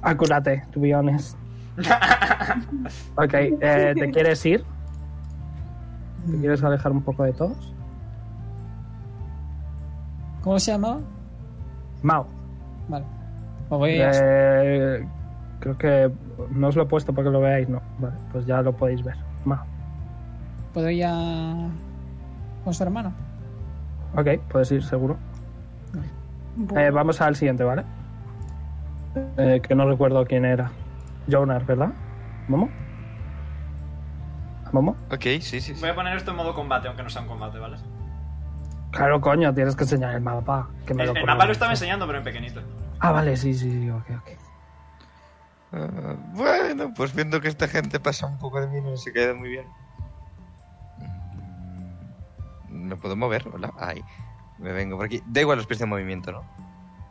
Acúrate, 0.02 0.64
to 0.72 0.80
be 0.80 0.94
honest. 0.94 1.36
ok, 3.16 3.34
eh, 3.34 3.94
¿te 3.98 4.10
quieres 4.10 4.44
ir? 4.44 4.64
¿Te 6.30 6.38
quieres 6.38 6.62
alejar 6.62 6.92
un 6.92 7.02
poco 7.02 7.24
de 7.24 7.32
todos? 7.32 7.72
¿Cómo 10.42 10.58
se 10.58 10.72
llamaba? 10.72 11.00
Mao. 12.02 12.26
Vale. 12.88 13.04
Os 13.68 13.78
voy 13.78 14.00
a... 14.00 14.10
Eh, 14.12 15.06
creo 15.60 15.78
que 15.78 16.12
no 16.50 16.68
os 16.68 16.76
lo 16.76 16.82
he 16.82 16.86
puesto 16.86 17.12
para 17.12 17.28
que 17.28 17.32
lo 17.32 17.40
veáis, 17.40 17.68
no. 17.68 17.80
Vale, 17.98 18.14
pues 18.32 18.44
ya 18.44 18.60
lo 18.60 18.76
podéis 18.76 19.02
ver. 19.04 19.16
Mao. 19.44 19.64
¿Puedo 20.74 20.90
ir 20.90 21.04
a... 21.06 21.68
con 22.64 22.74
su 22.74 22.82
hermano? 22.82 23.12
Ok, 24.16 24.28
puedes 24.50 24.70
ir 24.72 24.82
seguro. 24.82 25.16
Eh, 26.76 26.90
vamos 26.90 27.20
al 27.20 27.36
siguiente, 27.36 27.64
¿vale? 27.64 27.84
Eh, 29.36 29.60
que 29.62 29.74
no 29.74 29.88
recuerdo 29.88 30.24
quién 30.24 30.44
era. 30.44 30.70
Jonar, 31.30 31.64
¿verdad? 31.66 31.92
¿Momo? 32.48 32.68
¿Momo? 34.72 34.96
Ok, 35.10 35.22
sí, 35.40 35.40
sí. 35.42 35.60
sí. 35.60 35.74
Voy 35.80 35.90
a 35.90 35.94
poner 35.94 36.16
esto 36.16 36.30
en 36.30 36.38
modo 36.38 36.54
combate, 36.54 36.88
aunque 36.88 37.02
no 37.02 37.10
sea 37.10 37.22
un 37.22 37.28
combate, 37.28 37.58
¿vale? 37.58 37.76
Claro, 38.90 39.20
coño, 39.20 39.52
tienes 39.54 39.76
que 39.76 39.84
enseñar 39.84 40.14
el 40.14 40.20
mapa. 40.22 40.68
Que 40.86 40.94
me 40.94 41.02
El, 41.02 41.08
lo 41.08 41.14
el 41.14 41.20
pongo. 41.20 41.32
mapa 41.32 41.46
lo 41.46 41.52
estaba 41.52 41.72
enseñando, 41.72 42.06
pero 42.06 42.18
en 42.18 42.24
pequeñito. 42.24 42.62
Ah, 43.00 43.12
vale, 43.12 43.36
sí, 43.36 43.52
sí, 43.54 43.70
sí, 43.70 43.90
ok, 43.90 44.04
ok. 44.18 44.30
Ah, 45.74 46.16
bueno, 46.32 46.92
pues 46.94 47.14
viendo 47.14 47.40
que 47.40 47.48
esta 47.48 47.68
gente 47.68 48.00
pasa 48.00 48.26
un 48.26 48.38
poco 48.38 48.60
de 48.60 48.66
mí, 48.68 48.80
no 48.80 48.96
se 48.96 49.12
queda 49.12 49.34
muy 49.34 49.48
bien. 49.50 49.66
Mm, 52.68 52.88
¿Me 52.88 52.96
puedo 52.96 53.16
mover? 53.16 53.44
Hola. 53.52 53.72
Ahí. 53.78 54.02
Me 54.58 54.72
vengo 54.72 54.96
por 54.96 55.06
aquí. 55.06 55.22
Da 55.26 55.40
igual 55.40 55.58
los 55.58 55.66
pies 55.66 55.80
de 55.80 55.86
movimiento, 55.86 56.32
¿no? 56.32 56.42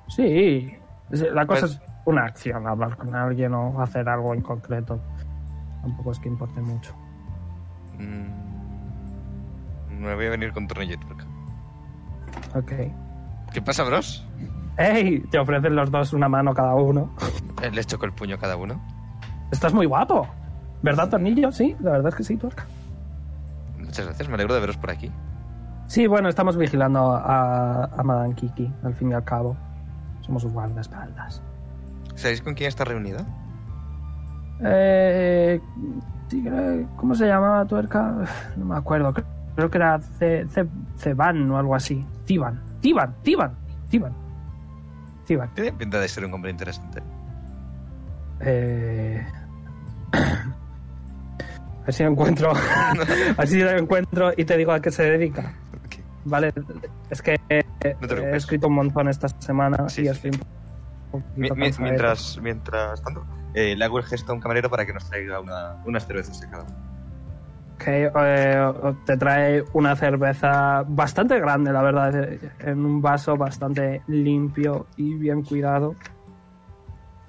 Sí, 0.08 0.76
la 1.12 1.46
cosa 1.46 1.62
Pues- 1.62 1.72
es 1.74 1.82
una 2.06 2.24
acción, 2.26 2.68
hablar 2.68 2.96
con 2.98 3.14
alguien 3.16 3.54
o 3.54 3.82
hacer 3.82 4.08
algo 4.10 4.34
en 4.34 4.42
concreto. 4.42 5.00
Tampoco 5.82 6.12
es 6.12 6.20
que 6.20 6.30
importe 6.30 6.62
mucho. 6.62 6.94
Mm, 7.98 8.42
Me 10.02 10.16
voy 10.16 10.26
a 10.26 10.30
venir 10.32 10.52
con 10.54 10.64
y 10.64 10.68
tuerca. 10.98 11.26
Ok. 12.56 12.72
¿Qué 13.54 13.62
pasa, 13.62 13.84
bros? 13.84 14.26
¡Ey! 14.78 15.20
Te 15.30 15.38
ofrecen 15.38 15.76
los 15.76 15.92
dos 15.92 16.14
una 16.14 16.28
mano 16.30 16.54
cada 16.54 16.74
uno. 16.76 17.12
Eh, 17.62 17.70
Les 17.72 17.86
choco 17.86 18.06
el 18.06 18.14
puño 18.14 18.36
a 18.36 18.40
cada 18.40 18.56
uno. 18.56 18.82
Estás 19.52 19.74
muy 19.74 19.86
guapo. 19.86 20.28
¿Verdad, 20.82 21.10
Tornillo? 21.10 21.52
Sí, 21.52 21.76
la 21.82 21.92
verdad 21.92 22.08
es 22.10 22.16
que 22.16 22.24
sí, 22.24 22.38
tuerca. 22.38 22.66
Muchas 23.78 24.06
gracias, 24.06 24.28
me 24.30 24.36
alegro 24.36 24.54
de 24.56 24.62
veros 24.62 24.78
por 24.78 24.90
aquí. 24.90 25.12
Sí, 25.88 26.08
bueno, 26.08 26.30
estamos 26.30 26.56
vigilando 26.58 27.12
a, 27.12 27.84
a 27.86 28.04
Madame 28.04 28.34
Kiki, 28.34 28.74
al 28.84 28.94
fin 28.96 29.12
y 29.12 29.14
al 29.14 29.24
cabo. 29.26 29.56
Somos 30.22 30.42
sus 30.44 30.52
guardaespaldas. 30.54 31.42
¿Sabéis 32.16 32.42
con 32.42 32.54
quién 32.54 32.68
está 32.68 32.84
reunida? 32.84 33.26
Eh, 34.64 35.60
¿Cómo 36.98 37.16
se 37.16 37.26
llamaba 37.28 37.66
tuerca? 37.66 38.16
No 38.58 38.66
me 38.66 38.76
acuerdo. 38.78 39.14
Creo, 39.56 39.70
que 39.70 39.78
era 39.78 40.00
Ce- 40.20 40.48
Ce- 40.48 40.68
Ceban 40.98 41.50
o 41.52 41.58
algo 41.58 41.76
así. 41.76 42.06
Tiban. 42.26 42.62
Tiban. 42.80 43.14
Tiban. 43.24 43.56
Tiban. 43.90 44.14
Tiban. 45.26 45.54
Tiene 45.56 45.74
pinta 45.74 46.00
de 46.00 46.08
ser 46.08 46.26
un 46.26 46.34
hombre 46.34 46.52
interesante. 46.52 47.02
Eh... 48.40 49.26
A 51.82 51.86
ver 51.86 51.94
si 51.96 52.04
lo 52.04 52.10
encuentro. 52.12 52.52
a 52.76 52.94
ver 53.40 53.48
si 53.48 53.60
lo 53.60 53.72
encuentro 53.72 54.32
y 54.38 54.46
te 54.46 54.56
digo 54.56 54.72
a 54.72 54.80
qué 54.80 54.92
se 54.92 55.04
dedica. 55.04 55.52
Vale, 56.26 56.54
es 57.10 57.22
que 57.22 57.36
No 58.00 58.18
he 58.18 58.36
escrito 58.36 58.68
un 58.68 58.76
montón 58.76 59.08
esta 59.10 59.28
semana 59.40 59.90
Sí, 59.90 60.04
y 60.04 60.08
estoy 60.08 60.32
un 61.12 61.24
Mi- 61.36 61.50
poquito 61.50 61.56
mi- 61.56 61.62
cansadete. 61.66 61.82
mientras, 61.84 62.38
mientras 62.42 63.02
tanto, 63.02 63.26
eh, 63.54 63.76
le 63.76 63.84
hago 63.86 63.98
el 63.98 64.06
gesto 64.06 64.32
a 64.32 64.36
un 64.36 64.42
camarero 64.42 64.70
para 64.70 64.86
que 64.86 64.94
nos 64.94 65.10
traiga 65.10 65.40
una- 65.40 65.76
unas 65.86 66.06
cervezas 66.06 66.40
de 66.40 66.50
cada 66.50 66.64
uno. 66.64 66.92
que 67.84 68.12
eh, 68.16 68.74
te 69.08 69.18
trae 69.18 69.64
una 69.74 69.96
cerveza 69.96 70.84
bastante 70.88 71.40
grande, 71.40 71.74
la 71.74 71.82
verdad, 71.82 72.16
eh, 72.32 72.40
en 72.60 72.86
un 72.86 73.02
vaso 73.02 73.36
bastante 73.38 74.04
limpio 74.06 74.86
y 74.98 75.16
bien 75.16 75.42
cuidado. 75.42 75.96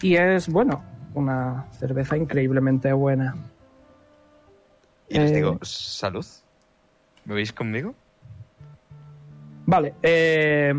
Y 0.03 0.17
es, 0.17 0.51
bueno, 0.51 0.85
una 1.15 1.65
cerveza 1.79 2.19
increíblemente 2.19 2.93
buena. 2.93 3.35
Y 5.09 5.19
les 5.21 5.31
Eh. 5.31 5.37
digo, 5.37 5.59
salud. 5.63 6.27
¿Me 7.25 7.35
veis 7.35 7.51
conmigo? 7.55 7.95
Vale, 9.73 9.95
eh... 10.03 10.75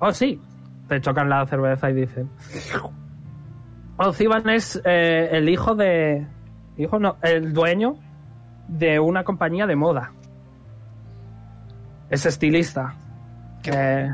Oh, 0.00 0.12
sí. 0.12 0.40
Te 0.88 1.00
chocan 1.00 1.28
la 1.28 1.46
cerveza 1.46 1.90
y 1.90 1.94
dicen... 1.94 2.28
Oh, 3.98 4.12
Ziban 4.12 4.46
es 4.50 4.78
eh, 4.84 5.30
el 5.32 5.48
hijo 5.48 5.74
de... 5.74 6.26
Hijo 6.76 6.98
no, 6.98 7.16
el 7.22 7.54
dueño 7.54 7.96
de 8.68 9.00
una 9.00 9.24
compañía 9.24 9.66
de 9.66 9.74
moda. 9.74 10.12
Es 12.10 12.26
estilista. 12.26 12.94
Qué 13.62 13.70
Eh, 13.72 14.10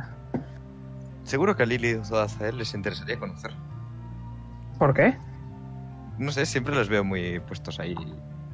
Seguro 1.25 1.57
que 1.57 1.65
a 1.65 1.67
Lily 1.67 1.95
o 1.95 2.17
a 2.17 2.25
Azael 2.25 2.59
les 2.59 2.75
interesaría 2.75 3.19
conocer. 3.19 3.51
¿Por 4.79 4.95
qué? 4.95 5.17
No 6.19 6.31
sé, 6.31 6.47
siempre 6.47 6.77
los 6.77 6.89
veo 6.89 7.03
muy 7.03 7.41
puestos 7.41 7.81
ahí. 7.81 7.97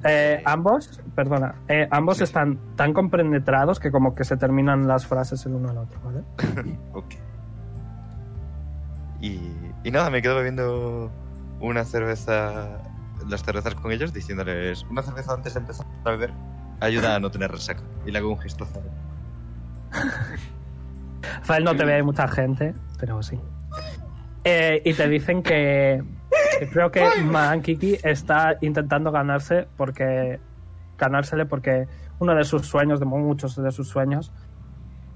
Eh, 0.05 0.43
ambos, 0.45 1.01
perdona, 1.15 1.57
eh, 1.66 1.89
ambos 1.91 2.19
Sí. 2.19 2.25
están 2.25 2.59
tan 2.77 2.93
compenetrados 2.93 3.81
que 3.81 3.91
como 3.91 4.15
que 4.15 4.23
se 4.25 4.37
terminan 4.37 4.87
las 4.87 5.07
frases 5.07 5.45
el 5.47 5.55
uno 5.55 5.70
al 5.70 5.79
otro, 5.79 6.01
¿vale? 6.05 6.23
Ok. 6.93 7.15
Y, 9.20 9.41
y 9.83 9.91
nada, 9.91 10.11
me 10.11 10.23
quedo 10.23 10.37
bebiendo 10.37 11.11
una 11.61 11.85
cerveza, 11.85 12.79
las 13.29 13.43
cervezas 13.43 13.75
con 13.75 13.91
ellos, 13.91 14.12
diciéndoles 14.12 14.85
una 14.91 15.03
cerveza 15.03 15.35
antes 15.35 15.55
de 15.55 15.61
empezar 15.61 15.87
a 16.05 16.11
beber 16.11 16.33
ayuda 16.81 17.16
a 17.16 17.19
no 17.20 17.31
tener 17.31 17.51
resaca. 17.51 17.83
Y 18.07 18.12
le 18.12 18.19
hago 18.19 18.31
un 18.31 18.39
gesto 18.39 18.65
a 21.49 21.61
no 21.61 21.75
te 21.77 21.85
ve 21.85 22.03
mucha 22.03 22.29
gente, 22.29 22.75
pero 23.01 23.23
sí. 23.23 23.41
Eh, 24.45 24.81
y 24.85 24.95
te 24.95 25.09
dicen 25.09 25.43
que 25.43 26.03
creo 26.67 26.91
que 26.91 27.05
Man 27.25 27.63
Kiki 27.63 27.99
está 28.03 28.57
intentando 28.61 29.11
ganarse 29.13 29.69
porque 29.77 30.41
ganársele 30.99 31.47
porque 31.47 31.87
uno 32.19 32.35
de 32.35 32.45
sus 32.45 32.67
sueños, 32.67 32.99
de 33.01 33.07
muchos 33.07 33.55
de 33.57 33.71
sus 33.71 33.89
sueños, 33.89 34.33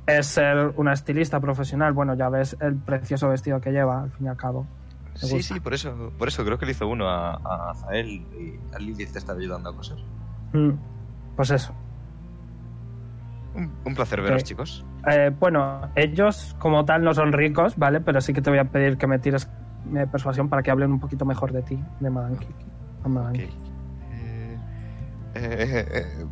es 0.06 0.26
ser 0.26 0.72
una 0.76 0.92
estilista 0.92 1.40
profesional. 1.40 1.92
Bueno, 1.92 2.14
ya 2.14 2.28
ves 2.28 2.56
el 2.60 2.76
precioso 2.76 3.28
vestido 3.28 3.60
que 3.60 3.70
lleva, 3.72 4.02
al 4.02 4.10
fin 4.10 4.26
y 4.26 4.28
al 4.28 4.36
cabo. 4.36 4.66
Me 5.14 5.18
Sí, 5.18 5.34
gusta. 5.36 5.54
sí, 5.54 5.60
por 5.60 5.74
eso, 5.74 6.12
por 6.18 6.28
eso 6.28 6.44
creo 6.44 6.58
que 6.58 6.66
le 6.66 6.72
hizo 6.72 6.86
uno 6.88 7.08
a, 7.08 7.34
a 7.70 7.74
Zael 7.74 8.06
y 8.08 8.58
a 8.74 8.78
Lilith 8.78 9.12
te 9.12 9.18
estaba 9.18 9.38
ayudando 9.38 9.70
a 9.70 9.76
coser. 9.76 9.98
Mm, 10.52 10.70
Pues 11.36 11.50
eso. 11.50 11.74
Un, 13.54 13.70
un 13.84 13.94
placer 13.94 14.22
veros, 14.22 14.40
Ok. 14.42 14.46
chicos. 14.48 14.84
Eh, 15.10 15.30
bueno, 15.38 15.90
ellos 15.94 16.56
como 16.58 16.84
tal 16.86 17.02
no 17.02 17.12
son 17.12 17.32
ricos, 17.32 17.76
¿vale? 17.76 18.00
Pero 18.00 18.20
sí 18.22 18.32
que 18.32 18.40
te 18.40 18.48
voy 18.48 18.58
a 18.58 18.64
pedir 18.64 18.96
que 18.96 19.06
me 19.06 19.18
tires 19.18 19.46
eh, 19.94 20.06
persuasión 20.10 20.48
para 20.48 20.62
que 20.62 20.70
hablen 20.70 20.92
un 20.92 21.00
poquito 21.00 21.24
mejor 21.24 21.52
de 21.52 21.62
ti, 21.62 21.82
de 22.00 22.10
Madame 22.10 22.36
Kiki. 22.38 22.66
a 23.04 23.08
Madame 23.08 23.38
Ok. 23.44 23.50
Kiki. 23.50 23.72
Eh, 24.14 24.58
eh, 25.34 25.86
eh, 25.92 26.26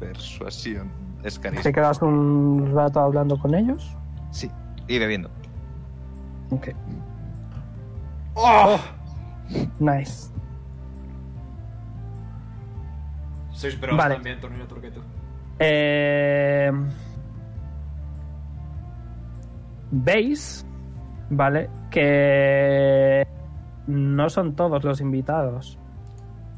persuasión. 0.00 0.90
Es 1.24 1.34
¿Te 1.40 1.40
carisma. 1.50 1.72
quedas 1.72 2.00
un 2.02 2.70
rato 2.74 3.00
hablando 3.00 3.38
con 3.38 3.54
ellos? 3.54 3.96
Sí, 4.30 4.50
y 4.86 4.98
bebiendo. 4.98 5.30
Ok. 6.50 6.68
¡Oh! 8.34 8.78
Nice. 9.80 10.30
Sois 13.50 13.80
bros 13.80 13.96
Vale. 13.96 14.14
también, 14.16 14.38
Tornillo 14.40 14.66
Turqueto. 14.68 15.00
Eh, 15.58 16.70
Veis, 19.90 20.64
¿vale? 21.30 21.70
Que 21.90 23.26
no 23.86 24.28
son 24.28 24.54
todos 24.56 24.84
los 24.84 25.00
invitados. 25.00 25.78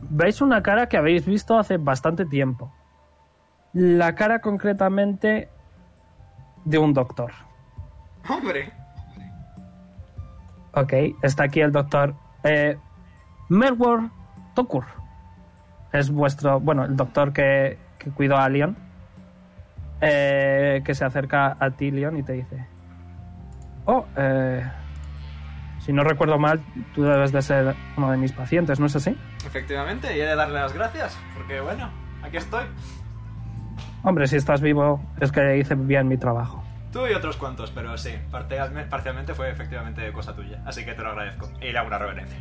Veis 0.02 0.40
una 0.40 0.62
cara 0.62 0.88
que 0.88 0.96
habéis 0.96 1.26
visto 1.26 1.58
hace 1.58 1.76
bastante 1.76 2.24
tiempo. 2.24 2.72
La 3.72 4.14
cara 4.14 4.40
concretamente 4.40 5.48
de 6.64 6.78
un 6.78 6.92
doctor. 6.92 7.30
¡Hombre! 8.28 8.72
Ok, 10.72 10.92
está 11.22 11.44
aquí 11.44 11.60
el 11.60 11.72
doctor 11.72 12.14
eh, 12.44 12.78
Merwar 13.48 14.10
Tokur. 14.54 14.84
Es 15.92 16.10
vuestro, 16.10 16.60
bueno, 16.60 16.84
el 16.84 16.96
doctor 16.96 17.32
que, 17.32 17.78
que 17.98 18.10
cuidó 18.10 18.36
a 18.36 18.48
Leon. 18.48 18.76
eh, 20.00 20.82
que 20.84 20.94
se 20.94 21.04
acerca 21.04 21.56
a 21.58 21.70
ti, 21.72 21.90
Leon, 21.90 22.16
y 22.16 22.22
te 22.22 22.32
dice: 22.32 22.66
Oh, 23.86 24.04
eh, 24.16 24.62
si 25.80 25.92
no 25.92 26.04
recuerdo 26.04 26.38
mal, 26.38 26.60
tú 26.94 27.02
debes 27.02 27.32
de 27.32 27.42
ser 27.42 27.74
uno 27.96 28.10
de 28.10 28.16
mis 28.16 28.32
pacientes, 28.32 28.78
¿no 28.78 28.86
es 28.86 28.96
así? 28.96 29.16
Efectivamente, 29.46 30.16
y 30.16 30.20
he 30.20 30.26
de 30.26 30.36
darle 30.36 30.60
las 30.60 30.72
gracias, 30.72 31.18
porque 31.34 31.60
bueno, 31.60 31.88
aquí 32.22 32.36
estoy. 32.36 32.64
Hombre, 34.02 34.26
si 34.26 34.36
estás 34.36 34.60
vivo, 34.60 35.02
es 35.20 35.32
que 35.32 35.58
hice 35.58 35.74
bien 35.74 36.08
mi 36.08 36.16
trabajo. 36.16 36.62
Tú 36.92 37.06
y 37.06 37.12
otros 37.12 37.36
cuantos, 37.36 37.70
pero 37.70 37.96
sí, 37.98 38.10
parcialme- 38.30 38.88
parcialmente 38.88 39.34
fue 39.34 39.50
efectivamente 39.50 40.10
cosa 40.12 40.34
tuya, 40.34 40.62
así 40.66 40.84
que 40.84 40.92
te 40.94 41.02
lo 41.02 41.10
agradezco. 41.10 41.48
Y 41.60 41.70
le 41.72 41.78
hago 41.78 41.88
una 41.88 41.98
reverencia. 41.98 42.38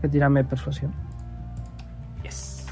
Que 0.00 0.08
tírame 0.08 0.42
persuasión. 0.44 0.92
Yes. 2.22 2.66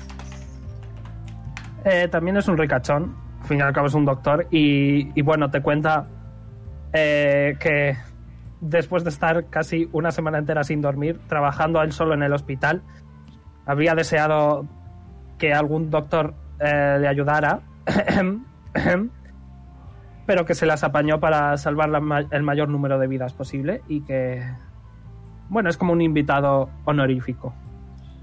Eh, 1.84 2.08
también 2.08 2.36
es 2.36 2.48
un 2.48 2.56
ricachón. 2.58 3.14
Al 3.42 3.46
fin 3.46 3.58
y 3.58 3.60
al 3.62 3.72
cabo 3.72 3.86
es 3.86 3.94
un 3.94 4.04
doctor. 4.04 4.46
Y, 4.50 5.12
y 5.18 5.22
bueno, 5.22 5.50
te 5.50 5.60
cuenta 5.62 6.06
eh, 6.92 7.56
que 7.60 7.96
después 8.60 9.04
de 9.04 9.10
estar 9.10 9.46
casi 9.46 9.88
una 9.92 10.10
semana 10.10 10.38
entera 10.38 10.64
sin 10.64 10.80
dormir, 10.80 11.20
trabajando 11.28 11.82
él 11.82 11.92
solo 11.92 12.14
en 12.14 12.22
el 12.22 12.32
hospital, 12.32 12.82
habría 13.66 13.94
deseado 13.94 14.66
que 15.38 15.52
algún 15.52 15.90
doctor 15.90 16.34
eh, 16.60 16.98
le 17.00 17.08
ayudara. 17.08 17.60
pero 20.28 20.44
que 20.44 20.54
se 20.54 20.66
las 20.66 20.84
apañó 20.84 21.20
para 21.20 21.56
salvar 21.56 21.90
el 22.30 22.42
mayor 22.42 22.68
número 22.68 22.98
de 22.98 23.06
vidas 23.06 23.32
posible 23.32 23.80
y 23.88 24.02
que, 24.02 24.46
bueno, 25.48 25.70
es 25.70 25.78
como 25.78 25.94
un 25.94 26.02
invitado 26.02 26.68
honorífico. 26.84 27.54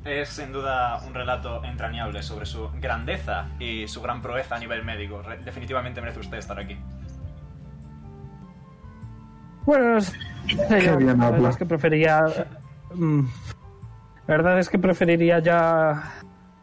Es 0.03 0.29
sin 0.29 0.51
duda 0.51 1.01
un 1.07 1.15
relato 1.15 1.63
entrañable 1.63 2.21
sobre 2.21 2.45
su 2.45 2.69
grandeza 2.79 3.47
y 3.57 3.87
su 3.87 4.03
gran 4.03 4.21
proeza 4.21 4.55
a 4.55 4.59
nivel 4.59 4.85
médico. 4.85 5.23
Definitivamente 5.43 5.99
merece 5.99 6.19
usted 6.19 6.37
estar 6.37 6.59
aquí. 6.59 6.77
Bueno, 9.65 9.97
es- 9.97 10.13
Qué 10.47 10.81
yo, 10.81 10.97
bien 10.97 11.17
la 11.17 11.25
habla. 11.25 11.29
verdad 11.31 11.49
es 11.51 11.57
que 11.57 11.65
prefería. 11.65 12.21
mm, 12.93 13.21
La 14.27 14.37
verdad 14.37 14.59
es 14.59 14.69
que 14.69 14.79
preferiría 14.79 15.39
ya 15.39 16.13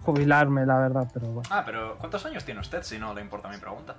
jubilarme, 0.03 0.67
la 0.67 0.79
verdad, 0.79 1.09
pero 1.13 1.27
bueno. 1.29 1.49
Ah, 1.53 1.63
pero 1.65 1.97
¿cuántos 1.99 2.25
años 2.27 2.45
tiene 2.45 2.61
usted 2.61 2.83
si 2.83 2.99
no 2.99 3.15
le 3.15 3.21
importa 3.21 3.49
mi 3.49 3.57
pregunta? 3.59 3.95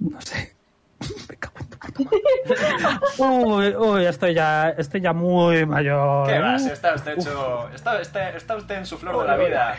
No 0.00 0.20
sé. 0.20 0.54
Me 1.28 1.36
cago 1.36 1.54
en 1.60 1.68
tu. 1.68 3.22
Uy, 3.24 3.74
uy, 3.76 4.04
estoy 4.06 4.34
ya, 4.34 4.70
estoy 4.70 5.00
ya 5.00 5.12
muy 5.12 5.64
mayor. 5.66 6.26
¿Qué 6.28 6.38
va? 6.38 6.58
Si 6.58 6.70
está 6.70 6.94
usted 6.94 7.18
hecho... 7.18 7.68
Está, 7.70 8.00
está- 8.00 8.30
está 8.30 8.56
usted 8.56 8.76
en 8.78 8.86
su 8.86 8.98
flor 8.98 9.18
de 9.22 9.26
la 9.28 9.36
vida. 9.36 9.76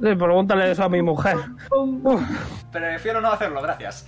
Sí, 0.00 0.14
pregúntale 0.14 0.70
eso 0.70 0.84
a 0.84 0.88
mi 0.88 1.02
mujer. 1.02 1.36
Uf, 1.70 2.22
Prefiero 2.70 3.20
no 3.20 3.30
hacerlo, 3.30 3.60
gracias. 3.62 4.06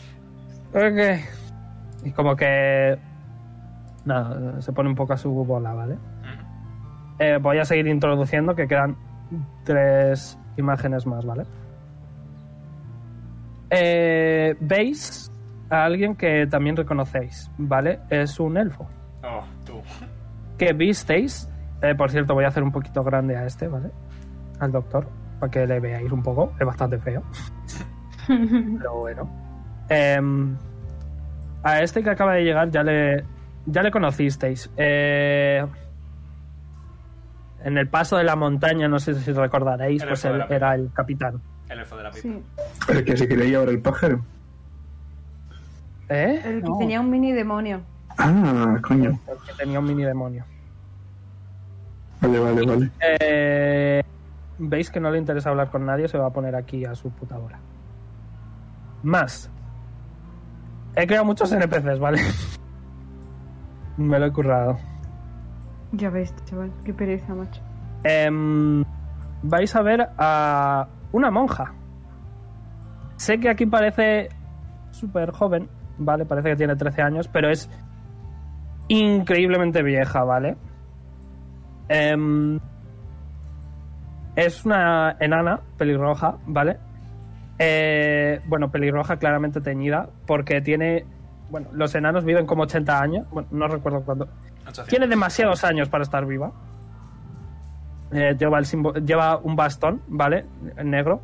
Ok. 0.74 2.04
Y 2.04 2.10
como 2.12 2.36
que. 2.36 2.98
Nada, 4.04 4.60
se 4.60 4.72
pone 4.72 4.88
un 4.90 4.94
poco 4.94 5.14
a 5.14 5.16
su 5.16 5.30
bola, 5.32 5.72
¿vale? 5.72 5.96
Eh, 7.18 7.38
voy 7.40 7.58
a 7.58 7.64
seguir 7.64 7.86
introduciendo 7.86 8.54
que 8.54 8.66
quedan 8.66 8.96
tres 9.64 10.38
imágenes 10.56 11.06
más, 11.06 11.24
¿vale? 11.24 11.44
Eh, 13.70 14.54
Veis 14.60 15.32
a 15.70 15.84
alguien 15.84 16.14
que 16.16 16.46
también 16.46 16.76
reconocéis, 16.76 17.50
¿vale? 17.56 18.00
Es 18.10 18.38
un 18.38 18.56
elfo. 18.56 18.86
Oh, 19.22 19.42
tú. 19.64 19.80
Que 20.58 20.72
visteis. 20.72 21.48
eh, 21.82 21.94
por 21.94 22.10
cierto, 22.10 22.34
voy 22.34 22.44
a 22.44 22.48
hacer 22.48 22.62
un 22.62 22.72
poquito 22.72 23.02
grande 23.02 23.36
a 23.36 23.46
este, 23.46 23.68
¿vale? 23.68 23.90
Al 24.60 24.70
doctor, 24.70 25.08
para 25.40 25.50
que 25.50 25.66
le 25.66 25.80
veáis 25.80 26.12
un 26.12 26.22
poco. 26.22 26.52
Es 26.60 26.66
bastante 26.66 26.98
feo. 26.98 27.22
Pero 28.28 28.98
bueno. 29.00 29.43
Em, 29.88 30.56
a 31.62 31.82
este 31.82 32.02
que 32.02 32.10
acaba 32.10 32.34
de 32.34 32.44
llegar 32.44 32.70
ya 32.70 32.82
le, 32.82 33.24
ya 33.66 33.82
le 33.82 33.90
conocisteis. 33.90 34.70
Eh, 34.76 35.64
en 37.64 37.78
el 37.78 37.88
paso 37.88 38.16
de 38.16 38.24
la 38.24 38.36
montaña, 38.36 38.88
no 38.88 38.98
sé 38.98 39.14
si 39.14 39.32
recordaréis, 39.32 40.02
El 40.02 40.08
pues 40.08 40.24
él 40.26 40.44
era 40.50 40.74
el 40.74 40.90
capitán. 40.92 41.40
El 41.68 41.78
elfo 41.80 41.96
de 41.96 42.02
la 42.02 42.10
pipa. 42.10 42.22
Sí. 42.28 42.42
El 42.88 43.04
que 43.04 43.16
se 43.16 43.26
quería 43.26 43.46
llevar 43.46 43.68
el 43.70 43.80
pájaro. 43.80 44.20
¿Eh? 46.10 46.42
El 46.44 46.62
que 46.62 46.68
No, 46.68 46.78
tenía 46.78 47.00
un 47.00 47.08
mini 47.10 47.32
demonio. 47.32 47.80
Ah, 48.18 48.76
coño. 48.82 49.18
el 49.28 49.38
que 49.46 49.52
tenía 49.56 49.78
un 49.80 49.86
mini 49.86 50.04
demonio. 50.04 50.44
Vale, 52.20 52.38
vale, 52.38 52.66
vale. 52.66 52.90
Eh, 53.00 54.02
Veis 54.58 54.90
que 54.90 55.00
no 55.00 55.10
le 55.10 55.18
interesa 55.18 55.50
hablar 55.50 55.70
con 55.70 55.84
nadie, 55.84 56.06
se 56.06 56.16
va 56.16 56.26
a 56.26 56.30
poner 56.30 56.54
aquí 56.54 56.84
a 56.84 56.94
su 56.94 57.10
puta 57.10 57.36
hora. 57.38 57.58
Más. 59.02 59.50
He 60.96 61.06
creado 61.06 61.24
muchos 61.24 61.52
NPCs, 61.52 61.98
¿vale? 61.98 62.20
Me 63.96 64.18
lo 64.18 64.26
he 64.26 64.32
currado. 64.32 64.78
Ya 65.92 66.10
ves, 66.10 66.34
chaval, 66.44 66.72
qué 66.84 66.92
pereza, 66.92 67.34
macho. 67.34 67.60
Em, 68.02 68.84
vais 69.42 69.74
a 69.74 69.82
ver 69.82 70.08
a 70.18 70.88
una 71.12 71.30
monja. 71.30 71.72
Sé 73.16 73.38
que 73.38 73.48
aquí 73.48 73.66
parece 73.66 74.28
súper 74.90 75.30
joven, 75.30 75.68
¿vale? 75.98 76.24
Parece 76.24 76.50
que 76.50 76.56
tiene 76.56 76.76
13 76.76 77.02
años, 77.02 77.28
pero 77.28 77.50
es 77.50 77.70
increíblemente 78.88 79.82
vieja, 79.82 80.24
¿vale? 80.24 80.56
Em, 81.88 82.58
es 84.34 84.64
una 84.64 85.16
enana 85.20 85.60
pelirroja, 85.78 86.38
¿vale? 86.46 86.78
Eh, 87.58 88.40
bueno, 88.46 88.70
pelirroja 88.70 89.16
claramente 89.16 89.60
teñida, 89.60 90.08
porque 90.26 90.60
tiene... 90.60 91.06
Bueno, 91.50 91.68
los 91.72 91.94
enanos 91.94 92.24
viven 92.24 92.46
como 92.46 92.62
80 92.64 93.00
años, 93.00 93.26
bueno, 93.30 93.48
no 93.52 93.68
recuerdo 93.68 94.02
cuándo, 94.02 94.24
800. 94.62 94.86
tiene 94.88 95.06
demasiados 95.06 95.62
años 95.62 95.88
para 95.88 96.02
estar 96.02 96.24
viva. 96.26 96.52
Eh, 98.12 98.34
lleva, 98.38 98.58
el 98.58 98.64
símbolo- 98.64 99.04
lleva 99.04 99.36
un 99.38 99.54
bastón, 99.56 100.02
¿vale? 100.08 100.46
Negro, 100.82 101.20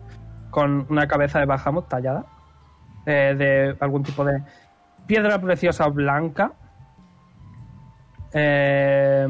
con 0.51 0.87
una 0.89 1.07
cabeza 1.09 1.39
de 1.41 1.47
Bahamut 1.47 1.89
tallada. 1.89 2.25
eh, 3.07 3.35
de 3.37 3.77
algún 3.81 4.03
tipo 4.03 4.25
de 4.25 4.43
piedra 5.07 5.41
preciosa 5.41 5.87
blanca. 5.89 6.53
Eh, 8.33 9.27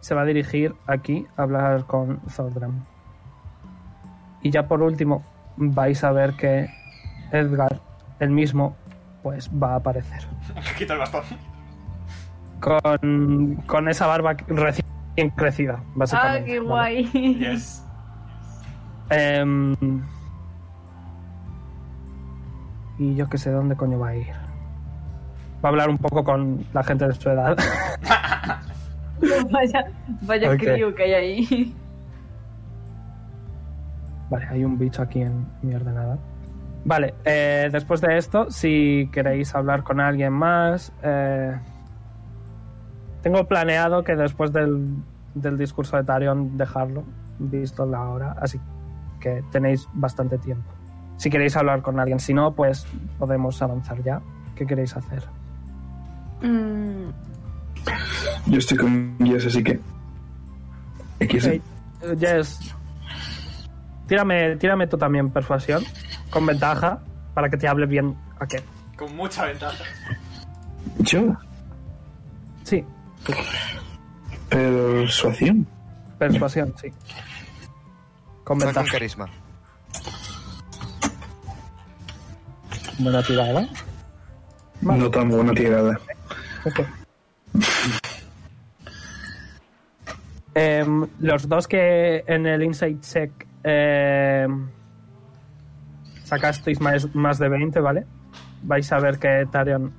se 0.00 0.14
va 0.14 0.22
a 0.22 0.24
dirigir 0.24 0.74
aquí 0.86 1.26
a 1.36 1.42
hablar 1.42 1.84
con 1.86 2.20
Zordram. 2.28 2.84
Y 4.42 4.50
ya 4.50 4.66
por 4.66 4.82
último, 4.82 5.24
vais 5.56 6.02
a 6.04 6.12
ver 6.12 6.34
que 6.34 6.68
Edgar, 7.32 7.80
el 8.20 8.30
mismo, 8.30 8.76
pues 9.22 9.50
va 9.50 9.72
a 9.72 9.76
aparecer 9.76 10.20
Quita 10.78 10.92
el 10.94 10.98
bastón. 11.00 11.22
con, 12.60 13.56
con 13.66 13.88
esa 13.88 14.06
barba 14.06 14.34
recién 14.48 14.86
crecida, 15.34 15.78
Ah, 15.80 15.92
básicamente. 15.94 16.44
qué 16.50 16.60
¿vale? 16.60 17.02
guay. 17.10 17.34
Yes. 17.38 17.82
Em, 19.10 19.74
y 22.98 23.14
yo 23.14 23.28
que 23.28 23.38
sé 23.38 23.50
dónde 23.50 23.76
coño 23.76 23.98
va 23.98 24.08
a 24.08 24.16
ir. 24.16 24.26
Va 25.64 25.68
a 25.68 25.68
hablar 25.68 25.88
un 25.90 25.98
poco 25.98 26.24
con 26.24 26.64
la 26.72 26.82
gente 26.82 27.06
de 27.06 27.14
su 27.14 27.28
edad. 27.30 27.56
vaya 29.50 29.86
vaya 30.22 30.50
Ok. 30.50 30.58
crío 30.58 30.94
que 30.94 31.02
hay 31.04 31.12
ahí. 31.14 31.76
Vale, 34.30 34.46
hay 34.50 34.64
un 34.64 34.78
bicho 34.78 35.02
aquí 35.02 35.22
en 35.22 35.46
mi 35.62 35.74
ordenador. 35.74 36.18
Vale, 36.84 37.14
eh, 37.24 37.68
después 37.72 38.00
de 38.00 38.16
esto, 38.16 38.50
si 38.50 39.08
queréis 39.12 39.54
hablar 39.54 39.82
con 39.82 40.00
alguien 40.00 40.32
más, 40.32 40.92
eh, 41.02 41.52
tengo 43.22 43.44
planeado 43.46 44.04
que 44.04 44.14
después 44.14 44.52
del, 44.52 44.94
del 45.34 45.58
discurso 45.58 45.96
de 45.96 46.04
Tarion 46.04 46.56
dejarlo, 46.56 47.04
visto 47.38 47.84
la 47.86 48.02
hora, 48.08 48.36
así 48.40 48.60
que 49.20 49.42
tenéis 49.50 49.88
bastante 49.94 50.38
tiempo. 50.38 50.70
Si 51.16 51.30
queréis 51.30 51.56
hablar 51.56 51.82
con 51.82 51.98
alguien, 51.98 52.20
si 52.20 52.34
no, 52.34 52.52
pues 52.52 52.86
podemos 53.18 53.60
avanzar 53.62 54.02
ya. 54.02 54.20
¿Qué 54.54 54.66
queréis 54.66 54.96
hacer? 54.96 55.24
Mm, 56.42 57.08
Yo 58.46 58.58
estoy 58.58 58.78
con 58.78 59.16
Jess, 59.24 59.46
así 59.46 59.64
que. 59.64 59.80
X. 61.20 61.46
Eh, 61.46 61.60
Jess, 62.18 62.75
tírame, 64.06 64.56
tírame 64.56 64.86
tú 64.86 64.96
también 64.98 65.30
persuasión, 65.30 65.84
con 66.30 66.46
ventaja, 66.46 67.00
para 67.34 67.48
que 67.48 67.56
te 67.56 67.68
hable 67.68 67.86
bien 67.86 68.16
a 68.40 68.46
qué. 68.46 68.62
Con 68.96 69.14
mucha 69.16 69.44
ventaja. 69.46 69.84
Yo, 71.00 71.36
Sí, 72.64 72.84
persuasión. 74.48 75.66
persuasión, 76.18 76.74
sí. 76.80 76.88
Con 78.44 78.58
Va 78.58 78.64
con 78.64 78.74
ventaja. 78.74 78.92
carisma. 78.92 79.26
Buena 82.98 83.22
tirada. 83.22 83.68
Vale. 84.80 84.98
No 84.98 85.10
tan 85.10 85.28
buena 85.28 85.52
tirada. 85.52 86.00
Ok. 86.64 86.80
Em, 90.54 91.06
los 91.20 91.48
dos 91.48 91.68
que 91.68 92.24
en 92.26 92.46
el 92.46 92.62
Insight 92.62 93.00
Check 93.02 93.45
em, 93.68 94.68
sacasteis 96.22 96.80
más, 96.80 97.12
más 97.14 97.38
de 97.38 97.48
20, 97.48 97.80
¿vale? 97.80 98.06
Vais 98.62 98.90
a 98.92 98.98
ver 98.98 99.18
que 99.18 99.46
Tarion 99.50 99.92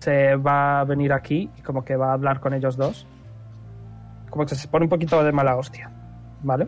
se 0.00 0.34
va 0.34 0.80
a 0.80 0.84
venir 0.84 1.12
aquí 1.12 1.48
y 1.56 1.62
como 1.62 1.84
que 1.84 1.94
va 1.94 2.10
a 2.10 2.12
hablar 2.14 2.40
con 2.40 2.52
ellos 2.52 2.76
dos. 2.76 3.06
Como 4.28 4.44
que 4.44 4.56
se 4.56 4.66
pone 4.66 4.86
un 4.86 4.88
poquito 4.88 5.22
de 5.22 5.30
mala 5.30 5.54
hostia, 5.56 5.90
¿vale? 6.42 6.66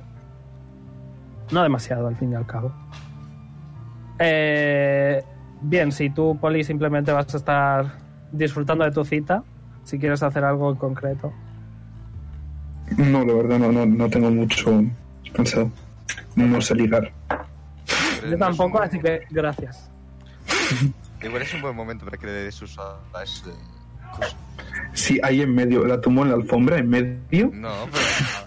No 1.50 1.62
demasiado, 1.62 2.06
al 2.06 2.16
fin 2.16 2.32
y 2.32 2.34
al 2.36 2.46
cabo. 2.46 2.72
Eh, 4.20 5.24
bien, 5.60 5.90
si 5.90 6.10
tú, 6.10 6.38
Poli, 6.40 6.62
simplemente 6.62 7.10
vas 7.10 7.34
a 7.34 7.36
estar 7.36 7.86
disfrutando 8.30 8.84
de 8.84 8.92
tu 8.92 9.04
cita, 9.04 9.42
si 9.82 9.98
quieres 9.98 10.22
hacer 10.22 10.44
algo 10.44 10.70
en 10.70 10.76
concreto. 10.76 11.32
No, 12.96 13.24
la 13.24 13.32
verdad, 13.34 13.58
no, 13.58 13.72
no, 13.72 13.86
no 13.86 14.08
tengo 14.08 14.30
mucho 14.30 14.84
pensado. 15.34 15.70
No 16.36 16.60
sé 16.60 16.74
ligar. 16.74 17.12
Pero 18.20 18.30
Yo 18.32 18.38
tampoco, 18.38 18.80
así 18.80 18.98
que 18.98 19.22
gracias. 19.30 19.90
Igual 21.22 21.42
es 21.42 21.54
un 21.54 21.62
buen 21.62 21.76
momento 21.76 22.04
para 22.04 22.16
que 22.18 22.26
le 22.26 22.32
des 22.32 22.78
a 22.78 23.22
ese 23.22 23.50
cosa. 24.16 24.36
Sí, 24.92 25.18
ahí 25.22 25.42
en 25.42 25.54
medio, 25.54 25.84
la 25.84 26.00
tumbo 26.00 26.22
en 26.22 26.28
la 26.28 26.36
alfombra, 26.36 26.78
en 26.78 26.88
medio. 26.88 27.50
No, 27.52 27.72
pero 27.90 28.04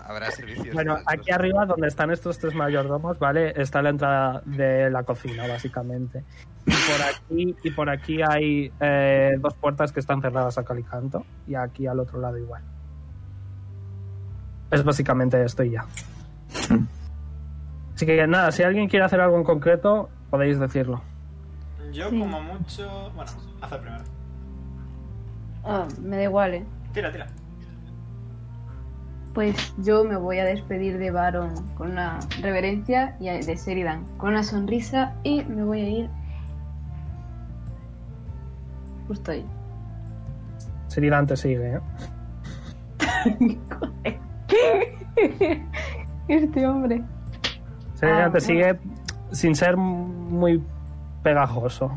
habrá 0.07 0.31
servicios. 0.31 0.73
Bueno, 0.73 0.97
aquí 1.05 1.31
arriba, 1.31 1.65
donde 1.65 1.87
están 1.87 2.09
estos 2.11 2.37
tres 2.39 2.53
mayordomos, 2.55 3.19
¿vale? 3.19 3.53
Está 3.55 3.81
la 3.81 3.89
entrada 3.89 4.41
de 4.45 4.89
la 4.89 5.03
cocina, 5.03 5.45
básicamente. 5.47 6.23
Y 6.65 6.71
por 6.71 7.01
aquí, 7.01 7.55
y 7.63 7.71
por 7.71 7.89
aquí 7.89 8.21
hay 8.21 8.71
eh, 8.79 9.35
dos 9.39 9.55
puertas 9.55 9.91
que 9.91 9.99
están 9.99 10.21
cerradas 10.21 10.57
a 10.57 10.63
cal 10.63 10.79
y 10.79 10.83
canto. 10.83 11.25
Y 11.47 11.55
aquí 11.55 11.85
al 11.85 11.99
otro 11.99 12.19
lado 12.19 12.37
igual. 12.37 12.63
Es 14.71 14.83
básicamente 14.83 15.43
esto 15.43 15.63
y 15.63 15.71
ya. 15.71 15.85
Así 17.97 18.05
que 18.05 18.27
nada, 18.27 18.51
si 18.51 18.61
alguien 18.61 18.87
quiere 18.87 19.05
hacer 19.05 19.19
algo 19.19 19.37
en 19.37 19.43
concreto, 19.43 20.07
podéis 20.29 20.59
decirlo. 20.59 21.01
Yo 21.91 22.11
Sí. 22.11 22.19
como 22.19 22.39
mucho... 22.43 23.11
Bueno, 23.15 23.31
haz 23.59 23.71
el 23.71 23.79
primero. 23.79 24.03
ah, 25.63 25.87
me 26.03 26.17
da 26.17 26.23
igual, 26.25 26.53
¿eh? 26.53 26.65
Tira, 26.93 27.11
tira. 27.11 27.25
Pues 29.33 29.73
yo 29.79 30.03
me 30.03 30.15
voy 30.15 30.37
a 30.37 30.45
despedir 30.45 30.99
de 30.99 31.09
Baron 31.09 31.55
con 31.73 31.89
una 31.89 32.19
reverencia 32.39 33.17
y 33.19 33.29
de 33.29 33.55
Sheridan 33.55 34.05
con 34.17 34.29
una 34.29 34.43
sonrisa 34.43 35.15
y 35.23 35.43
me 35.45 35.63
voy 35.63 35.81
a 35.81 35.89
ir 35.89 36.09
justo 39.07 39.31
ahí. 39.31 39.43
Sheridan 40.89 41.25
te 41.25 41.35
sigue, 41.35 41.73
¿eh? 41.73 41.79
este 46.27 46.67
hombre. 46.67 47.03
Sheridan 47.99 48.29
Ah, 48.29 48.31
te 48.31 48.41
sigue 48.41 48.79
sin 49.31 49.55
ser 49.55 49.75
muy 49.77 50.63
pegajoso. 51.23 51.89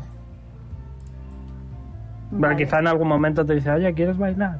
Vale, 2.31 2.53
Vale. 2.53 2.55
quizá 2.57 2.79
en 2.79 2.87
algún 2.87 3.07
momento 3.07 3.45
te 3.45 3.55
dice, 3.55 3.71
oye, 3.71 3.93
¿quieres 3.93 4.17
bailar? 4.17 4.59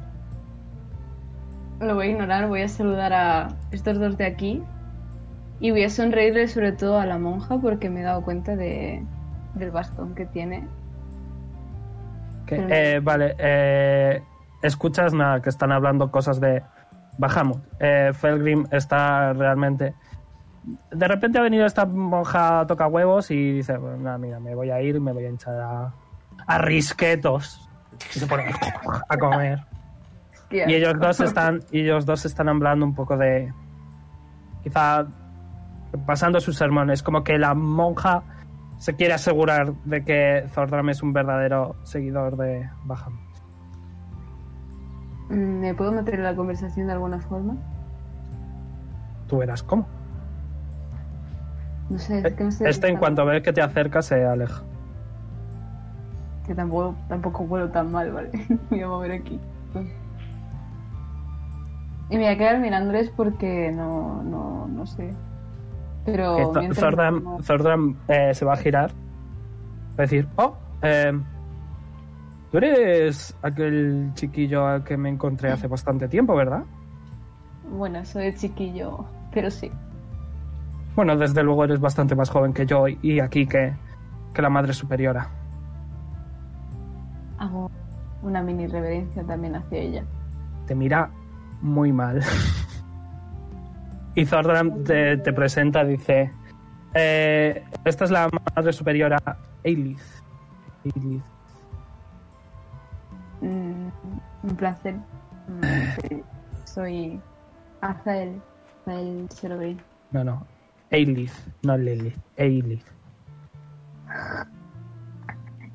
Lo 1.80 1.94
voy 1.94 2.06
a 2.08 2.10
ignorar, 2.10 2.48
voy 2.48 2.62
a 2.62 2.68
saludar 2.68 3.12
a 3.12 3.48
estos 3.72 3.98
dos 3.98 4.16
de 4.16 4.26
aquí 4.26 4.62
y 5.58 5.70
voy 5.70 5.84
a 5.84 5.90
sonreírle 5.90 6.46
sobre 6.48 6.72
todo 6.72 6.98
a 7.00 7.06
la 7.06 7.18
monja 7.18 7.58
porque 7.58 7.90
me 7.90 8.00
he 8.00 8.04
dado 8.04 8.22
cuenta 8.22 8.54
de, 8.56 9.02
del 9.54 9.70
bastón 9.70 10.14
que 10.14 10.26
tiene. 10.26 10.66
Que, 12.46 12.56
Pero- 12.56 12.68
eh, 12.70 13.00
vale, 13.02 13.34
eh, 13.38 14.22
escuchas 14.62 15.12
nada, 15.14 15.40
que 15.42 15.48
están 15.48 15.72
hablando 15.72 16.10
cosas 16.10 16.40
de 16.40 16.62
Bahamut. 17.18 17.62
Eh, 17.80 18.10
Felgrim 18.14 18.66
está 18.70 19.32
realmente... 19.32 19.94
De 20.90 21.08
repente 21.08 21.38
ha 21.38 21.42
venido 21.42 21.66
esta 21.66 21.86
monja 21.86 22.64
toca 22.66 22.86
huevos 22.86 23.30
y 23.30 23.52
dice, 23.52 23.76
bueno, 23.76 23.96
nada, 23.96 24.18
mira, 24.18 24.38
me 24.38 24.54
voy 24.54 24.70
a 24.70 24.80
ir, 24.80 25.00
me 25.00 25.12
voy 25.12 25.24
a 25.24 25.28
hinchar 25.28 25.60
a, 25.60 25.92
a 26.46 26.58
risquetos. 26.58 27.68
Y 28.14 28.18
se 28.18 28.26
pone 28.26 28.44
a 29.08 29.16
comer. 29.18 29.60
Y 30.50 30.74
ellos 30.74 30.94
dos 30.98 31.20
están, 31.20 31.60
y 31.70 31.80
ellos 31.80 32.04
dos 32.04 32.24
están 32.24 32.48
hablando 32.48 32.84
un 32.84 32.94
poco 32.94 33.16
de. 33.16 33.52
Quizá 34.62 35.06
pasando 36.06 36.40
sus 36.40 36.56
sermones. 36.56 37.02
Como 37.02 37.24
que 37.24 37.38
la 37.38 37.54
monja 37.54 38.22
se 38.78 38.94
quiere 38.94 39.14
asegurar 39.14 39.72
de 39.84 40.04
que 40.04 40.44
Zordram 40.48 40.90
es 40.90 41.02
un 41.02 41.12
verdadero 41.12 41.76
seguidor 41.84 42.36
de 42.36 42.68
Bahamut. 42.84 43.20
Mm, 45.30 45.60
¿Me 45.60 45.74
puedo 45.74 45.92
meter 45.92 46.16
en 46.16 46.24
la 46.24 46.34
conversación 46.34 46.86
de 46.86 46.92
alguna 46.92 47.18
forma? 47.20 47.56
Tú 49.28 49.38
verás 49.38 49.62
cómo. 49.62 49.86
No 51.92 51.98
sé, 51.98 52.22
es 52.26 52.32
que 52.32 52.44
no 52.44 52.50
sé. 52.50 52.68
Este, 52.70 52.88
en 52.88 52.96
cuanto 52.96 53.26
ve 53.26 53.42
que 53.42 53.52
te 53.52 53.60
acerca, 53.60 54.00
se 54.00 54.24
aleja. 54.24 54.62
Que 56.46 56.54
tampoco, 56.54 56.94
tampoco 57.06 57.42
huelo 57.44 57.68
tan 57.70 57.92
mal, 57.92 58.10
¿vale? 58.12 58.30
me 58.70 58.76
voy 58.78 58.80
a 58.80 58.88
mover 58.88 59.12
aquí. 59.12 59.38
Y 62.08 62.16
me 62.16 62.22
voy 62.24 62.32
a 62.32 62.38
quedar 62.38 62.58
mirándoles 62.60 63.10
porque 63.10 63.70
no, 63.74 64.22
no, 64.22 64.66
no 64.68 64.86
sé. 64.86 65.12
Pero 66.06 66.50
no- 66.54 67.42
Zordram, 67.42 67.96
eh, 68.08 68.32
se 68.32 68.44
va 68.46 68.54
a 68.54 68.56
girar. 68.56 68.90
Va 68.90 69.98
a 69.98 70.02
decir, 70.02 70.26
oh, 70.36 70.54
eh, 70.80 71.12
tú 72.50 72.56
eres 72.56 73.36
aquel 73.42 74.12
chiquillo 74.14 74.66
al 74.66 74.82
que 74.82 74.96
me 74.96 75.10
encontré 75.10 75.50
hace 75.50 75.66
bastante 75.66 76.08
tiempo, 76.08 76.34
¿verdad? 76.34 76.64
Bueno, 77.70 78.02
soy 78.06 78.34
chiquillo, 78.34 79.04
pero 79.32 79.50
sí. 79.50 79.70
Bueno, 80.94 81.16
desde 81.16 81.42
luego 81.42 81.64
eres 81.64 81.80
bastante 81.80 82.14
más 82.14 82.28
joven 82.30 82.52
que 82.52 82.66
yo 82.66 82.86
y 82.88 83.20
aquí 83.20 83.46
que, 83.46 83.72
que 84.34 84.42
la 84.42 84.50
madre 84.50 84.72
superiora. 84.74 85.28
Hago 87.38 87.70
una 88.22 88.42
mini 88.42 88.66
reverencia 88.66 89.24
también 89.24 89.56
hacia 89.56 89.78
ella. 89.78 90.04
Te 90.66 90.74
mira 90.74 91.10
muy 91.60 91.92
mal. 91.92 92.20
y 94.14 94.26
Zordram 94.26 94.84
te, 94.84 95.16
te 95.16 95.32
presenta, 95.32 95.82
dice, 95.84 96.30
"Eh, 96.94 97.64
esta 97.84 98.04
es 98.04 98.10
la 98.10 98.28
madre 98.54 98.72
superiora 98.72 99.18
Eilith. 99.64 100.00
Eilith. 100.84 101.24
Mm, 103.40 103.88
un 104.44 104.56
placer. 104.56 104.94
Mm. 105.48 106.20
Soy 106.64 107.20
Azael, 107.80 108.40
Azael 108.82 109.28
Cerberus. 109.30 109.78
No, 110.12 110.22
no. 110.22 110.46
Eilith, 110.92 111.32
no 111.62 111.76
Lilith. 111.76 112.16
Eilith. 112.36 112.84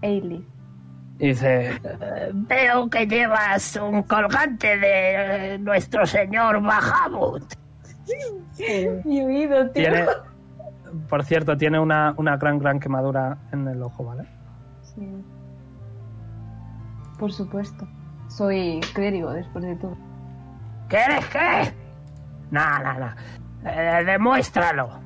Ailey. 0.02 0.48
Y 1.19 1.27
dice, 1.30 1.72
Eh, 1.84 2.31
Veo 2.34 2.89
que 2.89 3.07
llevas 3.07 3.76
un 3.81 4.03
colgante 4.03 4.77
de 4.77 5.56
eh, 5.56 5.57
nuestro 5.60 6.06
señor 6.06 6.61
Bahamut. 6.61 7.44
Mi 9.06 9.22
oído, 9.23 9.69
tío. 9.72 9.84
tiene, 9.84 10.06
por 11.10 11.23
cierto, 11.23 11.57
tiene 11.57 11.80
una, 11.80 12.14
una 12.18 12.38
gran, 12.38 12.60
gran 12.60 12.80
quemadura 12.80 13.38
en 13.52 13.68
el 13.68 13.81
ojo, 13.81 14.03
¿vale? 14.06 14.23
Sí. 14.84 15.07
Por 17.18 17.31
supuesto. 17.34 17.88
Soy 18.27 18.80
clérigo, 18.94 19.31
después 19.34 19.65
de 19.65 19.76
todo. 19.77 19.98
¿Qué 20.89 20.98
eres 20.98 21.26
qué? 21.27 21.73
No, 22.52 22.61
no, 22.84 22.94
no. 22.99 23.10
Eh, 23.65 24.03
demuéstralo. 24.06 24.99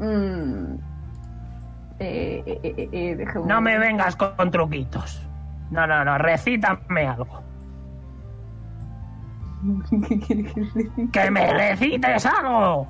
Mm. 0.00 0.78
Eh, 1.98 2.42
eh, 2.46 2.60
eh, 2.62 2.88
eh, 2.92 3.16
déjame- 3.16 3.46
No 3.46 3.60
me 3.60 3.78
vengas 3.78 4.16
con, 4.16 4.32
con 4.36 4.50
truquitos. 4.50 5.26
No, 5.70 5.86
no, 5.86 6.04
no. 6.04 6.18
Recítame 6.18 7.06
algo. 7.06 7.42
¿Qué 10.08 10.18
quieres 10.20 10.52
que 10.54 10.60
recite? 10.62 11.08
¡Que 11.12 11.30
me 11.30 11.52
recites 11.52 12.24
algo! 12.26 12.88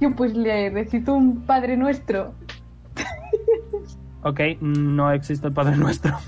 Yo 0.00 0.10
pues 0.16 0.34
le 0.34 0.70
recito 0.70 1.14
un 1.14 1.42
Padre 1.42 1.76
Nuestro. 1.76 2.34
Ok, 4.22 4.40
no 4.60 5.12
existe 5.12 5.46
el 5.46 5.52
Padre 5.52 5.76
Nuestro. 5.76 6.18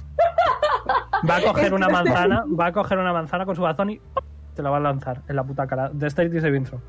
Va 1.28 1.36
a 1.36 1.42
coger 1.44 1.74
una 1.74 1.88
manzana, 1.88 2.44
va 2.58 2.66
a 2.66 2.72
coger 2.72 2.98
una 2.98 3.12
manzana 3.12 3.44
con 3.44 3.56
su 3.56 3.62
bastón 3.62 3.90
y 3.90 3.98
¡pum! 3.98 4.22
te 4.54 4.62
la 4.62 4.70
va 4.70 4.76
a 4.76 4.80
lanzar 4.80 5.22
en 5.28 5.34
la 5.36 5.42
puta 5.44 5.66
cara. 5.66 5.88
De 5.92 6.06
State 6.06 6.30
Throw. 6.30 6.80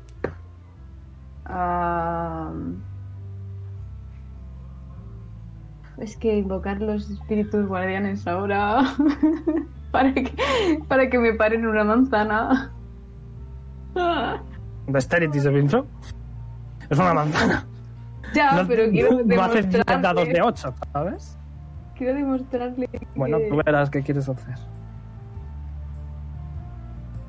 Ah, 1.46 2.50
es 5.98 6.16
que 6.16 6.38
invocar 6.38 6.80
los 6.80 7.10
espíritus 7.10 7.66
guardianes 7.66 8.26
ahora 8.26 8.82
para 9.90 10.12
que, 10.12 10.32
para 10.88 11.08
que 11.08 11.18
me 11.18 11.34
paren 11.34 11.66
una 11.66 11.84
manzana. 11.84 12.72
Dexterity 14.86 15.40
Saving 15.40 15.68
Throw. 15.68 15.86
Es 16.90 16.98
una 16.98 17.14
manzana. 17.14 17.66
Ya, 18.34 18.52
no, 18.52 18.66
pero 18.66 18.90
quiero 18.90 19.22
no 19.24 19.42
haces 19.42 19.70
10 19.70 19.84
demostrarle, 19.86 20.02
dados 20.02 20.28
de 20.28 20.42
8, 20.42 20.74
¿sabes? 20.92 21.38
quiero 21.96 22.14
demostrarle 22.14 22.88
que... 22.88 23.06
Bueno, 23.14 23.38
tú 23.48 23.56
verás 23.64 23.90
qué 23.90 24.02
quieres 24.02 24.28
hacer. 24.28 24.54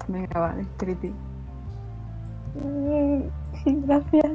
Venga, 0.08 0.40
vale, 0.40 0.66
Triti. 0.78 1.14
Gracias. 3.66 4.32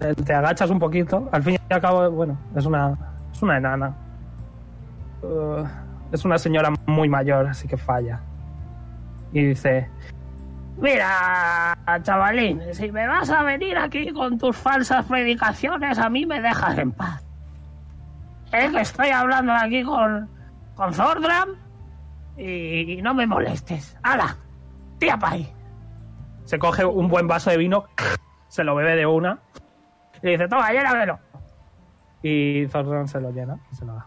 Eh, 0.00 0.14
Te 0.24 0.34
agachas 0.34 0.70
un 0.70 0.78
poquito. 0.78 1.28
Al 1.32 1.42
fin 1.42 1.58
y 1.68 1.72
al 1.72 1.80
cabo, 1.80 2.10
bueno, 2.10 2.38
es 2.54 2.66
una, 2.66 2.96
es 3.38 3.42
una 3.44 3.56
enana. 3.56 3.94
Uh, 5.22 5.64
es 6.10 6.24
una 6.24 6.38
señora 6.38 6.72
muy 6.86 7.08
mayor, 7.08 7.46
así 7.46 7.68
que 7.68 7.76
falla. 7.76 8.20
Y 9.32 9.44
dice, 9.44 9.88
Mira, 10.76 11.76
chavalín, 12.02 12.62
si 12.72 12.90
me 12.90 13.06
vas 13.06 13.30
a 13.30 13.44
venir 13.44 13.78
aquí 13.78 14.12
con 14.12 14.38
tus 14.38 14.56
falsas 14.56 15.04
predicaciones, 15.06 15.98
a 15.98 16.08
mí 16.08 16.26
me 16.26 16.40
dejas 16.40 16.78
en 16.78 16.90
paz. 16.90 17.24
Es 18.52 18.72
que 18.72 18.80
estoy 18.80 19.10
hablando 19.10 19.52
aquí 19.52 19.84
con, 19.84 20.28
con 20.74 20.92
Zordram 20.92 21.50
y, 22.36 23.00
no 23.02 23.14
me 23.14 23.26
molestes. 23.26 23.96
¡Hala! 24.02 24.36
¡Tía 24.98 25.16
pa' 25.16 25.30
ahí! 25.30 25.52
se 26.44 26.58
coge 26.58 26.84
un 26.84 27.08
buen 27.08 27.28
vaso 27.28 27.50
de 27.50 27.58
vino, 27.58 27.84
se 28.48 28.64
lo 28.64 28.74
bebe 28.74 28.96
de 28.96 29.04
una 29.04 29.38
y 30.22 30.30
dice, 30.30 30.48
toma, 30.48 30.72
llénamelo. 30.72 31.20
Y 32.22 32.66
Zordran 32.68 33.08
se 33.08 33.20
lo 33.20 33.30
llena 33.30 33.58
y 33.72 33.76
se 33.76 33.84
lo 33.84 33.94
da. 33.94 34.06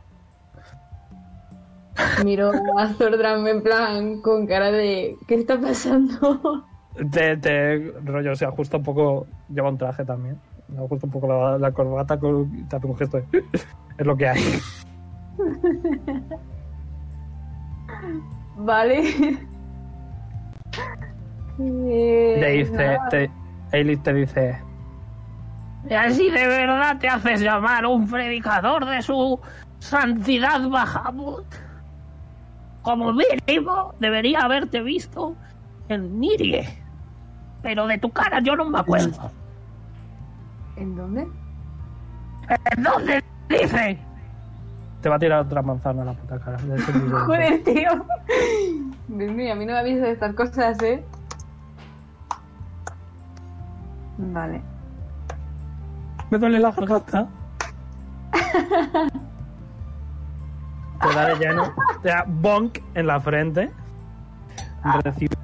Miro 2.23 2.51
a 2.77 2.87
Zordram 2.89 3.47
en 3.47 3.61
plan 3.61 4.21
con 4.21 4.47
cara 4.47 4.71
de 4.71 5.15
¿qué 5.27 5.35
está 5.35 5.59
pasando? 5.59 6.65
Te, 7.11 7.37
te 7.37 7.93
rollo, 8.03 8.35
se 8.35 8.43
ajusta 8.43 8.75
un 8.75 8.83
poco, 8.83 9.25
lleva 9.47 9.69
un 9.69 9.77
traje 9.77 10.03
también. 10.03 10.37
Le 10.67 10.83
ajusta 10.83 11.05
un 11.05 11.11
poco 11.11 11.27
la, 11.27 11.57
la 11.57 11.71
corbata 11.71 12.19
con, 12.19 12.67
te 12.67 12.75
hace 12.75 12.85
un 12.85 12.97
gesto 12.97 13.17
de, 13.17 13.25
es 13.97 14.05
lo 14.05 14.17
que 14.17 14.27
hay. 14.27 14.43
Vale. 18.57 19.03
Eh, 21.59 22.37
Le 22.39 22.51
dice, 22.51 22.97
te, 23.09 23.31
Aelith 23.71 24.03
te 24.03 24.13
dice, 24.13 24.59
Y 25.89 25.93
así 25.93 26.29
de 26.29 26.47
verdad 26.47 26.97
te 26.99 27.07
haces 27.07 27.41
llamar 27.41 27.85
un 27.85 28.07
predicador 28.07 28.85
de 28.85 29.01
su 29.01 29.39
santidad 29.79 30.67
Bahamut. 30.69 31.45
Como 32.81 33.13
mínimo, 33.13 33.93
debería 33.99 34.41
haberte 34.41 34.81
visto 34.81 35.35
en 35.89 36.19
Nirie. 36.19 36.67
Pero 37.61 37.87
de 37.87 37.97
tu 37.97 38.09
cara 38.09 38.39
yo 38.39 38.55
no 38.55 38.65
me 38.65 38.79
acuerdo. 38.79 39.31
¿En 40.75 40.95
dónde? 40.95 41.27
¿En 42.71 42.83
dónde 42.83 43.23
dice? 43.49 43.99
te 45.01 45.09
va 45.09 45.15
a 45.15 45.19
tirar 45.19 45.41
otra 45.41 45.61
manzana 45.61 46.03
a 46.03 46.05
la 46.05 46.13
puta 46.13 46.39
cara. 46.39 46.57
De 46.57 46.75
ese 46.75 46.93
nivel. 46.93 47.11
Joder, 47.11 47.63
tío. 47.63 48.05
Dios 49.07 49.31
mío, 49.31 49.53
a 49.53 49.55
mí 49.55 49.65
no 49.65 49.73
me 49.73 49.79
avisas 49.79 50.03
de 50.03 50.11
estas 50.11 50.35
cosas, 50.35 50.81
¿eh? 50.83 51.03
Vale. 54.17 54.61
Me 56.31 56.37
duele 56.39 56.59
la 56.59 56.71
garganta. 56.71 57.27
Te 61.01 61.13
da 61.13 61.25
de 61.27 61.35
lleno. 61.35 61.73
Te 62.01 62.09
da 62.09 62.23
bonk 62.25 62.79
en 62.95 63.07
la 63.07 63.19
frente. 63.19 63.69
Recibes 65.03 65.37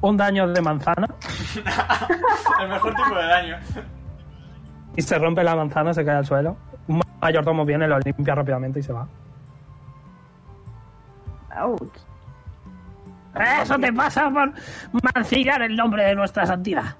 un 0.00 0.16
daño 0.16 0.46
de 0.48 0.60
manzana 0.60 1.08
El 2.60 2.68
mejor 2.68 2.94
tipo 2.94 3.14
de 3.14 3.26
daño. 3.26 3.56
y 4.96 5.02
se 5.02 5.18
rompe 5.18 5.42
la 5.44 5.56
manzana, 5.56 5.92
se 5.92 6.04
cae 6.04 6.16
al 6.16 6.26
suelo. 6.26 6.56
Un 6.88 7.02
mayordomo 7.20 7.64
viene, 7.64 7.86
lo 7.86 7.98
limpia 7.98 8.34
rápidamente 8.34 8.80
y 8.80 8.82
se 8.82 8.92
va. 8.92 9.06
Ouch. 11.60 11.98
Eso 13.62 13.78
te 13.78 13.92
pasa 13.92 14.30
por 14.30 14.52
mancillar 15.14 15.62
el 15.62 15.76
nombre 15.76 16.04
de 16.04 16.14
nuestra 16.14 16.46
santidad. 16.46 16.96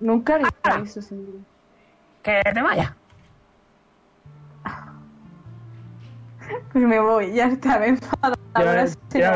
Nunca 0.00 0.34
haría 0.34 0.48
Ah. 0.64 0.80
eso, 0.82 1.00
seguro. 1.00 1.38
Que 2.22 2.42
te 2.52 2.62
vaya. 2.62 2.96
Pues 6.72 6.84
me 6.84 7.00
voy, 7.00 7.32
ya 7.34 7.46
está, 7.48 7.78
me 7.78 7.86
he 7.86 7.88
enfadado. 7.90 8.34
Ahora 8.54 8.82
paso. 8.84 8.96
tira 9.08 9.32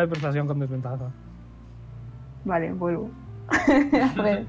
de 0.00 0.08
persuasión 0.08 0.46
con 0.46 0.58
desventaja. 0.58 1.10
Vale, 2.44 2.72
vuelvo. 2.72 3.10
A 4.18 4.22
ver. 4.22 4.46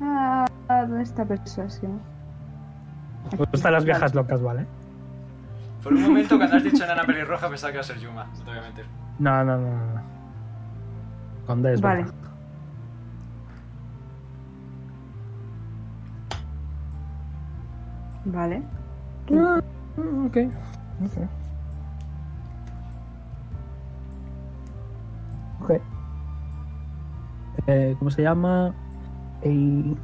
Ah, 0.00 0.44
¿dónde 0.68 1.02
está 1.02 1.24
persuasión? 1.24 2.00
Me 3.32 3.44
gustan 3.44 3.72
las 3.72 3.84
viejas 3.84 4.14
locas, 4.14 4.40
¿vale? 4.42 4.66
Por 5.86 5.94
un 5.94 6.02
momento, 6.02 6.36
cuando 6.36 6.56
has 6.56 6.64
dicho 6.64 6.82
enana 6.82 7.04
pelirroja, 7.04 7.48
pensaba 7.48 7.70
que 7.70 7.76
iba 7.76 7.80
a 7.80 7.84
ser 7.84 8.00
Yuma. 8.00 8.24
No 8.24 8.38
te 8.42 8.50
voy 8.50 8.58
a 8.58 8.62
mentir. 8.62 8.86
No, 9.20 9.44
no, 9.44 9.56
no. 9.56 9.68
no. 9.94 10.02
Con 11.46 11.62
desventaja. 11.62 12.12
Vale. 18.24 18.56
Vale. 18.58 18.62
Ah, 19.32 19.60
ok. 20.26 20.36
Ok. 21.04 21.28
Ok. 25.62 25.70
Eh, 27.68 27.94
¿Cómo 28.00 28.10
se 28.10 28.22
llama? 28.22 28.74
Eight- 29.42 29.96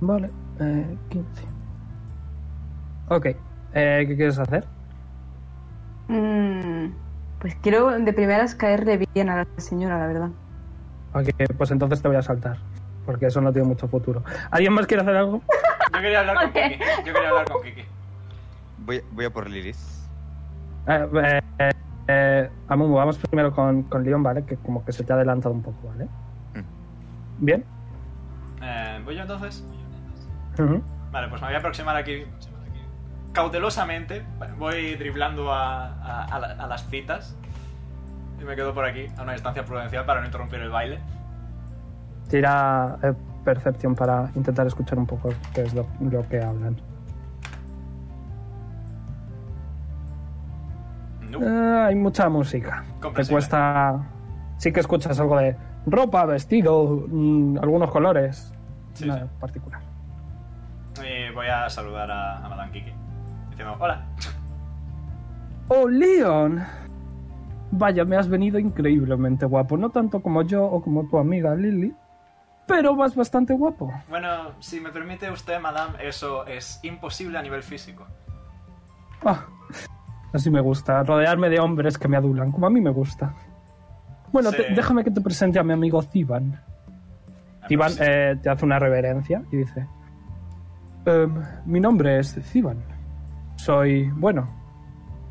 Vale. 0.00 0.28
Eh, 0.58 0.98
15. 1.08 1.51
Ok. 3.08 3.26
Eh, 3.74 4.04
¿Qué 4.06 4.16
quieres 4.16 4.38
hacer? 4.38 4.66
Mm, 6.08 6.92
pues 7.40 7.54
quiero 7.56 7.90
de 7.90 8.12
primeras 8.12 8.54
caerle 8.54 9.06
bien 9.14 9.30
a 9.30 9.36
la 9.36 9.46
señora, 9.56 9.98
la 9.98 10.06
verdad. 10.06 10.30
Ok, 11.14 11.28
pues 11.56 11.70
entonces 11.70 12.02
te 12.02 12.08
voy 12.08 12.16
a 12.16 12.22
saltar. 12.22 12.58
Porque 13.04 13.26
eso 13.26 13.40
no 13.40 13.52
tiene 13.52 13.66
mucho 13.66 13.88
futuro. 13.88 14.22
¿Alguien 14.50 14.72
más 14.72 14.86
quiere 14.86 15.02
hacer 15.02 15.16
algo? 15.16 15.42
Yo 15.92 16.00
quería 16.00 16.20
hablar 16.20 16.36
con 16.36 16.52
Kiki. 16.52 16.78
Yo 17.04 17.12
quería 17.12 17.28
hablar 17.30 17.50
con 17.50 17.62
Kiki. 17.62 17.82
Voy, 18.78 19.02
voy 19.12 19.24
a 19.24 19.30
por 19.30 19.48
Lilith. 19.50 19.76
Eh, 20.86 21.08
eh, 21.14 21.40
eh, 21.58 21.70
eh, 22.08 22.50
Amumu, 22.68 22.94
vamos 22.94 23.18
primero 23.18 23.52
con, 23.52 23.82
con 23.84 24.04
Leon, 24.04 24.22
¿vale? 24.22 24.44
Que 24.44 24.56
como 24.56 24.84
que 24.84 24.92
se 24.92 25.04
te 25.04 25.12
ha 25.12 25.16
adelantado 25.16 25.54
un 25.54 25.62
poco, 25.62 25.88
¿vale? 25.88 26.08
Bien. 27.38 27.64
Eh, 28.62 29.00
¿Voy 29.04 29.16
yo 29.16 29.22
entonces? 29.22 29.64
Vale, 31.10 31.28
pues 31.28 31.40
me 31.40 31.48
voy 31.48 31.54
a 31.54 31.58
aproximar 31.58 31.96
aquí 31.96 32.24
cautelosamente. 33.32 34.22
Voy 34.58 34.94
driblando 34.96 35.52
a, 35.52 35.86
a- 35.86 36.24
a 36.24 36.38
la- 36.38 36.52
a 36.64 36.66
las 36.66 36.86
citas. 36.88 37.36
Y 38.40 38.44
me 38.44 38.56
quedo 38.56 38.74
por 38.74 38.84
aquí, 38.84 39.06
a 39.16 39.22
una 39.22 39.32
distancia 39.32 39.64
prudencial 39.64 40.04
para 40.04 40.20
no 40.20 40.26
interrumpir 40.26 40.60
el 40.60 40.70
baile. 40.70 40.98
Tira 42.28 42.98
eh, 43.02 43.12
percepción 43.44 43.94
para 43.94 44.30
intentar 44.34 44.66
escuchar 44.66 44.98
un 44.98 45.06
poco 45.06 45.30
qué 45.54 45.62
es 45.62 45.74
lo, 45.74 45.86
lo 46.00 46.26
que 46.28 46.40
hablan. 46.42 46.76
No. 51.30 51.38
Eh, 51.40 51.86
hay 51.88 51.94
mucha 51.94 52.28
música. 52.28 52.84
Te 53.14 53.26
cuesta. 53.26 54.00
Sí 54.58 54.72
que 54.72 54.80
escuchas 54.80 55.18
algo 55.18 55.38
de 55.38 55.56
ropa, 55.86 56.24
vestido, 56.26 57.04
mm, 57.08 57.58
algunos 57.62 57.90
colores. 57.90 58.52
Sí, 58.94 59.06
nada 59.06 59.22
sí. 59.24 59.30
particular. 59.40 59.80
Y 60.98 61.32
voy 61.34 61.46
a 61.48 61.68
saludar 61.70 62.10
a, 62.10 62.36
a 62.44 62.48
Madame 62.48 62.70
Kiki. 62.72 62.92
Diciendo, 63.62 63.76
hola. 63.84 64.02
¡Oh, 65.68 65.88
Leon! 65.88 66.62
Vaya, 67.70 68.04
me 68.04 68.16
has 68.16 68.28
venido 68.28 68.58
increíblemente 68.58 69.46
guapo. 69.46 69.76
No 69.76 69.90
tanto 69.90 70.20
como 70.20 70.42
yo 70.42 70.64
o 70.64 70.82
como 70.82 71.08
tu 71.08 71.16
amiga 71.18 71.54
Lily, 71.54 71.94
pero 72.66 72.94
vas 72.96 73.14
bastante 73.14 73.54
guapo. 73.54 73.90
Bueno, 74.08 74.50
si 74.58 74.80
me 74.80 74.90
permite 74.90 75.30
usted, 75.30 75.58
Madame, 75.60 75.94
eso 76.02 76.44
es 76.46 76.80
imposible 76.82 77.38
a 77.38 77.42
nivel 77.42 77.62
físico. 77.62 78.04
Ah, 79.24 79.46
así 80.34 80.50
me 80.50 80.60
gusta, 80.60 81.02
rodearme 81.04 81.48
de 81.48 81.60
hombres 81.60 81.96
que 81.96 82.08
me 82.08 82.16
adulan, 82.16 82.50
como 82.52 82.66
a 82.66 82.70
mí 82.70 82.80
me 82.80 82.90
gusta. 82.90 83.32
Bueno, 84.32 84.50
Sí. 84.50 84.56
te- 84.56 84.74
déjame 84.74 85.04
que 85.04 85.10
te 85.12 85.20
presente 85.20 85.58
a 85.58 85.62
mi 85.62 85.72
amigo 85.72 86.02
Zivan. 86.02 86.60
Zivan 87.68 87.90
Sí. 87.92 88.00
eh, 88.02 88.36
te 88.42 88.50
hace 88.50 88.64
una 88.64 88.78
reverencia 88.78 89.42
y 89.52 89.56
dice: 89.58 89.86
"Em, 91.06 91.42
Mi 91.64 91.80
nombre 91.80 92.18
es 92.18 92.34
Zivan. 92.42 92.82
Soy, 93.62 94.10
bueno, 94.16 94.48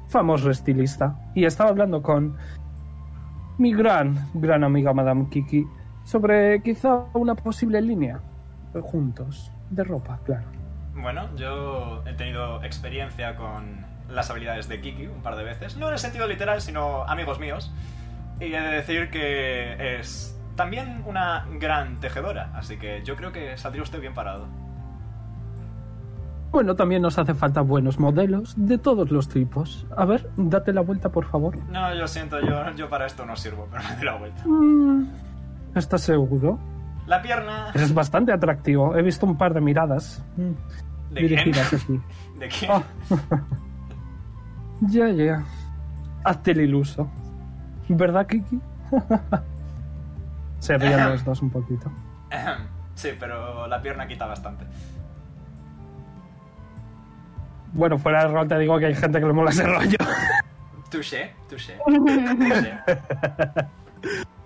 famoso 0.07 0.49
estilista. 0.49 1.19
Y 1.35 1.43
estaba 1.43 1.71
hablando 1.71 2.01
con 2.01 2.37
mi 3.57 3.73
gran, 3.73 4.29
gran 4.33 4.63
amiga 4.63 4.93
Madame 4.93 5.27
Kiki 5.29 5.67
sobre 6.05 6.63
quizá 6.63 7.07
una 7.13 7.35
posible 7.35 7.81
línea 7.81 8.21
juntos 8.83 9.51
de 9.69 9.83
ropa, 9.83 10.17
claro. 10.23 10.45
Bueno, 10.95 11.27
yo 11.35 12.03
he 12.05 12.13
tenido 12.13 12.63
experiencia 12.63 13.35
con 13.35 13.85
las 14.09 14.29
habilidades 14.29 14.69
de 14.69 14.79
Kiki 14.79 15.07
un 15.07 15.21
par 15.21 15.35
de 15.35 15.43
veces. 15.43 15.75
No 15.75 15.87
en 15.87 15.93
el 15.93 15.99
sentido 15.99 16.25
literal, 16.25 16.61
sino 16.61 17.03
amigos 17.03 17.37
míos. 17.37 17.73
Y 18.39 18.53
he 18.53 18.61
de 18.61 18.69
decir 18.69 19.09
que 19.09 19.99
es 19.99 20.39
también 20.55 21.03
una 21.05 21.47
gran 21.59 21.99
tejedora. 21.99 22.49
Así 22.55 22.77
que 22.77 23.03
yo 23.03 23.17
creo 23.17 23.33
que 23.33 23.57
saldría 23.57 23.83
usted 23.83 23.99
bien 23.99 24.13
parado. 24.13 24.47
Bueno, 26.51 26.75
también 26.75 27.01
nos 27.01 27.17
hace 27.17 27.33
falta 27.33 27.61
buenos 27.61 27.97
modelos 27.97 28.53
de 28.57 28.77
todos 28.77 29.09
los 29.09 29.29
tipos. 29.29 29.87
A 29.95 30.03
ver, 30.05 30.29
date 30.35 30.73
la 30.73 30.81
vuelta, 30.81 31.09
por 31.09 31.25
favor. 31.25 31.57
No, 31.69 31.95
yo 31.95 32.07
siento, 32.07 32.41
yo, 32.41 32.69
yo 32.75 32.89
para 32.89 33.05
esto 33.05 33.25
no 33.25 33.35
sirvo, 33.37 33.67
pero 33.71 33.83
me 33.83 33.95
doy 33.95 34.05
la 34.05 34.15
vuelta. 34.17 34.43
Mm, 34.45 35.07
¿Estás 35.75 36.01
seguro? 36.01 36.59
La 37.07 37.21
pierna... 37.21 37.71
Eres 37.73 37.93
bastante 37.93 38.33
atractivo. 38.33 38.95
He 38.97 39.01
visto 39.01 39.25
un 39.25 39.37
par 39.37 39.53
de 39.53 39.61
miradas 39.61 40.23
mm, 40.35 41.13
¿De 41.13 41.21
dirigidas 41.21 41.69
quién? 41.69 41.81
a 41.81 41.85
ti. 41.85 42.01
¿De 42.39 42.47
quién? 42.49 42.71
Ah. 42.71 42.83
ya, 44.81 45.09
ya. 45.09 45.43
Hazte 46.25 46.51
el 46.51 46.61
iluso. 46.61 47.09
¿Verdad, 47.87 48.27
Kiki? 48.27 48.59
Se 50.59 50.77
ríen 50.77 51.09
los 51.09 51.23
dos 51.23 51.41
un 51.41 51.49
poquito. 51.49 51.91
Sí, 52.93 53.09
pero 53.19 53.67
la 53.67 53.81
pierna 53.81 54.05
quita 54.05 54.25
bastante. 54.27 54.65
Bueno, 57.73 57.97
fuera 57.97 58.25
de 58.25 58.33
rol 58.33 58.47
te 58.47 58.57
digo 58.59 58.77
que 58.79 58.87
hay 58.87 58.95
gente 58.95 59.19
que 59.19 59.25
le 59.25 59.33
mola 59.33 59.49
ese 59.49 59.65
rollo. 59.65 59.97
Touché, 60.89 61.33
touché. 61.49 61.77
touché. 61.77 62.79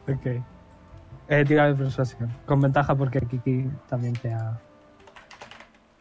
ok. 0.14 0.44
Eh, 1.28 1.44
tira 1.46 1.68
de 1.68 1.74
persuasión. 1.74 2.32
Con 2.46 2.62
ventaja 2.62 2.94
porque 2.96 3.20
Kiki 3.22 3.68
también 3.90 4.14
te 4.14 4.32
ha... 4.32 4.60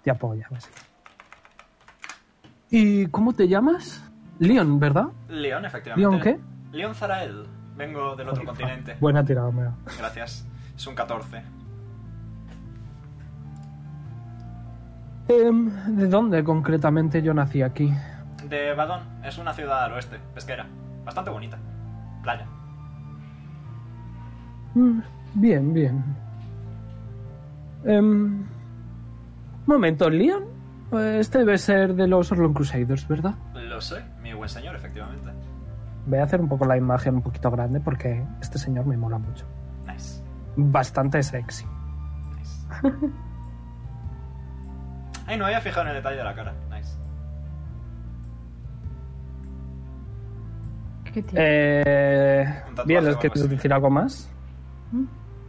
Te 0.03 0.11
apoya, 0.11 0.47
básicamente. 0.51 0.91
¿Y 2.71 3.07
cómo 3.07 3.33
te 3.33 3.49
llamas? 3.49 4.05
Leon, 4.39 4.79
¿verdad? 4.79 5.07
León, 5.29 5.65
efectivamente. 5.65 6.11
¿Leon 6.11 6.21
qué? 6.21 6.77
León 6.77 6.95
Zarael. 6.95 7.47
Vengo 7.77 8.15
del 8.15 8.29
otro 8.29 8.45
continente. 8.45 8.97
Buena 9.01 9.25
tirada, 9.25 9.51
mea. 9.51 9.73
Gracias. 9.99 10.47
Es 10.77 10.87
un 10.87 10.95
14. 10.95 11.43
Em, 15.29 15.71
¿De 15.97 16.07
dónde 16.09 16.45
concretamente 16.45 17.23
yo 17.23 17.33
nací 17.33 17.63
aquí? 17.63 17.93
De 18.49 18.75
Badón. 18.75 19.01
Es 19.25 19.39
una 19.39 19.55
ciudad 19.55 19.85
al 19.85 19.93
oeste, 19.93 20.19
pesquera. 20.35 20.67
Bastante 21.05 21.31
bonita. 21.31 21.59
Playa. 22.23 22.47
Mm, 24.75 25.01
bien, 25.35 25.73
bien. 25.73 26.05
Em, 27.85 28.45
momento, 29.67 30.11
Leon. 30.11 30.45
Este 30.93 31.39
debe 31.39 31.59
ser 31.59 31.95
de 31.95 32.07
los 32.07 32.31
Orlon 32.31 32.53
Crusaders, 32.53 33.09
¿verdad? 33.09 33.35
Lo 33.55 33.81
sé, 33.81 34.05
mi 34.23 34.33
buen 34.33 34.49
señor, 34.49 34.77
efectivamente. 34.77 35.31
Voy 36.07 36.19
a 36.19 36.25
hacer 36.25 36.41
un 36.41 36.49
poco 36.49 36.67
la 36.67 36.77
imagen 36.77 37.17
un 37.17 37.23
poquito 37.23 37.51
grande 37.51 37.81
porque 37.81 38.25
este 38.41 38.59
señor 38.59 38.87
me 38.87 38.97
mola 38.97 39.19
mucho. 39.19 39.47
Nice. 39.87 40.23
Bastante 40.57 41.23
sexy. 41.23 41.65
Nice. 42.37 42.97
Ay, 45.27 45.39
no 45.39 45.47
había 45.47 45.61
fijado 45.61 45.83
en 45.83 45.89
el 45.89 45.95
detalle 45.95 46.17
de 46.19 46.25
la 46.25 46.35
cara. 46.35 46.55
Nice. 46.71 46.99
¿Qué? 51.13 51.25
Eh, 51.35 52.63
bien, 52.87 52.99
o 52.99 53.03
¿les 53.03 53.09
algo 53.11 53.21
quieres 53.21 53.49
decir 53.49 53.73
algo 53.73 53.91
más? 53.91 54.31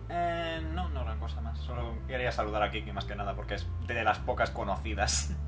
Eh, 0.09 0.61
no, 0.73 0.89
no 0.89 1.03
gran 1.03 1.19
cosa 1.19 1.41
más. 1.41 1.57
Solo 1.59 1.93
quería 2.07 2.31
saludar 2.31 2.63
a 2.63 2.71
Kiki 2.71 2.91
más 2.91 3.05
que 3.05 3.15
nada 3.15 3.35
porque 3.35 3.55
es 3.55 3.67
de 3.87 4.03
las 4.03 4.19
pocas 4.19 4.51
conocidas. 4.51 5.35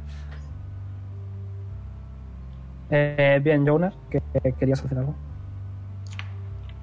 Eh, 2.90 3.42
bien, 3.44 3.68
Jonar, 3.68 3.94
que 4.10 4.22
que 4.42 4.54
querías 4.54 4.82
hacer 4.82 4.98
algo. 4.98 5.14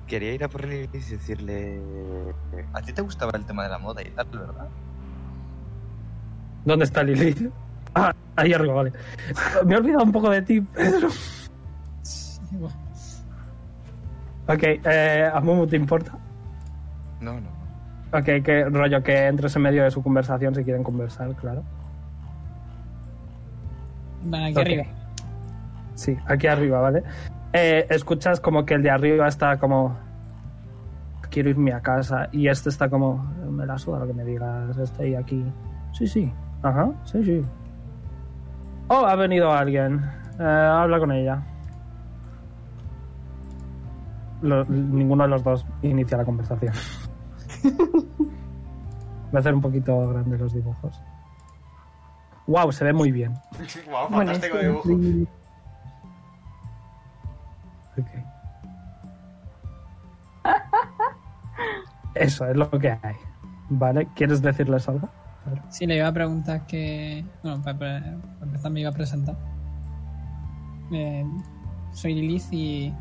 Quería 0.06 0.34
ir 0.34 0.44
a 0.44 0.48
por 0.48 0.66
él 0.66 0.86
y 0.92 0.98
decirle... 0.98 1.80
A 2.74 2.82
ti 2.82 2.92
te 2.92 3.00
gustaba 3.00 3.32
el 3.34 3.46
tema 3.46 3.62
de 3.62 3.70
la 3.70 3.78
moda 3.78 4.02
y 4.02 4.10
tal, 4.10 4.26
¿verdad? 4.26 4.68
¿Dónde 6.64 6.84
está 6.84 7.02
Lilith? 7.02 7.50
Ah, 7.94 8.12
ahí 8.36 8.52
arriba, 8.52 8.74
vale. 8.74 8.92
Me 9.64 9.74
he 9.74 9.78
olvidado 9.78 10.04
un 10.04 10.12
poco 10.12 10.30
de 10.30 10.42
ti, 10.42 10.60
Pedro. 10.60 11.08
Sí, 12.02 12.40
bueno. 12.52 12.76
Ok, 14.46 14.62
eh, 14.62 15.30
¿a 15.32 15.40
Momo 15.40 15.66
te 15.66 15.76
importa? 15.76 16.12
No, 17.20 17.34
no, 17.34 17.40
no. 17.40 18.18
Ok, 18.18 18.44
que 18.44 18.64
rollo 18.70 19.02
que 19.02 19.26
entres 19.26 19.56
en 19.56 19.62
medio 19.62 19.84
de 19.84 19.90
su 19.90 20.02
conversación 20.02 20.54
si 20.54 20.64
quieren 20.64 20.82
conversar, 20.82 21.34
claro. 21.36 21.62
Van 24.24 24.44
aquí 24.44 24.60
arriba. 24.60 24.84
Sí, 25.94 26.16
aquí 26.26 26.46
arriba, 26.46 26.80
¿vale? 26.80 27.02
Eh, 27.52 27.86
escuchas 27.90 28.40
como 28.40 28.64
que 28.64 28.74
el 28.74 28.82
de 28.82 28.90
arriba 28.90 29.28
está 29.28 29.58
como... 29.58 29.96
Quiero 31.30 31.50
irme 31.50 31.72
a 31.72 31.80
casa. 31.80 32.28
Y 32.32 32.48
este 32.48 32.68
está 32.68 32.88
como... 32.88 33.16
Me 33.50 33.66
la 33.66 33.78
suda 33.78 34.00
lo 34.00 34.06
que 34.06 34.12
me 34.12 34.24
digas. 34.24 34.76
Estoy 34.78 35.14
aquí. 35.14 35.44
Sí, 35.92 36.06
sí. 36.06 36.32
Ajá. 36.64 36.90
Sí, 37.04 37.22
sí. 37.22 37.44
Oh, 38.88 39.06
ha 39.06 39.14
venido 39.16 39.52
alguien. 39.52 40.04
Eh, 40.40 40.42
habla 40.42 40.98
con 40.98 41.12
ella. 41.12 41.40
Lo- 44.42 44.64
ninguno 44.64 45.22
de 45.24 45.28
los 45.30 45.44
dos 45.44 45.64
inicia 45.82 46.16
la 46.18 46.24
conversación. 46.24 46.72
Voy 48.18 49.36
a 49.36 49.38
hacer 49.38 49.54
un 49.54 49.60
poquito 49.60 50.08
grande 50.08 50.38
los 50.38 50.52
dibujos. 50.52 51.00
Wow, 52.46 52.72
se 52.72 52.84
ve 52.84 52.92
muy 52.92 53.10
bien. 53.12 53.32
wow, 53.90 54.08
Bueno, 54.10 54.32
fantástico 54.32 54.58
dibujo. 54.58 54.88
Ok. 57.98 58.08
Eso 62.14 62.46
es 62.46 62.56
lo 62.56 62.70
que 62.70 62.90
hay. 62.90 63.16
¿Vale? 63.70 64.08
¿Quieres 64.14 64.40
decirles 64.42 64.88
algo? 64.88 65.08
Sí, 65.70 65.86
le 65.86 65.96
iba 65.96 66.08
a 66.08 66.12
preguntar 66.12 66.66
que. 66.66 67.24
Bueno, 67.42 67.62
para, 67.62 67.98
empezar 68.42 68.70
me 68.70 68.80
iba 68.80 68.90
a 68.90 68.92
presentar. 68.92 69.36
Eh, 70.92 71.24
soy 71.92 72.14
Lilith 72.14 72.52
y. 72.52 72.92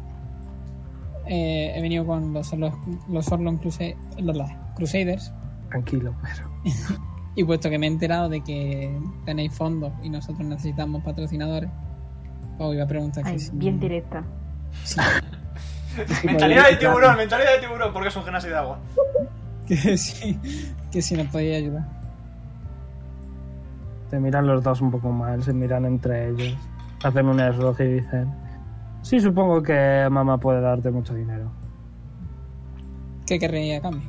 eh, 1.27 1.73
he 1.75 1.81
venido 1.81 2.05
con 2.05 2.33
los, 2.33 2.51
los, 2.53 2.73
los 3.09 3.31
Orlon 3.31 3.59
Crusade- 3.59 3.95
los- 4.19 4.35
los 4.35 4.49
Crusaders. 4.75 5.33
Tranquilo, 5.69 6.13
pero. 6.21 6.49
Y 7.35 7.43
puesto 7.45 7.67
que 7.71 7.79
me 7.79 7.87
he 7.87 7.89
enterado 7.89 8.29
de 8.29 8.41
que 8.41 8.95
tenéis 9.25 9.51
fondos 9.55 9.91
y 10.03 10.09
nosotros 10.11 10.45
necesitamos 10.47 11.03
patrocinadores, 11.03 11.67
os 12.59 12.75
iba 12.75 12.83
a 12.83 12.87
preguntar 12.87 13.23
Ay, 13.25 13.33
que 13.33 13.39
si- 13.39 13.51
bien 13.53 13.79
directa. 13.79 14.23
si- 14.83 14.99
mentalidad 16.27 16.69
de 16.69 16.75
tiburón, 16.75 17.17
mentalidad 17.17 17.53
de 17.55 17.59
tiburón, 17.65 17.91
porque 17.91 18.09
es 18.09 18.15
un 18.15 18.23
gimnasio 18.23 18.51
de 18.51 18.55
agua. 18.55 18.77
que, 19.67 19.97
si, 19.97 20.39
que 20.91 21.01
si 21.01 21.15
nos 21.15 21.25
podéis 21.27 21.57
ayudar. 21.57 21.87
Te 24.13 24.19
miran 24.19 24.45
los 24.45 24.61
dos 24.61 24.79
un 24.79 24.91
poco 24.91 25.11
mal, 25.11 25.41
se 25.41 25.53
miran 25.53 25.85
entre 25.85 26.29
ellos. 26.29 26.55
Hacen 27.03 27.25
un 27.25 27.39
esroz 27.39 27.79
y 27.79 27.85
dicen. 27.85 28.31
Sí, 29.01 29.19
supongo 29.19 29.63
que 29.63 30.07
mamá 30.07 30.37
puede 30.37 30.61
darte 30.61 30.91
mucho 30.91 31.15
dinero. 31.15 31.51
¿Qué 33.25 33.39
querréis 33.39 33.79
a 33.79 33.81
cambio? 33.81 34.07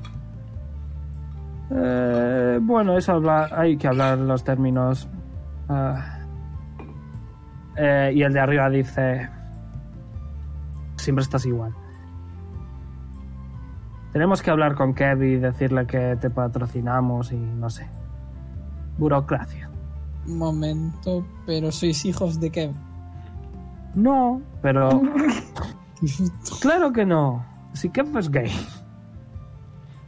Eh, 1.70 2.58
bueno, 2.60 2.98
eso 2.98 3.12
habla, 3.12 3.48
hay 3.50 3.78
que 3.78 3.88
hablar 3.88 4.18
los 4.18 4.44
términos. 4.44 5.08
Ah. 5.70 6.18
Eh, 7.78 8.12
y 8.14 8.22
el 8.24 8.34
de 8.34 8.40
arriba 8.40 8.68
dice: 8.68 9.26
Siempre 10.96 11.22
estás 11.22 11.46
igual. 11.46 11.74
Tenemos 14.12 14.42
que 14.42 14.50
hablar 14.50 14.74
con 14.74 14.92
Kev 14.92 15.22
y 15.22 15.36
decirle 15.36 15.86
que 15.86 16.18
te 16.20 16.28
patrocinamos 16.28 17.32
y 17.32 17.38
no 17.38 17.70
sé. 17.70 17.88
Burocracia. 18.98 19.70
Momento, 20.26 21.24
pero 21.46 21.70
sois 21.72 22.04
hijos 22.04 22.40
de 22.40 22.50
qué? 22.50 22.72
No, 23.94 24.40
pero. 24.62 25.00
claro 26.60 26.92
que 26.92 27.04
no. 27.04 27.44
Si 27.72 27.90
Kev 27.90 28.16
es 28.18 28.30
gay. 28.30 28.50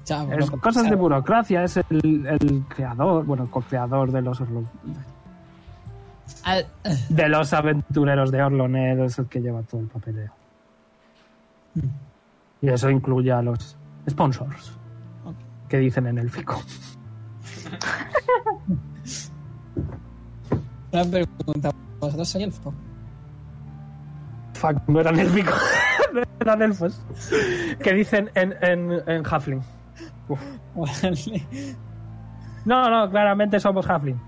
Ya, 0.04 0.22
bueno, 0.22 0.44
Es 0.44 0.50
pues, 0.50 0.62
cosas 0.62 0.88
de 0.88 0.94
burocracia, 0.94 1.64
es 1.64 1.76
el, 1.76 2.26
el 2.26 2.64
creador, 2.68 3.24
bueno, 3.24 3.42
el 3.44 3.50
co-creador 3.50 4.12
de 4.12 4.22
los 4.22 4.40
Al- 6.44 6.66
de 7.08 7.28
los 7.28 7.52
aventureros 7.52 8.30
de 8.30 8.40
Orlon, 8.42 8.76
él 8.76 9.00
es 9.00 9.18
el 9.18 9.26
que 9.26 9.40
lleva 9.40 9.62
todo 9.62 9.80
el 9.80 9.88
papeleo. 9.88 10.32
Y 12.62 12.68
eso 12.68 12.88
incluye 12.88 13.32
a 13.32 13.42
los 13.42 13.76
sponsors, 14.08 14.72
que 15.68 15.78
dicen 15.78 16.06
en 16.06 16.18
el 16.18 16.30
fico. 16.30 16.60
Una 20.96 21.04
pregunta. 21.04 21.70
¿Vosotros 22.00 22.26
sois 22.26 22.44
elfo? 22.44 22.72
Fuck, 24.54 24.88
no 24.88 25.00
eran 25.00 25.18
élficos, 25.18 25.60
no 26.14 26.22
eran 26.40 26.62
elfos. 26.62 27.02
Que 27.82 27.92
dicen 27.92 28.30
en, 28.34 28.54
en, 28.62 28.92
en 29.06 29.22
Halfling. 29.26 29.62
Vale. 30.74 31.46
No, 32.64 32.88
no, 32.88 33.10
claramente 33.10 33.60
somos 33.60 33.88
Halfling. 33.88 34.18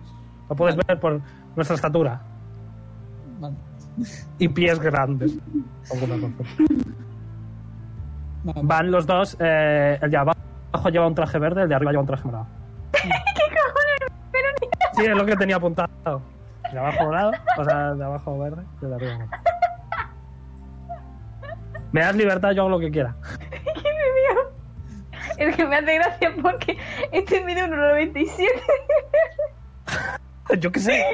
Lo 0.50 0.56
puedes 0.56 0.76
ver 0.76 1.00
por 1.00 1.22
nuestra 1.56 1.74
estatura 1.74 2.20
Vale. 3.40 3.56
y 4.38 4.48
pies 4.48 4.78
grandes. 4.78 5.38
Van 8.62 8.90
los 8.90 9.06
dos, 9.06 9.38
eh, 9.40 9.98
el 10.02 10.10
de 10.10 10.16
abajo 10.18 10.88
lleva 10.90 11.06
un 11.06 11.14
traje 11.14 11.38
verde, 11.38 11.62
el 11.62 11.68
de 11.70 11.74
arriba 11.74 11.92
lleva 11.92 12.02
un 12.02 12.06
traje 12.06 12.24
morado. 12.24 12.46
¿Qué 12.92 13.00
cojones? 13.00 14.12
Sí, 14.96 15.04
es 15.06 15.16
lo 15.16 15.24
que 15.24 15.36
tenía 15.36 15.56
apuntado. 15.56 16.37
De 16.72 16.78
abajo 16.78 17.04
morado, 17.04 17.32
o 17.56 17.64
sea, 17.64 17.94
de 17.94 18.04
abajo 18.04 18.38
verde 18.38 18.62
y 18.82 18.86
de 18.86 18.94
arriba. 18.94 19.26
Me 21.92 22.00
das 22.02 22.14
libertad, 22.16 22.50
yo 22.52 22.62
hago 22.62 22.70
lo 22.70 22.80
que 22.80 22.90
quiera. 22.90 23.14
Es 25.38 25.56
que 25.56 25.64
me 25.66 25.76
hace 25.76 25.94
gracia 25.94 26.34
porque 26.42 26.76
este 27.12 27.42
mide 27.44 27.62
1,97. 27.64 30.58
Yo 30.58 30.72
qué 30.72 30.80
sé. 30.80 31.04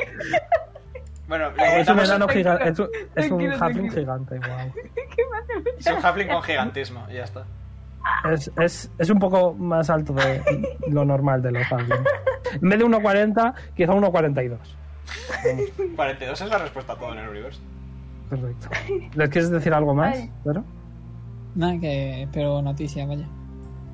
Bueno, 1.28 1.50
Es 1.58 1.88
un 1.88 2.00
enano 2.00 2.26
gigante. 2.28 2.68
Es 2.70 2.78
un, 2.78 2.88
es 3.14 3.30
un 3.30 3.38
Tranquilo, 3.38 3.64
halfling 3.64 3.90
tranquilo. 3.90 3.92
gigante, 3.92 4.38
wow. 4.38 4.72
es 5.78 5.86
un 5.86 6.04
halfling 6.04 6.28
con 6.28 6.42
gigantismo 6.42 7.06
y 7.10 7.14
ya 7.14 7.24
está. 7.24 7.44
Es, 8.30 8.50
es, 8.60 8.90
es 8.98 9.10
un 9.10 9.18
poco 9.18 9.54
más 9.54 9.88
alto 9.90 10.12
de 10.12 10.42
lo 10.88 11.04
normal 11.04 11.42
de 11.42 11.52
los 11.52 11.70
halflings. 11.72 12.04
En 12.62 12.68
vez 12.68 12.78
de 12.78 12.84
1,40, 12.84 13.54
quizá 13.74 13.92
1,42. 13.92 14.58
42 15.96 16.40
es 16.40 16.48
la 16.48 16.58
respuesta 16.58 16.92
a 16.94 16.96
todo 16.96 17.12
en 17.12 17.18
el 17.18 17.28
universo. 17.28 17.60
Perfecto. 18.30 18.68
¿Les 19.14 19.28
quieres 19.28 19.50
decir 19.50 19.72
algo 19.74 19.94
más? 19.94 20.16
Ay. 20.16 20.30
Pedro? 20.42 20.64
Nada, 21.54 21.78
que 21.78 22.22
espero 22.22 22.62
noticias, 22.62 23.06
vaya. 23.06 23.26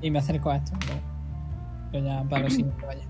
Y 0.01 0.09
me 0.09 0.19
acerco 0.19 0.49
a 0.49 0.57
esto. 0.57 0.71
Pero, 0.79 0.99
pero 1.91 2.05
ya 2.05 2.23
para 2.29 2.43
los 2.43 2.53
siguientes, 2.53 2.85
vaya. 2.85 3.03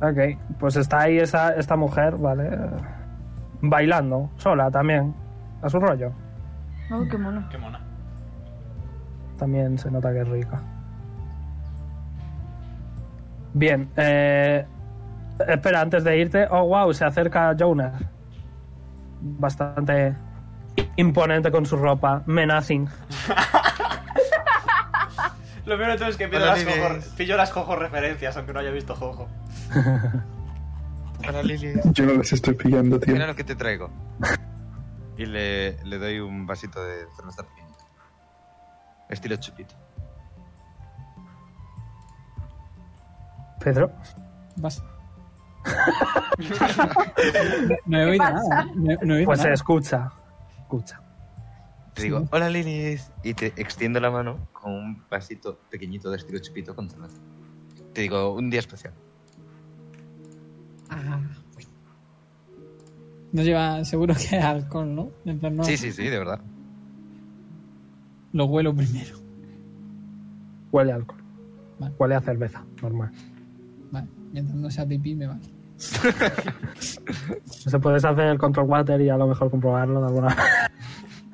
Ok, 0.00 0.38
pues 0.60 0.76
está 0.76 1.00
ahí 1.00 1.18
esa, 1.18 1.54
esta 1.54 1.76
mujer, 1.76 2.16
¿vale? 2.16 2.56
Bailando, 3.60 4.30
sola 4.36 4.70
también, 4.70 5.12
a 5.60 5.68
su 5.68 5.80
rollo. 5.80 6.12
Oh, 6.90 7.04
qué 7.10 7.18
mono. 7.18 7.46
Qué 7.50 7.58
mona. 7.58 7.80
También 9.36 9.76
se 9.76 9.90
nota 9.90 10.12
que 10.12 10.20
es 10.20 10.28
rica. 10.28 10.62
Bien, 13.54 13.90
eh, 13.96 14.64
espera, 15.46 15.80
antes 15.80 16.04
de 16.04 16.18
irte, 16.18 16.46
oh 16.50 16.66
wow, 16.66 16.92
se 16.92 17.04
acerca 17.04 17.54
Jonas. 17.56 18.02
Bastante 19.20 20.16
imponente 20.96 21.50
con 21.50 21.66
su 21.66 21.76
ropa, 21.76 22.22
menacing. 22.26 22.88
Lo 25.64 25.76
peor 25.76 25.90
de 25.92 25.98
todo 25.98 26.08
es 26.08 26.16
que 26.16 26.28
pillo 26.28 26.46
las, 26.46 26.64
jojo, 26.64 27.16
pillo 27.16 27.36
las 27.36 27.52
jojo 27.52 27.76
referencias, 27.76 28.36
aunque 28.36 28.52
no 28.54 28.60
haya 28.60 28.70
visto 28.70 28.94
jojo. 28.94 29.28
Hola, 31.28 31.42
Lili. 31.42 31.74
Yo 31.92 32.06
no 32.06 32.14
les 32.14 32.32
estoy 32.32 32.54
pillando, 32.54 32.98
tío. 32.98 33.12
Mira 33.12 33.26
lo 33.26 33.34
que 33.34 33.44
te 33.44 33.54
traigo. 33.54 33.90
Y 35.18 35.26
le, 35.26 35.82
le 35.84 35.98
doy 35.98 36.20
un 36.20 36.46
vasito 36.46 36.82
de 36.82 37.04
cerveza 37.16 37.42
pequeñita. 37.42 37.84
Estilo 39.10 39.36
chupito. 39.36 39.74
Pedro, 43.60 43.92
Vas. 44.56 44.82
No 47.86 47.98
he 47.98 48.04
oído 48.10 48.24
nada. 48.24 48.64
No, 48.74 48.90
he- 48.92 48.98
no 49.02 49.14
he 49.14 49.16
oído 49.18 49.26
pues 49.26 49.38
se 49.40 49.44
nada. 49.44 49.54
escucha, 49.54 50.12
escucha. 50.60 51.00
Te 51.94 52.02
digo, 52.02 52.20
Sí. 52.20 52.26
hola 52.30 52.48
Lilis. 52.50 53.10
Y 53.24 53.34
te 53.34 53.46
extiendo 53.56 53.98
la 54.00 54.10
mano 54.10 54.48
con 54.52 54.72
un 54.72 55.02
vasito 55.10 55.58
pequeñito 55.70 56.10
de 56.10 56.16
estilo 56.18 56.38
chupito 56.38 56.74
con 56.74 56.88
cerveza. 56.88 57.16
Te 57.92 58.02
digo, 58.02 58.34
un 58.34 58.50
día 58.50 58.60
especial. 58.60 58.92
Ah, 60.90 61.20
bueno. 61.54 61.70
No 63.32 63.42
lleva, 63.42 63.84
seguro 63.84 64.14
que 64.14 64.36
es 64.36 64.44
alcohol, 64.44 64.94
¿no? 64.94 65.10
En 65.24 65.38
plan, 65.38 65.56
no. 65.56 65.64
Sí, 65.64 65.76
sí, 65.76 65.92
sí, 65.92 66.04
de 66.04 66.18
verdad. 66.18 66.40
Lo 68.32 68.44
huelo 68.46 68.74
primero. 68.74 69.16
Huele 70.70 70.92
a 70.92 70.96
alcohol. 70.96 71.20
Vale. 71.78 71.94
Huele 71.98 72.14
a 72.14 72.20
cerveza, 72.20 72.64
normal. 72.82 73.10
Vale, 73.90 74.06
mientras 74.32 74.56
no 74.56 74.70
sea 74.70 74.86
pipí 74.86 75.14
me 75.14 75.26
vale. 75.26 75.40
Se 77.48 77.78
puedes 77.78 78.04
hacer 78.04 78.26
el 78.26 78.38
control 78.38 78.66
water 78.68 79.00
y 79.00 79.08
a 79.10 79.16
lo 79.16 79.28
mejor 79.28 79.50
comprobarlo 79.50 80.00
de 80.00 80.06
alguna 80.06 80.36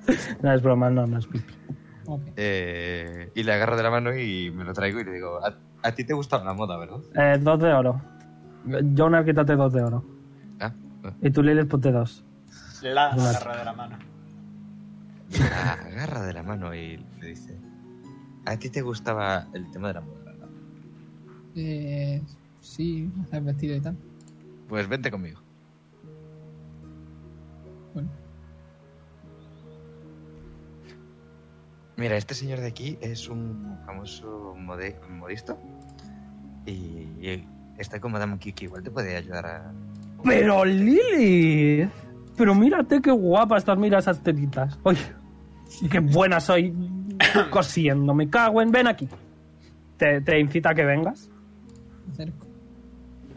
No 0.43 0.53
es 0.53 0.62
broma, 0.62 0.91
no, 0.91 1.07
no 1.07 1.19
es 1.19 1.27
pipi. 1.27 1.55
Eh, 2.37 3.31
y 3.35 3.43
le 3.43 3.53
agarro 3.55 3.77
de 3.77 3.83
la 3.83 3.91
mano 3.91 4.15
y 4.15 4.51
me 4.51 4.65
lo 4.65 4.75
traigo 4.75 5.01
y 5.01 5.05
le 5.05 5.12
digo, 5.12 5.39
a, 5.43 5.57
a 5.83 5.93
ti 5.93 6.05
te 6.05 6.12
gusta 6.12 6.45
la 6.45 6.53
moda, 6.53 6.77
¿verdad? 6.77 6.99
Eh, 7.15 7.39
dos 7.41 7.59
de 7.59 7.73
oro. 7.73 8.03
Jonar, 8.97 9.25
quítate 9.25 9.57
dos 9.57 9.73
de 9.73 9.83
oro. 9.83 10.05
Ah, 10.61 10.73
ah. 11.05 11.12
Y 11.23 11.31
tú, 11.31 11.43
Lilith, 11.43 11.69
ponte 11.69 11.91
dos. 11.91 12.23
La 12.83 13.12
agarra 13.12 13.57
de 13.57 13.65
la 13.65 13.73
mano. 13.73 13.99
La 15.39 15.73
agarra 15.73 16.23
de 16.27 16.33
la 16.35 16.43
mano 16.43 16.75
y 16.75 16.99
le 17.21 17.29
dice, 17.29 17.59
a 18.45 18.59
ti 18.59 18.69
te 18.69 18.83
gustaba 18.83 19.47
el 19.55 19.71
tema 19.71 19.89
de 19.89 19.95
la 19.95 20.01
moda, 20.03 20.23
¿verdad? 20.25 20.49
Eh, 21.57 22.23
sí, 22.61 23.11
hacer 23.23 23.43
vestido 23.43 23.77
y 23.77 23.81
tal. 23.81 23.97
Pues 24.69 24.89
vente 24.89 25.11
conmigo. 25.11 25.41
Bueno, 27.95 28.09
Mira, 31.97 32.16
este 32.16 32.35
señor 32.35 32.59
de 32.61 32.66
aquí 32.66 32.99
es 33.01 33.28
un 33.28 33.78
famoso 33.86 34.55
mode- 34.59 34.99
modista 35.09 35.57
y, 36.66 36.73
y 36.73 37.47
está 37.78 38.01
con 38.01 38.11
Madame 38.12 38.36
Kiki. 38.39 38.65
Igual 38.65 38.82
te 38.82 38.91
puede 38.91 39.16
ayudar 39.16 39.47
a... 39.47 39.73
Pero 40.24 40.65
Lilith. 40.65 41.89
Pero 42.36 42.55
mírate 42.55 43.01
qué 43.01 43.12
guapa 43.12 43.59
estás, 43.59 43.78
mira 43.78 43.99
esas 43.99 44.20
tetitas. 44.23 44.77
Oye, 44.82 44.99
qué 45.89 46.01
buena 46.01 46.41
soy 46.41 46.74
cosiendo. 47.51 48.12
Me 48.12 48.28
cago 48.28 48.61
en. 48.61 48.73
Ven 48.73 48.89
aquí. 48.89 49.09
Te, 49.97 50.20
te 50.20 50.41
incita 50.41 50.70
a 50.70 50.74
que 50.74 50.85
vengas. 50.85 51.31
me 52.09 52.12
acerco. 52.12 52.47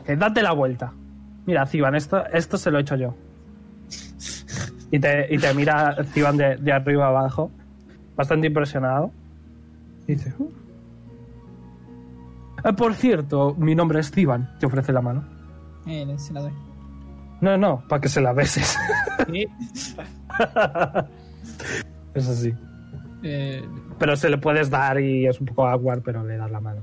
Que 0.03 0.15
date 0.15 0.41
la 0.41 0.53
vuelta. 0.53 0.93
Mira, 1.47 1.65
Ciban, 1.65 1.95
esto, 1.95 2.23
esto 2.27 2.57
se 2.57 2.69
lo 2.69 2.77
he 2.77 2.81
hecho 2.81 2.95
yo. 2.95 3.15
Y 4.91 4.99
te, 4.99 5.33
y 5.33 5.37
te 5.39 5.53
mira 5.53 5.97
Ciban 6.13 6.37
de, 6.37 6.57
de 6.57 6.71
arriba 6.71 7.07
abajo, 7.07 7.49
bastante 8.15 8.47
impresionado. 8.47 9.11
Y 10.07 10.13
dice: 10.13 10.33
"Uh". 10.37 10.51
Eh, 12.63 12.73
Por 12.73 12.93
cierto, 12.93 13.55
mi 13.57 13.73
nombre 13.75 13.99
es 14.01 14.11
Ciban. 14.11 14.49
Te 14.59 14.65
ofrece 14.65 14.93
la 14.93 15.01
mano. 15.01 15.23
Eh, 15.87 16.05
se 16.17 16.33
la 16.33 16.41
doy. 16.41 16.51
No, 17.41 17.57
no, 17.57 17.83
para 17.87 18.01
que 18.01 18.09
se 18.09 18.21
la 18.21 18.33
beses. 18.33 18.77
Sí. 19.27 19.45
Eh, 23.23 23.63
Pero 23.99 24.15
se 24.15 24.29
le 24.29 24.37
puedes 24.37 24.69
dar 24.69 24.99
y 24.99 25.27
es 25.27 25.39
un 25.39 25.47
poco 25.47 25.67
awkward, 25.67 26.01
pero 26.03 26.23
le 26.23 26.37
das 26.37 26.51
la 26.51 26.59
mano. 26.61 26.81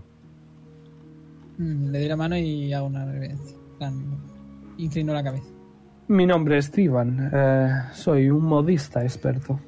mm, 1.59 1.91
le 1.91 1.99
doy 2.01 2.09
la 2.09 2.17
mano 2.17 2.37
y 2.37 2.73
hago 2.73 2.87
una 2.87 3.05
reverencia. 3.05 3.57
Plan, 3.79 4.03
Inclino 4.79 5.13
la 5.13 5.23
cabeza. 5.23 5.49
Mi 6.09 6.27
nombre 6.27 6.59
es 6.59 6.67
Steven. 6.67 7.31
eh, 7.33 7.69
soy 7.93 8.29
un 8.31 8.45
modista 8.45 9.03
experto. 9.03 9.59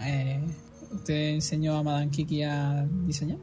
Eh, 0.00 0.44
¿Usted 0.92 1.34
enseñó 1.34 1.76
a 1.76 1.82
Madame 1.82 2.08
Kiki 2.10 2.42
a 2.42 2.86
diseñar? 3.06 3.38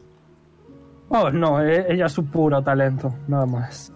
Oh, 1.09 1.29
no, 1.31 1.61
e- 1.61 1.91
ella 1.93 2.05
es 2.05 2.11
su 2.11 2.25
puro 2.25 2.61
talento, 2.61 3.13
nada 3.27 3.45
más. 3.45 3.91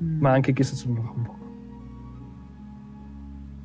Mm, 0.00 0.20
Madame 0.20 0.42
Kiki 0.42 0.64
se 0.64 0.76
sonroja 0.76 1.10
un 1.12 1.24
poco. 1.24 1.40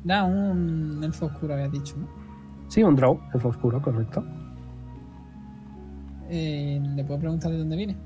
Da 0.04 0.24
un 0.24 1.00
elfo 1.02 1.26
oscuro, 1.26 1.54
había 1.54 1.68
dicho, 1.68 1.96
¿no? 1.98 2.06
Sí, 2.68 2.82
un 2.82 2.94
draw, 2.96 3.18
el 3.34 3.46
oscuro, 3.46 3.80
correcto. 3.82 4.24
Eh, 6.28 6.80
¿Le 6.94 7.04
puedo 7.04 7.20
preguntar 7.20 7.50
de 7.52 7.58
dónde 7.58 7.76
viene? 7.76 7.96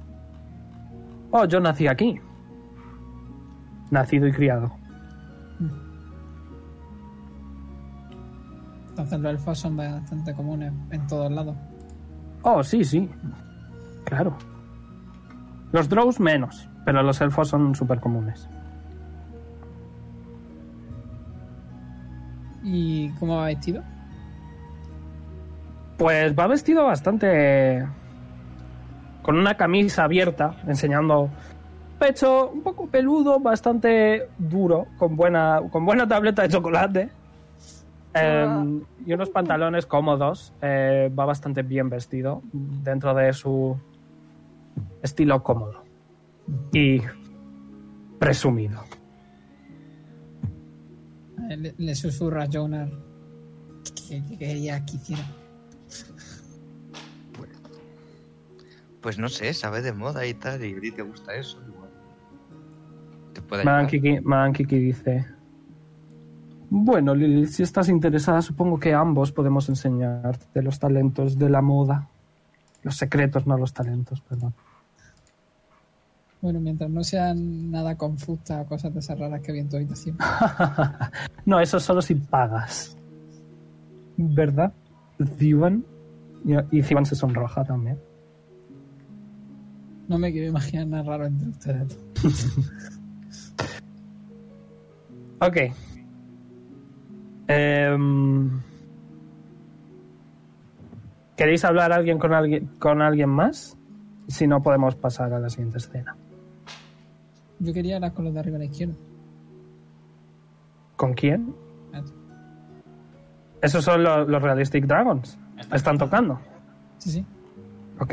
Oh, 1.31 1.45
yo 1.45 1.61
nací 1.61 1.87
aquí. 1.87 2.21
Nacido 3.91 4.27
y 4.27 4.33
criado. 4.33 4.73
Entonces 8.91 9.21
los 9.21 9.33
elfos 9.33 9.59
son 9.59 9.77
bastante 9.77 10.35
comunes 10.35 10.73
en 10.91 11.07
todos 11.07 11.31
lados. 11.31 11.57
Oh, 12.43 12.63
sí, 12.63 12.85
sí. 12.85 13.09
Claro. 14.05 14.37
Los 15.73 15.89
drows 15.89 16.19
menos, 16.19 16.69
pero 16.85 17.03
los 17.03 17.21
elfos 17.21 17.49
son 17.49 17.75
súper 17.75 18.01
comunes. 18.01 18.49
¿Y 22.63 23.11
cómo 23.13 23.37
va 23.37 23.47
vestido? 23.47 23.83
Pues 25.97 26.39
va 26.39 26.47
vestido 26.47 26.85
bastante. 26.85 27.87
Con 29.23 29.39
una 29.39 29.57
camisa 29.57 30.05
abierta, 30.05 30.57
enseñando 30.67 31.31
pecho 31.99 32.51
un 32.51 32.63
poco 32.63 32.87
peludo, 32.87 33.39
bastante 33.39 34.29
duro, 34.39 34.87
con 34.99 35.17
buena, 35.17 35.61
con 35.71 35.85
buena 35.85 36.09
tableta 36.09 36.43
de 36.43 36.49
chocolate. 36.49 37.11
Eh, 38.13 38.81
y 39.07 39.13
unos 39.13 39.31
pantalones 39.31 39.87
cómodos. 39.87 40.53
eh, 40.61 41.13
va 41.17 41.27
bastante 41.27 41.63
bien 41.63 41.89
vestido 41.89 42.43
dentro 42.53 43.15
de 43.15 43.33
su 43.33 43.77
estilo 45.03 45.43
cómodo 45.43 45.85
y 46.73 47.01
presumido. 48.19 48.83
Eh, 51.51 51.75
Le, 51.77 51.95
susurra 51.95 52.45
a 52.45 52.49
Jonar 52.53 52.89
que 54.09 54.37
quería 54.39 54.85
que 54.85 54.97
hiciera. 54.97 55.25
Pues 59.01 59.19
no 59.19 59.29
sé, 59.29 59.55
sabe 59.55 59.81
de 59.83 59.93
moda 59.93 60.27
y 60.27 60.35
tal, 60.35 60.65
y 60.65 60.75
a 60.75 60.81
ti 60.81 60.93
te 60.93 61.03
gusta 61.03 61.35
eso, 61.35 61.59
igual. 61.67 61.91
Te 63.33 63.41
puede 63.41 63.65
Madame 63.65 63.89
ayudar. 63.89 64.03
Kiki, 64.03 64.21
Madame 64.27 64.53
Kiki 64.53 64.79
dice: 64.79 65.27
Bueno, 66.69 67.15
Lili, 67.15 67.47
si 67.47 67.63
estás 67.63 67.89
interesada, 67.89 68.43
supongo 68.43 68.79
que 68.79 68.93
ambos 68.93 69.33
podemos 69.33 69.69
enseñarte 69.69 70.63
los 70.63 70.79
talentos 70.79 71.39
de 71.39 71.49
la 71.49 71.63
moda. 71.63 72.09
Los 72.83 72.97
secretos, 72.97 73.47
no 73.47 73.57
los 73.57 73.73
talentos, 73.73 74.21
perdón. 74.21 74.55
Bueno, 76.43 76.61
mientras 76.61 76.89
no 76.89 77.05
sean 77.05 77.71
nada 77.71 77.97
confusa 77.97 78.63
o 78.63 78.67
cosas 78.67 78.93
de 78.95 79.01
esas 79.01 79.19
raras 79.19 79.43
que 79.43 79.53
vi 79.53 79.59
en 79.59 79.69
tu 79.69 79.77
habitación. 79.77 80.17
no, 81.45 81.61
eso 81.61 81.79
solo 81.81 82.01
si 82.01 82.15
pagas. 82.15 82.97
¿Verdad? 84.17 84.73
Zivan. 85.39 85.85
Y, 86.45 86.79
y 86.79 86.83
Zivan 86.83 87.05
se 87.05 87.15
sonroja 87.15 87.65
también. 87.65 87.99
No 90.11 90.19
me 90.19 90.33
quiero 90.33 90.49
imaginar 90.49 90.89
nada 90.89 91.05
raro 91.05 91.27
entre 91.27 91.49
ustedes. 91.49 91.99
Ok. 95.43 95.57
Em, 97.49 98.61
¿Queréis 101.35 101.65
hablar 101.65 101.95
alguien 101.95 102.19
con 102.19 102.35
alguien 102.35 102.67
con 102.79 103.01
alguien 103.01 103.31
más? 103.31 103.75
Si 104.29 104.47
no, 104.47 104.63
podemos 104.63 104.97
pasar 104.97 105.33
a 105.33 105.41
la 105.41 105.49
siguiente 105.49 105.79
escena. 105.79 106.15
Yo 107.59 107.73
quería 107.73 107.97
hablar 107.97 108.13
con 108.13 108.27
los 108.27 108.35
de 108.35 108.41
arriba 108.41 108.57
a 108.57 108.59
la 108.59 108.65
izquierda. 108.67 108.93
¿Con 110.97 111.15
quién? 111.15 111.55
Esos 113.63 113.83
son 113.83 114.03
los, 114.03 114.29
los 114.29 114.43
Realistic 114.43 114.85
Dragons. 114.85 115.39
Están 115.59 115.77
Están 115.77 115.99
tocando. 115.99 116.39
Sí, 116.99 117.11
sí. 117.13 117.25
Ok. 117.99 118.13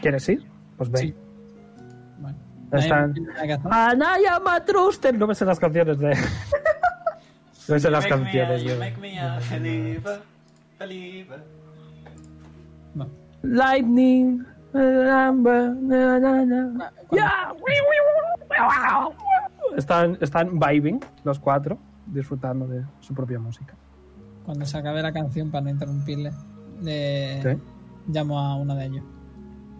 ¿Quieres 0.00 0.28
ir? 0.28 0.51
Pues 0.90 1.02
ve. 1.02 1.08
Sí. 1.08 1.14
Bueno. 2.18 2.38
Están- 2.72 3.14
que 3.14 3.52
hacer. 3.52 3.72
Anaya 3.72 4.40
Matruster. 4.40 5.18
No 5.18 5.26
me 5.26 5.34
sé 5.34 5.44
las 5.44 5.58
canciones 5.60 5.98
de. 5.98 6.08
no 7.68 7.74
me 7.74 7.80
sé 7.80 7.90
las 7.90 8.06
canciones. 8.06 8.78
make 8.78 8.96
me 8.98 9.18
a. 9.20 9.40
No. 12.94 13.08
Lightning. 13.42 14.44
Ya. 17.12 17.52
Están, 19.76 20.18
están 20.20 20.58
vibing 20.58 21.00
los 21.24 21.38
cuatro, 21.38 21.78
disfrutando 22.06 22.66
de 22.66 22.84
su 23.00 23.14
propia 23.14 23.38
música. 23.38 23.74
Cuando 24.44 24.66
se 24.66 24.76
acabe 24.78 25.02
la 25.02 25.12
canción, 25.12 25.50
para 25.50 25.64
no 25.64 25.70
interrumpirle, 25.70 26.32
le 26.82 27.42
¿Sí? 27.42 27.62
llamo 28.08 28.38
a 28.38 28.56
uno 28.56 28.74
de 28.74 28.86
ellos. 28.86 29.04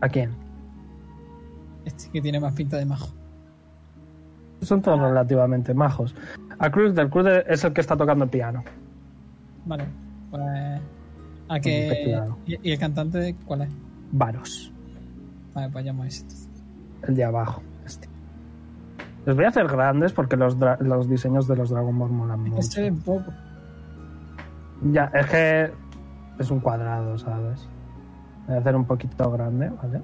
¿A 0.01 0.09
quién? 0.09 0.31
Este 1.85 2.11
que 2.11 2.21
tiene 2.21 2.41
más 2.41 2.55
pinta 2.55 2.77
de 2.77 2.85
majo. 2.85 3.09
Son 4.63 4.81
todos 4.81 5.01
relativamente 5.01 5.75
majos. 5.75 6.15
A 6.59 6.71
Cruz 6.71 6.95
del 6.95 7.11
Cruz 7.11 7.27
es 7.49 7.65
el 7.65 7.73
que 7.73 7.81
está 7.81 7.97
tocando 7.97 8.25
el 8.25 8.31
piano. 8.31 8.63
Vale. 9.65 9.85
Pues. 10.31 10.43
A 11.49 11.61
teclado. 11.61 12.39
¿Y, 12.47 12.69
y 12.69 12.73
el 12.73 12.79
cantante 12.79 13.37
cuál 13.45 13.63
es? 13.63 13.71
Varos. 14.13 14.73
Vale, 15.55 15.69
pues 15.71 15.85
llamo 15.85 16.05
a 16.05 16.07
ese. 16.07 16.23
entonces. 16.23 16.49
El 17.03 17.17
de 17.17 17.25
abajo. 17.25 17.63
Este. 17.85 18.09
Los 19.27 19.37
voy 19.37 19.45
a 19.45 19.49
hacer 19.49 19.67
grandes 19.67 20.13
porque 20.13 20.37
los, 20.37 20.57
los 20.81 21.09
diseños 21.09 21.47
de 21.49 21.57
los 21.57 21.71
Dragon 21.71 21.99
Ball 21.99 22.11
molan 22.11 22.41
mucho. 22.41 22.61
Este 22.61 22.87
es 22.87 22.95
poco. 23.05 23.33
Ya, 24.93 25.11
es 25.15 25.27
que 25.27 25.71
es 26.39 26.51
un 26.51 26.61
cuadrado, 26.61 27.19
¿sabes? 27.19 27.69
Voy 28.47 28.57
a 28.57 28.59
hacer 28.59 28.75
un 28.75 28.85
poquito 28.85 29.31
grande, 29.31 29.71
¿vale? 29.71 30.01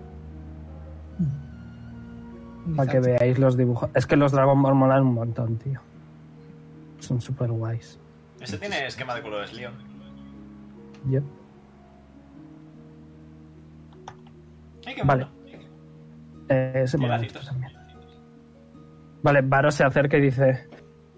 Para 2.76 2.90
que 2.90 3.00
veáis 3.00 3.38
los 3.38 3.56
dibujos. 3.56 3.90
Es 3.94 4.06
que 4.06 4.16
los 4.16 4.32
Dragon 4.32 4.60
Ball 4.62 4.74
molan 4.74 5.02
un 5.02 5.14
montón, 5.14 5.56
tío. 5.58 5.80
Son 6.98 7.20
súper 7.20 7.50
guays. 7.50 7.98
Ese 8.40 8.58
tiene 8.58 8.86
esquema 8.86 9.14
de 9.14 9.22
colores 9.22 9.52
Leon. 9.52 9.74
Yep. 11.08 11.22
Ay, 14.86 14.94
qué 14.94 15.02
Vale. 15.02 15.26
Eh, 16.48 16.72
ese 16.84 16.98
mola 16.98 17.20
también. 17.44 17.72
Vale, 19.22 19.42
Varo 19.42 19.70
se 19.70 19.84
acerca 19.84 20.16
y 20.16 20.22
dice: 20.22 20.68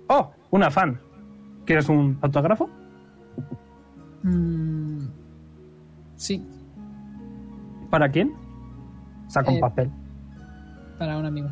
¡Oh! 0.08 0.32
Una 0.50 0.70
fan. 0.70 1.00
¿Quieres 1.64 1.88
un 1.88 2.18
autógrafo? 2.22 2.68
Mm, 4.22 5.06
sí, 6.16 6.44
¿Para 7.90 8.08
quién? 8.10 8.32
Saca 9.28 9.50
un 9.50 9.56
Eh, 9.56 9.60
papel. 9.60 9.90
Para 11.00 11.16
un 11.16 11.24
amigo. 11.24 11.48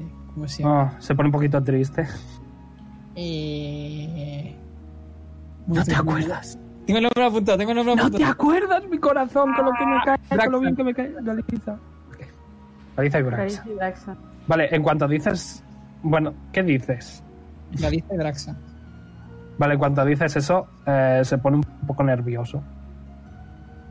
Eh, 0.00 0.10
¿Cómo 0.32 0.48
se 0.48 0.62
llama? 0.62 0.80
Ah, 0.94 0.96
se 0.98 1.14
pone 1.14 1.28
un 1.28 1.32
poquito 1.32 1.62
triste. 1.62 2.06
Eh, 3.14 4.56
No 5.66 5.84
te 5.84 5.94
acuerdas. 5.94 6.58
Tengo 6.86 6.98
el 6.98 7.04
nombre 7.04 7.24
apuntado, 7.26 7.58
tengo 7.58 7.70
el 7.72 7.76
nombre 7.76 7.96
No 7.96 8.10
te 8.10 8.24
acuerdas, 8.24 8.82
mi 8.88 8.98
corazón, 8.98 9.52
con 9.54 9.66
lo 9.66 9.72
que 9.72 9.86
me 9.86 10.00
cae, 10.04 10.38
con 10.38 10.52
lo 10.52 10.60
bien 10.60 10.74
que 10.74 10.84
me 10.84 10.94
cae. 10.94 11.14
Galiza. 11.20 11.78
Galiza 12.96 13.18
y 13.18 13.20
y 13.20 13.74
Braxa. 13.74 14.16
Vale, 14.46 14.74
en 14.74 14.82
cuanto 14.82 15.06
dices. 15.06 15.62
Bueno, 16.02 16.32
¿qué 16.50 16.62
dices? 16.62 17.22
Galicia 17.72 18.14
y 18.14 18.16
Draxa. 18.16 18.56
Vale, 19.58 19.74
en 19.74 19.78
cuanto 19.78 20.04
dices 20.06 20.34
eso, 20.36 20.66
eh, 20.86 21.20
se 21.24 21.36
pone 21.36 21.58
un 21.58 21.64
poco 21.86 22.02
nervioso. 22.02 22.62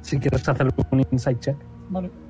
Si 0.02 0.18
quieres 0.20 0.48
hacer 0.50 0.74
un 0.90 1.06
insight 1.12 1.40
check. 1.40 1.58
Vale. 1.90 2.23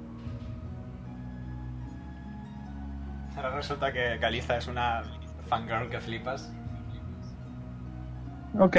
Ahora 3.44 3.58
resulta 3.58 3.92
que 3.92 4.18
Caliza 4.22 4.58
es 4.58 4.68
una 4.68 5.04
fangirl 5.48 5.90
que 5.90 6.00
flipas. 6.00 6.52
Ok. 8.58 8.78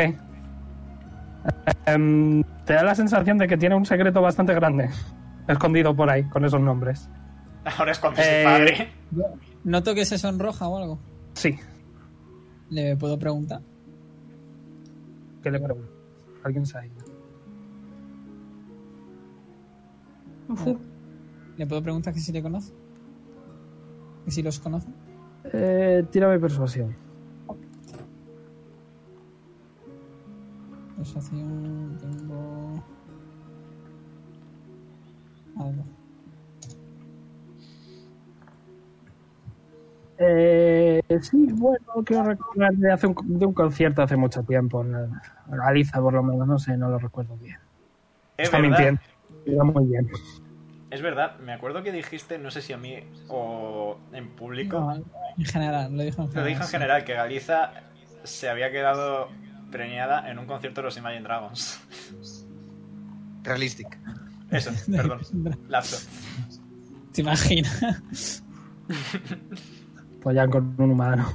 Em, 1.86 2.42
te 2.64 2.72
da 2.72 2.82
la 2.82 2.94
sensación 2.94 3.36
de 3.36 3.46
que 3.46 3.58
tiene 3.58 3.74
un 3.74 3.84
secreto 3.84 4.22
bastante 4.22 4.54
grande. 4.54 4.88
Escondido 5.46 5.94
por 5.94 6.08
ahí, 6.08 6.24
con 6.30 6.44
esos 6.46 6.60
nombres. 6.60 7.10
Ahora 7.78 7.92
es 7.92 7.98
cuando 7.98 8.20
Eh, 8.22 8.42
su 8.42 8.48
padre. 8.48 8.92
Noto 9.64 9.94
que 9.94 10.06
se 10.06 10.16
sonroja 10.16 10.66
o 10.68 10.78
algo. 10.78 10.98
Sí. 11.34 11.58
¿Le 12.70 12.96
puedo 12.96 13.18
preguntar? 13.18 13.60
¿Qué 15.42 15.50
le 15.50 15.60
pregunto? 15.60 15.90
Alguien. 16.42 16.64
Ujú. 20.48 20.78
¿Le 21.58 21.66
puedo 21.66 21.82
preguntar 21.82 22.14
que 22.14 22.20
si 22.20 22.32
le 22.32 22.42
conoce? 22.42 22.72
¿Que 24.24 24.30
si 24.30 24.42
los 24.42 24.58
conoce? 24.60 24.88
Eh, 25.52 26.04
tírame 26.10 26.38
persuasión. 26.38 26.94
Persuasión, 30.96 31.98
tengo... 32.00 32.82
Algo. 35.56 35.84
Eh, 40.18 41.02
sí, 41.20 41.48
bueno, 41.52 41.84
quiero 42.04 42.22
recordar 42.24 42.72
de, 42.74 42.92
hace 42.92 43.08
un, 43.08 43.14
de 43.38 43.46
un 43.46 43.52
concierto 43.52 44.02
hace 44.02 44.16
mucho 44.16 44.42
tiempo. 44.44 44.84
Galiza, 45.48 46.00
por 46.00 46.14
lo 46.14 46.22
menos, 46.22 46.46
no 46.46 46.58
sé, 46.58 46.76
no 46.76 46.88
lo 46.88 46.98
recuerdo 46.98 47.36
bien. 47.36 47.58
Es 48.36 48.46
Está 48.46 48.58
verdad. 48.60 48.78
mintiendo. 48.78 49.00
Iba 49.46 49.64
muy 49.64 49.86
bien. 49.86 50.08
Es 50.94 51.02
verdad, 51.02 51.40
me 51.40 51.52
acuerdo 51.52 51.82
que 51.82 51.90
dijiste, 51.90 52.38
no 52.38 52.52
sé 52.52 52.62
si 52.62 52.72
a 52.72 52.76
mí 52.76 52.94
o 53.26 53.98
en 54.12 54.28
público, 54.28 54.78
No, 54.78 54.94
en 54.94 55.44
general, 55.44 55.96
lo 55.96 56.04
dijo 56.04 56.22
en 56.22 56.26
lo 56.28 56.32
general. 56.32 56.46
dije 56.48 56.60
en 56.60 56.66
sí. 56.66 56.70
general, 56.70 57.04
que 57.04 57.14
Galiza 57.14 57.72
se 58.22 58.48
había 58.48 58.70
quedado 58.70 59.28
preñada 59.72 60.30
en 60.30 60.38
un 60.38 60.46
concierto 60.46 60.82
de 60.82 60.84
los 60.84 60.96
Imagine 60.96 61.22
Dragons. 61.24 61.80
Realistic. 63.42 63.98
Eso, 64.52 64.70
perdón, 64.92 65.18
lapso. 65.68 65.96
¿Te 67.12 67.22
imaginas? 67.22 68.44
Follan 70.22 70.48
con 70.48 70.74
un 70.78 70.90
humano. 70.92 71.26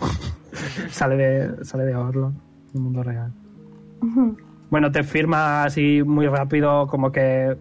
sale 0.90 1.18
de 1.18 1.66
sale 1.66 1.84
de 1.84 1.96
Orlon, 1.96 2.42
el 2.74 2.80
mundo 2.80 3.04
real. 3.04 3.34
Bueno, 4.70 4.90
te 4.90 5.04
firma 5.04 5.66
así 5.66 6.02
muy 6.02 6.28
rápido, 6.28 6.88
como 6.88 7.12
que 7.12 7.58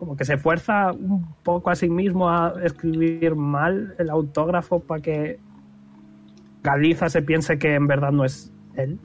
como 0.00 0.16
que 0.16 0.24
se 0.24 0.38
fuerza 0.38 0.92
un 0.92 1.34
poco 1.42 1.68
a 1.68 1.76
sí 1.76 1.90
mismo 1.90 2.30
a 2.30 2.54
escribir 2.64 3.36
mal 3.36 3.94
el 3.98 4.08
autógrafo 4.08 4.80
para 4.80 5.02
que 5.02 5.38
Galiza 6.62 7.10
se 7.10 7.20
piense 7.20 7.58
que 7.58 7.74
en 7.74 7.86
verdad 7.86 8.10
no 8.10 8.24
es 8.24 8.50
él, 8.76 8.98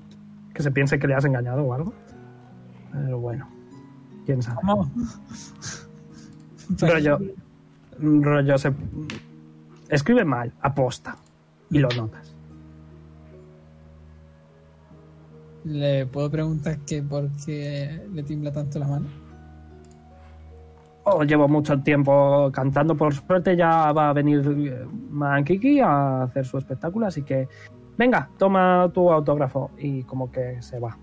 que 0.53 0.63
se 0.63 0.72
piense 0.72 0.97
que 0.97 1.05
le 1.07 1.15
has 1.15 1.26
engañado 1.26 1.63
o 1.63 1.73
algo. 1.73 1.93
Pero 2.93 3.19
bueno, 3.19 3.45
quién 4.26 4.41
sabe. 4.41 4.57
¿Cómo? 4.61 4.89
rollo, 6.80 7.19
rollo 7.99 8.57
se 8.57 8.72
escribe 9.89 10.23
mal, 10.23 10.53
aposta 10.61 11.17
y 11.72 11.80
lo 11.80 11.89
notas. 11.89 12.34
¿Le 15.65 16.05
puedo 16.05 16.31
preguntar 16.31 16.80
que 16.85 17.03
por 17.03 17.30
qué 17.45 18.07
le 18.13 18.23
tiembla 18.23 18.53
tanto 18.53 18.80
la 18.80 18.88
mano? 18.88 19.24
Oh, 21.07 21.23
llevo 21.23 21.48
mucho 21.48 21.80
tiempo 21.82 22.49
cantando. 22.52 22.95
Por 22.98 23.14
suerte 23.14 23.56
ya 23.56 23.91
va 23.91 24.10
a 24.10 24.14
venir 24.14 24.41
eh, 24.48 24.88
Mankiki 25.11 25.80
a 25.80 26.23
hacer 26.23 26.45
su 26.45 26.57
espectáculo, 26.57 27.06
así 27.06 27.22
que 27.22 27.48
venga, 27.95 28.27
toma 28.40 28.90
tu 28.91 29.11
autógrafo 29.11 29.69
y 29.77 30.02
como 30.03 30.32
que 30.32 30.60
se 30.64 30.80
va. 30.80 30.98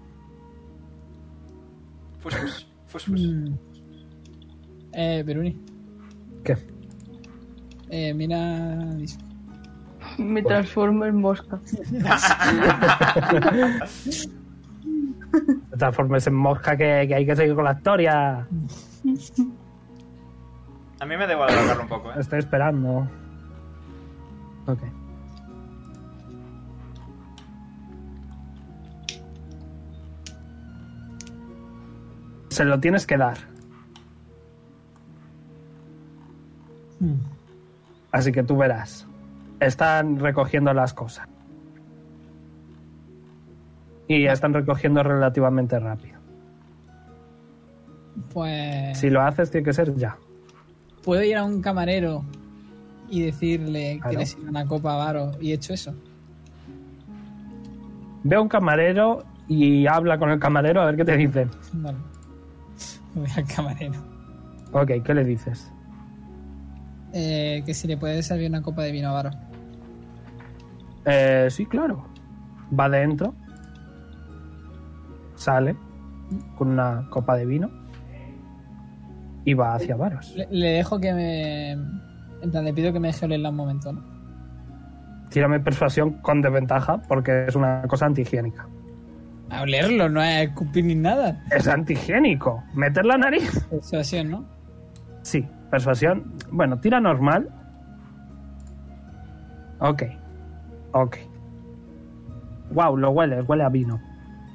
Fus, 2.18 2.34
fus, 2.34 2.68
fus, 2.86 3.04
fus. 3.04 3.20
Mm. 3.20 3.54
Eh, 4.92 5.22
Peruni, 5.24 5.56
¿Qué? 6.42 6.56
eh, 7.90 8.12
mira. 8.12 8.88
Me 10.18 10.42
transformo 10.42 11.04
en 11.04 11.16
mosca. 11.16 11.60
Te 15.70 15.76
transformes 15.78 16.26
en 16.26 16.34
mosca 16.34 16.76
que, 16.76 17.06
que 17.06 17.14
hay 17.14 17.24
que 17.24 17.36
seguir 17.36 17.54
con 17.54 17.64
la 17.64 17.72
historia. 17.72 18.48
A 21.02 21.04
mí 21.04 21.16
me 21.16 21.26
debo 21.26 21.42
alargarlo 21.42 21.82
un 21.82 21.88
poco, 21.88 22.12
¿eh? 22.12 22.14
Estoy 22.16 22.38
esperando. 22.38 23.08
Ok. 24.68 24.78
Se 32.50 32.64
lo 32.64 32.78
tienes 32.78 33.04
que 33.04 33.16
dar. 33.16 33.36
Mm. 37.00 37.14
Así 38.12 38.30
que 38.30 38.44
tú 38.44 38.56
verás. 38.56 39.04
Están 39.58 40.20
recogiendo 40.20 40.72
las 40.72 40.94
cosas. 40.94 41.26
Y 44.06 44.26
están 44.26 44.54
recogiendo 44.54 45.02
relativamente 45.02 45.80
rápido. 45.80 46.20
Pues. 48.32 48.96
Si 48.96 49.10
lo 49.10 49.20
haces, 49.22 49.50
tiene 49.50 49.64
que 49.64 49.72
ser 49.72 49.96
ya. 49.96 50.16
¿Puedo 51.02 51.22
ir 51.22 51.36
a 51.36 51.44
un 51.44 51.60
camarero 51.60 52.24
y 53.08 53.22
decirle 53.22 53.98
Claro. 53.98 54.10
que 54.10 54.16
le 54.18 54.26
sirva 54.26 54.50
una 54.50 54.66
copa 54.66 54.94
a 54.94 54.96
Varo 54.96 55.32
y 55.40 55.50
he 55.50 55.54
hecho 55.54 55.74
eso? 55.74 55.94
Ve 58.24 58.36
a 58.36 58.40
un 58.40 58.48
camarero 58.48 59.24
y 59.48 59.86
habla 59.86 60.16
con 60.18 60.30
el 60.30 60.38
camarero 60.38 60.80
a 60.80 60.86
ver 60.86 60.96
qué 60.96 61.04
te 61.04 61.16
dicen. 61.16 61.50
Vale. 61.74 61.98
Voy 63.14 63.26
al 63.36 63.44
camarero. 63.46 63.94
Ok, 64.72 64.90
¿qué 65.04 65.14
le 65.14 65.24
dices? 65.24 65.70
Eh, 67.12 67.62
que 67.66 67.74
si 67.74 67.86
le 67.88 67.96
puede 67.98 68.22
servir 68.22 68.48
una 68.48 68.62
copa 68.62 68.82
de 68.82 68.92
vino 68.92 69.08
a 69.08 69.12
Varo. 69.12 69.30
Eh, 71.04 71.48
sí, 71.50 71.66
claro. 71.66 72.06
Va 72.78 72.88
dentro. 72.88 73.34
Sale 75.34 75.76
con 76.56 76.68
una 76.68 77.06
copa 77.10 77.34
de 77.36 77.44
vino. 77.44 77.68
Y 79.44 79.54
va 79.54 79.74
hacia 79.74 79.96
Varos. 79.96 80.34
Le, 80.36 80.46
le 80.50 80.68
dejo 80.68 81.00
que 81.00 81.12
me. 81.12 81.72
En 81.72 82.50
plan, 82.50 82.64
le 82.64 82.72
pido 82.72 82.92
que 82.92 83.00
me 83.00 83.08
deje 83.08 83.24
olerla 83.26 83.50
un 83.50 83.56
momento, 83.56 83.92
¿no? 83.92 84.02
Tírame 85.30 85.60
persuasión 85.60 86.14
con 86.20 86.42
desventaja 86.42 87.00
porque 87.08 87.46
es 87.46 87.56
una 87.56 87.82
cosa 87.88 88.06
antihigiénica. 88.06 88.68
A 89.50 89.62
olerlo, 89.62 90.08
no 90.08 90.22
es 90.22 90.48
escupir 90.48 90.84
ni 90.84 90.94
nada. 90.94 91.42
Es 91.50 91.68
antihigiénico. 91.68 92.62
¿Meter 92.74 93.04
la 93.04 93.18
nariz? 93.18 93.66
Persuasión, 93.70 94.30
¿no? 94.30 94.44
Sí, 95.22 95.46
persuasión. 95.70 96.34
Bueno, 96.50 96.78
tira 96.80 97.00
normal. 97.00 97.48
Ok. 99.80 100.02
Ok. 100.92 101.16
Wow, 102.72 102.96
lo 102.96 103.10
hueles, 103.10 103.44
huele 103.46 103.64
a 103.64 103.68
vino. 103.68 104.00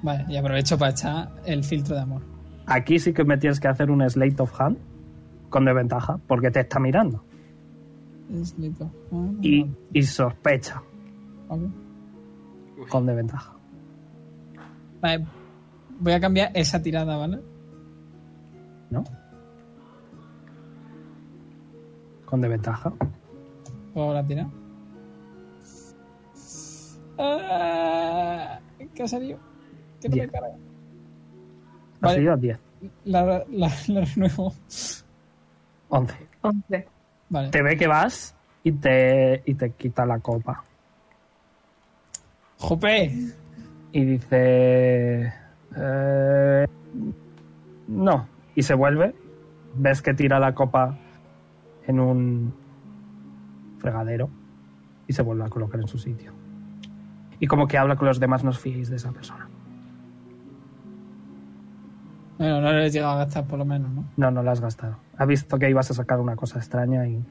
Vale, 0.04 0.26
y 0.28 0.38
aprovecho 0.38 0.78
para 0.78 0.92
echar 0.92 1.30
el 1.46 1.64
filtro 1.64 1.96
de 1.96 2.02
amor. 2.02 2.22
Aquí 2.68 3.00
sí 3.00 3.14
que 3.14 3.24
me 3.24 3.38
tienes 3.38 3.60
que 3.60 3.68
hacer 3.68 3.90
un 3.90 4.08
slate 4.10 4.42
of 4.42 4.60
hand 4.62 4.78
con 5.50 5.66
desventaja 5.66 6.20
porque 6.28 6.52
te 6.52 6.60
está 6.60 6.80
mirando. 6.80 7.24
Es 8.30 8.58
listo. 8.60 8.92
Ah, 9.12 9.30
Y, 9.42 9.66
y 9.94 10.04
sospecha 10.04 10.84
vale. 11.48 11.70
con 12.90 13.06
desventaja. 13.06 13.54
Vale, 15.02 15.26
voy 16.00 16.12
a 16.12 16.20
cambiar 16.20 16.52
esa 16.54 16.82
tirada, 16.82 17.16
¿vale? 17.16 17.40
¿No? 18.90 19.04
Con 22.26 22.42
desventaja. 22.42 22.92
¿Puedo 23.94 24.14
la 24.14 24.26
tirar? 24.28 24.48
Ah, 27.18 28.60
¿Qué 28.94 29.04
ha 29.04 29.08
salido? 29.08 29.40
Que 30.02 30.10
no 30.10 30.16
me 30.16 30.22
Diez. 30.22 30.32
carga. 30.32 30.58
Ha 32.02 32.06
Vale. 32.08 32.16
salido 32.16 32.38
10. 32.38 32.60
La, 33.06 33.26
la, 33.26 33.44
la 33.88 34.06
renuevo. 34.06 34.54
11. 35.90 36.16
11. 36.42 36.88
Vale. 37.30 37.50
Te 37.50 37.62
ve 37.62 37.76
que 37.78 37.88
vas 37.88 38.36
y 38.64 38.72
te, 38.74 39.42
y 39.46 39.54
te 39.56 39.72
quita 39.72 40.06
la 40.06 40.20
copa. 40.20 40.64
¡Jope! 42.60 43.12
Y 43.92 44.06
dice... 44.06 45.34
eh, 45.76 46.66
no. 47.88 48.28
Y 48.56 48.64
se 48.64 48.74
vuelve. 48.74 49.16
Ves 49.76 50.02
que 50.02 50.14
tira 50.14 50.40
la 50.40 50.54
copa 50.54 50.98
en 51.86 52.00
un 52.00 52.54
fregadero. 53.80 54.30
Y 55.08 55.14
se 55.14 55.22
vuelve 55.22 55.46
a 55.46 55.50
colocar 55.50 55.80
en 55.80 55.88
su 55.88 55.98
sitio. 55.98 56.34
Y 57.40 57.48
como 57.48 57.68
que 57.68 57.78
habla 57.78 57.96
con 57.96 58.08
los 58.08 58.20
demás, 58.20 58.44
no 58.44 58.50
os 58.50 58.60
fiéis 58.60 58.90
de 58.90 58.96
esa 58.98 59.12
persona. 59.12 59.48
Bueno, 62.38 62.62
no 62.62 62.72
le 62.72 62.86
he 62.86 62.90
llegado 62.90 63.14
a 63.14 63.18
gastar 63.18 63.46
por 63.46 63.58
lo 63.58 63.66
menos, 63.66 63.92
¿no? 63.92 64.06
No, 64.16 64.32
no 64.32 64.44
la 64.44 64.52
has 64.52 64.62
gastado. 64.62 64.98
Ha 65.18 65.26
visto 65.26 65.58
que 65.58 65.70
ibas 65.70 65.90
a 65.92 65.94
sacar 65.94 66.20
una 66.20 66.36
cosa 66.36 66.60
extraña 66.60 67.08
y... 67.08 67.24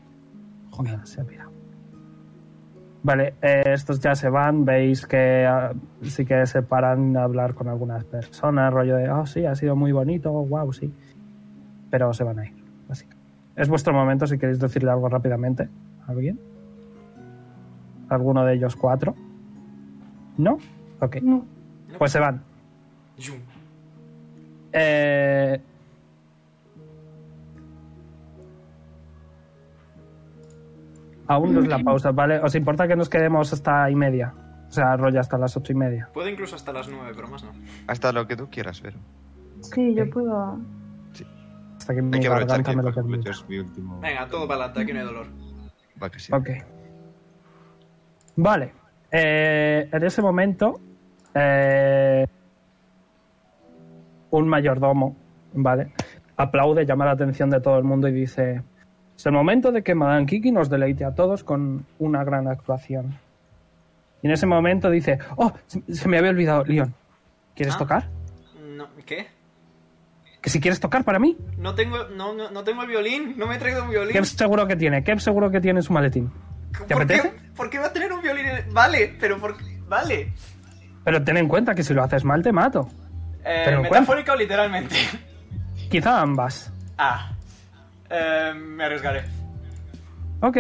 Joder, 0.71 1.07
se 1.07 1.21
ha 1.21 1.25
pirado. 1.25 1.51
Vale, 3.03 3.35
eh, 3.41 3.63
estos 3.67 4.01
ya 4.01 4.17
se 4.17 4.29
van. 4.29 4.65
Veis 4.65 5.07
que 5.07 5.47
ah, 5.47 5.73
sí 6.03 6.25
que 6.25 6.45
se 6.47 6.63
paran 6.63 7.17
a 7.17 7.23
hablar 7.23 7.55
con 7.55 7.69
algunas 7.69 8.05
personas. 8.05 8.73
Rollo 8.73 8.97
de, 8.97 9.09
oh, 9.09 9.25
sí, 9.27 9.47
ha 9.47 9.55
sido 9.55 9.77
muy 9.77 9.93
bonito, 9.93 10.33
wow, 10.33 10.73
sí. 10.73 10.93
Pero 11.89 12.13
se 12.13 12.25
van 12.25 12.41
a 12.41 12.47
ir, 12.47 12.55
básicamente. 12.89 13.33
Es 13.55 13.69
vuestro 13.69 13.95
momento 13.95 14.27
si 14.27 14.39
queréis 14.39 14.59
decirle 14.59 14.91
algo 14.91 15.09
rápidamente. 15.09 15.69
¿Alguien? 16.09 16.41
¿Alguno 18.09 18.45
de 18.45 18.55
ellos 18.55 18.75
cuatro? 18.75 19.15
¿No? 20.37 20.59
Ok. 21.01 21.17
No. 21.23 21.45
Pues 21.99 22.11
se 22.11 22.19
van. 22.19 22.43
Eh, 24.79 25.61
Aún 31.29 31.55
no 31.55 31.61
es 31.61 31.67
la 31.67 31.79
pausa, 31.81 32.13
¿vale? 32.13 32.39
¿Os 32.39 32.55
importa 32.55 32.87
que 32.87 32.95
nos 32.95 33.09
quedemos 33.09 33.53
hasta 33.53 33.91
y 33.91 33.97
media? 33.97 34.33
O 34.69 34.71
sea, 34.71 34.97
rollo 34.97 35.21
hasta 35.21 35.39
las 35.39 35.57
ocho 35.57 35.73
y 35.73 35.75
media. 35.75 36.09
Puedo 36.13 36.29
incluso 36.29 36.57
hasta 36.57 36.73
las 36.73 36.89
9, 36.89 37.13
pero 37.15 37.29
más 37.29 37.43
no. 37.43 37.53
Hasta 37.87 38.13
lo 38.13 38.27
que 38.27 38.37
tú 38.37 38.49
quieras, 38.51 38.81
pero. 38.81 38.99
Sí, 39.61 39.95
yo 39.95 40.09
puedo. 40.11 40.59
hasta 41.79 41.95
que 41.95 42.03
mi 42.03 42.17
Hay 42.17 42.21
que 42.21 42.29
garganta 42.29 42.71
que, 42.71 42.77
me 42.77 42.83
lo 42.83 42.93
permita. 42.93 43.31
último... 43.49 44.01
Venga, 44.01 44.29
todo 44.29 44.47
para 44.47 44.65
adelante, 44.65 44.83
aquí 44.83 44.93
no 44.93 45.01
hay 45.01 45.07
dolor. 45.07 45.27
Va 46.03 46.11
que 46.11 46.19
sí. 46.19 46.33
Ok. 46.33 46.51
Vale. 48.37 48.73
Eh, 49.11 49.89
en 49.91 50.05
ese 50.05 50.21
momento, 50.21 50.81
eh, 51.35 52.27
un 54.31 54.49
mayordomo, 54.49 55.17
¿vale? 55.55 55.93
Aplaude, 56.37 56.85
llama 56.85 57.05
la 57.07 57.13
atención 57.13 57.49
de 57.51 57.61
todo 57.61 57.79
el 57.79 57.85
mundo 57.85 58.09
y 58.09 58.13
dice: 58.13 58.63
Es 59.17 59.27
el 59.27 59.33
momento 59.33 59.73
de 59.73 59.83
que 59.83 59.95
Madame 59.95 60.27
Kiki 60.27 60.53
nos 60.53 60.69
deleite 60.69 61.05
a 61.05 61.15
todos 61.15 61.45
con 61.45 61.87
una 61.99 62.25
gran 62.25 62.49
actuación. 62.49 63.19
Y 64.23 64.27
en 64.27 64.33
ese 64.33 64.47
momento 64.47 64.91
dice: 64.91 65.19
Oh, 65.37 65.53
se, 65.67 66.09
me 66.09 66.19
había 66.19 66.31
olvidado, 66.31 66.65
Leon. 66.65 66.95
¿Quieres 67.55 67.75
Ah. 67.77 67.79
tocar? 67.79 68.09
No, 68.77 68.87
¿Qué? 69.07 69.27
Que 70.43 70.51
si 70.51 70.61
quieres 70.61 70.79
tocar 70.79 71.03
para 71.03 71.19
mí. 71.19 71.37
No 71.59 71.75
tengo, 71.75 72.05
no, 72.15 72.33
no, 72.35 72.51
no 72.51 72.63
tengo 72.63 72.83
el 72.83 72.89
violín, 72.89 73.35
no 73.37 73.47
me 73.49 73.57
he 73.57 73.59
traído 73.59 73.83
un 73.83 73.91
violín. 73.91 74.13
Kev 74.13 74.27
seguro 74.27 74.67
que 74.69 74.77
tiene. 74.77 75.03
Kev 75.03 75.19
seguro 75.21 75.51
que 75.51 75.61
tiene 75.61 75.81
en 75.81 75.83
su 75.83 75.93
maletín. 75.93 76.31
¿Te 76.87 76.95
¿Por 76.95 77.07
qué, 77.07 77.15
apetece? 77.15 77.33
¿Por 77.57 77.71
qué 77.71 77.79
va 77.79 77.87
a 77.87 77.93
tener 77.93 78.13
un 78.13 78.21
violín? 78.23 78.45
en- 78.47 78.73
Vale, 78.73 79.17
pero 79.19 79.39
por 79.41 79.57
Vale. 79.89 80.33
Pero 81.03 81.25
ten 81.25 81.37
en 81.39 81.49
cuenta 81.49 81.75
que 81.75 81.83
si 81.83 81.95
lo 81.95 82.03
haces 82.05 82.25
mal 82.25 82.43
te 82.43 82.53
mato. 82.53 82.89
Eh, 83.47 83.63
Pero 83.65 83.83
metafórica 83.83 84.33
o 84.33 84.37
literalmente. 84.37 84.97
Quizá 85.91 86.21
ambas. 86.21 86.73
Ah. 86.99 87.31
Eh, 88.11 88.53
me 88.55 88.85
arriesgaré. 88.85 89.23
Ok. 90.41 90.59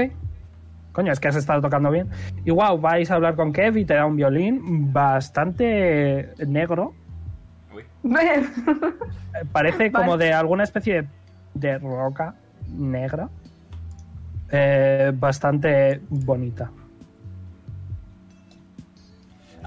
Coño, 0.92 1.12
es 1.12 1.20
que 1.20 1.28
has 1.28 1.36
estado 1.36 1.60
tocando 1.60 1.90
bien. 1.90 2.08
Y 2.44 2.50
wow, 2.50 2.78
vais 2.80 3.10
a 3.10 3.16
hablar 3.16 3.34
con 3.34 3.52
Kev 3.52 3.76
y 3.76 3.84
te 3.84 3.94
da 3.94 4.06
un 4.06 4.16
violín 4.16 4.92
bastante 4.92 6.32
negro. 6.46 6.94
Uy. 7.74 7.82
Eh, 8.18 8.46
Parece 9.52 9.92
como 9.92 10.16
de 10.16 10.32
alguna 10.32 10.62
especie 10.64 11.02
de, 11.02 11.08
de 11.54 11.78
roca 11.78 12.34
negra. 12.68 13.28
Eh, 14.50 15.12
bastante 15.14 16.00
bonita. 16.08 16.70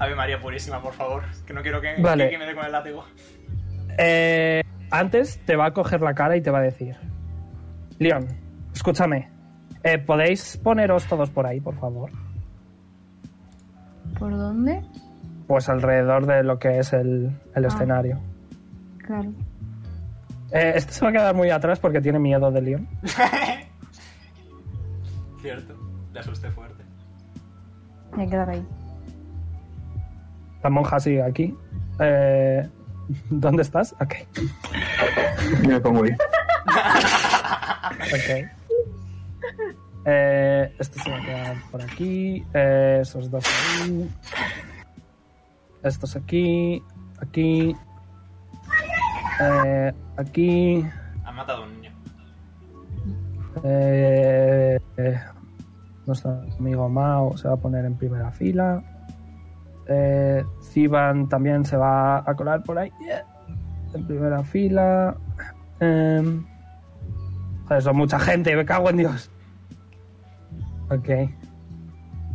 Ave 0.00 0.14
María 0.16 0.40
Purísima, 0.40 0.80
por 0.82 0.94
favor. 0.94 1.22
Que 1.46 1.52
no 1.52 1.62
quiero 1.62 1.80
que, 1.80 1.94
Vale. 2.00 2.30
que 2.30 2.38
me 2.38 2.46
dé 2.46 2.54
con 2.54 2.64
el 2.64 2.72
látigo. 2.72 3.04
Eh, 3.98 4.62
antes 4.90 5.38
te 5.44 5.56
va 5.56 5.66
a 5.66 5.72
coger 5.72 6.00
la 6.00 6.14
cara 6.14 6.36
y 6.36 6.40
te 6.40 6.50
va 6.50 6.58
a 6.58 6.62
decir: 6.62 6.96
Leon, 7.98 8.26
escúchame. 8.74 9.30
eh, 9.84 9.98
¿Podéis 9.98 10.56
poneros 10.56 11.06
todos 11.06 11.30
por 11.30 11.46
ahí, 11.46 11.60
por 11.60 11.78
favor? 11.78 12.10
¿Por 14.18 14.32
dónde? 14.36 14.82
Pues 15.46 15.68
alrededor 15.68 16.26
de 16.26 16.42
lo 16.44 16.58
que 16.58 16.78
es 16.78 16.92
el, 16.92 17.30
el 17.54 17.64
Ah. 17.64 17.68
escenario. 17.68 18.20
Claro. 19.06 19.30
Eh, 20.52 20.72
este 20.76 20.92
se 20.92 21.04
va 21.04 21.10
a 21.10 21.12
quedar 21.12 21.34
muy 21.34 21.50
atrás 21.50 21.78
porque 21.78 22.00
tiene 22.00 22.18
miedo 22.18 22.50
de 22.50 22.62
Leon. 22.62 22.88
Cierto. 25.42 25.74
Le 26.12 26.20
asusté 26.20 26.50
fuerte. 26.50 26.84
Me 28.12 28.16
voy 28.18 28.26
a 28.26 28.30
quedar 28.30 28.50
ahí. 28.50 28.66
La 30.62 30.70
monja 30.70 31.00
sigue 31.00 31.22
aquí. 31.22 31.56
Eh, 31.98 32.68
¿Dónde 33.30 33.62
estás? 33.62 33.94
Ok. 34.00 34.14
Me 35.66 35.80
pongo 35.80 36.04
ahí. 36.04 36.12
ok. 38.00 38.60
Eh, 40.06 40.74
este 40.78 40.98
se 40.98 41.10
va 41.10 41.18
a 41.18 41.24
quedar 41.24 41.56
por 41.70 41.82
aquí. 41.82 42.44
Eh, 42.54 42.98
esos 43.02 43.30
dos 43.30 43.44
ahí. 43.82 44.10
Estos 45.82 46.16
aquí. 46.16 46.82
Aquí. 47.20 47.76
Eh, 49.40 49.92
aquí. 50.16 50.84
Han 51.24 51.34
matado 51.34 51.62
a 51.62 51.66
un 51.66 51.74
niño. 51.74 51.90
Eh, 53.64 54.78
eh, 54.96 55.20
nuestro 56.06 56.42
amigo 56.58 56.88
Mao 56.88 57.36
se 57.36 57.48
va 57.48 57.54
a 57.54 57.56
poner 57.56 57.84
en 57.84 57.96
primera 57.96 58.30
fila. 58.30 58.82
Eh, 59.92 60.44
Ziban 60.62 61.28
también 61.28 61.64
se 61.64 61.76
va 61.76 62.18
a 62.18 62.34
colar 62.36 62.62
por 62.62 62.78
ahí. 62.78 62.92
Yeah. 63.04 63.24
En 63.92 64.06
primera 64.06 64.44
fila. 64.44 65.16
Em, 65.80 66.46
joder, 67.66 67.82
son 67.82 67.96
mucha 67.96 68.18
gente, 68.20 68.54
me 68.54 68.64
cago 68.64 68.88
en 68.90 68.98
Dios. 68.98 69.30
Ok. 70.90 71.08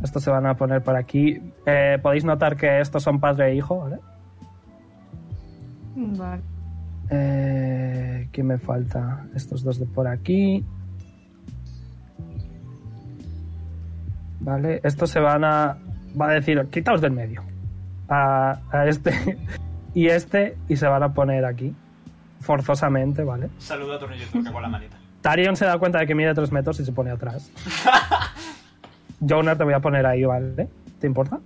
Estos 0.03 0.21
se 0.21 0.29
van 0.29 0.45
a 0.45 0.55
poner 0.55 0.83
por 0.83 0.97
aquí. 0.97 1.41
Eh, 1.65 1.97
Podéis 2.01 2.25
notar 2.25 2.57
que 2.57 2.81
estos 2.81 3.01
son 3.01 3.19
padre 3.19 3.51
e 3.51 3.55
hijo, 3.55 3.79
¿vale? 3.79 3.99
Vale. 5.95 6.41
Eh, 7.09 8.27
¿Quién 8.31 8.47
me 8.47 8.57
falta? 8.57 9.25
Estos 9.33 9.63
dos 9.63 9.79
de 9.79 9.85
por 9.85 10.07
aquí. 10.07 10.65
Vale, 14.41 14.81
estos 14.83 15.09
se 15.09 15.19
van 15.19 15.43
a. 15.43 15.77
Va 16.19 16.29
a 16.29 16.33
decir, 16.33 16.65
quitaos 16.71 17.01
del 17.01 17.11
medio. 17.11 17.43
A, 18.07 18.59
a 18.71 18.87
este 18.87 19.37
y 19.93 20.07
este, 20.07 20.57
y 20.67 20.75
se 20.77 20.87
van 20.87 21.03
a 21.03 21.13
poner 21.13 21.45
aquí. 21.45 21.75
Forzosamente, 22.41 23.23
¿vale? 23.23 23.49
Saludo 23.57 23.93
a 23.93 23.99
Tornillo 23.99 24.25
Turca 24.31 24.51
con 24.51 24.61
la 24.61 24.69
manita. 24.69 24.97
Tarion 25.21 25.55
se 25.55 25.65
da 25.65 25.77
cuenta 25.79 25.99
de 25.99 26.05
que 26.07 26.13
mide 26.13 26.33
tres 26.35 26.51
metros 26.51 26.79
y 26.79 26.85
se 26.85 26.91
pone 26.91 27.09
atrás. 27.09 27.51
Jonar 29.27 29.57
te 29.57 29.63
voy 29.63 29.73
a 29.73 29.79
poner 29.79 30.05
ahí, 30.05 30.23
¿vale? 30.23 30.69
¿Te 30.99 31.07
importa? 31.07 31.39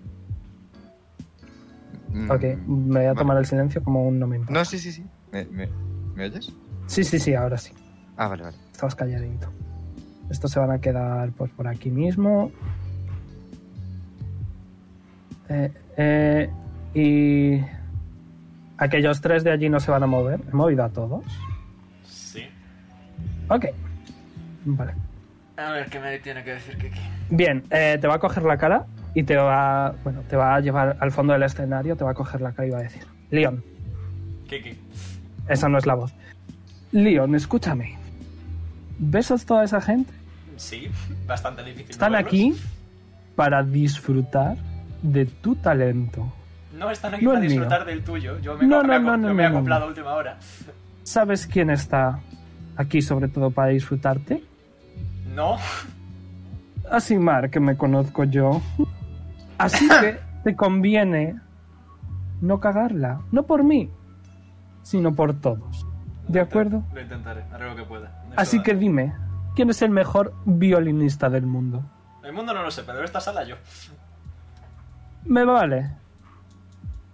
Mm, 2.10 2.30
Ok, 2.32 2.42
me 2.68 3.00
voy 3.00 3.04
a 3.06 3.08
vale. 3.10 3.16
tomar 3.18 3.38
el 3.38 3.46
silencio 3.46 3.84
como 3.84 4.06
un 4.08 4.20
no 4.20 4.28
me 4.28 4.36
importa. 4.38 4.60
No, 4.60 4.66
sí, 4.66 4.80
sí, 4.80 4.92
sí. 4.92 5.06
¿Me, 5.32 5.46
me, 5.46 5.70
¿me 6.16 6.26
oyes? 6.26 6.52
Sí, 6.88 7.04
sí, 7.04 7.20
sí, 7.20 7.34
ahora 7.36 7.58
sí. 7.58 7.72
Ah, 8.18 8.28
vale, 8.28 8.44
vale. 8.44 8.58
Estabas 8.72 8.96
calladito. 8.96 9.50
Estos 10.30 10.52
se 10.52 10.60
van 10.60 10.72
a 10.72 10.80
quedar 10.82 11.32
pues, 11.32 11.52
por 11.52 11.68
aquí 11.68 11.90
mismo. 11.92 12.52
Eh, 15.50 15.72
eh, 15.98 16.50
y 16.94 17.62
aquellos 18.78 19.20
tres 19.22 19.44
de 19.44 19.52
allí 19.52 19.70
no 19.70 19.80
se 19.80 19.92
van 19.92 20.04
a 20.04 20.08
mover. 20.08 20.40
He 20.52 20.56
movido 20.56 20.84
a 20.84 20.90
todos. 20.90 21.26
Sí. 22.06 22.44
Ok. 23.48 23.66
Vale. 24.66 24.94
A 25.58 25.72
ver, 25.72 25.90
¿qué 25.90 26.00
me 26.00 26.18
tiene 26.20 26.44
que 26.44 26.52
decir 26.52 26.78
Kiki? 26.78 27.00
Bien, 27.30 27.64
eh, 27.70 27.98
te 28.00 28.08
va 28.08 28.16
a 28.16 28.20
coger 28.20 28.44
la 28.44 28.58
cara 28.58 28.86
y 29.14 29.24
te 29.24 29.36
va, 29.36 29.94
bueno, 30.04 30.22
te 30.30 30.38
va 30.38 30.56
a 30.56 30.60
llevar 30.62 30.96
al 31.00 31.12
fondo 31.12 31.34
del 31.34 31.44
escenario, 31.44 31.98
te 31.98 32.04
va 32.04 32.12
a 32.12 32.14
coger 32.14 32.40
la 32.40 32.54
cara 32.54 32.68
y 32.68 32.72
va 32.72 32.78
a 32.80 32.84
decir, 32.84 33.06
Leon, 33.30 33.62
Kiki. 34.48 34.78
esa 35.50 35.68
no 35.68 35.78
es 35.78 35.86
la 35.86 35.96
voz. 35.96 36.14
Leon, 36.92 37.36
escúchame. 37.36 37.98
¿Ves 39.00 39.32
a 39.32 39.38
toda 39.38 39.66
esa 39.66 39.82
gente? 39.82 40.12
Sí, 40.56 40.90
bastante 41.28 41.64
difícil. 41.64 41.92
Están 41.92 42.14
moverlos. 42.14 42.28
aquí 42.28 42.56
para 43.36 43.64
disfrutar 43.64 44.56
de 45.02 45.26
tu 45.26 45.56
talento. 45.56 46.32
No 46.78 46.90
están 46.92 47.16
aquí 47.16 47.26
No 47.26 47.32
para 47.32 47.42
mío. 47.42 47.50
disfrutar 47.50 47.86
del 47.86 48.04
tuyo. 48.04 48.40
Yo 48.40 48.58
me, 48.58 48.68
No, 48.68 48.84
no, 48.84 48.94
he- 48.94 49.00
no, 49.00 49.34
me 49.34 49.44
he 49.44 49.46
acoplado 49.46 49.86
a 49.86 49.88
última 49.88 50.14
hora. 50.14 50.38
¿Sabes 51.04 51.48
quién 51.48 51.70
está 51.70 52.20
aquí 52.78 53.02
sobre 53.02 53.28
todo 53.28 53.52
para 53.52 53.70
disfrutarte? 53.70 54.44
No. 55.34 55.58
Asimar, 56.92 57.50
que 57.50 57.60
me 57.60 57.78
conozco 57.78 58.24
yo. 58.24 58.62
Así 59.58 59.88
que 59.88 60.20
te 60.44 60.56
conviene 60.56 61.36
no 62.42 62.60
cagarla. 62.60 63.22
No 63.32 63.44
por 63.44 63.64
mí, 63.64 63.90
sino 64.84 65.14
por 65.14 65.40
todos. 65.40 65.86
¿De 66.28 66.40
acuerdo? 66.40 66.84
Lo 66.94 67.02
intentaré, 67.02 67.44
haré 67.52 67.66
lo 67.70 67.76
que 67.76 67.84
pueda. 67.84 68.24
Así 68.36 68.62
que 68.62 68.76
dime, 68.76 69.14
¿quién 69.56 69.70
es 69.72 69.82
el 69.82 69.90
mejor 69.90 70.34
violinista 70.46 71.30
del 71.30 71.46
mundo? 71.48 71.84
El 72.24 72.34
mundo 72.34 72.54
no 72.54 72.62
lo 72.64 72.70
sé, 72.72 72.84
pero 72.84 73.00
en 73.00 73.06
esta 73.06 73.20
sala 73.20 73.44
yo. 73.44 73.56
Me 75.30 75.46
vale. 75.46 75.90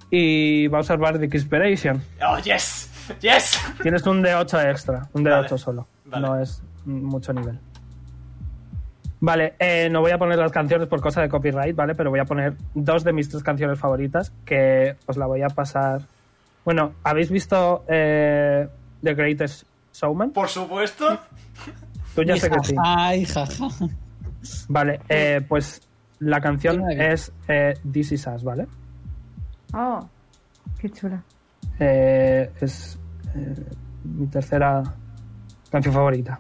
Y 0.10 0.68
va 0.68 0.78
a 0.80 0.82
usar 0.82 0.98
Bardic 0.98 1.34
Inspiration. 1.34 2.02
¡Oh, 2.26 2.38
yes! 2.40 2.90
¡Yes! 3.22 3.60
Tienes 3.82 4.06
un 4.08 4.24
D8 4.24 4.72
extra, 4.72 5.08
un 5.14 5.24
D8 5.24 5.32
Vale. 5.44 5.58
solo. 5.58 5.88
Vale. 6.06 6.28
No 6.28 6.40
es 6.40 6.64
mucho 6.86 7.34
nivel. 7.34 7.60
Vale, 9.20 9.56
eh, 9.60 9.90
no 9.92 10.02
voy 10.02 10.12
a 10.12 10.18
poner 10.18 10.38
las 10.38 10.52
canciones 10.52 10.88
por 10.88 11.02
cosa 11.02 11.22
de 11.22 11.30
copyright, 11.30 11.76
¿vale? 11.76 11.96
Pero 11.96 12.10
voy 12.10 12.20
a 12.20 12.26
poner 12.26 12.54
dos 12.74 13.04
de 13.04 13.12
mis 13.14 13.30
tres 13.30 13.44
canciones 13.44 13.80
favoritas 13.80 14.32
que 14.46 14.96
os 15.08 15.18
la 15.18 15.26
voy 15.26 15.42
a 15.42 15.48
pasar. 15.48 16.02
Bueno, 16.64 16.94
¿habéis 17.04 17.30
visto 17.30 17.84
eh, 17.88 18.68
The 19.04 19.14
Greatest 19.14 19.64
Showman? 19.94 20.32
Por 20.32 20.48
supuesto. 20.48 21.20
Tú 22.16 22.24
ya 22.24 22.38
sé 22.38 22.50
que 22.50 22.60
sí. 22.64 22.76
Ay, 22.82 23.26
jaja. 23.26 23.68
Vale, 24.70 25.02
eh, 25.10 25.42
pues 25.48 25.82
la 26.26 26.42
canción 26.42 26.90
es 26.92 27.32
eh, 27.48 27.74
This 27.92 28.12
Is 28.14 28.28
Us, 28.28 28.44
¿vale? 28.44 28.68
Oh, 29.74 30.00
qué 30.80 30.90
chula. 30.90 31.22
Eh, 31.80 32.50
es 32.62 32.98
eh, 33.36 33.56
mi 34.04 34.28
tercera 34.28 34.82
canción 35.70 35.94
favorita. 35.94 36.40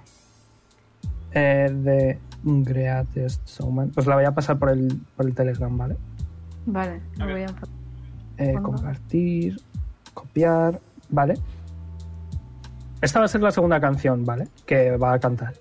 Eh, 1.32 1.70
de 1.72 2.20
Greatest 2.44 3.48
Showman. 3.48 3.92
Os 3.96 4.08
la 4.08 4.16
voy 4.16 4.26
a 4.26 4.32
pasar 4.32 4.58
por 4.58 4.70
el, 4.70 5.00
por 5.16 5.26
el 5.26 5.36
Telegram, 5.36 5.78
¿vale? 5.78 5.98
Vale, 6.66 7.02
lo 7.18 7.26
voy 7.30 7.44
a 7.44 7.48
Eh, 8.38 8.54
compartir, 8.62 9.58
copiar, 10.14 10.80
¿vale? 11.10 11.36
esta 13.02 13.20
va 13.20 13.26
a 13.26 13.28
ser 13.28 13.42
la 13.42 13.52
segunda 13.52 13.80
canción, 13.80 14.26
¿vale? 14.26 14.48
Que 14.66 14.98
va 14.98 15.14
a 15.14 15.20
cantar. 15.20 15.54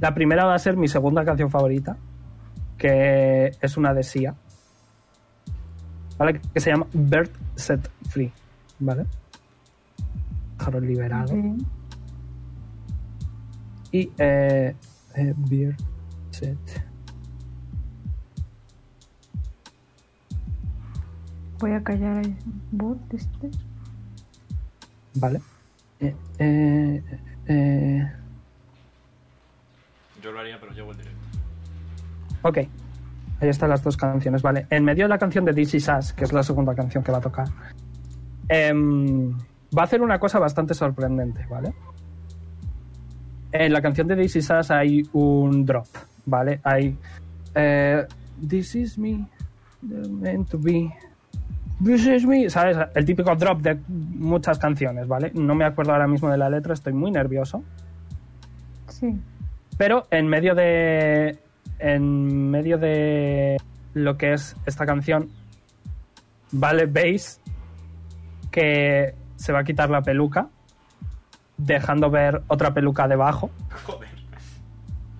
La 0.00 0.12
primera 0.12 0.44
va 0.44 0.54
a 0.54 0.58
ser 0.58 0.76
mi 0.76 0.86
segunda 0.86 1.24
canción 1.24 1.48
favorita, 1.50 1.96
que 2.78 3.52
es 3.60 3.76
una 3.76 3.94
de 3.94 4.02
Sia, 4.02 4.34
¿vale? 6.18 6.40
Que 6.52 6.60
se 6.60 6.70
llama 6.70 6.86
Bird 6.92 7.30
Set 7.56 7.90
Free, 8.08 8.32
¿vale? 8.78 9.06
Pájaro 10.58 10.80
liberado. 10.80 11.34
Y 13.92 14.10
eh, 14.18 14.74
eh, 15.14 15.34
Bird 15.36 15.76
Set. 16.30 16.84
Voy 21.58 21.72
a 21.72 21.82
callar 21.82 22.24
el 22.24 22.36
bot 22.72 23.14
este. 23.14 23.50
¿Vale? 25.14 25.40
Eh, 26.00 26.14
eh, 26.38 27.02
eh, 27.46 28.12
Yo 30.20 30.32
lo 30.32 30.40
haría, 30.40 30.58
pero 30.60 30.72
llevo 30.72 30.90
el 30.90 30.98
directo. 30.98 31.23
Ok. 32.44 32.58
Ahí 33.40 33.48
están 33.48 33.68
las 33.70 33.82
dos 33.82 33.96
canciones, 33.96 34.42
¿vale? 34.42 34.66
En 34.70 34.84
medio 34.84 35.04
de 35.04 35.08
la 35.08 35.18
canción 35.18 35.44
de 35.44 35.52
This 35.52 35.74
Is 35.74 35.88
Us, 35.88 36.12
que 36.12 36.24
es 36.24 36.32
la 36.32 36.42
segunda 36.42 36.74
canción 36.74 37.02
que 37.02 37.10
va 37.10 37.18
a 37.18 37.20
tocar, 37.20 37.48
em, 38.48 39.32
va 39.76 39.82
a 39.82 39.84
hacer 39.84 40.00
una 40.02 40.18
cosa 40.20 40.38
bastante 40.38 40.72
sorprendente, 40.74 41.44
¿vale? 41.50 41.74
En 43.50 43.72
la 43.72 43.82
canción 43.82 44.06
de 44.06 44.16
This 44.16 44.36
Is 44.36 44.50
Us 44.50 44.70
hay 44.70 45.02
un 45.12 45.64
drop, 45.64 45.86
¿vale? 46.26 46.60
Hay... 46.62 46.96
eh, 47.54 48.06
This 48.48 48.74
is 48.74 48.98
me, 48.98 49.26
meant 49.82 50.48
to 50.50 50.58
be. 50.58 50.90
This 51.82 52.06
is 52.06 52.26
me, 52.26 52.48
¿sabes? 52.50 52.76
El 52.94 53.04
típico 53.04 53.34
drop 53.36 53.60
de 53.62 53.78
muchas 53.88 54.58
canciones, 54.58 55.06
¿vale? 55.06 55.30
No 55.34 55.54
me 55.54 55.64
acuerdo 55.64 55.92
ahora 55.92 56.08
mismo 56.08 56.28
de 56.30 56.36
la 56.38 56.50
letra, 56.50 56.74
estoy 56.74 56.92
muy 56.92 57.10
nervioso. 57.10 57.62
Sí. 58.88 59.20
Pero 59.78 60.06
en 60.10 60.26
medio 60.26 60.54
de. 60.54 61.38
En 61.78 62.50
medio 62.50 62.78
de 62.78 63.56
lo 63.94 64.16
que 64.16 64.32
es 64.32 64.56
esta 64.66 64.86
canción, 64.86 65.28
vale, 66.52 66.86
veis 66.86 67.40
que 68.50 69.14
se 69.36 69.52
va 69.52 69.60
a 69.60 69.64
quitar 69.64 69.90
la 69.90 70.02
peluca, 70.02 70.48
dejando 71.56 72.10
ver 72.10 72.42
otra 72.48 72.72
peluca 72.72 73.08
debajo. 73.08 73.50
Joder. 73.84 74.08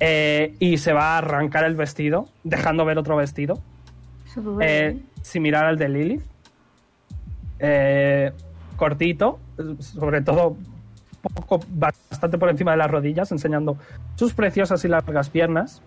eh, 0.00 0.54
y 0.58 0.78
se 0.78 0.92
va 0.92 1.14
a 1.14 1.18
arrancar 1.18 1.64
el 1.64 1.74
vestido, 1.76 2.28
dejando 2.44 2.84
ver 2.84 2.98
otro 2.98 3.16
vestido. 3.16 3.60
Eh, 4.60 5.00
similar 5.22 5.64
al 5.64 5.78
de 5.78 5.88
Lilith. 5.88 6.22
Eh, 7.60 8.32
cortito, 8.76 9.38
sobre 9.78 10.20
todo 10.22 10.56
poco, 11.34 11.60
bastante 11.68 12.36
por 12.36 12.50
encima 12.50 12.72
de 12.72 12.78
las 12.78 12.90
rodillas, 12.90 13.30
enseñando 13.32 13.78
sus 14.16 14.34
preciosas 14.34 14.84
y 14.84 14.88
largas 14.88 15.30
piernas. 15.30 15.80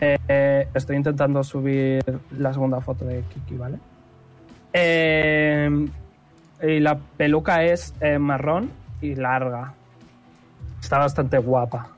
Eh, 0.00 0.68
estoy 0.74 0.96
intentando 0.96 1.42
subir 1.42 2.02
la 2.32 2.52
segunda 2.52 2.80
foto 2.80 3.04
de 3.04 3.22
Kiki, 3.22 3.56
¿vale? 3.56 3.78
Eh, 4.72 5.88
y 6.62 6.80
la 6.80 6.96
peluca 6.98 7.62
es 7.62 7.94
eh, 8.00 8.18
marrón 8.18 8.70
y 9.00 9.14
larga. 9.14 9.72
Está 10.80 10.98
bastante 10.98 11.38
guapa. 11.38 11.88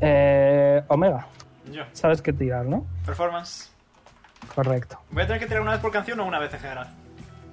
Eh, 0.00 0.82
Omega, 0.88 1.26
Yo. 1.72 1.82
sabes 1.92 2.20
qué 2.20 2.32
tirar, 2.32 2.66
¿no? 2.66 2.84
Performance. 3.06 3.70
Correcto. 4.54 4.98
¿Voy 5.10 5.22
a 5.22 5.26
tener 5.26 5.40
que 5.40 5.46
tirar 5.46 5.62
una 5.62 5.72
vez 5.72 5.80
por 5.80 5.92
canción 5.92 6.20
o 6.20 6.26
una 6.26 6.38
vez 6.38 6.52
en 6.54 6.60
general? 6.60 6.88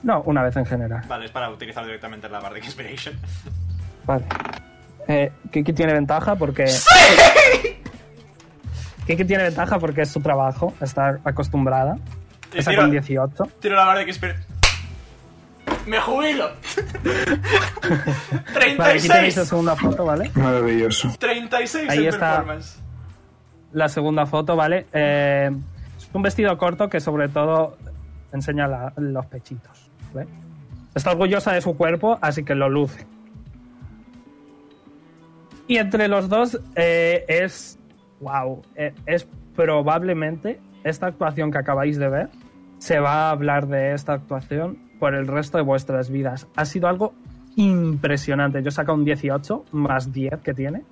No, 0.03 0.21
una 0.23 0.43
vez 0.43 0.55
en 0.57 0.65
general. 0.65 1.03
Vale, 1.07 1.25
es 1.25 1.31
para 1.31 1.49
utilizar 1.49 1.85
directamente 1.85 2.27
la 2.29 2.39
Bardic 2.39 2.65
Inspiration. 2.65 3.15
Vale. 4.05 4.25
Eh, 5.07 5.31
Kiki 5.51 5.73
tiene 5.73 5.93
ventaja 5.93 6.35
porque. 6.35 6.65
Kiki 9.07 9.25
tiene 9.25 9.43
ventaja 9.43 9.79
porque 9.79 10.01
es 10.01 10.09
su 10.09 10.19
trabajo, 10.19 10.73
está 10.81 11.19
acostumbrada. 11.23 11.97
Y 12.53 12.59
Está 12.59 12.71
tiro, 12.71 12.83
con 12.83 12.91
18. 12.91 13.43
tiro 13.59 13.75
la 13.75 13.85
Bardic 13.85 14.07
Inspiration. 14.09 14.45
¡Me 15.85 15.99
jubilo! 15.99 16.49
Vale, 18.53 18.65
aquí 18.65 18.75
tenéis 18.77 19.07
la 19.07 19.15
36. 19.15 19.47
segunda 19.47 19.75
foto, 19.75 20.05
¿vale? 20.05 20.31
Maravilloso. 20.35 21.09
36 21.19 21.89
Ahí 21.89 21.99
en 21.99 22.05
está. 22.07 22.35
performance. 22.37 22.79
La 23.73 23.89
segunda 23.89 24.25
foto, 24.25 24.55
¿vale? 24.55 24.85
Eh, 24.93 25.51
es 25.97 26.09
un 26.13 26.21
vestido 26.21 26.57
corto 26.57 26.89
que 26.89 26.99
sobre 26.99 27.27
todo 27.29 27.77
enseña 28.33 28.67
la- 28.67 28.93
los 28.97 29.25
pechitos. 29.27 29.89
¿vale? 30.13 30.27
Está 30.95 31.11
orgullosa 31.11 31.51
de 31.53 31.61
su 31.61 31.75
cuerpo, 31.77 32.17
así 32.21 32.43
que 32.43 32.55
lo 32.55 32.69
luce. 32.69 33.05
Y 35.67 35.77
entre 35.77 36.07
los 36.07 36.29
dos 36.29 36.59
eh, 36.75 37.25
es. 37.27 37.77
¡Wow! 38.19 38.63
eh, 38.75 38.93
es 39.05 39.27
probablemente 39.55 40.59
esta 40.83 41.07
actuación 41.07 41.51
que 41.51 41.57
acabáis 41.57 41.97
de 41.97 42.09
ver. 42.09 42.29
Se 42.77 42.99
va 42.99 43.27
a 43.27 43.31
hablar 43.31 43.67
de 43.67 43.93
esta 43.93 44.13
actuación 44.13 44.77
por 44.99 45.15
el 45.15 45.27
resto 45.27 45.57
de 45.57 45.63
vuestras 45.63 46.09
vidas. 46.09 46.47
Ha 46.55 46.65
sido 46.65 46.87
algo 46.87 47.13
impresionante. 47.55 48.61
Yo 48.61 48.69
he 48.69 48.71
sacado 48.71 48.97
un 48.97 49.05
18 49.05 49.65
más 49.71 50.11
10 50.11 50.41
que 50.41 50.53
tiene. 50.53 50.83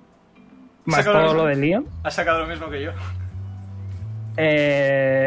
Más 0.84 1.04
todo 1.04 1.32
lo 1.32 1.34
lo 1.34 1.44
de. 1.46 1.56
Leon. 1.56 1.86
Has 2.02 2.14
sacado 2.14 2.40
lo 2.40 2.46
mismo 2.46 2.68
que 2.68 2.82
yo. 2.82 2.90
Eh, 4.36 5.26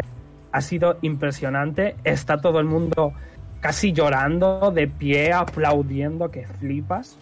ha 0.52 0.60
sido 0.60 0.98
impresionante. 1.02 1.96
Está 2.04 2.38
todo 2.38 2.60
el 2.60 2.66
mundo 2.66 3.12
casi 3.60 3.92
llorando, 3.92 4.70
de 4.70 4.86
pie, 4.88 5.32
aplaudiendo, 5.32 6.30
que 6.30 6.46
flipas. 6.46 7.18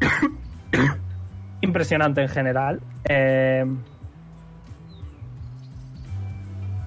impresionante 1.60 2.22
en 2.22 2.28
general. 2.28 2.80
Eh, 3.08 3.64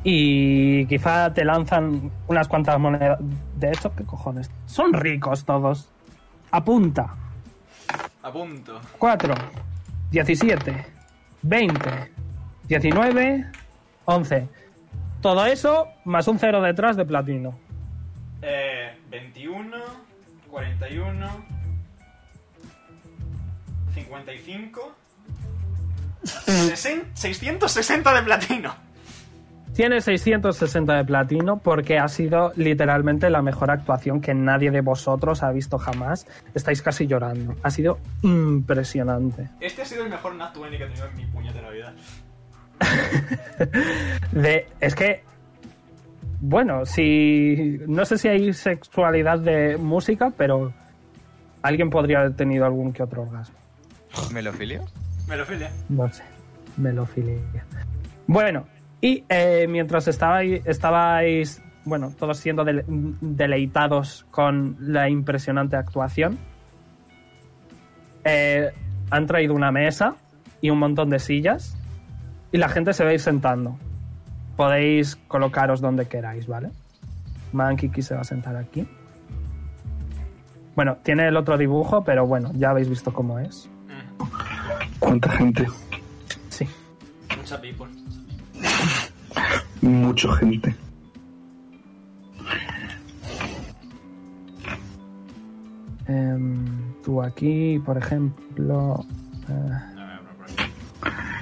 y 0.07 0.85
quizá 0.85 1.33
te 1.33 1.43
lanzan 1.43 2.11
unas 2.27 2.47
cuantas 2.47 2.79
monedas. 2.79 3.17
De 3.57 3.69
hecho, 3.69 3.91
¿qué 3.95 4.03
cojones? 4.05 4.51
Son 4.67 4.93
ricos 4.93 5.43
todos. 5.43 5.89
Apunta. 6.51 7.15
A 8.21 8.31
punto. 8.31 8.79
4, 8.99 9.33
17, 10.11 10.85
20, 11.41 12.11
19, 12.67 13.45
11. 14.05 14.47
Todo 15.21 15.45
eso 15.47 15.87
más 16.05 16.27
un 16.27 16.37
cero 16.37 16.61
detrás 16.61 16.95
de 16.97 17.05
platino. 17.05 17.57
Eh, 18.43 18.95
21, 19.09 19.75
41, 20.51 21.45
55, 23.95 24.95
60, 26.23 27.09
660 27.15 28.13
de 28.13 28.21
platino. 28.21 28.84
Tiene 29.75 29.99
660 29.99 30.93
de 30.93 31.03
platino 31.03 31.57
porque 31.57 31.99
ha 31.99 32.07
sido 32.07 32.53
literalmente 32.55 33.29
la 33.29 33.41
mejor 33.41 33.71
actuación 33.71 34.21
que 34.21 34.33
nadie 34.33 34.71
de 34.71 34.79
vosotros 34.79 35.43
ha 35.43 35.51
visto 35.51 35.77
jamás. 35.77 36.25
Estáis 36.53 36.81
casi 36.81 37.07
llorando. 37.07 37.55
Ha 37.61 37.69
sido 37.69 37.99
impresionante. 38.21 39.49
Este 39.59 39.81
ha 39.81 39.85
sido 39.85 40.05
el 40.05 40.09
mejor 40.09 40.33
Nat 40.35 40.57
20 40.57 40.77
que 40.77 40.83
he 40.85 40.87
tenido 40.87 41.07
en 41.07 41.15
mi 41.17 41.25
puñetera 41.25 41.69
vida. 41.71 41.93
De, 44.31 44.65
es 44.79 44.95
que, 44.95 45.23
bueno, 46.39 46.85
si 46.85 47.81
no 47.85 48.05
sé 48.05 48.17
si 48.17 48.29
hay 48.29 48.53
sexualidad 48.53 49.39
de 49.39 49.75
música, 49.75 50.31
pero 50.37 50.73
alguien 51.61 51.89
podría 51.89 52.19
haber 52.19 52.35
tenido 52.37 52.65
algún 52.65 52.93
que 52.93 53.03
otro 53.03 53.23
orgasmo. 53.23 53.57
¿Melofilia? 54.31 54.81
Melofilia. 55.27 55.69
No 55.89 56.09
sé. 56.13 56.23
Melofilia. 56.77 57.41
Bueno, 58.27 58.65
y 59.01 59.23
eh, 59.29 59.67
mientras 59.69 60.07
estabais, 60.07 60.65
estabais, 60.65 61.61
bueno, 61.83 62.11
todos 62.17 62.37
siendo 62.37 62.63
dele- 62.63 62.85
deleitados 62.87 64.25
con 64.31 64.75
la 64.79 65.09
impresionante 65.09 65.75
actuación, 65.75 66.37
eh, 68.23 68.71
han 69.11 69.27
traído 69.27 69.53
una 69.53 69.71
mesa 69.71 70.15
y 70.61 70.69
un 70.69 70.79
montón 70.79 71.09
de 71.09 71.19
sillas 71.19 71.77
y 72.51 72.57
la 72.57 72.69
gente 72.69 72.93
se 72.93 73.03
va 73.03 73.11
a 73.11 73.13
ir 73.13 73.19
sentando. 73.19 73.77
Podéis 74.57 75.15
colocaros 75.27 75.81
donde 75.81 76.07
queráis, 76.07 76.47
¿vale? 76.47 76.71
Mankiki 77.51 78.01
se 78.01 78.15
va 78.15 78.21
a 78.21 78.23
sentar 78.23 78.55
aquí. 78.55 78.87
Bueno, 80.75 80.97
tiene 81.03 81.27
el 81.27 81.37
otro 81.37 81.57
dibujo, 81.57 82.03
pero 82.03 82.25
bueno, 82.25 82.51
ya 82.55 82.71
habéis 82.71 82.89
visto 82.89 83.13
cómo 83.13 83.39
es. 83.39 83.69
¿Cuánta 84.99 85.29
gente? 85.33 85.67
Sí. 86.49 86.67
mucha 87.37 87.61
people. 87.61 87.87
Mucha 89.81 90.33
gente. 90.37 90.75
Em, 96.07 96.93
tú 97.03 97.21
aquí, 97.21 97.79
por 97.85 97.97
ejemplo. 97.97 99.05
eh, 99.49 99.71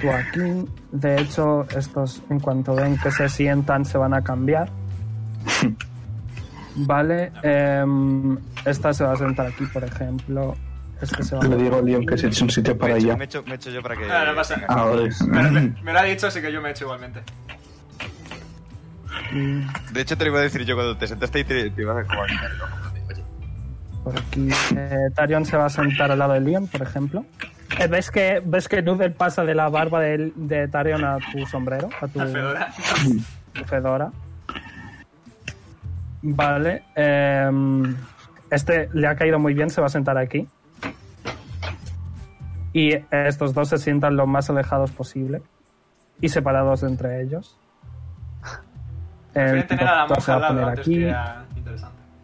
tú 0.00 0.10
aquí. 0.10 0.68
De 0.92 1.20
hecho, 1.20 1.64
estos, 1.76 2.22
en 2.30 2.40
cuanto 2.40 2.74
ven 2.74 2.96
que 3.02 3.10
se 3.10 3.28
sientan, 3.28 3.84
se 3.84 3.98
van 3.98 4.14
a 4.14 4.22
cambiar. 4.22 4.68
Vale. 6.76 7.32
em, 7.42 8.36
esta 8.64 8.92
se 8.92 9.04
va 9.04 9.12
a 9.12 9.16
sentar 9.16 9.46
aquí, 9.46 9.64
por 9.66 9.84
ejemplo. 9.84 10.54
Se 11.02 11.36
va 11.36 11.44
Le 11.44 11.54
a 11.54 11.58
digo 11.58 11.76
a 11.78 11.82
Leon 11.82 12.06
que 12.06 12.16
se 12.16 12.28
eche 12.28 12.44
un 12.44 12.50
sitio 12.50 12.76
para 12.78 12.96
echo, 12.96 13.06
allá. 13.06 13.16
me, 13.16 13.24
echo, 13.24 13.42
me 13.46 13.54
echo 13.56 13.70
yo 13.70 13.82
para 13.82 13.96
que. 13.96 14.10
Ah, 14.10 14.24
no 14.26 14.34
pasa 14.34 14.56
nada. 14.56 14.66
Ah, 14.70 14.84
vale. 14.84 15.10
Me, 15.26 15.50
me- 15.50 15.74
me 15.82 15.92
lo 15.92 15.98
ha 15.98 16.04
dicho, 16.04 16.26
así 16.28 16.40
que 16.40 16.50
yo 16.52 16.60
me 16.62 16.68
he 16.68 16.72
hecho 16.72 16.84
igualmente. 16.84 17.20
De 19.92 20.00
hecho, 20.00 20.16
te 20.16 20.24
lo 20.24 20.30
iba 20.30 20.40
a 20.40 20.42
decir 20.42 20.62
yo 20.64 20.74
cuando 20.76 20.96
te 20.96 21.06
sentaste 21.06 21.40
y 21.40 21.44
te, 21.44 21.70
te 21.70 21.82
ibas 21.82 21.96
a. 22.08 22.20
Oye, 22.20 22.34
Por 24.04 24.16
aquí. 24.18 24.48
Eh, 24.76 25.08
Tarion 25.14 25.44
se 25.44 25.56
va 25.56 25.66
a 25.66 25.70
sentar 25.70 26.10
al 26.10 26.18
lado 26.18 26.32
de 26.34 26.40
Leon, 26.40 26.68
por 26.68 26.82
ejemplo. 26.82 27.24
Eh, 27.78 27.86
¿Ves 27.88 28.10
que, 28.10 28.40
ves 28.44 28.68
que 28.68 28.82
Noodle 28.82 29.10
pasa 29.10 29.44
de 29.44 29.54
la 29.54 29.68
barba 29.68 30.00
de, 30.00 30.32
de 30.36 30.68
Tarion 30.68 31.04
a 31.04 31.18
tu 31.32 31.44
sombrero? 31.46 31.88
A 32.00 32.06
tu, 32.08 32.20
Fedora. 32.20 32.68
tu 33.52 33.64
fedora. 33.64 34.10
Vale. 36.22 36.82
em, 36.94 37.94
este 38.50 38.88
le 38.92 39.06
ha 39.08 39.16
caído 39.16 39.38
muy 39.38 39.52
bien, 39.54 39.68
se 39.70 39.80
va 39.80 39.88
a 39.88 39.90
sentar 39.90 40.16
aquí. 40.16 40.46
Y 42.74 42.92
estos 43.10 43.54
dos 43.54 43.68
se 43.70 43.78
sientan 43.78 44.16
lo 44.16 44.26
más 44.26 44.50
alejados 44.50 44.90
posible. 44.90 45.40
Y 46.20 46.28
separados 46.28 46.82
entre 46.82 47.22
ellos. 47.22 47.56
El 49.32 49.66
tener 49.66 49.86
a 49.88 49.96
la 49.96 50.00
doctor 50.06 50.22
se 50.22 50.32
va 50.32 50.46
a 50.46 50.48
poner 50.48 50.68
aquí. 50.68 51.06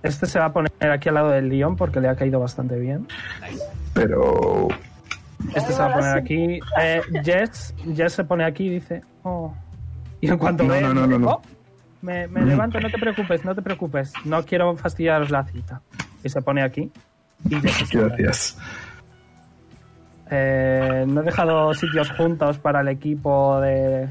Este 0.03 0.27
se 0.27 0.39
va 0.39 0.47
a 0.47 0.53
poner 0.53 0.73
aquí 0.91 1.09
al 1.09 1.15
lado 1.15 1.31
del 1.31 1.49
León 1.49 1.77
porque 1.77 2.01
le 2.01 2.09
ha 2.09 2.15
caído 2.17 2.41
bastante 2.41 2.79
bien. 2.79 3.07
Pero. 3.95 4.69
Este 5.55 5.73
se 5.73 5.79
va 5.79 5.87
a 5.87 5.95
poner 5.95 6.19
aquí. 6.19 6.61
Eh, 6.81 7.01
Jess, 7.25 7.75
Jess 7.95 8.13
se 8.13 8.25
pone 8.25 8.45
aquí 8.45 8.67
y 8.67 8.71
dice, 8.71 9.03
oh. 9.23 9.55
Y 10.21 10.29
en 10.29 10.37
cuanto 10.39 10.65
No, 10.65 10.71
ve, 10.75 10.83
no, 10.83 10.93
no, 10.93 11.07
no, 11.07 11.19
no. 11.19 11.31
"Oh, 11.31 11.43
me, 12.03 12.27
me 12.29 12.43
levanto, 12.43 12.79
no 12.81 12.91
te 12.91 12.99
preocupes, 12.99 13.45
no 13.45 13.55
te 13.55 13.63
preocupes. 13.63 14.13
No 14.25 14.45
quiero 14.45 14.77
fastidiaros 14.77 15.31
la 15.31 15.45
cita. 15.45 15.81
Y 16.23 16.29
se 16.29 16.43
pone 16.43 16.63
aquí. 16.63 16.91
Y 17.49 17.55
Jess 17.57 17.73
se 17.73 17.87
sienta. 17.87 18.17
Eh, 20.31 21.05
no 21.09 21.21
he 21.21 21.25
dejado 21.25 21.75
sitios 21.75 22.11
juntos 22.13 22.59
para 22.59 22.81
el 22.81 22.89
equipo 22.89 23.61
de, 23.61 24.09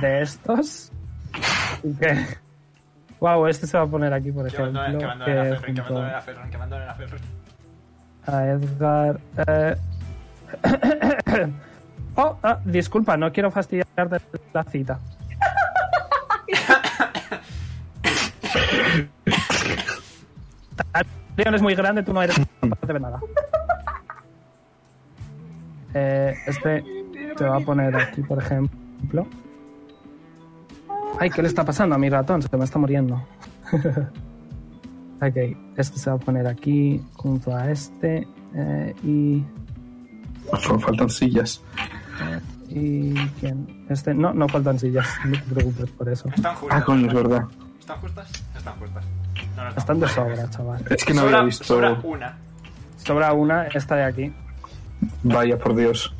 de 0.00 0.22
estos. 0.22 0.92
Y 1.82 1.92
que. 1.94 2.26
Wow, 3.20 3.46
este 3.46 3.66
se 3.66 3.76
va 3.76 3.84
a 3.84 3.86
poner 3.86 4.12
aquí, 4.12 4.32
por 4.32 4.46
ejemplo. 4.46 4.72
que 4.72 4.78
abandonen 5.04 5.22
a 5.22 5.24
que 5.24 5.56
Ferrin, 5.56 5.74
que 5.74 5.80
abandonen 5.80 6.14
a 6.14 6.20
Ferrin, 6.20 6.50
que 6.50 6.56
abandonen 6.56 6.88
a 6.88 6.94
Ferrin. 6.94 7.22
a 8.26 8.46
Edgar. 8.46 9.20
eh. 9.46 9.76
Oh, 12.16 12.36
ah, 12.42 12.58
disculpa, 12.64 13.16
no 13.16 13.32
quiero 13.32 13.52
fastidiarte 13.52 14.16
la 14.52 14.64
cita. 14.64 14.98
Leon 21.36 21.54
es 21.54 21.62
muy 21.62 21.74
grande, 21.74 22.02
tú 22.02 22.12
no 22.12 22.22
eres 22.22 22.36
capaz 22.60 22.86
de 22.86 22.92
ver 22.92 23.02
nada. 23.02 23.20
Eh, 25.94 26.34
este 26.46 26.84
te 27.36 27.44
va 27.44 27.56
a 27.56 27.60
poner 27.60 27.94
aquí, 27.96 28.22
por 28.22 28.38
ejemplo. 28.38 29.26
Ay, 31.18 31.30
¿qué 31.30 31.42
le 31.42 31.48
está 31.48 31.64
pasando 31.64 31.94
a 31.94 31.98
mi 31.98 32.08
ratón? 32.08 32.42
Se 32.42 32.56
me 32.56 32.64
está 32.64 32.78
muriendo. 32.78 33.16
ok, 35.20 35.36
este 35.76 35.98
se 35.98 36.10
va 36.10 36.16
a 36.16 36.18
poner 36.18 36.46
aquí 36.46 37.02
junto 37.14 37.54
a 37.54 37.70
este. 37.70 38.26
eh, 38.54 38.94
y. 39.04 39.44
Solo 40.60 40.80
faltan 40.80 41.10
sillas. 41.10 41.62
¿Y 42.68 43.14
quién? 43.40 43.84
Este. 43.88 44.14
No, 44.14 44.32
no 44.32 44.48
faltan 44.48 44.78
sillas. 44.78 45.06
No 45.24 45.32
te 45.32 45.54
preocupes 45.54 45.90
por 45.90 46.08
eso. 46.08 46.28
Están 46.34 46.54
justas. 46.54 46.80
Ah, 46.80 46.84
coño, 46.84 47.06
es 47.08 47.14
verdad. 47.14 47.44
¿Están 47.78 47.98
justas? 48.00 48.30
Están 48.56 48.74
justas. 48.78 49.04
No, 49.56 49.64
no 49.64 49.70
Están 49.70 50.00
de 50.00 50.08
sobra, 50.08 50.50
chaval. 50.50 50.84
Es 50.90 51.04
que 51.04 51.12
no 51.14 51.20
sobra, 51.22 51.36
había 51.38 51.46
visto. 51.46 51.64
sobra 51.64 52.00
una. 52.02 52.38
Sobra 52.96 53.32
una, 53.32 53.66
esta 53.66 53.96
de 53.96 54.04
aquí. 54.04 54.32
Vaya, 55.22 55.58
por 55.58 55.74
Dios. 55.74 56.14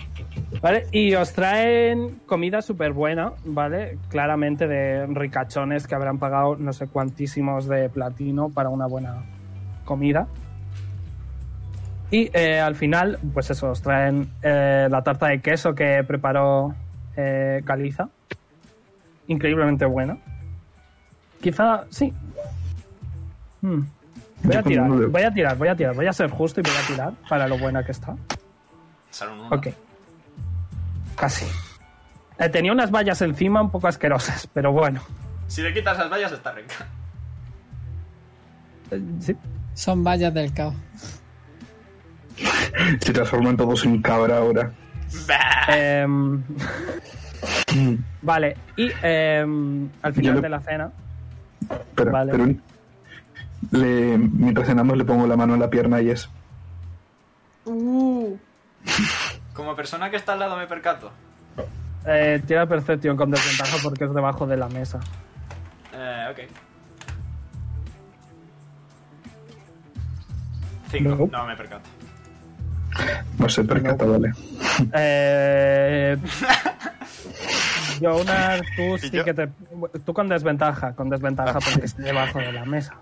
¿Vale? 0.60 0.86
Y 0.92 1.14
os 1.14 1.32
traen 1.32 2.20
comida 2.26 2.60
súper 2.60 2.92
buena, 2.92 3.32
¿vale? 3.44 3.98
Claramente 4.08 4.66
de 4.66 5.06
ricachones 5.06 5.86
que 5.86 5.94
habrán 5.94 6.18
pagado 6.18 6.56
no 6.56 6.72
sé 6.72 6.86
cuantísimos 6.86 7.66
de 7.66 7.88
platino 7.88 8.50
para 8.50 8.68
una 8.68 8.86
buena 8.86 9.22
comida. 9.84 10.26
Y 12.10 12.30
eh, 12.34 12.58
al 12.58 12.74
final, 12.74 13.18
pues 13.32 13.50
eso, 13.50 13.70
os 13.70 13.80
traen 13.80 14.28
eh, 14.42 14.88
la 14.90 15.02
tarta 15.02 15.28
de 15.28 15.40
queso 15.40 15.74
que 15.74 16.02
preparó 16.06 16.74
eh, 17.16 17.62
Caliza. 17.64 18.08
Increíblemente 19.28 19.84
buena. 19.84 20.18
Quizá, 21.40 21.84
sí. 21.88 22.12
Hmm. 23.62 23.82
Voy 24.42 24.56
a 24.56 24.62
tirar, 24.62 24.88
voy 24.88 25.22
a 25.22 25.30
tirar, 25.32 25.56
voy 25.56 25.68
a 25.68 25.76
tirar. 25.76 25.94
Voy 25.94 26.06
a 26.06 26.12
ser 26.12 26.30
justo 26.30 26.60
y 26.60 26.64
voy 26.64 26.72
a 26.72 26.86
tirar 26.86 27.12
para 27.28 27.46
lo 27.46 27.56
buena 27.58 27.84
que 27.84 27.92
está. 27.92 28.16
Sale 29.10 29.32
un 29.32 29.40
uno. 29.40 29.48
Ok. 29.56 29.68
Casi. 31.16 31.46
Eh, 32.38 32.48
tenía 32.48 32.72
unas 32.72 32.90
vallas 32.90 33.20
encima 33.22 33.60
un 33.60 33.70
poco 33.70 33.88
asquerosas, 33.88 34.46
pero 34.54 34.72
bueno. 34.72 35.02
Si 35.48 35.62
le 35.62 35.74
quitas 35.74 35.98
las 35.98 36.10
vallas, 36.10 36.32
está 36.32 36.52
rica. 36.52 36.86
Eh, 38.90 39.02
sí. 39.20 39.36
Son 39.74 40.02
vallas 40.04 40.32
del 40.32 40.52
caos. 40.54 40.74
Se 43.00 43.12
transforman 43.12 43.56
todos 43.56 43.84
en 43.84 44.00
cabra 44.00 44.38
ahora. 44.38 44.72
Em, 45.68 46.42
vale, 48.22 48.56
y 48.76 48.90
em, 49.02 49.88
al 50.02 50.12
final 50.14 50.36
le- 50.36 50.40
de 50.40 50.48
la 50.48 50.60
cena. 50.60 50.92
Espera, 51.68 52.10
Vale. 52.12 52.32
pero 52.32 52.46
le, 53.72 54.18
mientras 54.18 54.66
cenamos 54.66 54.96
le 54.96 55.04
pongo 55.04 55.26
la 55.26 55.36
mano 55.36 55.54
en 55.54 55.60
la 55.60 55.68
pierna 55.68 56.00
y 56.00 56.10
es. 56.10 56.28
Uh, 57.64 58.36
Como 59.54 59.76
persona 59.76 60.10
que 60.10 60.16
está 60.16 60.32
al 60.34 60.40
lado 60.40 60.56
me 60.56 60.66
percato. 60.66 61.10
Eh, 62.06 62.42
tira 62.46 62.66
Perception 62.66 63.16
con 63.16 63.30
desventaja 63.30 63.76
porque 63.82 64.04
es 64.04 64.14
debajo 64.14 64.46
de 64.46 64.56
la 64.56 64.68
mesa. 64.68 65.00
Eh, 65.92 66.28
ok. 66.30 66.38
Cinco. 70.90 71.28
No 71.30 71.46
me 71.46 71.56
percato. 71.56 71.88
No 73.38 73.48
sé, 73.48 73.64
percata, 73.64 74.04
vale. 74.04 74.32
Eh, 74.94 76.16
Jonas, 78.00 78.62
tú 78.76 78.98
sí 78.98 79.10
yo? 79.10 79.24
que 79.24 79.34
te. 79.34 79.48
Tú 80.04 80.12
con 80.12 80.28
desventaja, 80.28 80.94
con 80.94 81.10
desventaja 81.10 81.60
porque 81.60 81.84
esté 81.84 82.02
debajo 82.02 82.38
de 82.38 82.52
la 82.52 82.64
mesa. 82.64 82.94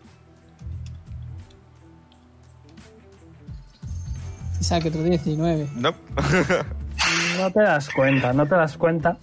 O 4.60 4.62
sea, 4.62 4.80
que 4.80 4.88
otro 4.88 5.02
19. 5.02 5.68
No. 5.76 5.94
No 7.38 7.50
te 7.50 7.60
das 7.60 7.88
cuenta, 7.90 8.32
no 8.32 8.46
te 8.46 8.54
das 8.54 8.76
cuenta. 8.76 9.16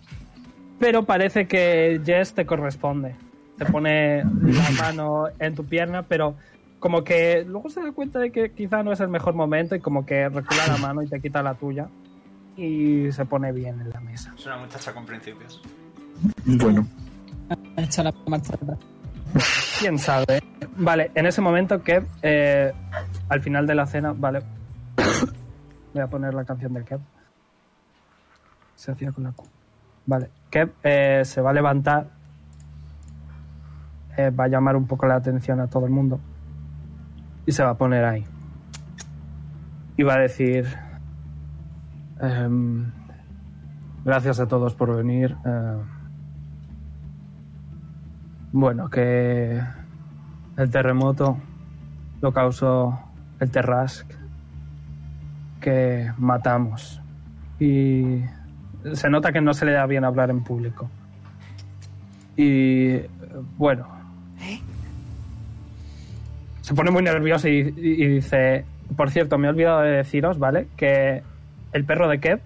Pero 0.79 1.03
parece 1.03 1.47
que 1.47 2.01
Jess 2.05 2.33
te 2.33 2.45
corresponde. 2.45 3.15
Te 3.57 3.65
pone 3.65 4.23
la 4.23 4.69
mano 4.81 5.25
en 5.39 5.55
tu 5.55 5.65
pierna, 5.65 6.03
pero 6.03 6.35
como 6.79 7.03
que 7.03 7.43
luego 7.47 7.69
se 7.69 7.81
da 7.81 7.91
cuenta 7.91 8.19
de 8.19 8.31
que 8.31 8.51
quizá 8.51 8.83
no 8.83 8.91
es 8.91 8.99
el 8.99 9.07
mejor 9.07 9.33
momento 9.33 9.75
y 9.75 9.79
como 9.79 10.05
que 10.05 10.27
recula 10.29 10.67
la 10.67 10.77
mano 10.77 11.01
y 11.01 11.07
te 11.07 11.19
quita 11.21 11.41
la 11.43 11.53
tuya. 11.55 11.87
Y 12.57 13.11
se 13.11 13.25
pone 13.25 13.51
bien 13.51 13.81
en 13.81 13.89
la 13.89 13.99
mesa. 13.99 14.33
Es 14.37 14.45
una 14.45 14.57
muchacha 14.57 14.93
con 14.93 15.05
principios. 15.05 15.61
Bueno, 16.45 16.85
Ha 17.77 17.81
hecho 17.81 18.03
la 18.03 18.13
marcha 18.27 18.53
atrás. 18.53 18.77
Quién 19.79 19.99
sabe. 19.99 20.41
Vale, 20.77 21.11
en 21.15 21.25
ese 21.25 21.41
momento 21.41 21.83
que 21.83 22.01
eh, 22.21 22.71
al 23.27 23.41
final 23.41 23.67
de 23.67 23.75
la 23.75 23.85
cena, 23.85 24.13
vale. 24.15 24.41
Voy 25.93 26.01
a 26.01 26.07
poner 26.07 26.33
la 26.33 26.43
canción 26.45 26.73
de 26.73 26.83
Kev. 26.83 26.99
Se 28.75 28.91
hacía 28.91 29.11
con 29.11 29.23
la 29.23 29.31
Q. 29.31 29.45
Vale, 30.05 30.29
Kev 30.49 30.73
eh, 30.83 31.21
se 31.25 31.41
va 31.41 31.51
a 31.51 31.53
levantar. 31.53 32.07
eh, 34.17 34.29
va 34.29 34.45
a 34.45 34.47
llamar 34.47 34.75
un 34.75 34.87
poco 34.87 35.05
la 35.07 35.15
atención 35.15 35.59
a 35.59 35.67
todo 35.67 35.85
el 35.85 35.91
mundo. 35.91 36.19
Y 37.45 37.51
se 37.51 37.63
va 37.63 37.71
a 37.71 37.77
poner 37.77 38.03
ahí. 38.05 38.25
Y 39.97 40.03
va 40.03 40.15
a 40.15 40.19
decir. 40.19 40.65
em, 42.21 42.91
gracias 44.03 44.39
a 44.39 44.47
todos 44.47 44.73
por 44.75 44.95
venir. 44.95 45.35
eh, 45.45 45.77
bueno, 48.51 48.89
que 48.89 49.61
el 50.57 50.69
terremoto 50.69 51.37
lo 52.21 52.31
causó 52.31 52.97
el 53.41 53.51
Terrask 53.51 54.09
que 55.65 56.11
matamos. 56.19 57.01
Y 57.59 58.21
se 58.93 59.09
nota 59.09 59.31
que 59.33 59.41
no 59.41 59.55
se 59.55 59.65
le 59.65 59.71
da 59.71 59.87
bien 59.87 60.05
hablar 60.05 60.29
en 60.29 60.43
público. 60.43 60.87
Y 62.37 62.91
eh, 62.97 63.09
bueno. 63.57 63.87
Se 66.61 66.73
pone 66.75 66.91
muy 66.91 67.01
nervioso 67.03 67.47
y, 67.47 67.73
y- 67.77 68.03
y 68.03 68.07
dice, 68.07 68.63
por 68.95 69.09
cierto, 69.09 69.37
me 69.39 69.47
he 69.47 69.49
olvidado 69.49 69.81
de 69.81 69.89
deciros, 69.91 70.37
¿vale? 70.37 70.67
Que 70.77 71.23
el 71.73 71.83
perro 71.85 72.07
de 72.07 72.19
Kev 72.19 72.39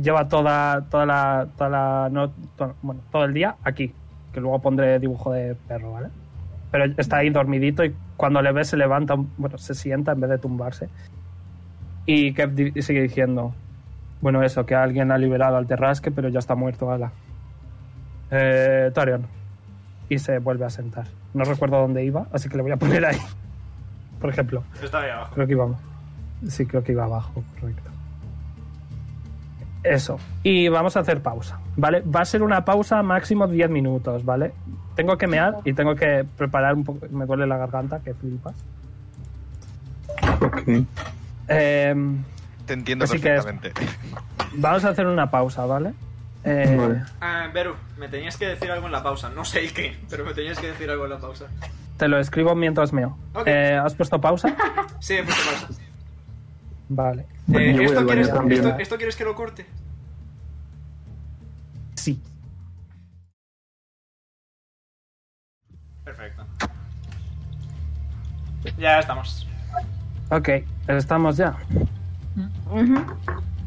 lleva 0.00 0.28
toda, 0.28 0.82
toda 0.90 1.06
la, 1.06 1.48
toda 1.56 1.70
la 1.70 2.08
no, 2.10 2.30
to- 2.56 2.74
bueno, 2.82 3.00
todo 3.10 3.24
el 3.24 3.32
día 3.34 3.56
aquí. 3.64 3.92
Que 4.32 4.40
luego 4.40 4.60
pondré 4.60 4.98
dibujo 4.98 5.32
de 5.32 5.54
perro, 5.68 5.92
¿vale? 5.92 6.08
Pero 6.70 6.84
está 6.98 7.16
ahí 7.16 7.30
dormidito 7.30 7.82
y 7.84 7.94
cuando 8.16 8.40
le 8.42 8.52
ves 8.52 8.68
se 8.68 8.76
levanta, 8.76 9.14
bueno, 9.38 9.56
se 9.58 9.74
sienta 9.74 10.12
en 10.12 10.20
vez 10.20 10.30
de 10.30 10.38
tumbarse. 10.38 10.88
Y 12.06 12.32
Kev 12.34 12.54
di- 12.54 12.82
sigue 12.82 13.02
diciendo, 13.02 13.54
bueno, 14.20 14.42
eso, 14.42 14.66
que 14.66 14.74
alguien 14.74 15.12
ha 15.12 15.18
liberado 15.18 15.56
al 15.56 15.66
Terrasque, 15.66 16.10
pero 16.10 16.28
ya 16.28 16.38
está 16.38 16.54
muerto, 16.54 16.90
ala. 16.90 17.12
Eh, 18.30 18.90
Tarion. 18.94 19.26
Y 20.08 20.18
se 20.18 20.38
vuelve 20.38 20.64
a 20.64 20.70
sentar. 20.70 21.06
No 21.34 21.44
recuerdo 21.44 21.78
dónde 21.80 22.04
iba, 22.04 22.26
así 22.32 22.48
que 22.48 22.56
le 22.56 22.62
voy 22.62 22.72
a 22.72 22.76
poner 22.76 23.04
ahí. 23.04 23.18
Por 24.20 24.30
ejemplo, 24.30 24.64
Está 24.82 25.00
ahí 25.00 25.10
abajo. 25.10 25.34
creo 25.34 25.46
que 25.46 25.52
iba... 25.52 25.68
Sí, 26.48 26.66
creo 26.66 26.82
que 26.82 26.92
iba 26.92 27.04
abajo, 27.04 27.42
correcto. 27.60 27.90
Eso. 29.82 30.18
Y 30.42 30.68
vamos 30.68 30.96
a 30.96 31.00
hacer 31.00 31.22
pausa, 31.22 31.58
¿vale? 31.76 32.02
Va 32.02 32.20
a 32.20 32.24
ser 32.24 32.42
una 32.42 32.64
pausa 32.64 33.02
máximo 33.02 33.46
10 33.46 33.70
minutos, 33.70 34.24
¿vale? 34.24 34.52
Tengo 34.94 35.16
que 35.16 35.26
mear 35.26 35.56
y 35.64 35.72
tengo 35.72 35.94
que 35.94 36.26
preparar 36.36 36.74
un 36.74 36.84
poco... 36.84 37.06
Me 37.10 37.24
duele 37.24 37.46
la 37.46 37.56
garganta, 37.56 38.00
que 38.00 38.12
flipas. 38.12 38.54
Ok. 40.42 40.62
Em, 41.50 42.22
Te 42.66 42.74
entiendo 42.74 43.04
Así 43.04 43.18
que 43.20 43.34
es- 43.36 43.44
perfectamente. 43.44 43.72
vamos 44.54 44.84
a 44.84 44.90
hacer 44.90 45.06
una 45.06 45.30
pausa, 45.30 45.66
¿vale? 45.66 45.92
Eh, 46.44 46.76
Vale. 46.78 47.02
Ah, 47.20 47.48
Beru, 47.52 47.74
me 47.98 48.08
tenías 48.08 48.36
que 48.36 48.46
decir 48.46 48.70
algo 48.70 48.86
en 48.86 48.92
la 48.92 49.02
pausa. 49.02 49.28
No 49.30 49.44
sé 49.44 49.60
el 49.60 49.72
qué, 49.74 49.98
pero 50.08 50.24
me 50.24 50.32
tenías 50.32 50.58
que 50.58 50.68
decir 50.68 50.88
algo 50.90 51.04
en 51.04 51.10
la 51.10 51.18
pausa. 51.18 51.46
Te 51.98 52.08
lo 52.08 52.18
escribo 52.18 52.54
mientras 52.54 52.92
meo. 52.92 53.18
Ok. 53.34 53.46
Eh, 53.46 53.74
¿Has 53.82 53.94
puesto 53.94 54.20
pausa? 54.20 54.54
Sí, 55.00 55.14
he 55.14 55.24
puesto 55.24 55.42
pausa. 55.50 55.82
Vale. 56.90 57.26
Eh, 57.54 57.76
¿esto, 57.84 58.06
quieres, 58.06 58.32
también. 58.32 58.64
esto- 58.64 58.78
esto 58.78 58.96
quieres 58.96 59.16
que 59.16 59.24
lo 59.24 59.34
corte? 59.34 59.66
Sí. 61.94 62.20
Perfecto. 66.04 66.44
Ya 68.78 68.98
estamos. 69.00 69.46
Ok, 70.30 70.48
estamos 70.96 71.36
ya. 71.36 71.56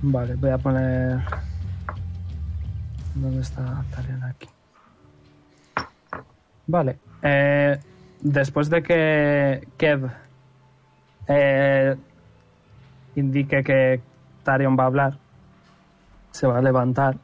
Vale, 0.02 0.36
voy 0.36 0.50
a 0.50 0.58
poner... 0.58 1.20
¿Dónde 3.16 3.42
está 3.42 3.84
Tarion 3.96 4.24
aquí? 4.24 4.48
Vale. 6.66 6.98
eh, 7.22 7.80
después 8.22 8.70
de 8.70 8.82
que 8.82 9.68
Kev 9.78 10.10
eh, 11.28 11.96
indique 13.16 13.64
que 13.64 14.02
Tarion 14.44 14.78
va 14.78 14.84
a 14.84 14.88
hablar, 14.88 15.18
se 16.32 16.48
va 16.48 16.58
a 16.58 16.62
levantar. 16.62 17.16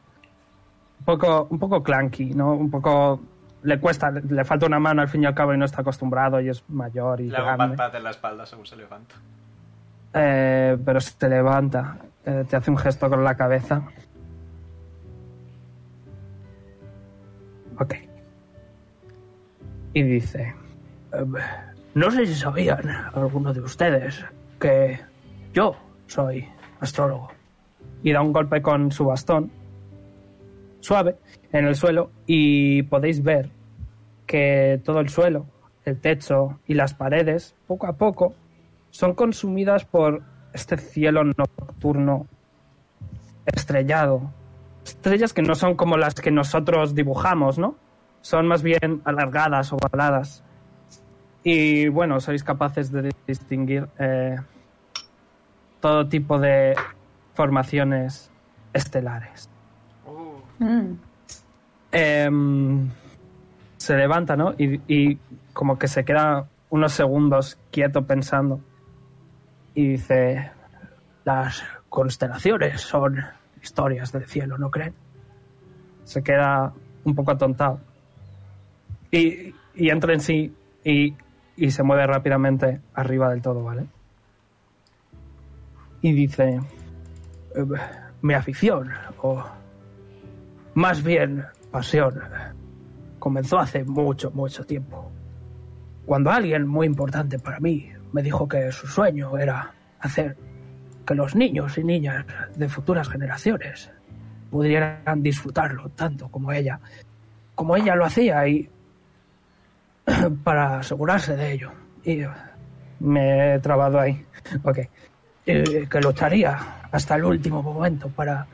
Un 1.00 1.04
poco, 1.04 1.48
un 1.50 1.58
poco 1.58 1.82
clanky, 1.82 2.34
¿no? 2.34 2.52
Un 2.52 2.70
poco... 2.70 3.20
Le 3.62 3.78
cuesta, 3.78 4.10
le, 4.10 4.22
le 4.22 4.44
falta 4.44 4.64
una 4.66 4.78
mano 4.78 5.02
al 5.02 5.08
fin 5.08 5.22
y 5.22 5.26
al 5.26 5.34
cabo 5.34 5.52
y 5.52 5.58
no 5.58 5.66
está 5.66 5.82
acostumbrado 5.82 6.40
y 6.40 6.48
es 6.48 6.64
mayor 6.70 7.20
y 7.20 7.28
Le 7.28 7.36
hago 7.36 7.46
pat 7.48 7.56
grande. 7.58 7.76
pat 7.76 7.94
en 7.94 8.04
la 8.04 8.10
espalda 8.10 8.46
según 8.46 8.64
se 8.64 8.74
levanta. 8.76 9.16
Eh, 10.12 10.76
pero 10.84 11.00
se 11.00 11.28
levanta, 11.28 11.98
eh, 12.24 12.44
te 12.48 12.56
hace 12.56 12.70
un 12.70 12.76
gesto 12.78 13.08
con 13.08 13.22
la 13.22 13.36
cabeza. 13.36 13.82
Ok. 17.78 17.94
Y 19.94 20.02
dice, 20.02 20.54
"Em, 21.12 21.34
no 21.94 22.10
sé 22.10 22.26
si 22.26 22.34
sabían 22.34 22.88
alguno 23.14 23.52
de 23.52 23.60
ustedes 23.60 24.24
que 24.58 25.00
yo 25.52 25.76
soy 26.06 26.46
astrólogo. 26.80 27.28
Y 28.02 28.12
da 28.12 28.20
un 28.22 28.32
golpe 28.32 28.62
con 28.62 28.90
su 28.92 29.04
bastón, 29.04 29.50
suave, 30.80 31.16
en 31.52 31.66
el 31.66 31.74
suelo 31.74 32.10
y 32.26 32.82
podéis 32.84 33.22
ver 33.22 33.50
que 34.26 34.80
todo 34.84 35.00
el 35.00 35.08
suelo, 35.08 35.46
el 35.84 36.00
techo 36.00 36.60
y 36.66 36.74
las 36.74 36.94
paredes, 36.94 37.54
poco 37.66 37.86
a 37.86 37.94
poco, 37.94 38.34
son 38.90 39.14
consumidas 39.14 39.84
por 39.84 40.22
este 40.52 40.76
cielo 40.76 41.24
nocturno 41.24 42.26
estrellado. 43.46 44.32
Estrellas 44.84 45.32
que 45.32 45.42
no 45.42 45.54
son 45.54 45.76
como 45.76 45.96
las 45.96 46.14
que 46.14 46.30
nosotros 46.30 46.94
dibujamos, 46.94 47.58
¿no? 47.58 47.76
Son 48.22 48.46
más 48.46 48.62
bien 48.62 49.00
alargadas 49.04 49.72
o 49.72 49.76
ovaladas. 49.76 50.44
Y 51.42 51.88
bueno, 51.88 52.20
sois 52.20 52.44
capaces 52.44 52.92
de 52.92 53.14
distinguir 53.26 53.88
eh, 53.98 54.36
todo 55.80 56.08
tipo 56.08 56.38
de 56.38 56.74
formaciones 57.34 58.30
estelares. 58.72 59.48
Oh, 60.06 60.42
Mm. 60.58 60.92
Em, 61.92 62.90
se 63.78 63.96
levanta, 63.96 64.36
¿no? 64.36 64.54
Y, 64.58 64.80
y 64.86 65.18
como 65.54 65.78
que 65.78 65.88
se 65.88 66.04
queda 66.04 66.46
unos 66.68 66.92
segundos 66.92 67.58
quieto 67.70 68.06
pensando. 68.06 68.60
Y 69.80 69.92
dice, 69.92 70.50
las 71.24 71.64
constelaciones 71.88 72.82
son 72.82 73.16
historias 73.62 74.12
del 74.12 74.26
cielo, 74.26 74.58
¿no 74.58 74.70
creen? 74.70 74.92
Se 76.04 76.22
queda 76.22 76.74
un 77.02 77.14
poco 77.14 77.30
atontado. 77.30 77.80
Y, 79.10 79.54
entra 79.74 80.12
en 80.12 80.20
sí 80.20 80.54
y, 80.84 81.14
y 81.56 81.70
se 81.70 81.82
mueve 81.82 82.06
rápidamente 82.06 82.82
arriba 82.92 83.30
del 83.30 83.40
todo, 83.40 83.64
¿vale? 83.64 83.86
Y 86.02 86.12
dice, 86.12 86.60
"Eh, 87.54 87.64
mi 88.20 88.34
afición, 88.34 88.90
o 89.22 89.42
más 90.74 91.02
bien 91.02 91.46
pasión, 91.70 92.20
comenzó 93.18 93.58
hace 93.58 93.82
mucho, 93.84 94.30
mucho 94.32 94.62
tiempo. 94.66 95.10
Cuando 96.04 96.30
alguien 96.30 96.66
muy 96.66 96.86
importante 96.86 97.38
para 97.38 97.60
mí 97.60 97.90
me 98.12 98.22
dijo 98.22 98.48
que 98.48 98.72
su 98.72 98.86
sueño 98.86 99.38
era 99.38 99.72
hacer 100.00 100.36
que 101.06 101.14
los 101.14 101.34
niños 101.34 101.76
y 101.78 101.84
niñas 101.84 102.24
de 102.56 102.68
futuras 102.68 103.08
generaciones 103.08 103.90
pudieran 104.50 105.22
disfrutarlo 105.22 105.88
tanto 105.90 106.28
como 106.28 106.52
ella, 106.52 106.80
como 107.54 107.76
ella 107.76 107.94
lo 107.94 108.04
hacía 108.04 108.46
y 108.46 108.68
para 110.44 110.78
asegurarse 110.78 111.36
de 111.36 111.52
ello. 111.52 111.72
Y 112.04 112.22
me 113.00 113.54
he 113.54 113.58
trabado 113.58 113.98
ahí. 113.98 114.24
Ok. 114.62 114.78
Y 115.46 115.86
que 115.86 116.00
lucharía 116.00 116.58
hasta 116.92 117.16
el 117.16 117.24
último 117.24 117.62
momento 117.62 118.08
para 118.08 118.46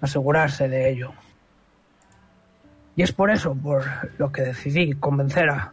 asegurarse 0.00 0.68
de 0.68 0.90
ello. 0.90 1.12
Y 2.94 3.02
es 3.02 3.12
por 3.12 3.30
eso 3.30 3.54
por 3.54 3.84
lo 4.18 4.32
que 4.32 4.42
decidí 4.42 4.94
convencer 4.94 5.50
a 5.50 5.72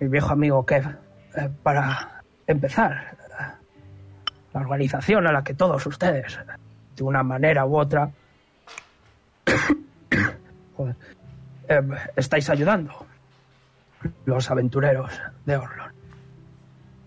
mi 0.00 0.08
viejo 0.08 0.32
amigo 0.32 0.64
Kev 0.64 0.86
eh, 1.36 1.50
para 1.62 2.13
empezar 2.46 3.16
la 4.52 4.60
organización 4.60 5.26
a 5.26 5.32
la 5.32 5.42
que 5.42 5.54
todos 5.54 5.84
ustedes, 5.86 6.38
de 6.96 7.02
una 7.02 7.22
manera 7.22 7.66
u 7.66 7.76
otra, 7.76 8.10
eh, 11.68 11.82
estáis 12.16 12.48
ayudando. 12.48 12.92
Los 14.26 14.50
aventureros 14.50 15.10
de 15.46 15.56
Orlon. 15.56 15.92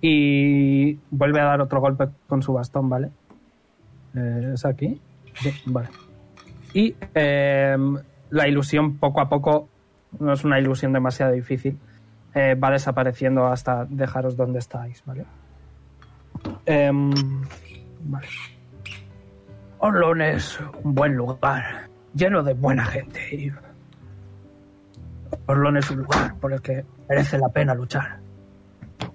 Y 0.02 0.96
vuelve 1.12 1.42
a 1.42 1.46
dar 1.46 1.62
otro 1.62 1.80
golpe 1.80 2.10
con 2.28 2.42
su 2.42 2.54
bastón, 2.54 2.90
¿vale? 2.90 3.12
Eh, 4.16 4.52
¿Es 4.56 4.66
aquí? 4.66 5.00
Vale. 5.66 5.90
Y 6.74 6.96
eh, 7.14 7.78
la 8.30 8.48
ilusión 8.48 8.98
poco 8.98 9.22
a 9.22 9.30
poco, 9.30 9.70
no 10.20 10.34
es 10.34 10.44
una 10.44 10.60
ilusión 10.60 10.92
demasiado 10.92 11.32
difícil, 11.32 11.78
eh, 12.34 12.56
va 12.56 12.72
desapareciendo 12.72 13.48
hasta 13.48 13.86
dejaros 13.86 14.36
donde 14.36 14.60
estáis, 14.60 15.04
¿vale? 15.06 15.26
Em, 16.66 17.12
vale. 18.02 18.28
Es 20.34 20.60
un 20.84 20.94
buen 20.96 21.16
lugar, 21.16 21.88
lleno 22.14 22.44
de 22.44 22.54
buena 22.54 22.86
gente. 22.86 23.36
Y 23.36 23.52
Orlon 25.46 25.78
es 25.78 25.90
un 25.92 26.00
lugar 26.00 26.36
por 26.36 26.54
el 26.54 26.62
que 26.62 26.86
merece 27.08 27.38
la 27.38 27.50
pena 27.50 27.74
luchar. 27.74 28.20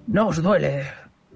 ¿No 0.07 0.29
os 0.29 0.43
duele 0.43 0.85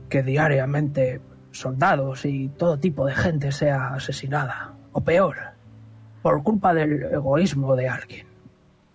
que 0.09 0.23
diariamente 0.23 1.21
soldados 1.51 2.25
y 2.25 2.49
todo 2.51 2.79
tipo 2.79 3.07
de 3.07 3.15
gente 3.15 3.53
sea 3.53 3.89
asesinada? 3.89 4.73
O 4.93 5.01
peor, 5.01 5.37
por 6.23 6.43
culpa 6.43 6.73
del 6.73 7.03
egoísmo 7.05 7.77
de 7.77 7.89
alguien. 7.89 8.27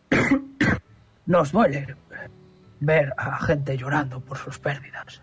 ¿No 1.26 1.42
os 1.42 1.51
duele 1.51 1.95
ver 2.82 3.14
a 3.16 3.38
gente 3.38 3.77
llorando 3.77 4.19
por 4.19 4.38
sus 4.38 4.60
pérdidas? 4.60 5.22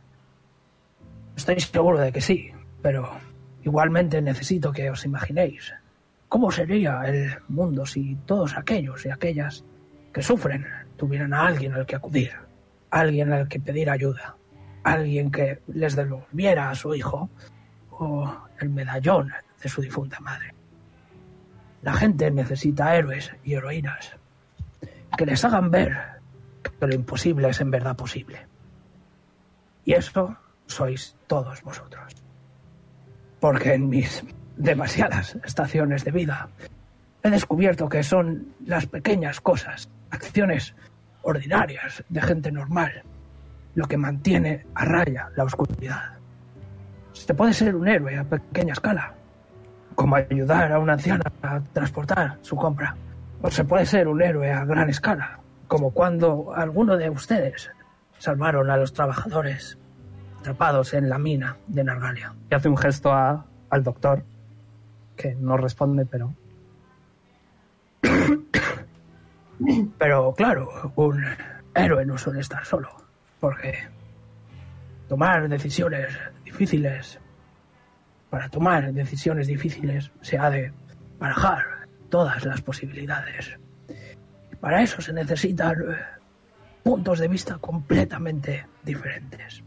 Estoy 1.36 1.60
seguro 1.60 1.98
de 1.98 2.10
que 2.10 2.20
sí, 2.20 2.50
pero 2.80 3.10
igualmente 3.62 4.22
necesito 4.22 4.72
que 4.72 4.90
os 4.90 5.04
imaginéis 5.04 5.74
cómo 6.28 6.50
sería 6.50 7.02
el 7.02 7.36
mundo 7.48 7.84
si 7.84 8.16
todos 8.26 8.56
aquellos 8.56 9.04
y 9.04 9.10
aquellas 9.10 9.64
que 10.12 10.22
sufren 10.22 10.66
tuvieran 10.96 11.34
a 11.34 11.46
alguien 11.46 11.74
al 11.74 11.86
que 11.86 11.96
acudir, 11.96 12.32
alguien 12.90 13.32
al 13.32 13.48
que 13.48 13.60
pedir 13.60 13.90
ayuda, 13.90 14.36
alguien 14.84 15.30
que 15.30 15.60
les 15.68 15.94
devolviera 15.94 16.70
a 16.70 16.74
su 16.74 16.94
hijo 16.94 17.30
o 17.90 18.32
el 18.60 18.70
medallón 18.70 19.32
de 19.62 19.68
su 19.68 19.82
difunta 19.82 20.20
madre. 20.20 20.54
La 21.82 21.92
gente 21.92 22.30
necesita 22.30 22.96
héroes 22.96 23.32
y 23.44 23.54
heroínas 23.54 24.16
que 25.16 25.26
les 25.26 25.44
hagan 25.44 25.70
ver 25.70 26.17
que 26.70 26.86
lo 26.86 26.94
imposible 26.94 27.48
es 27.48 27.60
en 27.60 27.70
verdad 27.70 27.96
posible. 27.96 28.46
Y 29.84 29.94
eso 29.94 30.36
sois 30.66 31.16
todos 31.26 31.62
vosotros. 31.62 32.14
Porque 33.40 33.74
en 33.74 33.88
mis 33.88 34.24
demasiadas 34.56 35.36
estaciones 35.44 36.04
de 36.04 36.10
vida 36.10 36.48
he 37.22 37.30
descubierto 37.30 37.88
que 37.88 38.02
son 38.02 38.54
las 38.64 38.86
pequeñas 38.86 39.40
cosas, 39.40 39.88
acciones 40.10 40.74
ordinarias 41.22 42.04
de 42.08 42.22
gente 42.22 42.52
normal, 42.52 43.02
lo 43.74 43.86
que 43.86 43.96
mantiene 43.96 44.66
a 44.74 44.84
raya 44.84 45.30
la 45.36 45.44
oscuridad. 45.44 46.18
Se 47.12 47.34
puede 47.34 47.52
ser 47.52 47.74
un 47.74 47.88
héroe 47.88 48.16
a 48.16 48.24
pequeña 48.24 48.72
escala, 48.72 49.14
como 49.94 50.16
ayudar 50.16 50.72
a 50.72 50.78
una 50.78 50.94
anciana 50.94 51.24
a 51.42 51.60
transportar 51.72 52.38
su 52.42 52.56
compra. 52.56 52.96
O 53.42 53.50
se 53.50 53.64
puede 53.64 53.86
ser 53.86 54.08
un 54.08 54.20
héroe 54.22 54.50
a 54.50 54.64
gran 54.64 54.88
escala, 54.90 55.37
como 55.68 55.92
cuando 55.92 56.52
alguno 56.54 56.96
de 56.96 57.10
ustedes 57.10 57.70
salvaron 58.18 58.70
a 58.70 58.76
los 58.76 58.92
trabajadores 58.92 59.78
atrapados 60.40 60.94
en 60.94 61.08
la 61.08 61.18
mina 61.18 61.56
de 61.66 61.84
Nargalia. 61.84 62.34
Y 62.50 62.54
hace 62.54 62.68
un 62.68 62.76
gesto 62.76 63.12
a- 63.12 63.46
al 63.70 63.82
doctor, 63.84 64.24
que 65.16 65.34
no 65.34 65.56
responde, 65.56 66.06
pero... 66.06 66.34
pero 69.98 70.32
claro, 70.34 70.92
un 70.96 71.24
héroe 71.74 72.04
no 72.06 72.16
suele 72.18 72.40
estar 72.40 72.64
solo, 72.64 72.88
porque 73.40 73.74
tomar 75.08 75.48
decisiones 75.48 76.16
difíciles, 76.44 77.18
para 78.30 78.48
tomar 78.48 78.92
decisiones 78.92 79.46
difíciles 79.46 80.10
se 80.20 80.38
ha 80.38 80.50
de 80.50 80.72
barajar 81.18 81.64
todas 82.08 82.44
las 82.44 82.60
posibilidades. 82.62 83.58
Para 84.60 84.82
eso 84.82 85.00
se 85.00 85.12
necesitan 85.12 85.80
eh, 85.80 85.96
puntos 86.82 87.18
de 87.18 87.28
vista 87.28 87.58
completamente 87.58 88.66
diferentes. 88.82 89.62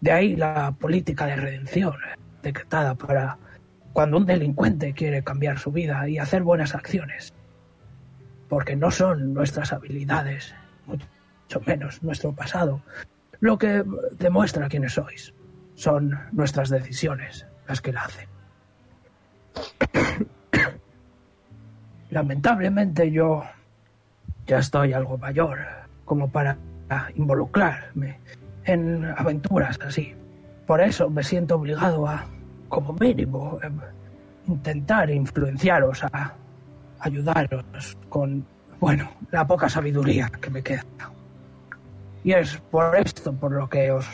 De 0.00 0.12
ahí 0.12 0.36
la 0.36 0.72
política 0.72 1.26
de 1.26 1.36
redención 1.36 1.94
eh, 1.94 2.18
decretada 2.42 2.94
para 2.94 3.38
cuando 3.92 4.16
un 4.16 4.26
delincuente 4.26 4.94
quiere 4.94 5.22
cambiar 5.22 5.58
su 5.58 5.70
vida 5.70 6.08
y 6.08 6.18
hacer 6.18 6.42
buenas 6.42 6.74
acciones. 6.74 7.34
Porque 8.48 8.76
no 8.76 8.90
son 8.90 9.34
nuestras 9.34 9.72
habilidades, 9.72 10.54
mucho 10.86 11.60
menos 11.66 12.02
nuestro 12.02 12.32
pasado, 12.32 12.82
lo 13.40 13.58
que 13.58 13.84
demuestra 14.12 14.68
quiénes 14.68 14.94
sois. 14.94 15.34
Son 15.74 16.18
nuestras 16.32 16.68
decisiones 16.70 17.46
las 17.66 17.80
que 17.80 17.92
la 17.92 18.04
hacen. 18.04 18.28
Lamentablemente 22.10 23.10
yo 23.10 23.44
ya 24.46 24.58
estoy 24.58 24.92
algo 24.92 25.18
mayor 25.18 25.58
como 26.04 26.30
para 26.30 26.56
involucrarme 27.14 28.18
en 28.64 29.04
aventuras 29.16 29.78
así. 29.84 30.14
Por 30.66 30.80
eso 30.80 31.10
me 31.10 31.22
siento 31.22 31.56
obligado 31.56 32.06
a, 32.06 32.24
como 32.68 32.92
mínimo, 32.92 33.58
em, 33.62 33.78
intentar 34.46 35.10
influenciaros 35.10 36.04
a 36.04 36.34
ayudaros 37.00 37.96
con, 38.08 38.44
bueno, 38.80 39.10
la 39.30 39.46
poca 39.46 39.68
sabiduría 39.68 40.30
que 40.40 40.50
me 40.50 40.62
queda. 40.62 40.84
Y 42.24 42.32
es 42.32 42.56
por 42.70 42.94
esto 42.96 43.32
por 43.32 43.52
lo 43.52 43.68
que 43.68 43.90
os, 43.90 44.06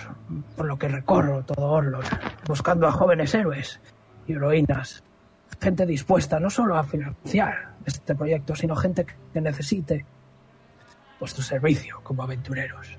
por 0.56 0.66
lo 0.66 0.78
que 0.78 0.88
recorro 0.88 1.42
todo 1.42 1.66
Orlon, 1.66 2.02
buscando 2.46 2.86
a 2.86 2.92
jóvenes 2.92 3.34
héroes 3.34 3.80
y 4.26 4.32
heroínas, 4.32 5.02
gente 5.60 5.84
dispuesta 5.84 6.40
no 6.40 6.48
solo 6.48 6.76
a 6.76 6.84
financiar 6.84 7.74
este 7.84 8.14
proyecto, 8.14 8.54
sino 8.54 8.74
gente 8.76 9.04
que 9.32 9.40
necesite 9.40 10.06
vuestro 11.18 11.42
servicio 11.42 12.00
como 12.02 12.22
aventureros. 12.22 12.96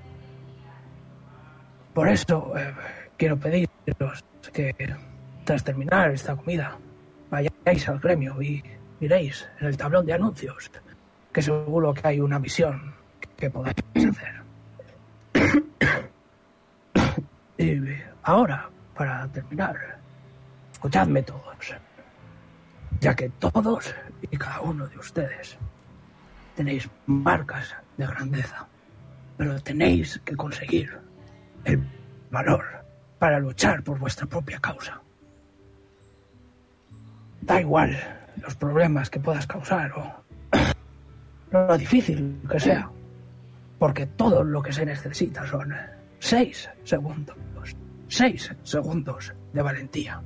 Por 1.94 2.08
eso 2.08 2.52
eh, 2.56 2.74
quiero 3.16 3.38
pediros 3.38 4.24
que 4.52 4.74
tras 5.44 5.64
terminar 5.64 6.10
esta 6.10 6.36
comida 6.36 6.78
vayáis 7.30 7.88
al 7.88 7.98
gremio 7.98 8.40
y 8.42 8.62
miréis 9.00 9.48
en 9.60 9.66
el 9.66 9.76
tablón 9.76 10.06
de 10.06 10.12
anuncios 10.12 10.70
que 11.32 11.42
seguro 11.42 11.94
que 11.94 12.08
hay 12.08 12.20
una 12.20 12.38
misión 12.38 12.94
que 13.36 13.50
podáis 13.50 13.76
hacer. 13.94 14.40
Y 17.58 17.78
ahora, 18.22 18.70
para 18.94 19.28
terminar, 19.28 19.98
escuchadme 20.72 21.22
todos, 21.22 21.76
ya 23.00 23.14
que 23.14 23.28
todos 23.38 23.94
y 24.30 24.34
cada 24.38 24.62
uno 24.62 24.86
de 24.86 24.96
ustedes 24.96 25.58
tenéis 26.56 26.88
marcas 27.04 27.76
de 28.00 28.06
grandeza, 28.06 28.66
pero 29.36 29.60
tenéis 29.60 30.20
que 30.24 30.36
conseguir 30.36 30.98
el 31.64 31.80
valor 32.30 32.64
para 33.18 33.38
luchar 33.38 33.82
por 33.82 33.98
vuestra 33.98 34.26
propia 34.26 34.58
causa. 34.58 35.00
Da 37.42 37.60
igual 37.60 37.96
los 38.42 38.54
problemas 38.56 39.10
que 39.10 39.20
puedas 39.20 39.46
causar 39.46 39.92
o 39.92 40.24
lo 41.52 41.78
difícil 41.78 42.40
que 42.50 42.58
sea, 42.58 42.90
porque 43.78 44.06
todo 44.06 44.42
lo 44.42 44.62
que 44.62 44.72
se 44.72 44.86
necesita 44.86 45.46
son 45.46 45.74
seis 46.18 46.68
segundos, 46.84 47.36
seis 48.08 48.50
segundos 48.62 49.32
de 49.52 49.62
valentía. 49.62 50.20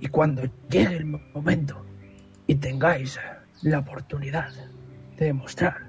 Y 0.00 0.08
cuando 0.08 0.42
llegue 0.68 0.96
el 0.96 1.06
momento 1.06 1.84
y 2.46 2.54
tengáis 2.56 3.18
la 3.62 3.78
oportunidad 3.78 4.52
de 5.16 5.26
demostrar 5.26 5.85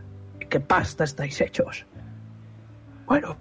que 0.50 0.60
pasta 0.60 1.04
estáis 1.04 1.40
hechos, 1.42 1.86
bueno, 3.08 3.38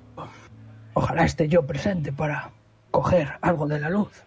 ojalá 0.95 1.25
esté 1.25 1.49
yo 1.49 1.67
presente 1.67 2.13
para 2.13 2.53
coger 2.93 3.37
algo 3.41 3.67
de 3.67 3.81
la 3.81 3.91
luz 3.91 4.23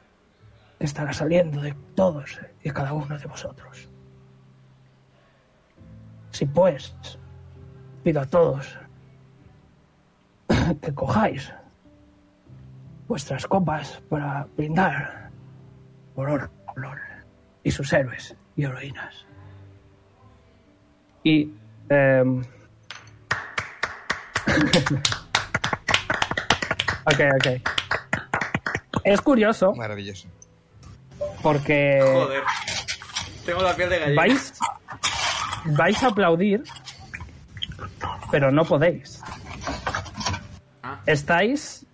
que 0.77 0.85
estará 0.85 1.13
saliendo 1.13 1.61
de 1.61 1.73
todos 1.95 2.39
y 2.61 2.69
cada 2.71 2.91
uno 2.93 3.17
de 3.17 3.25
vosotros. 3.25 3.89
Si 6.31 6.45
pues, 6.45 6.93
pido 8.03 8.21
a 8.21 8.25
todos 8.25 8.77
que 10.81 10.93
cojáis 10.93 11.53
vuestras 13.07 13.47
copas 13.47 14.03
para 14.09 14.45
brindar 14.57 15.31
por 16.15 16.29
Orlon 16.29 16.99
y 17.63 17.71
sus 17.71 17.91
héroes 17.93 18.35
y 18.57 18.65
heroínas. 18.65 19.25
Y... 21.23 21.53
em, 21.89 22.43
ok, 27.05 27.19
ok. 27.35 27.47
Es 29.03 29.21
curioso 29.21 29.73
Maravilloso. 29.75 30.27
porque 31.41 31.99
Joder. 32.03 32.43
Tengo 33.45 33.61
la 33.63 33.75
piel 33.75 33.89
de 33.89 33.99
gallina. 33.99 34.21
vais, 34.21 34.53
vais 35.65 36.03
a 36.03 36.07
aplaudir, 36.07 36.63
pero 38.31 38.51
no 38.51 38.63
podéis. 38.65 39.21
Ah. 40.83 40.99
Estáis 41.05 41.85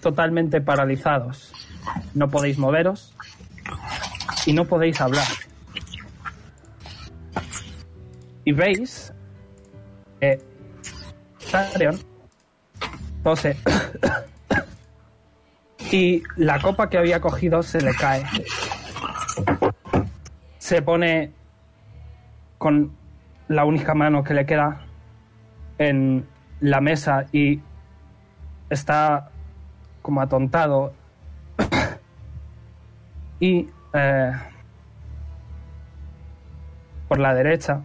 totalmente 0.00 0.60
paralizados. 0.60 1.52
No 2.14 2.28
podéis 2.30 2.58
moveros 2.58 3.14
y 4.46 4.52
no 4.54 4.64
podéis 4.64 5.00
hablar. 5.00 5.26
Y 8.44 8.52
veis 8.52 9.12
que 10.20 10.38
Tarion 11.54 11.96
tose 13.22 13.56
y 15.92 16.20
la 16.34 16.60
copa 16.60 16.90
que 16.90 16.98
había 16.98 17.20
cogido 17.20 17.62
se 17.62 17.80
le 17.80 17.94
cae. 17.94 18.24
Se 20.58 20.82
pone 20.82 21.30
con 22.58 22.90
la 23.46 23.64
única 23.64 23.94
mano 23.94 24.24
que 24.24 24.34
le 24.34 24.44
queda 24.46 24.80
en 25.78 26.26
la 26.58 26.80
mesa 26.80 27.26
y 27.30 27.60
está 28.68 29.30
como 30.02 30.22
atontado. 30.22 30.92
y 33.38 33.68
eh, 33.92 34.32
por 37.06 37.20
la 37.20 37.32
derecha, 37.32 37.80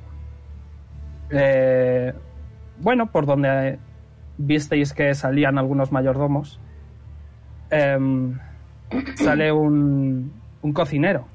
eh, 1.29 2.15
bueno, 2.79 3.11
por 3.11 3.25
donde 3.25 3.79
visteis 4.37 4.93
que 4.93 5.13
salían 5.13 5.57
algunos 5.57 5.91
mayordomos, 5.91 6.59
em, 7.69 8.37
sale 9.15 9.51
un, 9.51 10.31
un 10.61 10.73
cocinero 10.73 11.27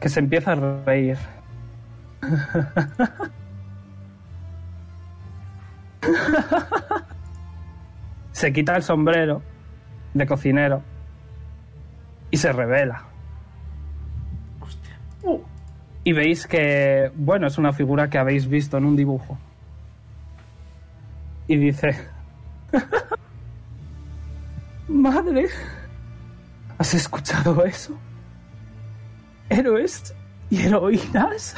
que 0.00 0.08
se 0.08 0.20
empieza 0.20 0.52
a 0.52 0.82
reír. 0.86 1.18
se 8.32 8.52
quita 8.52 8.76
el 8.76 8.82
sombrero 8.82 9.42
de 10.14 10.26
cocinero 10.26 10.82
y 12.30 12.36
se 12.36 12.52
revela. 12.52 13.07
Y 16.08 16.12
veis 16.14 16.46
que, 16.46 17.12
bueno, 17.16 17.46
es 17.46 17.58
una 17.58 17.74
figura 17.74 18.08
que 18.08 18.16
habéis 18.16 18.48
visto 18.48 18.78
en 18.78 18.86
un 18.86 18.96
dibujo. 18.96 19.36
Y 21.46 21.58
dice, 21.58 21.94
madre, 24.88 25.48
¿Has 26.78 26.94
escuchado 26.94 27.62
eso? 27.62 27.94
Héroes 29.50 30.14
y 30.48 30.62
heroínas. 30.62 31.54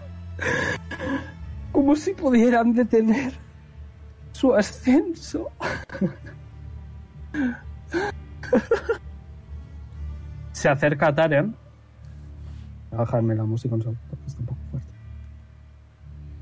Como 1.72 1.94
si 1.96 2.14
pudieran 2.14 2.72
detener 2.72 3.34
su 4.32 4.54
ascenso. 4.54 5.50
Se 10.52 10.70
acerca 10.70 11.08
a 11.08 11.14
Taren. 11.14 11.63
Bajarme 12.94 13.34
la 13.34 13.44
música 13.44 13.74
un 13.74 13.82
porque 13.82 14.26
está 14.26 14.40
un 14.40 14.46
poco 14.46 14.60
fuerte. 14.70 14.88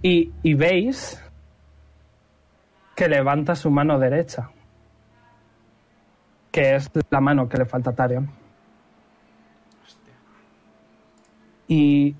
Y, 0.03 0.33
y 0.43 0.55
veis 0.55 1.23
que 2.95 3.09
levanta 3.09 3.55
su 3.55 3.71
mano 3.71 3.99
derecha. 3.99 4.51
Que 6.51 6.75
es 6.77 6.91
la 7.11 7.21
mano 7.21 7.49
que 7.49 7.57
le 7.57 7.65
falta 7.65 7.91
a 7.91 7.95
Tarion. 7.95 8.31
Y 11.69 12.15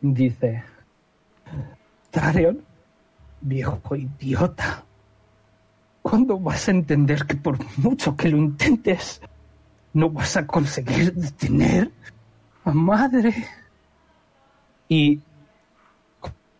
dice, 0.00 0.62
Tarion, 2.10 2.62
viejo 3.40 3.96
idiota, 3.96 4.84
¿cuándo 6.02 6.38
vas 6.38 6.68
a 6.68 6.72
entender 6.72 7.26
que 7.26 7.36
por 7.36 7.58
mucho 7.78 8.16
que 8.16 8.28
lo 8.28 8.36
intentes, 8.36 9.20
no 9.94 10.10
vas 10.10 10.36
a 10.36 10.46
conseguir 10.46 11.12
detener 11.14 11.90
a 12.64 12.72
madre? 12.72 13.34
Y 14.88 15.20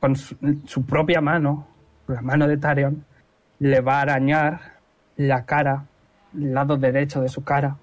con 0.01 0.17
su, 0.17 0.85
propia 0.85 1.21
mano, 1.21 1.67
la 2.09 2.23
mano 2.23 2.49
de 2.49 2.57
Tarion, 2.57 3.05
le 3.61 3.81
va 3.81 3.99
a 3.99 4.03
arañar 4.03 4.61
la 5.17 5.45
cara, 5.45 5.85
el 6.35 6.53
lado 6.53 6.77
derecho 6.77 7.21
de 7.21 7.29
su 7.29 7.45
cara, 7.45 7.77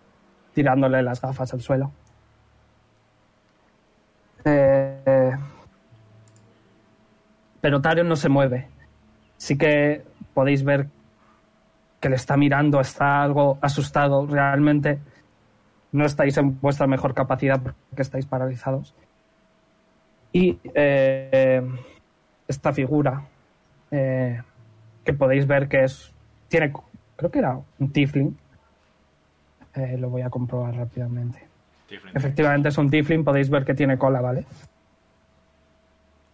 tirándole 0.54 1.02
las 1.02 1.22
gafas 1.22 1.54
al 1.54 1.62
suelo. 1.62 1.92
Eh, 4.44 5.32
pero 7.62 7.82
Tarion 7.82 8.08
no 8.08 8.16
se 8.16 8.30
mueve. 8.30 8.68
Sí 9.38 9.58
que 9.58 10.04
podéis 10.34 10.64
ver 10.64 10.88
que 12.00 12.10
le 12.10 12.16
está 12.16 12.36
mirando, 12.38 12.80
está 12.80 13.22
algo 13.22 13.58
asustado. 13.62 14.26
Realmente 14.28 15.00
no 15.92 16.06
estáis 16.06 16.38
en 16.38 16.60
vuestra 16.60 16.88
mejor 16.88 17.14
capacidad 17.14 17.62
porque 17.62 18.02
estáis 18.02 18.26
paralizados. 18.26 18.94
Y 20.32 20.60
eh, 20.76 21.68
esta 22.48 22.72
figura 22.74 23.24
eh, 23.92 24.42
que 25.04 25.14
podéis 25.14 25.48
ver 25.48 25.68
que 25.68 25.84
es. 25.84 26.14
Tiene. 26.48 26.72
Creo 27.16 27.32
que 27.32 27.40
era 27.40 27.60
un 27.80 27.92
Tifling. 27.92 28.38
Eh, 29.76 29.98
lo 29.98 30.10
voy 30.10 30.22
a 30.22 30.30
comprobar 30.30 30.76
rápidamente. 30.76 31.48
Efectivamente 32.14 32.70
es 32.70 32.78
un 32.78 32.90
Tifling, 32.90 33.24
podéis 33.24 33.50
ver 33.50 33.66
que 33.66 33.74
tiene 33.74 33.98
cola, 33.98 34.22
¿vale? 34.22 34.46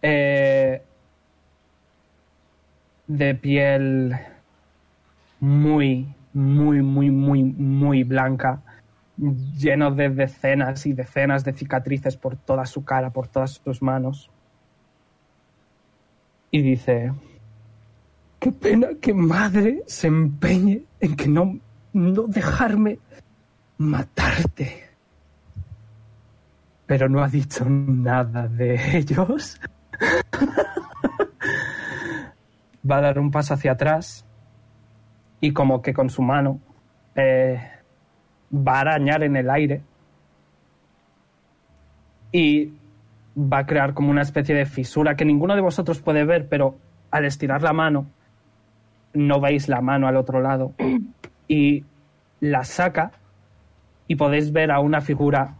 Eh, 0.02 0.82
de 3.06 3.34
piel 3.34 4.16
muy, 5.40 6.14
muy, 6.32 6.82
muy, 6.82 7.10
muy, 7.10 7.42
muy 7.42 8.04
blanca, 8.04 8.60
lleno 9.16 9.90
de 9.90 10.10
decenas 10.10 10.86
y 10.86 10.92
decenas 10.92 11.44
de 11.44 11.52
cicatrices 11.52 12.16
por 12.16 12.36
toda 12.36 12.66
su 12.66 12.84
cara, 12.84 13.10
por 13.10 13.28
todas 13.28 13.60
sus 13.64 13.82
manos. 13.82 14.30
Y 16.50 16.62
dice, 16.62 17.12
qué 18.38 18.52
pena 18.52 18.88
que 19.00 19.14
madre 19.14 19.82
se 19.86 20.06
empeñe 20.06 20.82
en 21.00 21.16
que 21.16 21.28
no, 21.28 21.58
no 21.92 22.22
dejarme 22.22 22.98
matarte 23.78 24.86
pero 26.86 27.08
no 27.08 27.22
ha 27.22 27.28
dicho 27.28 27.64
nada 27.68 28.48
de 28.48 28.96
ellos. 28.96 29.60
Va 32.88 32.98
a 32.98 33.00
dar 33.00 33.18
un 33.18 33.32
paso 33.32 33.54
hacia 33.54 33.72
atrás 33.72 34.24
y 35.40 35.52
como 35.52 35.82
que 35.82 35.92
con 35.92 36.08
su 36.08 36.22
mano 36.22 36.60
eh, 37.16 37.60
va 38.52 38.78
a 38.78 38.80
arañar 38.80 39.22
en 39.22 39.36
el 39.36 39.50
aire 39.50 39.82
y 42.32 42.72
va 43.36 43.58
a 43.58 43.66
crear 43.66 43.94
como 43.94 44.10
una 44.10 44.22
especie 44.22 44.54
de 44.54 44.66
fisura 44.66 45.16
que 45.16 45.24
ninguno 45.24 45.54
de 45.54 45.60
vosotros 45.60 46.00
puede 46.00 46.24
ver, 46.24 46.48
pero 46.48 46.76
al 47.10 47.24
estirar 47.24 47.62
la 47.62 47.72
mano 47.72 48.06
no 49.14 49.40
veis 49.40 49.68
la 49.68 49.80
mano 49.80 50.08
al 50.08 50.16
otro 50.16 50.40
lado 50.40 50.74
y 51.48 51.84
la 52.40 52.64
saca 52.64 53.12
y 54.06 54.16
podéis 54.16 54.52
ver 54.52 54.70
a 54.70 54.80
una 54.80 55.00
figura 55.00 55.54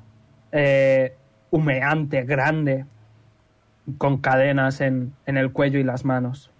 eh, 0.52 1.14
humeante, 1.50 2.22
grande, 2.24 2.84
con 3.98 4.18
cadenas 4.18 4.80
en, 4.80 5.14
en, 5.26 5.36
el 5.36 5.52
cuello 5.52 5.78
y 5.78 5.84
las 5.84 6.04
manos. 6.04 6.50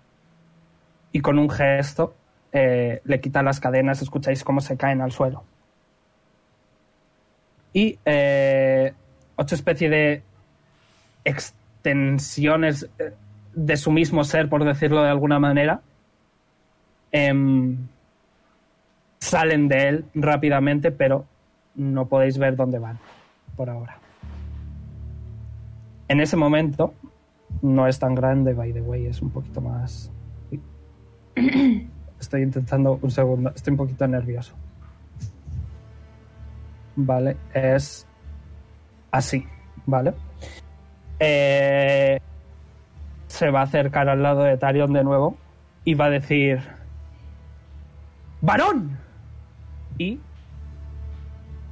Y 1.13 1.21
con 1.21 1.39
un 1.39 1.51
gesto 1.51 2.15
eh, 2.53 3.01
le 3.05 3.21
quita 3.21 3.43
las 3.43 3.61
cadenas, 3.61 4.03
escucháis 4.03 4.43
cómo 4.43 4.61
se 4.61 4.77
caen 4.77 5.01
al 5.01 5.13
suelo. 5.13 5.45
Y 7.77 7.99
eh, 8.07 8.95
ocho 9.37 9.55
especies 9.55 9.91
de 9.91 10.23
extensiones 11.25 12.89
eh, 12.99 13.13
de 13.53 13.77
su 13.77 13.91
mismo 13.91 14.25
ser, 14.25 14.49
por 14.49 14.65
decirlo 14.65 15.03
de 15.03 15.11
alguna 15.11 15.39
manera, 15.39 15.83
em, 17.13 17.77
salen 19.19 19.69
de 19.69 19.89
él 19.89 20.05
rápidamente, 20.15 20.91
pero 20.91 21.27
no 21.75 22.07
podéis 22.07 22.39
ver 22.39 22.57
dónde 22.57 22.79
van 22.79 22.99
por 23.57 23.69
ahora. 23.69 23.99
En 26.09 26.23
ese 26.23 26.39
momento, 26.39 26.95
no 27.61 27.87
es 27.87 27.99
tan 27.99 28.15
grande, 28.15 28.55
by 28.55 28.73
the 28.73 28.81
way, 28.81 29.05
es 29.05 29.21
un 29.21 29.29
poquito 29.29 29.61
más... 29.61 30.11
Estoy 32.19 32.41
intentando 32.41 32.99
un 33.03 33.11
segundo, 33.11 33.53
estoy 33.55 33.73
un 33.73 33.77
poquito 33.77 34.09
nervioso. 34.09 34.55
Vale, 36.97 37.37
es 37.53 38.07
así, 39.11 39.47
¿vale? 39.85 40.15
Eh, 41.19 42.19
se 43.27 43.51
va 43.51 43.61
a 43.61 43.65
acercar 43.65 44.09
al 44.09 44.23
lado 44.23 44.43
de 44.43 44.57
Tarion 44.57 44.93
de 44.93 45.05
nuevo 45.05 45.37
y 45.85 45.95
va 45.95 46.07
a 46.07 46.11
decir... 46.11 46.61
¡Varón! 48.41 48.99
Y 49.99 50.21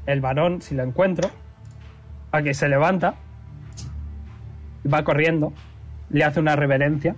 el 0.06 0.20
varón, 0.20 0.60
si 0.60 0.74
lo 0.74 0.82
encuentro, 0.82 1.30
a 2.32 2.42
que 2.42 2.54
se 2.54 2.68
levanta, 2.68 3.14
va 4.92 5.04
corriendo, 5.04 5.52
le 6.10 6.24
hace 6.24 6.40
una 6.40 6.56
reverencia 6.56 7.16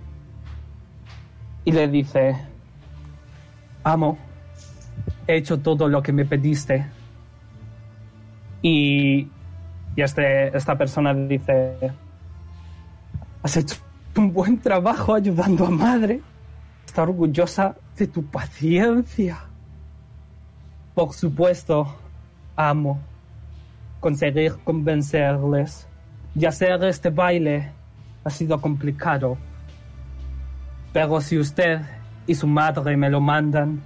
y 1.65 1.71
le 1.71 1.87
dice, 1.87 2.35
amo, 3.83 4.17
he 5.27 5.37
hecho 5.37 5.59
todo 5.59 5.87
lo 5.87 6.01
que 6.01 6.13
me 6.13 6.25
pediste. 6.25 6.85
Y, 8.61 9.27
y 9.95 10.01
este, 10.01 10.55
esta 10.55 10.77
persona 10.77 11.13
dice, 11.13 11.77
has 13.43 13.57
hecho 13.57 13.75
un 14.15 14.33
buen 14.33 14.59
trabajo 14.59 15.13
ayudando 15.13 15.65
a 15.65 15.69
madre. 15.69 16.21
Está 16.85 17.03
orgullosa 17.03 17.75
de 17.97 18.07
tu 18.07 18.25
paciencia. 18.25 19.39
Por 20.95 21.13
supuesto, 21.13 21.95
amo 22.55 22.99
conseguir 23.99 24.55
convencerles. 24.63 25.87
Y 26.35 26.45
hacer 26.45 26.83
este 26.83 27.09
baile 27.09 27.71
ha 28.23 28.29
sido 28.29 28.61
complicado. 28.61 29.37
Pero 30.93 31.19
si 31.21 31.37
usted 31.37 31.81
y 32.25 32.35
su 32.35 32.47
madre 32.47 32.95
me 32.95 33.09
lo 33.09 33.19
mandan, 33.19 33.81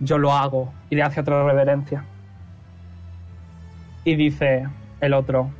yo 0.00 0.18
lo 0.18 0.32
hago. 0.32 0.72
Y 0.90 0.96
le 0.96 1.02
hace 1.02 1.20
otra 1.20 1.44
reverencia. 1.44 2.04
Y 4.04 4.16
dice 4.16 4.66
el 5.00 5.12
otro, 5.12 5.50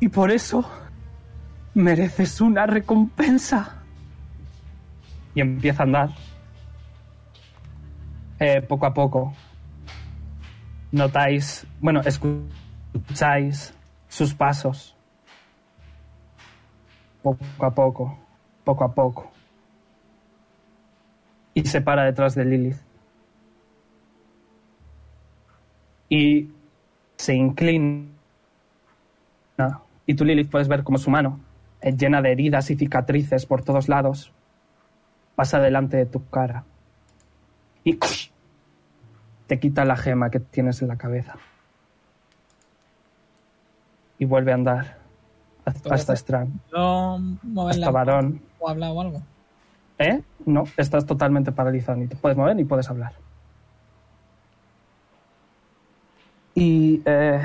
y 0.00 0.08
por 0.08 0.30
eso 0.30 0.68
mereces 1.74 2.40
una 2.40 2.66
recompensa. 2.66 3.82
Y 5.34 5.40
empieza 5.40 5.82
a 5.82 5.86
andar. 5.86 6.10
Eh, 8.38 8.62
poco 8.62 8.86
a 8.86 8.94
poco. 8.94 9.32
Notáis, 10.92 11.66
bueno, 11.80 12.00
escucháis 12.00 13.74
sus 14.08 14.34
pasos. 14.34 14.94
Poco 17.22 17.66
a 17.66 17.74
poco, 17.74 18.18
poco 18.64 18.84
a 18.84 18.94
poco. 18.94 19.30
Y 21.54 21.64
se 21.64 21.80
para 21.80 22.04
detrás 22.04 22.36
de 22.36 22.44
Lilith. 22.44 22.78
Y 26.08 26.48
se 27.18 27.34
inclina. 27.34 28.06
Y 30.06 30.14
tú, 30.14 30.24
Lilith, 30.24 30.50
puedes 30.50 30.68
ver 30.68 30.84
como 30.84 30.96
su 30.96 31.10
mano, 31.10 31.40
eh, 31.82 31.94
llena 31.94 32.22
de 32.22 32.32
heridas 32.32 32.70
y 32.70 32.76
cicatrices 32.76 33.44
por 33.44 33.62
todos 33.62 33.88
lados, 33.88 34.32
pasa 35.34 35.60
delante 35.60 35.98
de 35.98 36.06
tu 36.06 36.26
cara. 36.30 36.64
Y 37.84 37.98
te 39.46 39.58
quita 39.58 39.84
la 39.84 39.96
gema 39.96 40.30
que 40.30 40.40
tienes 40.40 40.80
en 40.80 40.88
la 40.88 40.96
cabeza. 40.96 41.34
Y 44.18 44.24
vuelve 44.24 44.52
a 44.52 44.54
andar 44.54 44.98
hasta, 45.64 46.14
Strand. 46.14 46.60
Hasta 46.72 47.80
la 47.80 47.90
varón. 47.90 48.40
o 48.58 48.68
hablar 48.68 48.92
o 48.92 49.00
algo. 49.00 49.22
¿Eh? 49.98 50.22
No, 50.46 50.64
estás 50.76 51.04
totalmente 51.04 51.52
paralizado. 51.52 51.98
Ni 51.98 52.06
te 52.06 52.16
puedes 52.16 52.38
mover 52.38 52.56
ni 52.56 52.64
puedes 52.64 52.88
hablar. 52.88 53.12
Y... 56.58 57.00
Eh... 57.04 57.40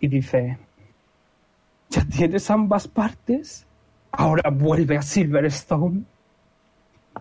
Y 0.00 0.08
dice... 0.08 0.58
¿Ya 1.90 2.04
tienes 2.04 2.50
ambas 2.50 2.88
partes? 2.88 3.66
Ahora 4.10 4.48
vuelve 4.50 4.96
a 4.96 5.02
Silverstone. 5.02 6.04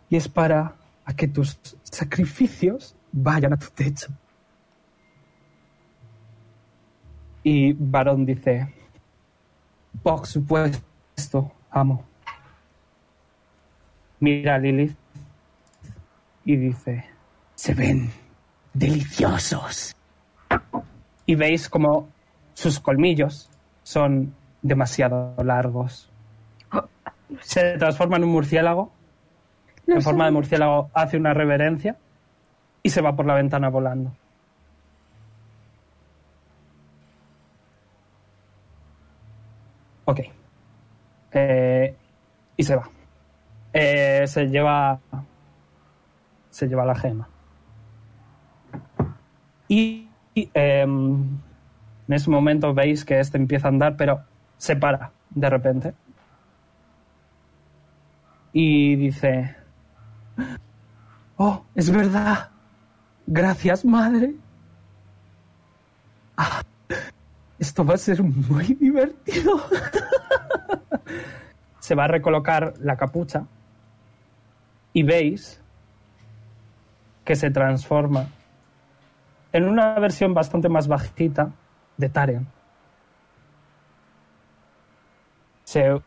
Y 0.09 0.15
es 0.15 0.29
para 0.29 0.75
a 1.03 1.13
que 1.13 1.27
tus 1.27 1.59
sacrificios 1.83 2.95
vayan 3.11 3.51
a 3.51 3.57
tu 3.57 3.67
techo. 3.71 4.07
Y 7.43 7.73
Varón 7.73 8.25
dice... 8.25 8.73
Por 10.01 10.25
supuesto, 10.25 11.51
amo. 11.71 12.05
Mira 14.21 14.57
Lilith 14.57 15.06
y 16.47 16.55
dice, 16.55 17.03
se 17.55 17.73
ven 17.73 18.09
deliciosos. 18.73 19.93
Y 21.25 21.35
veis 21.35 21.67
como 21.67 22.07
sus 22.53 22.79
colmillos 22.79 23.49
son 23.83 24.33
demasiado 24.61 25.35
largos. 25.43 26.09
Se 27.41 27.77
transforma 27.77 28.15
en 28.15 28.23
un 28.23 28.31
murciélago. 28.31 28.93
En 29.87 30.01
forma 30.01 30.23
de 30.23 30.31
murciélago 30.31 30.89
hace 30.93 31.17
una 31.17 31.33
reverencia 31.33 31.97
y 32.81 32.91
se 32.91 33.01
va 33.01 33.13
por 33.13 33.25
la 33.25 33.35
ventana 33.35 33.67
volando. 33.67 34.15
Ok. 40.05 40.21
Eh, 41.33 41.93
y 42.55 42.63
se 42.63 42.73
va. 42.73 42.89
Eh, 43.73 44.23
se 44.27 44.45
lleva. 44.45 44.97
Se 46.57 46.67
lleva 46.67 46.83
la 46.85 46.95
gema. 46.95 47.29
Y, 49.67 50.09
em, 50.33 51.37
en 52.07 52.13
ese 52.15 52.31
momento 52.31 52.73
veis 52.73 53.05
que 53.05 53.19
este 53.19 53.37
empieza 53.37 53.67
a 53.67 53.69
andar, 53.69 53.95
pero 53.95 54.23
se 54.57 54.75
para 54.75 55.11
de 55.29 55.49
repente. 55.51 55.93
Y 58.53 58.95
dice: 58.95 59.55
Oh, 61.35 61.63
es 61.75 61.91
verdad. 61.91 62.49
Gracias, 63.27 63.85
madre. 63.85 64.33
Ah, 66.37 66.63
esto 67.59 67.85
va 67.85 67.93
a 67.93 67.97
ser 67.97 68.23
muy 68.23 68.65
divertido. 68.73 69.61
Se 71.79 71.93
va 71.93 72.05
a 72.05 72.07
recolocar 72.07 72.73
la 72.79 72.97
capucha 72.97 73.45
y 74.91 75.03
veis 75.03 75.61
que 77.27 77.35
se 77.35 77.51
transforma 77.51 78.25
en 79.51 79.65
una 79.65 79.99
versión 79.99 80.33
bastante 80.33 80.69
más 80.69 80.87
bajita 80.87 81.51
de 81.97 82.07
Tarion. 82.07 82.47
Se 85.65 86.01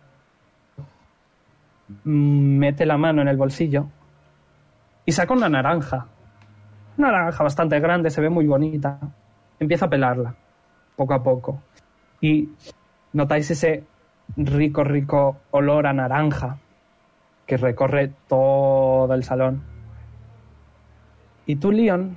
mete 2.05 2.87
la 2.87 2.97
mano 2.97 3.21
en 3.21 3.29
el 3.29 3.37
bolsillo 3.37 3.89
y 5.05 5.13
saca 5.13 5.35
una 5.35 5.51
naranja. 5.51 6.07
Una 6.97 7.13
naranja 7.13 7.45
bastante 7.45 7.79
grande, 7.81 8.09
se 8.09 8.23
ve 8.23 8.31
muy 8.31 8.47
bonita. 8.47 8.99
Empieza 9.59 9.85
a 9.85 9.91
pelarla 9.91 10.35
poco 10.97 11.13
a 11.13 11.23
poco. 11.23 11.63
Y 12.23 12.49
notáis 13.13 13.51
ese 13.51 13.85
rico, 14.39 14.85
rico 14.85 15.37
olor 15.51 15.87
a 15.87 15.93
naranja 15.93 16.57
que 17.45 17.59
recorre 17.59 18.11
todo 18.27 19.13
el 19.13 19.23
salón. 19.23 19.70
Y 21.47 21.57
tú, 21.57 21.73
Leon, 21.73 22.17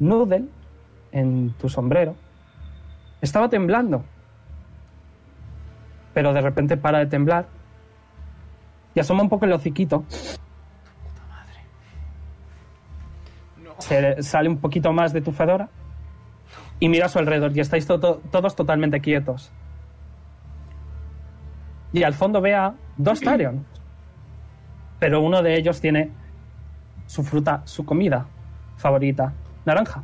Noodle, 0.00 0.44
en 1.12 1.52
tu 1.54 1.68
sombrero, 1.68 2.14
estaba 3.20 3.48
temblando. 3.48 4.04
Pero 6.12 6.32
de 6.32 6.40
repente 6.40 6.76
para 6.76 6.98
de 6.98 7.06
temblar 7.06 7.46
y 8.94 9.00
asoma 9.00 9.22
un 9.22 9.28
poco 9.28 9.44
el 9.46 9.52
hociquito. 9.52 10.04
Se 13.78 14.22
sale 14.22 14.48
un 14.48 14.58
poquito 14.58 14.92
más 14.92 15.12
de 15.12 15.20
tu 15.20 15.32
fedora 15.32 15.68
y 16.78 16.88
mira 16.88 17.06
a 17.06 17.08
su 17.08 17.18
alrededor 17.18 17.56
y 17.56 17.60
estáis 17.60 17.86
to- 17.86 17.98
to- 17.98 18.20
todos 18.30 18.54
totalmente 18.54 19.00
quietos. 19.00 19.52
Y 21.92 22.02
al 22.04 22.14
fondo 22.14 22.40
ve 22.40 22.54
a 22.54 22.74
dos 22.96 23.20
Tarion. 23.24 23.66
Pero 25.00 25.20
uno 25.20 25.42
de 25.42 25.56
ellos 25.58 25.80
tiene 25.80 26.12
su 27.06 27.22
fruta, 27.22 27.62
su 27.64 27.84
comida 27.84 28.26
favorita, 28.76 29.32
naranja. 29.64 30.02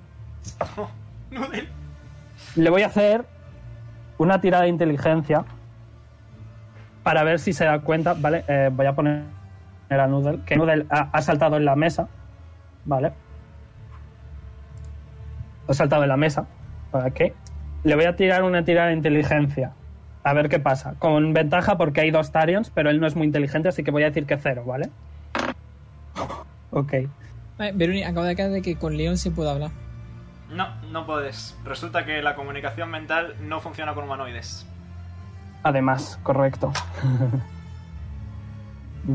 Noodle. 1.31 1.69
Le 2.57 2.71
voy 2.71 2.83
a 2.83 2.87
hacer 2.87 3.25
una 4.19 4.41
tirada 4.41 4.65
de 4.65 4.71
inteligencia 4.71 5.45
para 7.03 7.23
ver 7.25 7.39
si 7.39 7.53
se 7.53 7.65
da 7.65 7.81
cuenta, 7.81 8.15
¿vale? 8.15 8.45
Eh, 8.49 8.71
voy 8.73 8.87
a 8.87 8.95
poner 8.95 9.25
a 9.91 10.07
Noodle, 10.07 10.41
que 10.45 10.57
Noodle 10.57 10.87
ha, 10.91 11.11
ha 11.13 11.23
saltado 11.23 11.57
en 11.57 11.65
la 11.65 11.77
mesa, 11.77 12.09
¿vale? 12.85 13.13
Ha 15.69 15.75
saltado 15.75 16.03
en 16.03 16.09
la 16.09 16.17
mesa, 16.17 16.47
¿para 16.91 17.11
qué? 17.11 17.35
Le 17.85 17.95
voy 17.95 18.05
a 18.05 18.17
tirar 18.17 18.43
una 18.43 18.65
tirada 18.65 18.89
de 18.89 18.95
inteligencia, 18.95 19.73
a 20.23 20.33
ver 20.35 20.49
qué 20.49 20.59
pasa. 20.59 20.95
Con 20.99 21.33
ventaja 21.33 21.79
porque 21.79 22.01
hay 22.01 22.11
dos 22.11 22.33
Tarions, 22.33 22.71
pero 22.71 22.91
él 22.91 23.01
no 23.01 23.07
es 23.07 23.17
muy 23.17 23.27
inteligente, 23.27 23.69
así 23.69 23.83
que 23.83 23.91
voy 23.91 24.03
a 24.03 24.07
decir 24.07 24.27
que 24.27 24.37
cero, 24.37 24.65
¿vale? 24.67 24.91
Ok. 26.71 26.95
Vale, 27.59 27.73
Veruni, 27.73 28.03
acabo 28.05 28.25
de 28.25 28.37
caer 28.37 28.51
de 28.51 28.63
que 28.63 28.77
con 28.77 28.97
León 28.97 29.19
sí 29.19 29.31
puedo 29.31 29.51
hablar. 29.51 29.71
No, 30.51 30.69
no 30.91 31.07
puedes. 31.07 31.57
Resulta 31.65 32.05
que 32.05 32.23
la 32.23 32.35
comunicación 32.35 32.91
mental 32.91 33.37
no 33.41 33.61
funciona 33.61 33.95
con 33.95 34.05
humanoides. 34.05 34.67
Además, 35.63 36.19
correcto. 36.23 36.73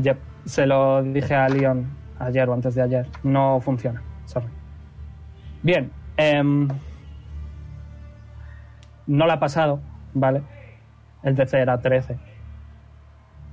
Yep, 0.02 0.18
se 0.46 0.66
lo 0.66 1.02
dije 1.02 1.34
a 1.36 1.48
Leon 1.48 1.86
ayer 2.18 2.48
o 2.48 2.54
antes 2.54 2.74
de 2.74 2.82
ayer. 2.82 3.06
No 3.22 3.60
funciona. 3.60 4.02
Sorry. 4.24 4.48
Bien. 5.62 5.92
em, 6.16 6.68
no 9.06 9.26
la 9.26 9.34
ha 9.34 9.40
pasado, 9.40 9.80
¿vale? 10.12 10.42
El 11.22 11.36
DC 11.36 11.58
era 11.58 11.80
13. 11.80 12.18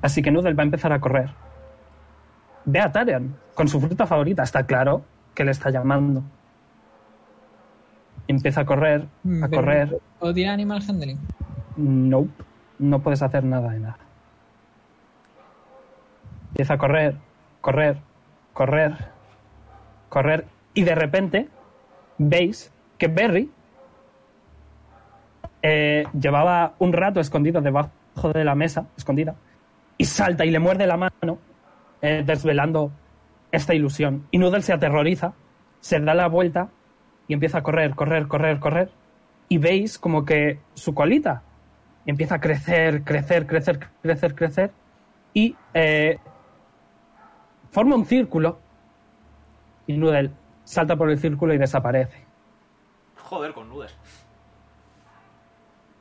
Así 0.01 0.22
que 0.22 0.32
Noodle 0.32 0.53
va 0.53 0.64
a 0.64 0.65
empezar 0.65 0.91
a 0.91 0.99
correr. 0.99 1.30
Ve 2.66 2.80
a 2.80 2.92
Tarion 2.92 3.35
con 3.53 3.67
su 3.67 3.80
fruta 3.80 4.06
favorita. 4.08 4.43
Está 4.43 4.66
claro 4.66 5.03
que 5.33 5.43
le 5.43 5.51
está 5.51 5.69
llamando. 5.69 6.24
Empieza 8.27 8.61
a 8.61 8.66
correr, 8.66 9.06
Mm, 9.24 9.43
a 9.43 9.48
pero- 9.50 9.61
correr. 9.61 10.00
¿Puedo 10.19 10.33
tirar 10.33 10.53
Animal 10.53 10.82
Handling? 10.88 11.19
Nope. 11.77 12.32
No 12.80 13.00
puedes 13.00 13.22
hacer 13.22 13.43
nada 13.43 13.69
de 13.72 13.80
nada. 13.80 13.98
Empieza 16.50 16.75
a 16.75 16.77
correr, 16.77 17.16
correr, 17.61 17.98
correr, 18.53 18.95
correr. 20.09 20.45
Y 20.74 20.83
de 20.83 20.95
repente 20.95 21.50
veis 22.17 22.72
que 22.98 23.08
Berry 23.08 23.51
eh, 25.61 26.03
llevaba 26.19 26.74
un 26.80 26.93
rato 26.93 27.19
escondido 27.19 27.61
debajo 27.61 27.90
de 28.33 28.43
la 28.43 28.53
mesa, 28.53 28.85
escondida, 28.98 29.35
y 29.98 30.06
salta 30.06 30.45
y 30.45 30.51
le 30.51 30.59
muerde 30.59 30.85
la 30.85 30.98
mano, 30.98 31.38
eh, 32.03 32.22
desvelando 32.25 32.91
esta 33.49 33.73
ilusión. 33.73 34.27
Y 34.30 34.38
Noodle 34.38 34.61
se 34.61 34.73
aterroriza, 34.73 35.35
se 35.80 36.01
da 36.01 36.14
la 36.14 36.27
vuelta 36.27 36.69
y 37.30 37.33
empieza 37.33 37.59
a 37.59 37.64
correr, 37.64 37.95
correr, 37.95 38.27
correr, 38.27 38.59
correr. 38.59 38.91
Y 39.48 39.57
veis 39.57 39.98
como 39.98 40.25
que 40.25 40.59
su 40.73 40.93
colita 40.93 41.43
empieza 42.06 42.35
a 42.35 42.41
crecer, 42.41 43.06
crecer, 43.06 43.48
crecer, 43.48 43.80
crecer, 44.01 44.35
crecer. 44.35 44.72
Y 45.33 45.56
eh, 45.73 46.19
forma 47.72 47.95
un 47.95 48.06
círculo. 48.06 48.59
Y 49.88 49.95
Noodle 49.95 50.32
salta 50.65 50.98
por 50.98 51.09
el 51.09 51.17
círculo 51.17 51.53
y 51.53 51.57
desaparece. 51.57 52.25
Joder, 53.15 53.53
con 53.53 53.69
Noodle. 53.69 53.91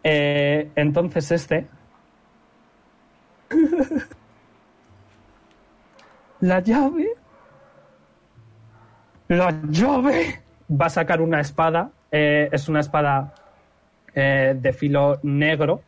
Eh, 0.02 0.68
entonces 0.74 1.30
este... 1.30 1.68
La 6.42 6.58
llave... 6.60 7.08
La 9.28 9.50
llave... 9.70 10.40
Va 10.68 10.86
a 10.86 10.90
sacar 10.90 11.20
una 11.20 11.40
espada. 11.40 11.90
eh, 12.10 12.48
es 12.50 12.68
una 12.68 12.80
espada 12.80 13.34
eh, 14.14 14.56
de 14.58 14.72
filo 14.72 15.18
negro. 15.22 15.82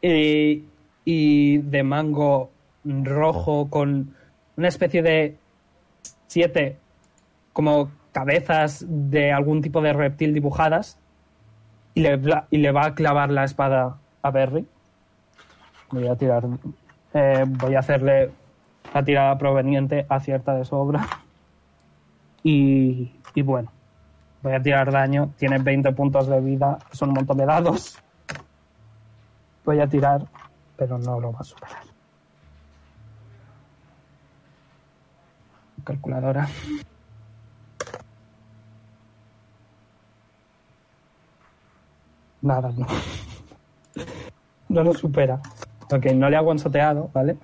Y, 0.00 0.64
y 1.04 1.58
de 1.58 1.82
mango 1.82 2.50
rojo 2.84 3.68
con 3.68 4.14
una 4.56 4.68
especie 4.68 5.02
de 5.02 5.36
siete 6.28 6.78
como 7.52 7.90
cabezas 8.12 8.84
de 8.88 9.32
algún 9.32 9.60
tipo 9.60 9.80
de 9.82 9.92
reptil 9.92 10.32
dibujadas 10.32 10.98
y 11.94 12.02
le, 12.02 12.20
y 12.50 12.58
le 12.58 12.72
va 12.72 12.86
a 12.86 12.94
clavar 12.94 13.30
la 13.30 13.44
espada 13.44 13.98
a 14.22 14.30
Berry. 14.30 14.66
Voy 15.90 16.06
a 16.06 16.16
tirar. 16.16 16.44
eh, 17.14 17.44
voy 17.46 17.74
a 17.74 17.80
hacerle 17.80 18.30
la 18.94 19.04
tirada 19.04 19.38
proveniente 19.38 20.06
acierta 20.08 20.54
de 20.54 20.64
sobra. 20.64 21.06
Y, 22.42 23.10
bueno, 23.42 23.72
voy 24.42 24.52
a 24.52 24.62
tirar 24.62 24.90
daño. 24.92 25.30
Tiene 25.36 25.58
20 25.58 25.92
puntos 25.92 26.28
de 26.28 26.40
vida, 26.40 26.78
son 26.92 27.10
un 27.10 27.16
montón 27.16 27.38
de 27.38 27.46
dados. 27.46 27.98
Voy 29.64 29.80
a 29.80 29.88
tirar, 29.88 30.24
pero 30.76 30.96
no 30.98 31.18
lo 31.20 31.32
va 31.32 31.40
a 31.40 31.44
superar. 31.44 31.82
Calculadora. 35.84 36.48
Nada, 42.42 42.70
no. 42.76 42.86
No 44.68 44.82
lo 44.82 44.92
supera. 44.92 45.40
Ok, 45.92 46.06
no 46.06 46.28
le 46.28 46.36
ha 46.36 46.40
guansoteado, 46.40 47.08
¿vale? 47.14 47.36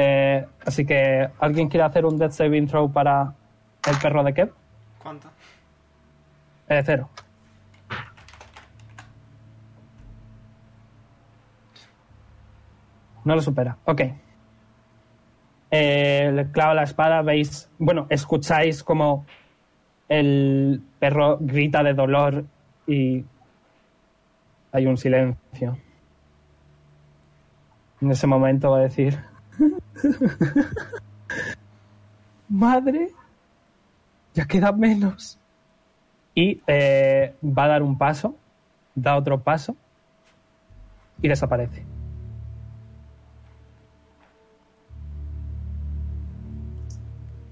Eh, 0.00 0.46
así 0.64 0.86
que, 0.86 1.28
¿alguien 1.40 1.68
quiere 1.68 1.84
hacer 1.84 2.06
un 2.06 2.16
Death 2.16 2.30
Saving 2.30 2.68
Throw 2.68 2.92
para 2.92 3.34
el 3.90 3.96
perro 4.00 4.22
de 4.22 4.32
Kev? 4.32 4.52
¿Cuánto? 5.02 5.28
Eh, 6.68 6.82
cero. 6.84 7.08
No 13.24 13.34
lo 13.34 13.42
supera. 13.42 13.76
Ok. 13.84 14.02
Eh, 15.70 16.30
le 16.32 16.50
clava 16.52 16.74
la 16.74 16.84
espada, 16.84 17.22
veis. 17.22 17.68
Bueno, 17.78 18.06
escucháis 18.08 18.84
como 18.84 19.26
el 20.08 20.80
perro 20.98 21.38
grita 21.40 21.82
de 21.82 21.92
dolor 21.92 22.44
y 22.86 23.24
hay 24.72 24.86
un 24.86 24.96
silencio. 24.96 25.76
En 28.00 28.10
ese 28.12 28.26
momento 28.26 28.70
va 28.70 28.78
a 28.78 28.82
decir: 28.82 29.18
Madre, 32.48 33.10
ya 34.34 34.46
queda 34.46 34.72
menos. 34.72 35.38
Y 36.34 36.62
eh, 36.66 37.34
va 37.42 37.64
a 37.64 37.68
dar 37.68 37.82
un 37.82 37.98
paso, 37.98 38.36
da 38.94 39.16
otro 39.16 39.40
paso 39.40 39.76
y 41.20 41.28
desaparece. 41.28 41.84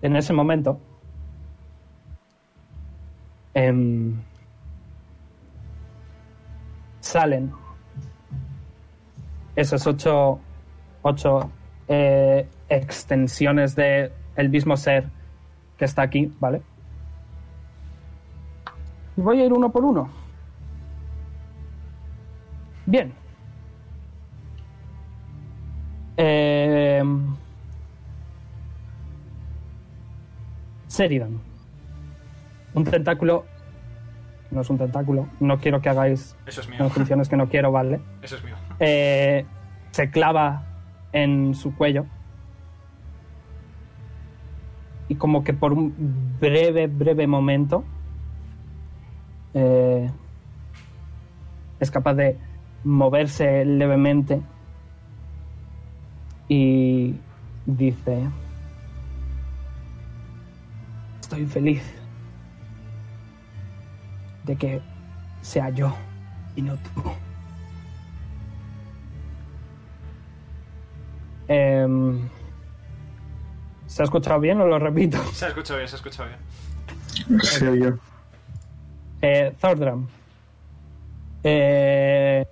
En 0.03 0.15
ese 0.15 0.33
momento, 0.33 0.79
em, 3.55 4.23
salen 7.01 7.53
esos 9.57 9.87
ocho, 9.87 10.39
ocho 11.03 11.51
eh, 11.89 12.49
extensiones 12.69 13.75
de 13.77 14.13
el 14.37 14.49
mismo 14.49 14.77
ser 14.77 15.09
que 15.79 15.85
está 15.85 16.03
aquí, 16.03 16.33
¿vale? 16.41 16.63
Y 19.17 19.21
voy 19.21 19.41
a 19.41 19.45
ir 19.47 19.53
uno 19.53 19.71
por 19.71 19.85
uno. 19.85 20.09
Bien. 22.87 23.13
Eh, 26.17 27.03
Seridan. 30.87 31.41
Un 32.75 32.85
tentáculo. 32.85 33.45
No 34.51 34.61
es 34.61 34.71
un 34.71 34.79
tentáculo. 34.79 35.27
No 35.41 35.59
quiero 35.59 35.81
que 35.81 35.89
hagáis 35.89 36.37
Eso 36.47 36.61
es 36.61 36.69
mío. 36.69 36.79
conjunciones 36.79 37.29
que 37.29 37.37
no 37.37 37.49
quiero, 37.49 37.73
¿vale? 37.73 38.01
Eso 38.23 38.37
es 38.37 38.45
mío. 38.45 38.55
Eh, 38.79 39.45
se 39.91 40.11
clava 40.11 40.63
en 41.17 41.55
su 41.55 41.75
cuello. 41.75 42.05
Y 45.09 45.15
como 45.15 45.45
que 45.45 45.55
por 45.55 45.73
un 45.73 45.95
breve, 46.39 46.89
breve 46.89 47.27
momento 47.27 47.85
eh, 49.55 50.11
es 51.81 51.91
capaz 51.91 52.15
de 52.15 52.37
moverse 52.85 53.65
levemente 53.65 54.43
y 56.49 57.15
dice, 57.65 58.29
estoy 61.21 61.47
feliz 61.47 61.83
de 64.45 64.57
que 64.57 64.83
sea 65.41 65.71
yo 65.71 65.95
y 66.57 66.63
no 66.63 66.77
tú. 66.77 67.26
Em, 71.49 72.29
¿Se 73.87 74.03
ha 74.03 74.05
escuchado 74.05 74.41
bien 74.41 74.61
o 74.61 74.67
lo 74.67 74.79
repito? 74.79 75.19
Se 75.33 75.47
ha 75.47 75.49
escuchado 75.49 75.79
bien, 75.79 75.89
se 75.89 75.95
ha 75.95 75.99
escuchado 75.99 76.29
bien. 76.29 77.41
Se 77.43 77.69
oyó. 77.69 77.95
Eh, 79.23 79.55
Thordram. 79.61 80.07
Eh, 81.43 82.45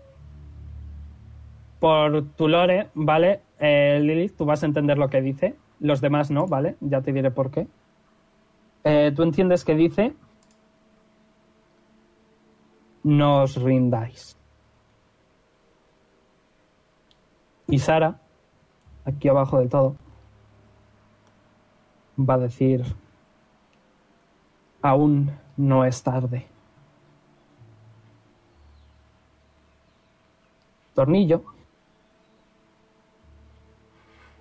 por 1.81 2.24
tu 2.36 2.48
lore, 2.48 2.89
¿vale? 2.94 3.42
Eh, 3.58 3.98
Lilith, 4.00 4.36
tú 4.36 4.44
vas 4.44 4.62
a 4.62 4.66
entender 4.66 4.97
lo 4.97 5.10
que 5.10 5.20
dice. 5.20 5.56
Los 5.81 6.00
demás 6.00 6.31
no, 6.31 6.47
¿vale? 6.47 6.76
Ya 6.81 7.02
te 7.02 7.12
diré 7.12 7.31
por 7.31 7.50
qué. 7.50 7.66
Eh, 8.84 9.12
tú 9.14 9.23
entiendes 9.23 9.64
que 9.64 9.74
dice... 9.74 10.14
No 13.02 13.42
os 13.42 13.56
rindáis. 13.56 14.34
Y 17.68 17.78
Sara, 17.78 18.18
aquí 19.05 19.28
abajo 19.28 19.58
del 19.58 19.68
todo, 19.68 19.97
va 22.18 22.34
a 22.34 22.39
decir... 22.39 22.84
Aún 24.83 25.31
no 25.57 25.86
es 25.86 26.02
tarde. 26.02 26.47
Tornillo 30.94 31.42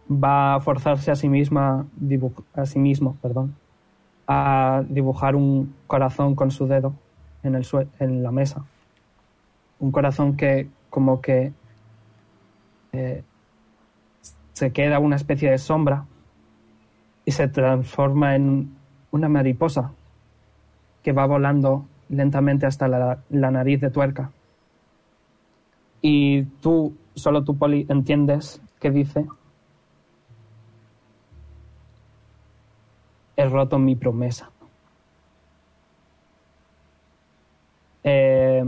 va 0.09 0.55
a 0.55 0.59
forzarse 0.59 1.11
a 1.11 1.15
sí 1.15 1.29
misma 1.29 1.87
a 2.53 2.65
sí 2.65 2.79
mismo, 2.79 3.17
perdón, 3.21 3.55
a 4.27 4.83
dibujar 4.87 5.35
un 5.35 5.75
corazón 5.87 6.35
con 6.35 6.51
su 6.51 6.67
dedo 6.67 6.93
en 7.43 7.55
el 7.55 7.65
en 7.99 8.23
la 8.23 8.31
mesa. 8.31 8.65
Un 9.79 9.91
corazón 9.91 10.35
que 10.37 10.69
como 10.89 11.21
que 11.21 11.53
eh, 12.91 13.23
se 14.53 14.71
queda 14.71 14.99
una 14.99 15.15
especie 15.15 15.51
de 15.51 15.57
sombra 15.57 16.05
y 17.25 17.31
se 17.31 17.47
transforma 17.47 18.35
en 18.35 18.75
una 19.11 19.29
mariposa 19.29 19.91
que 21.01 21.11
va 21.11 21.25
volando 21.25 21.85
lentamente 22.09 22.65
hasta 22.65 22.87
la, 22.87 23.19
nariz 23.29 23.81
de 23.81 23.89
tuerca. 23.89 24.31
Y 26.01 26.43
tú, 26.61 26.95
solo 27.15 27.43
tú, 27.43 27.57
Poli, 27.57 27.85
entiendes 27.89 28.61
que 28.79 28.91
dice, 28.91 29.25
he 33.35 33.45
roto 33.45 33.79
mi 33.79 33.95
promesa. 33.95 34.49
Eh, 38.03 38.63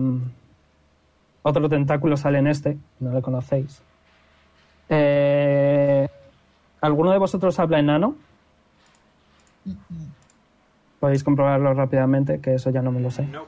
otro 1.44 1.70
tentáculo 1.70 2.18
sale 2.18 2.40
en 2.40 2.48
este, 2.48 2.78
no 3.00 3.12
lo 3.12 3.22
conocéis. 3.22 3.84
Eh, 4.90 5.45
¿Alguno 6.86 7.12
de 7.12 7.18
vosotros 7.18 7.58
habla 7.60 7.80
enano? 7.80 8.16
Podéis 11.00 11.24
comprobarlo 11.24 11.74
rápidamente, 11.74 12.40
que 12.40 12.54
eso 12.54 12.70
ya 12.70 12.84
no 12.84 12.92
me 12.92 13.00
lo 13.00 13.10
sé. 13.10 13.24
No. 13.26 13.46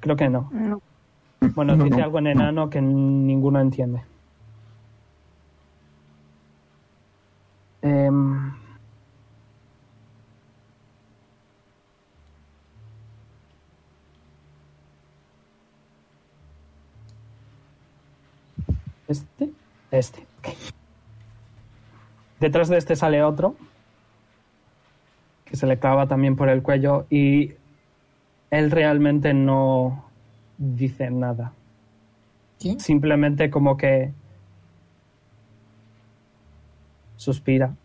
Creo 0.00 0.16
que 0.16 0.28
no. 0.28 0.50
No. 0.52 0.82
Bueno, 1.54 1.74
No, 1.74 1.84
dice 1.84 1.96
no. 1.96 2.04
algo 2.04 2.18
en 2.18 2.26
enano 2.26 2.68
que 2.68 2.82
ninguno 2.82 3.60
entiende. 3.60 4.02
Em, 7.82 8.52
¿Este? 19.08 19.50
Este. 19.90 20.26
Detrás 22.40 22.68
de 22.68 22.76
este 22.76 22.96
sale 22.96 23.22
otro 23.22 23.54
que 25.44 25.56
se 25.56 25.66
le 25.66 25.78
clava 25.78 26.06
también 26.06 26.34
por 26.34 26.48
el 26.48 26.62
cuello 26.62 27.06
y 27.10 27.52
él 28.50 28.70
realmente 28.70 29.34
no 29.34 30.06
dice 30.58 31.10
nada. 31.10 31.52
Simplemente 32.78 33.50
como 33.50 33.76
que 33.76 34.12
suspira 37.16 37.76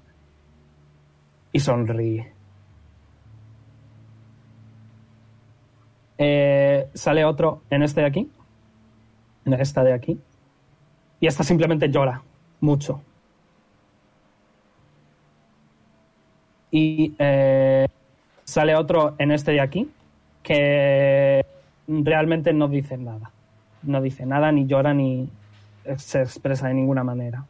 y 1.51 1.59
sonríe. 1.59 2.33
Eh, 6.17 6.89
sale 6.93 7.25
otro 7.25 7.61
en 7.69 7.83
este 7.83 8.01
de 8.01 8.07
aquí, 8.07 8.31
en 9.45 9.53
esta 9.53 9.83
de 9.83 9.93
aquí, 9.93 10.19
y 11.19 11.27
esta 11.27 11.43
simplemente 11.43 11.89
llora 11.89 12.23
mucho. 12.61 13.01
Y 16.71 17.15
eh, 17.17 17.87
sale 18.43 18.75
otro 18.75 19.15
en 19.17 19.31
este 19.31 19.51
de 19.53 19.61
aquí, 19.61 19.89
que 20.43 21.45
realmente 21.87 22.53
no 22.53 22.67
dice 22.67 22.97
nada. 22.97 23.31
No 23.83 24.01
dice 24.01 24.25
nada, 24.25 24.51
ni 24.51 24.65
llora, 24.67 24.93
ni 24.93 25.29
se 25.97 26.21
expresa 26.21 26.67
de 26.67 26.73
ninguna 26.73 27.03
manera. 27.03 27.45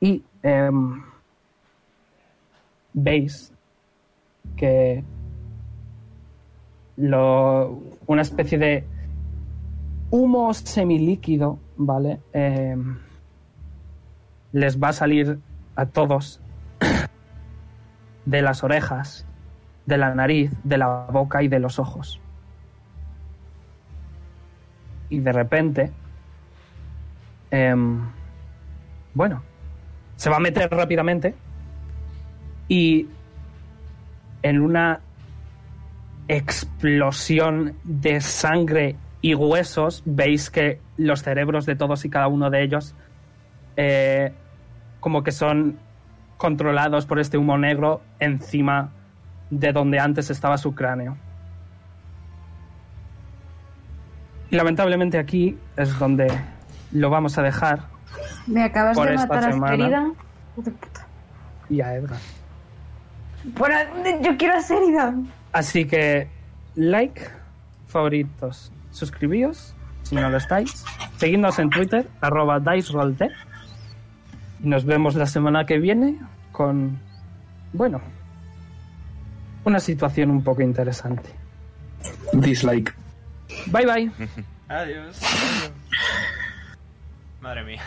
Y 0.00 0.22
em, 0.42 1.02
veis 2.94 3.52
que 4.56 5.04
lo- 6.96 7.78
una 8.06 8.22
especie 8.22 8.56
de 8.58 8.84
humo 10.10 10.52
semilíquido, 10.54 11.58
¿vale? 11.80 12.20
Em, 12.34 12.98
les 14.52 14.78
va 14.78 14.88
a 14.88 14.92
salir 14.92 15.38
a 15.76 15.86
todos 15.86 16.40
de 18.26 18.42
las 18.42 18.62
orejas, 18.62 19.26
de 19.86 19.96
la 19.96 20.14
nariz, 20.14 20.52
de 20.62 20.76
la 20.76 21.06
boca 21.10 21.42
y 21.42 21.48
de 21.48 21.58
los 21.58 21.78
ojos. 21.78 22.20
Y 25.08 25.20
de 25.20 25.32
repente, 25.32 25.90
em, 27.50 28.06
bueno, 29.14 29.42
se 30.16 30.28
va 30.28 30.36
a 30.36 30.40
meter 30.40 30.70
rápidamente 30.70 31.34
y 32.68 33.08
en 34.42 34.60
una 34.60 35.00
explosión 36.28 37.74
de 37.84 38.20
sangre 38.20 38.96
y 39.22 39.34
huesos 39.34 40.02
veis 40.06 40.50
que 40.50 40.80
los 40.96 41.22
cerebros 41.22 41.66
de 41.66 41.76
todos 41.76 42.04
y 42.04 42.10
cada 42.10 42.28
uno 42.28 42.50
de 42.50 42.62
ellos 42.62 42.94
eh, 43.76 44.32
como 45.00 45.22
que 45.22 45.32
son 45.32 45.78
controlados 46.36 47.06
por 47.06 47.18
este 47.18 47.36
humo 47.36 47.58
negro 47.58 48.00
encima 48.18 48.92
de 49.50 49.72
donde 49.72 49.98
antes 49.98 50.30
estaba 50.30 50.56
su 50.58 50.74
cráneo. 50.74 51.16
Y 54.50 54.56
lamentablemente 54.56 55.18
aquí 55.18 55.58
es 55.76 55.98
donde 55.98 56.28
lo 56.92 57.10
vamos 57.10 57.38
a 57.38 57.42
dejar 57.42 57.84
Me 58.46 58.64
acabas 58.64 58.96
Por 58.96 59.08
de 59.08 59.14
esta 59.14 59.26
matar 59.26 59.48
a 59.48 59.52
semana. 59.52 60.12
De 60.56 60.70
puta. 60.70 61.06
y 61.68 61.80
a 61.80 61.94
Edgar. 61.94 62.18
Bueno, 63.44 63.76
yo 64.22 64.36
quiero 64.36 64.56
a 64.56 64.60
Serida. 64.60 65.14
Así 65.52 65.84
que 65.86 66.28
like, 66.74 67.22
favoritos, 67.86 68.72
suscribíos 68.90 69.74
si 70.02 70.16
no 70.16 70.28
lo 70.28 70.36
estáis, 70.36 70.84
seguidnos 71.18 71.58
en 71.58 71.70
Twitter, 71.70 72.08
arroba 72.20 72.58
DiceRollT. 72.58 73.22
Y 74.62 74.68
nos 74.68 74.84
vemos 74.84 75.14
la 75.14 75.26
semana 75.26 75.64
que 75.64 75.78
viene 75.78 76.18
con, 76.52 76.98
bueno, 77.72 78.00
una 79.64 79.80
situación 79.80 80.30
un 80.30 80.42
poco 80.42 80.62
interesante. 80.62 81.30
Dislike. 82.32 82.92
Bye 83.66 83.86
bye. 83.86 84.10
Adiós. 84.68 85.20
Madre 87.40 87.64
mía. 87.64 87.82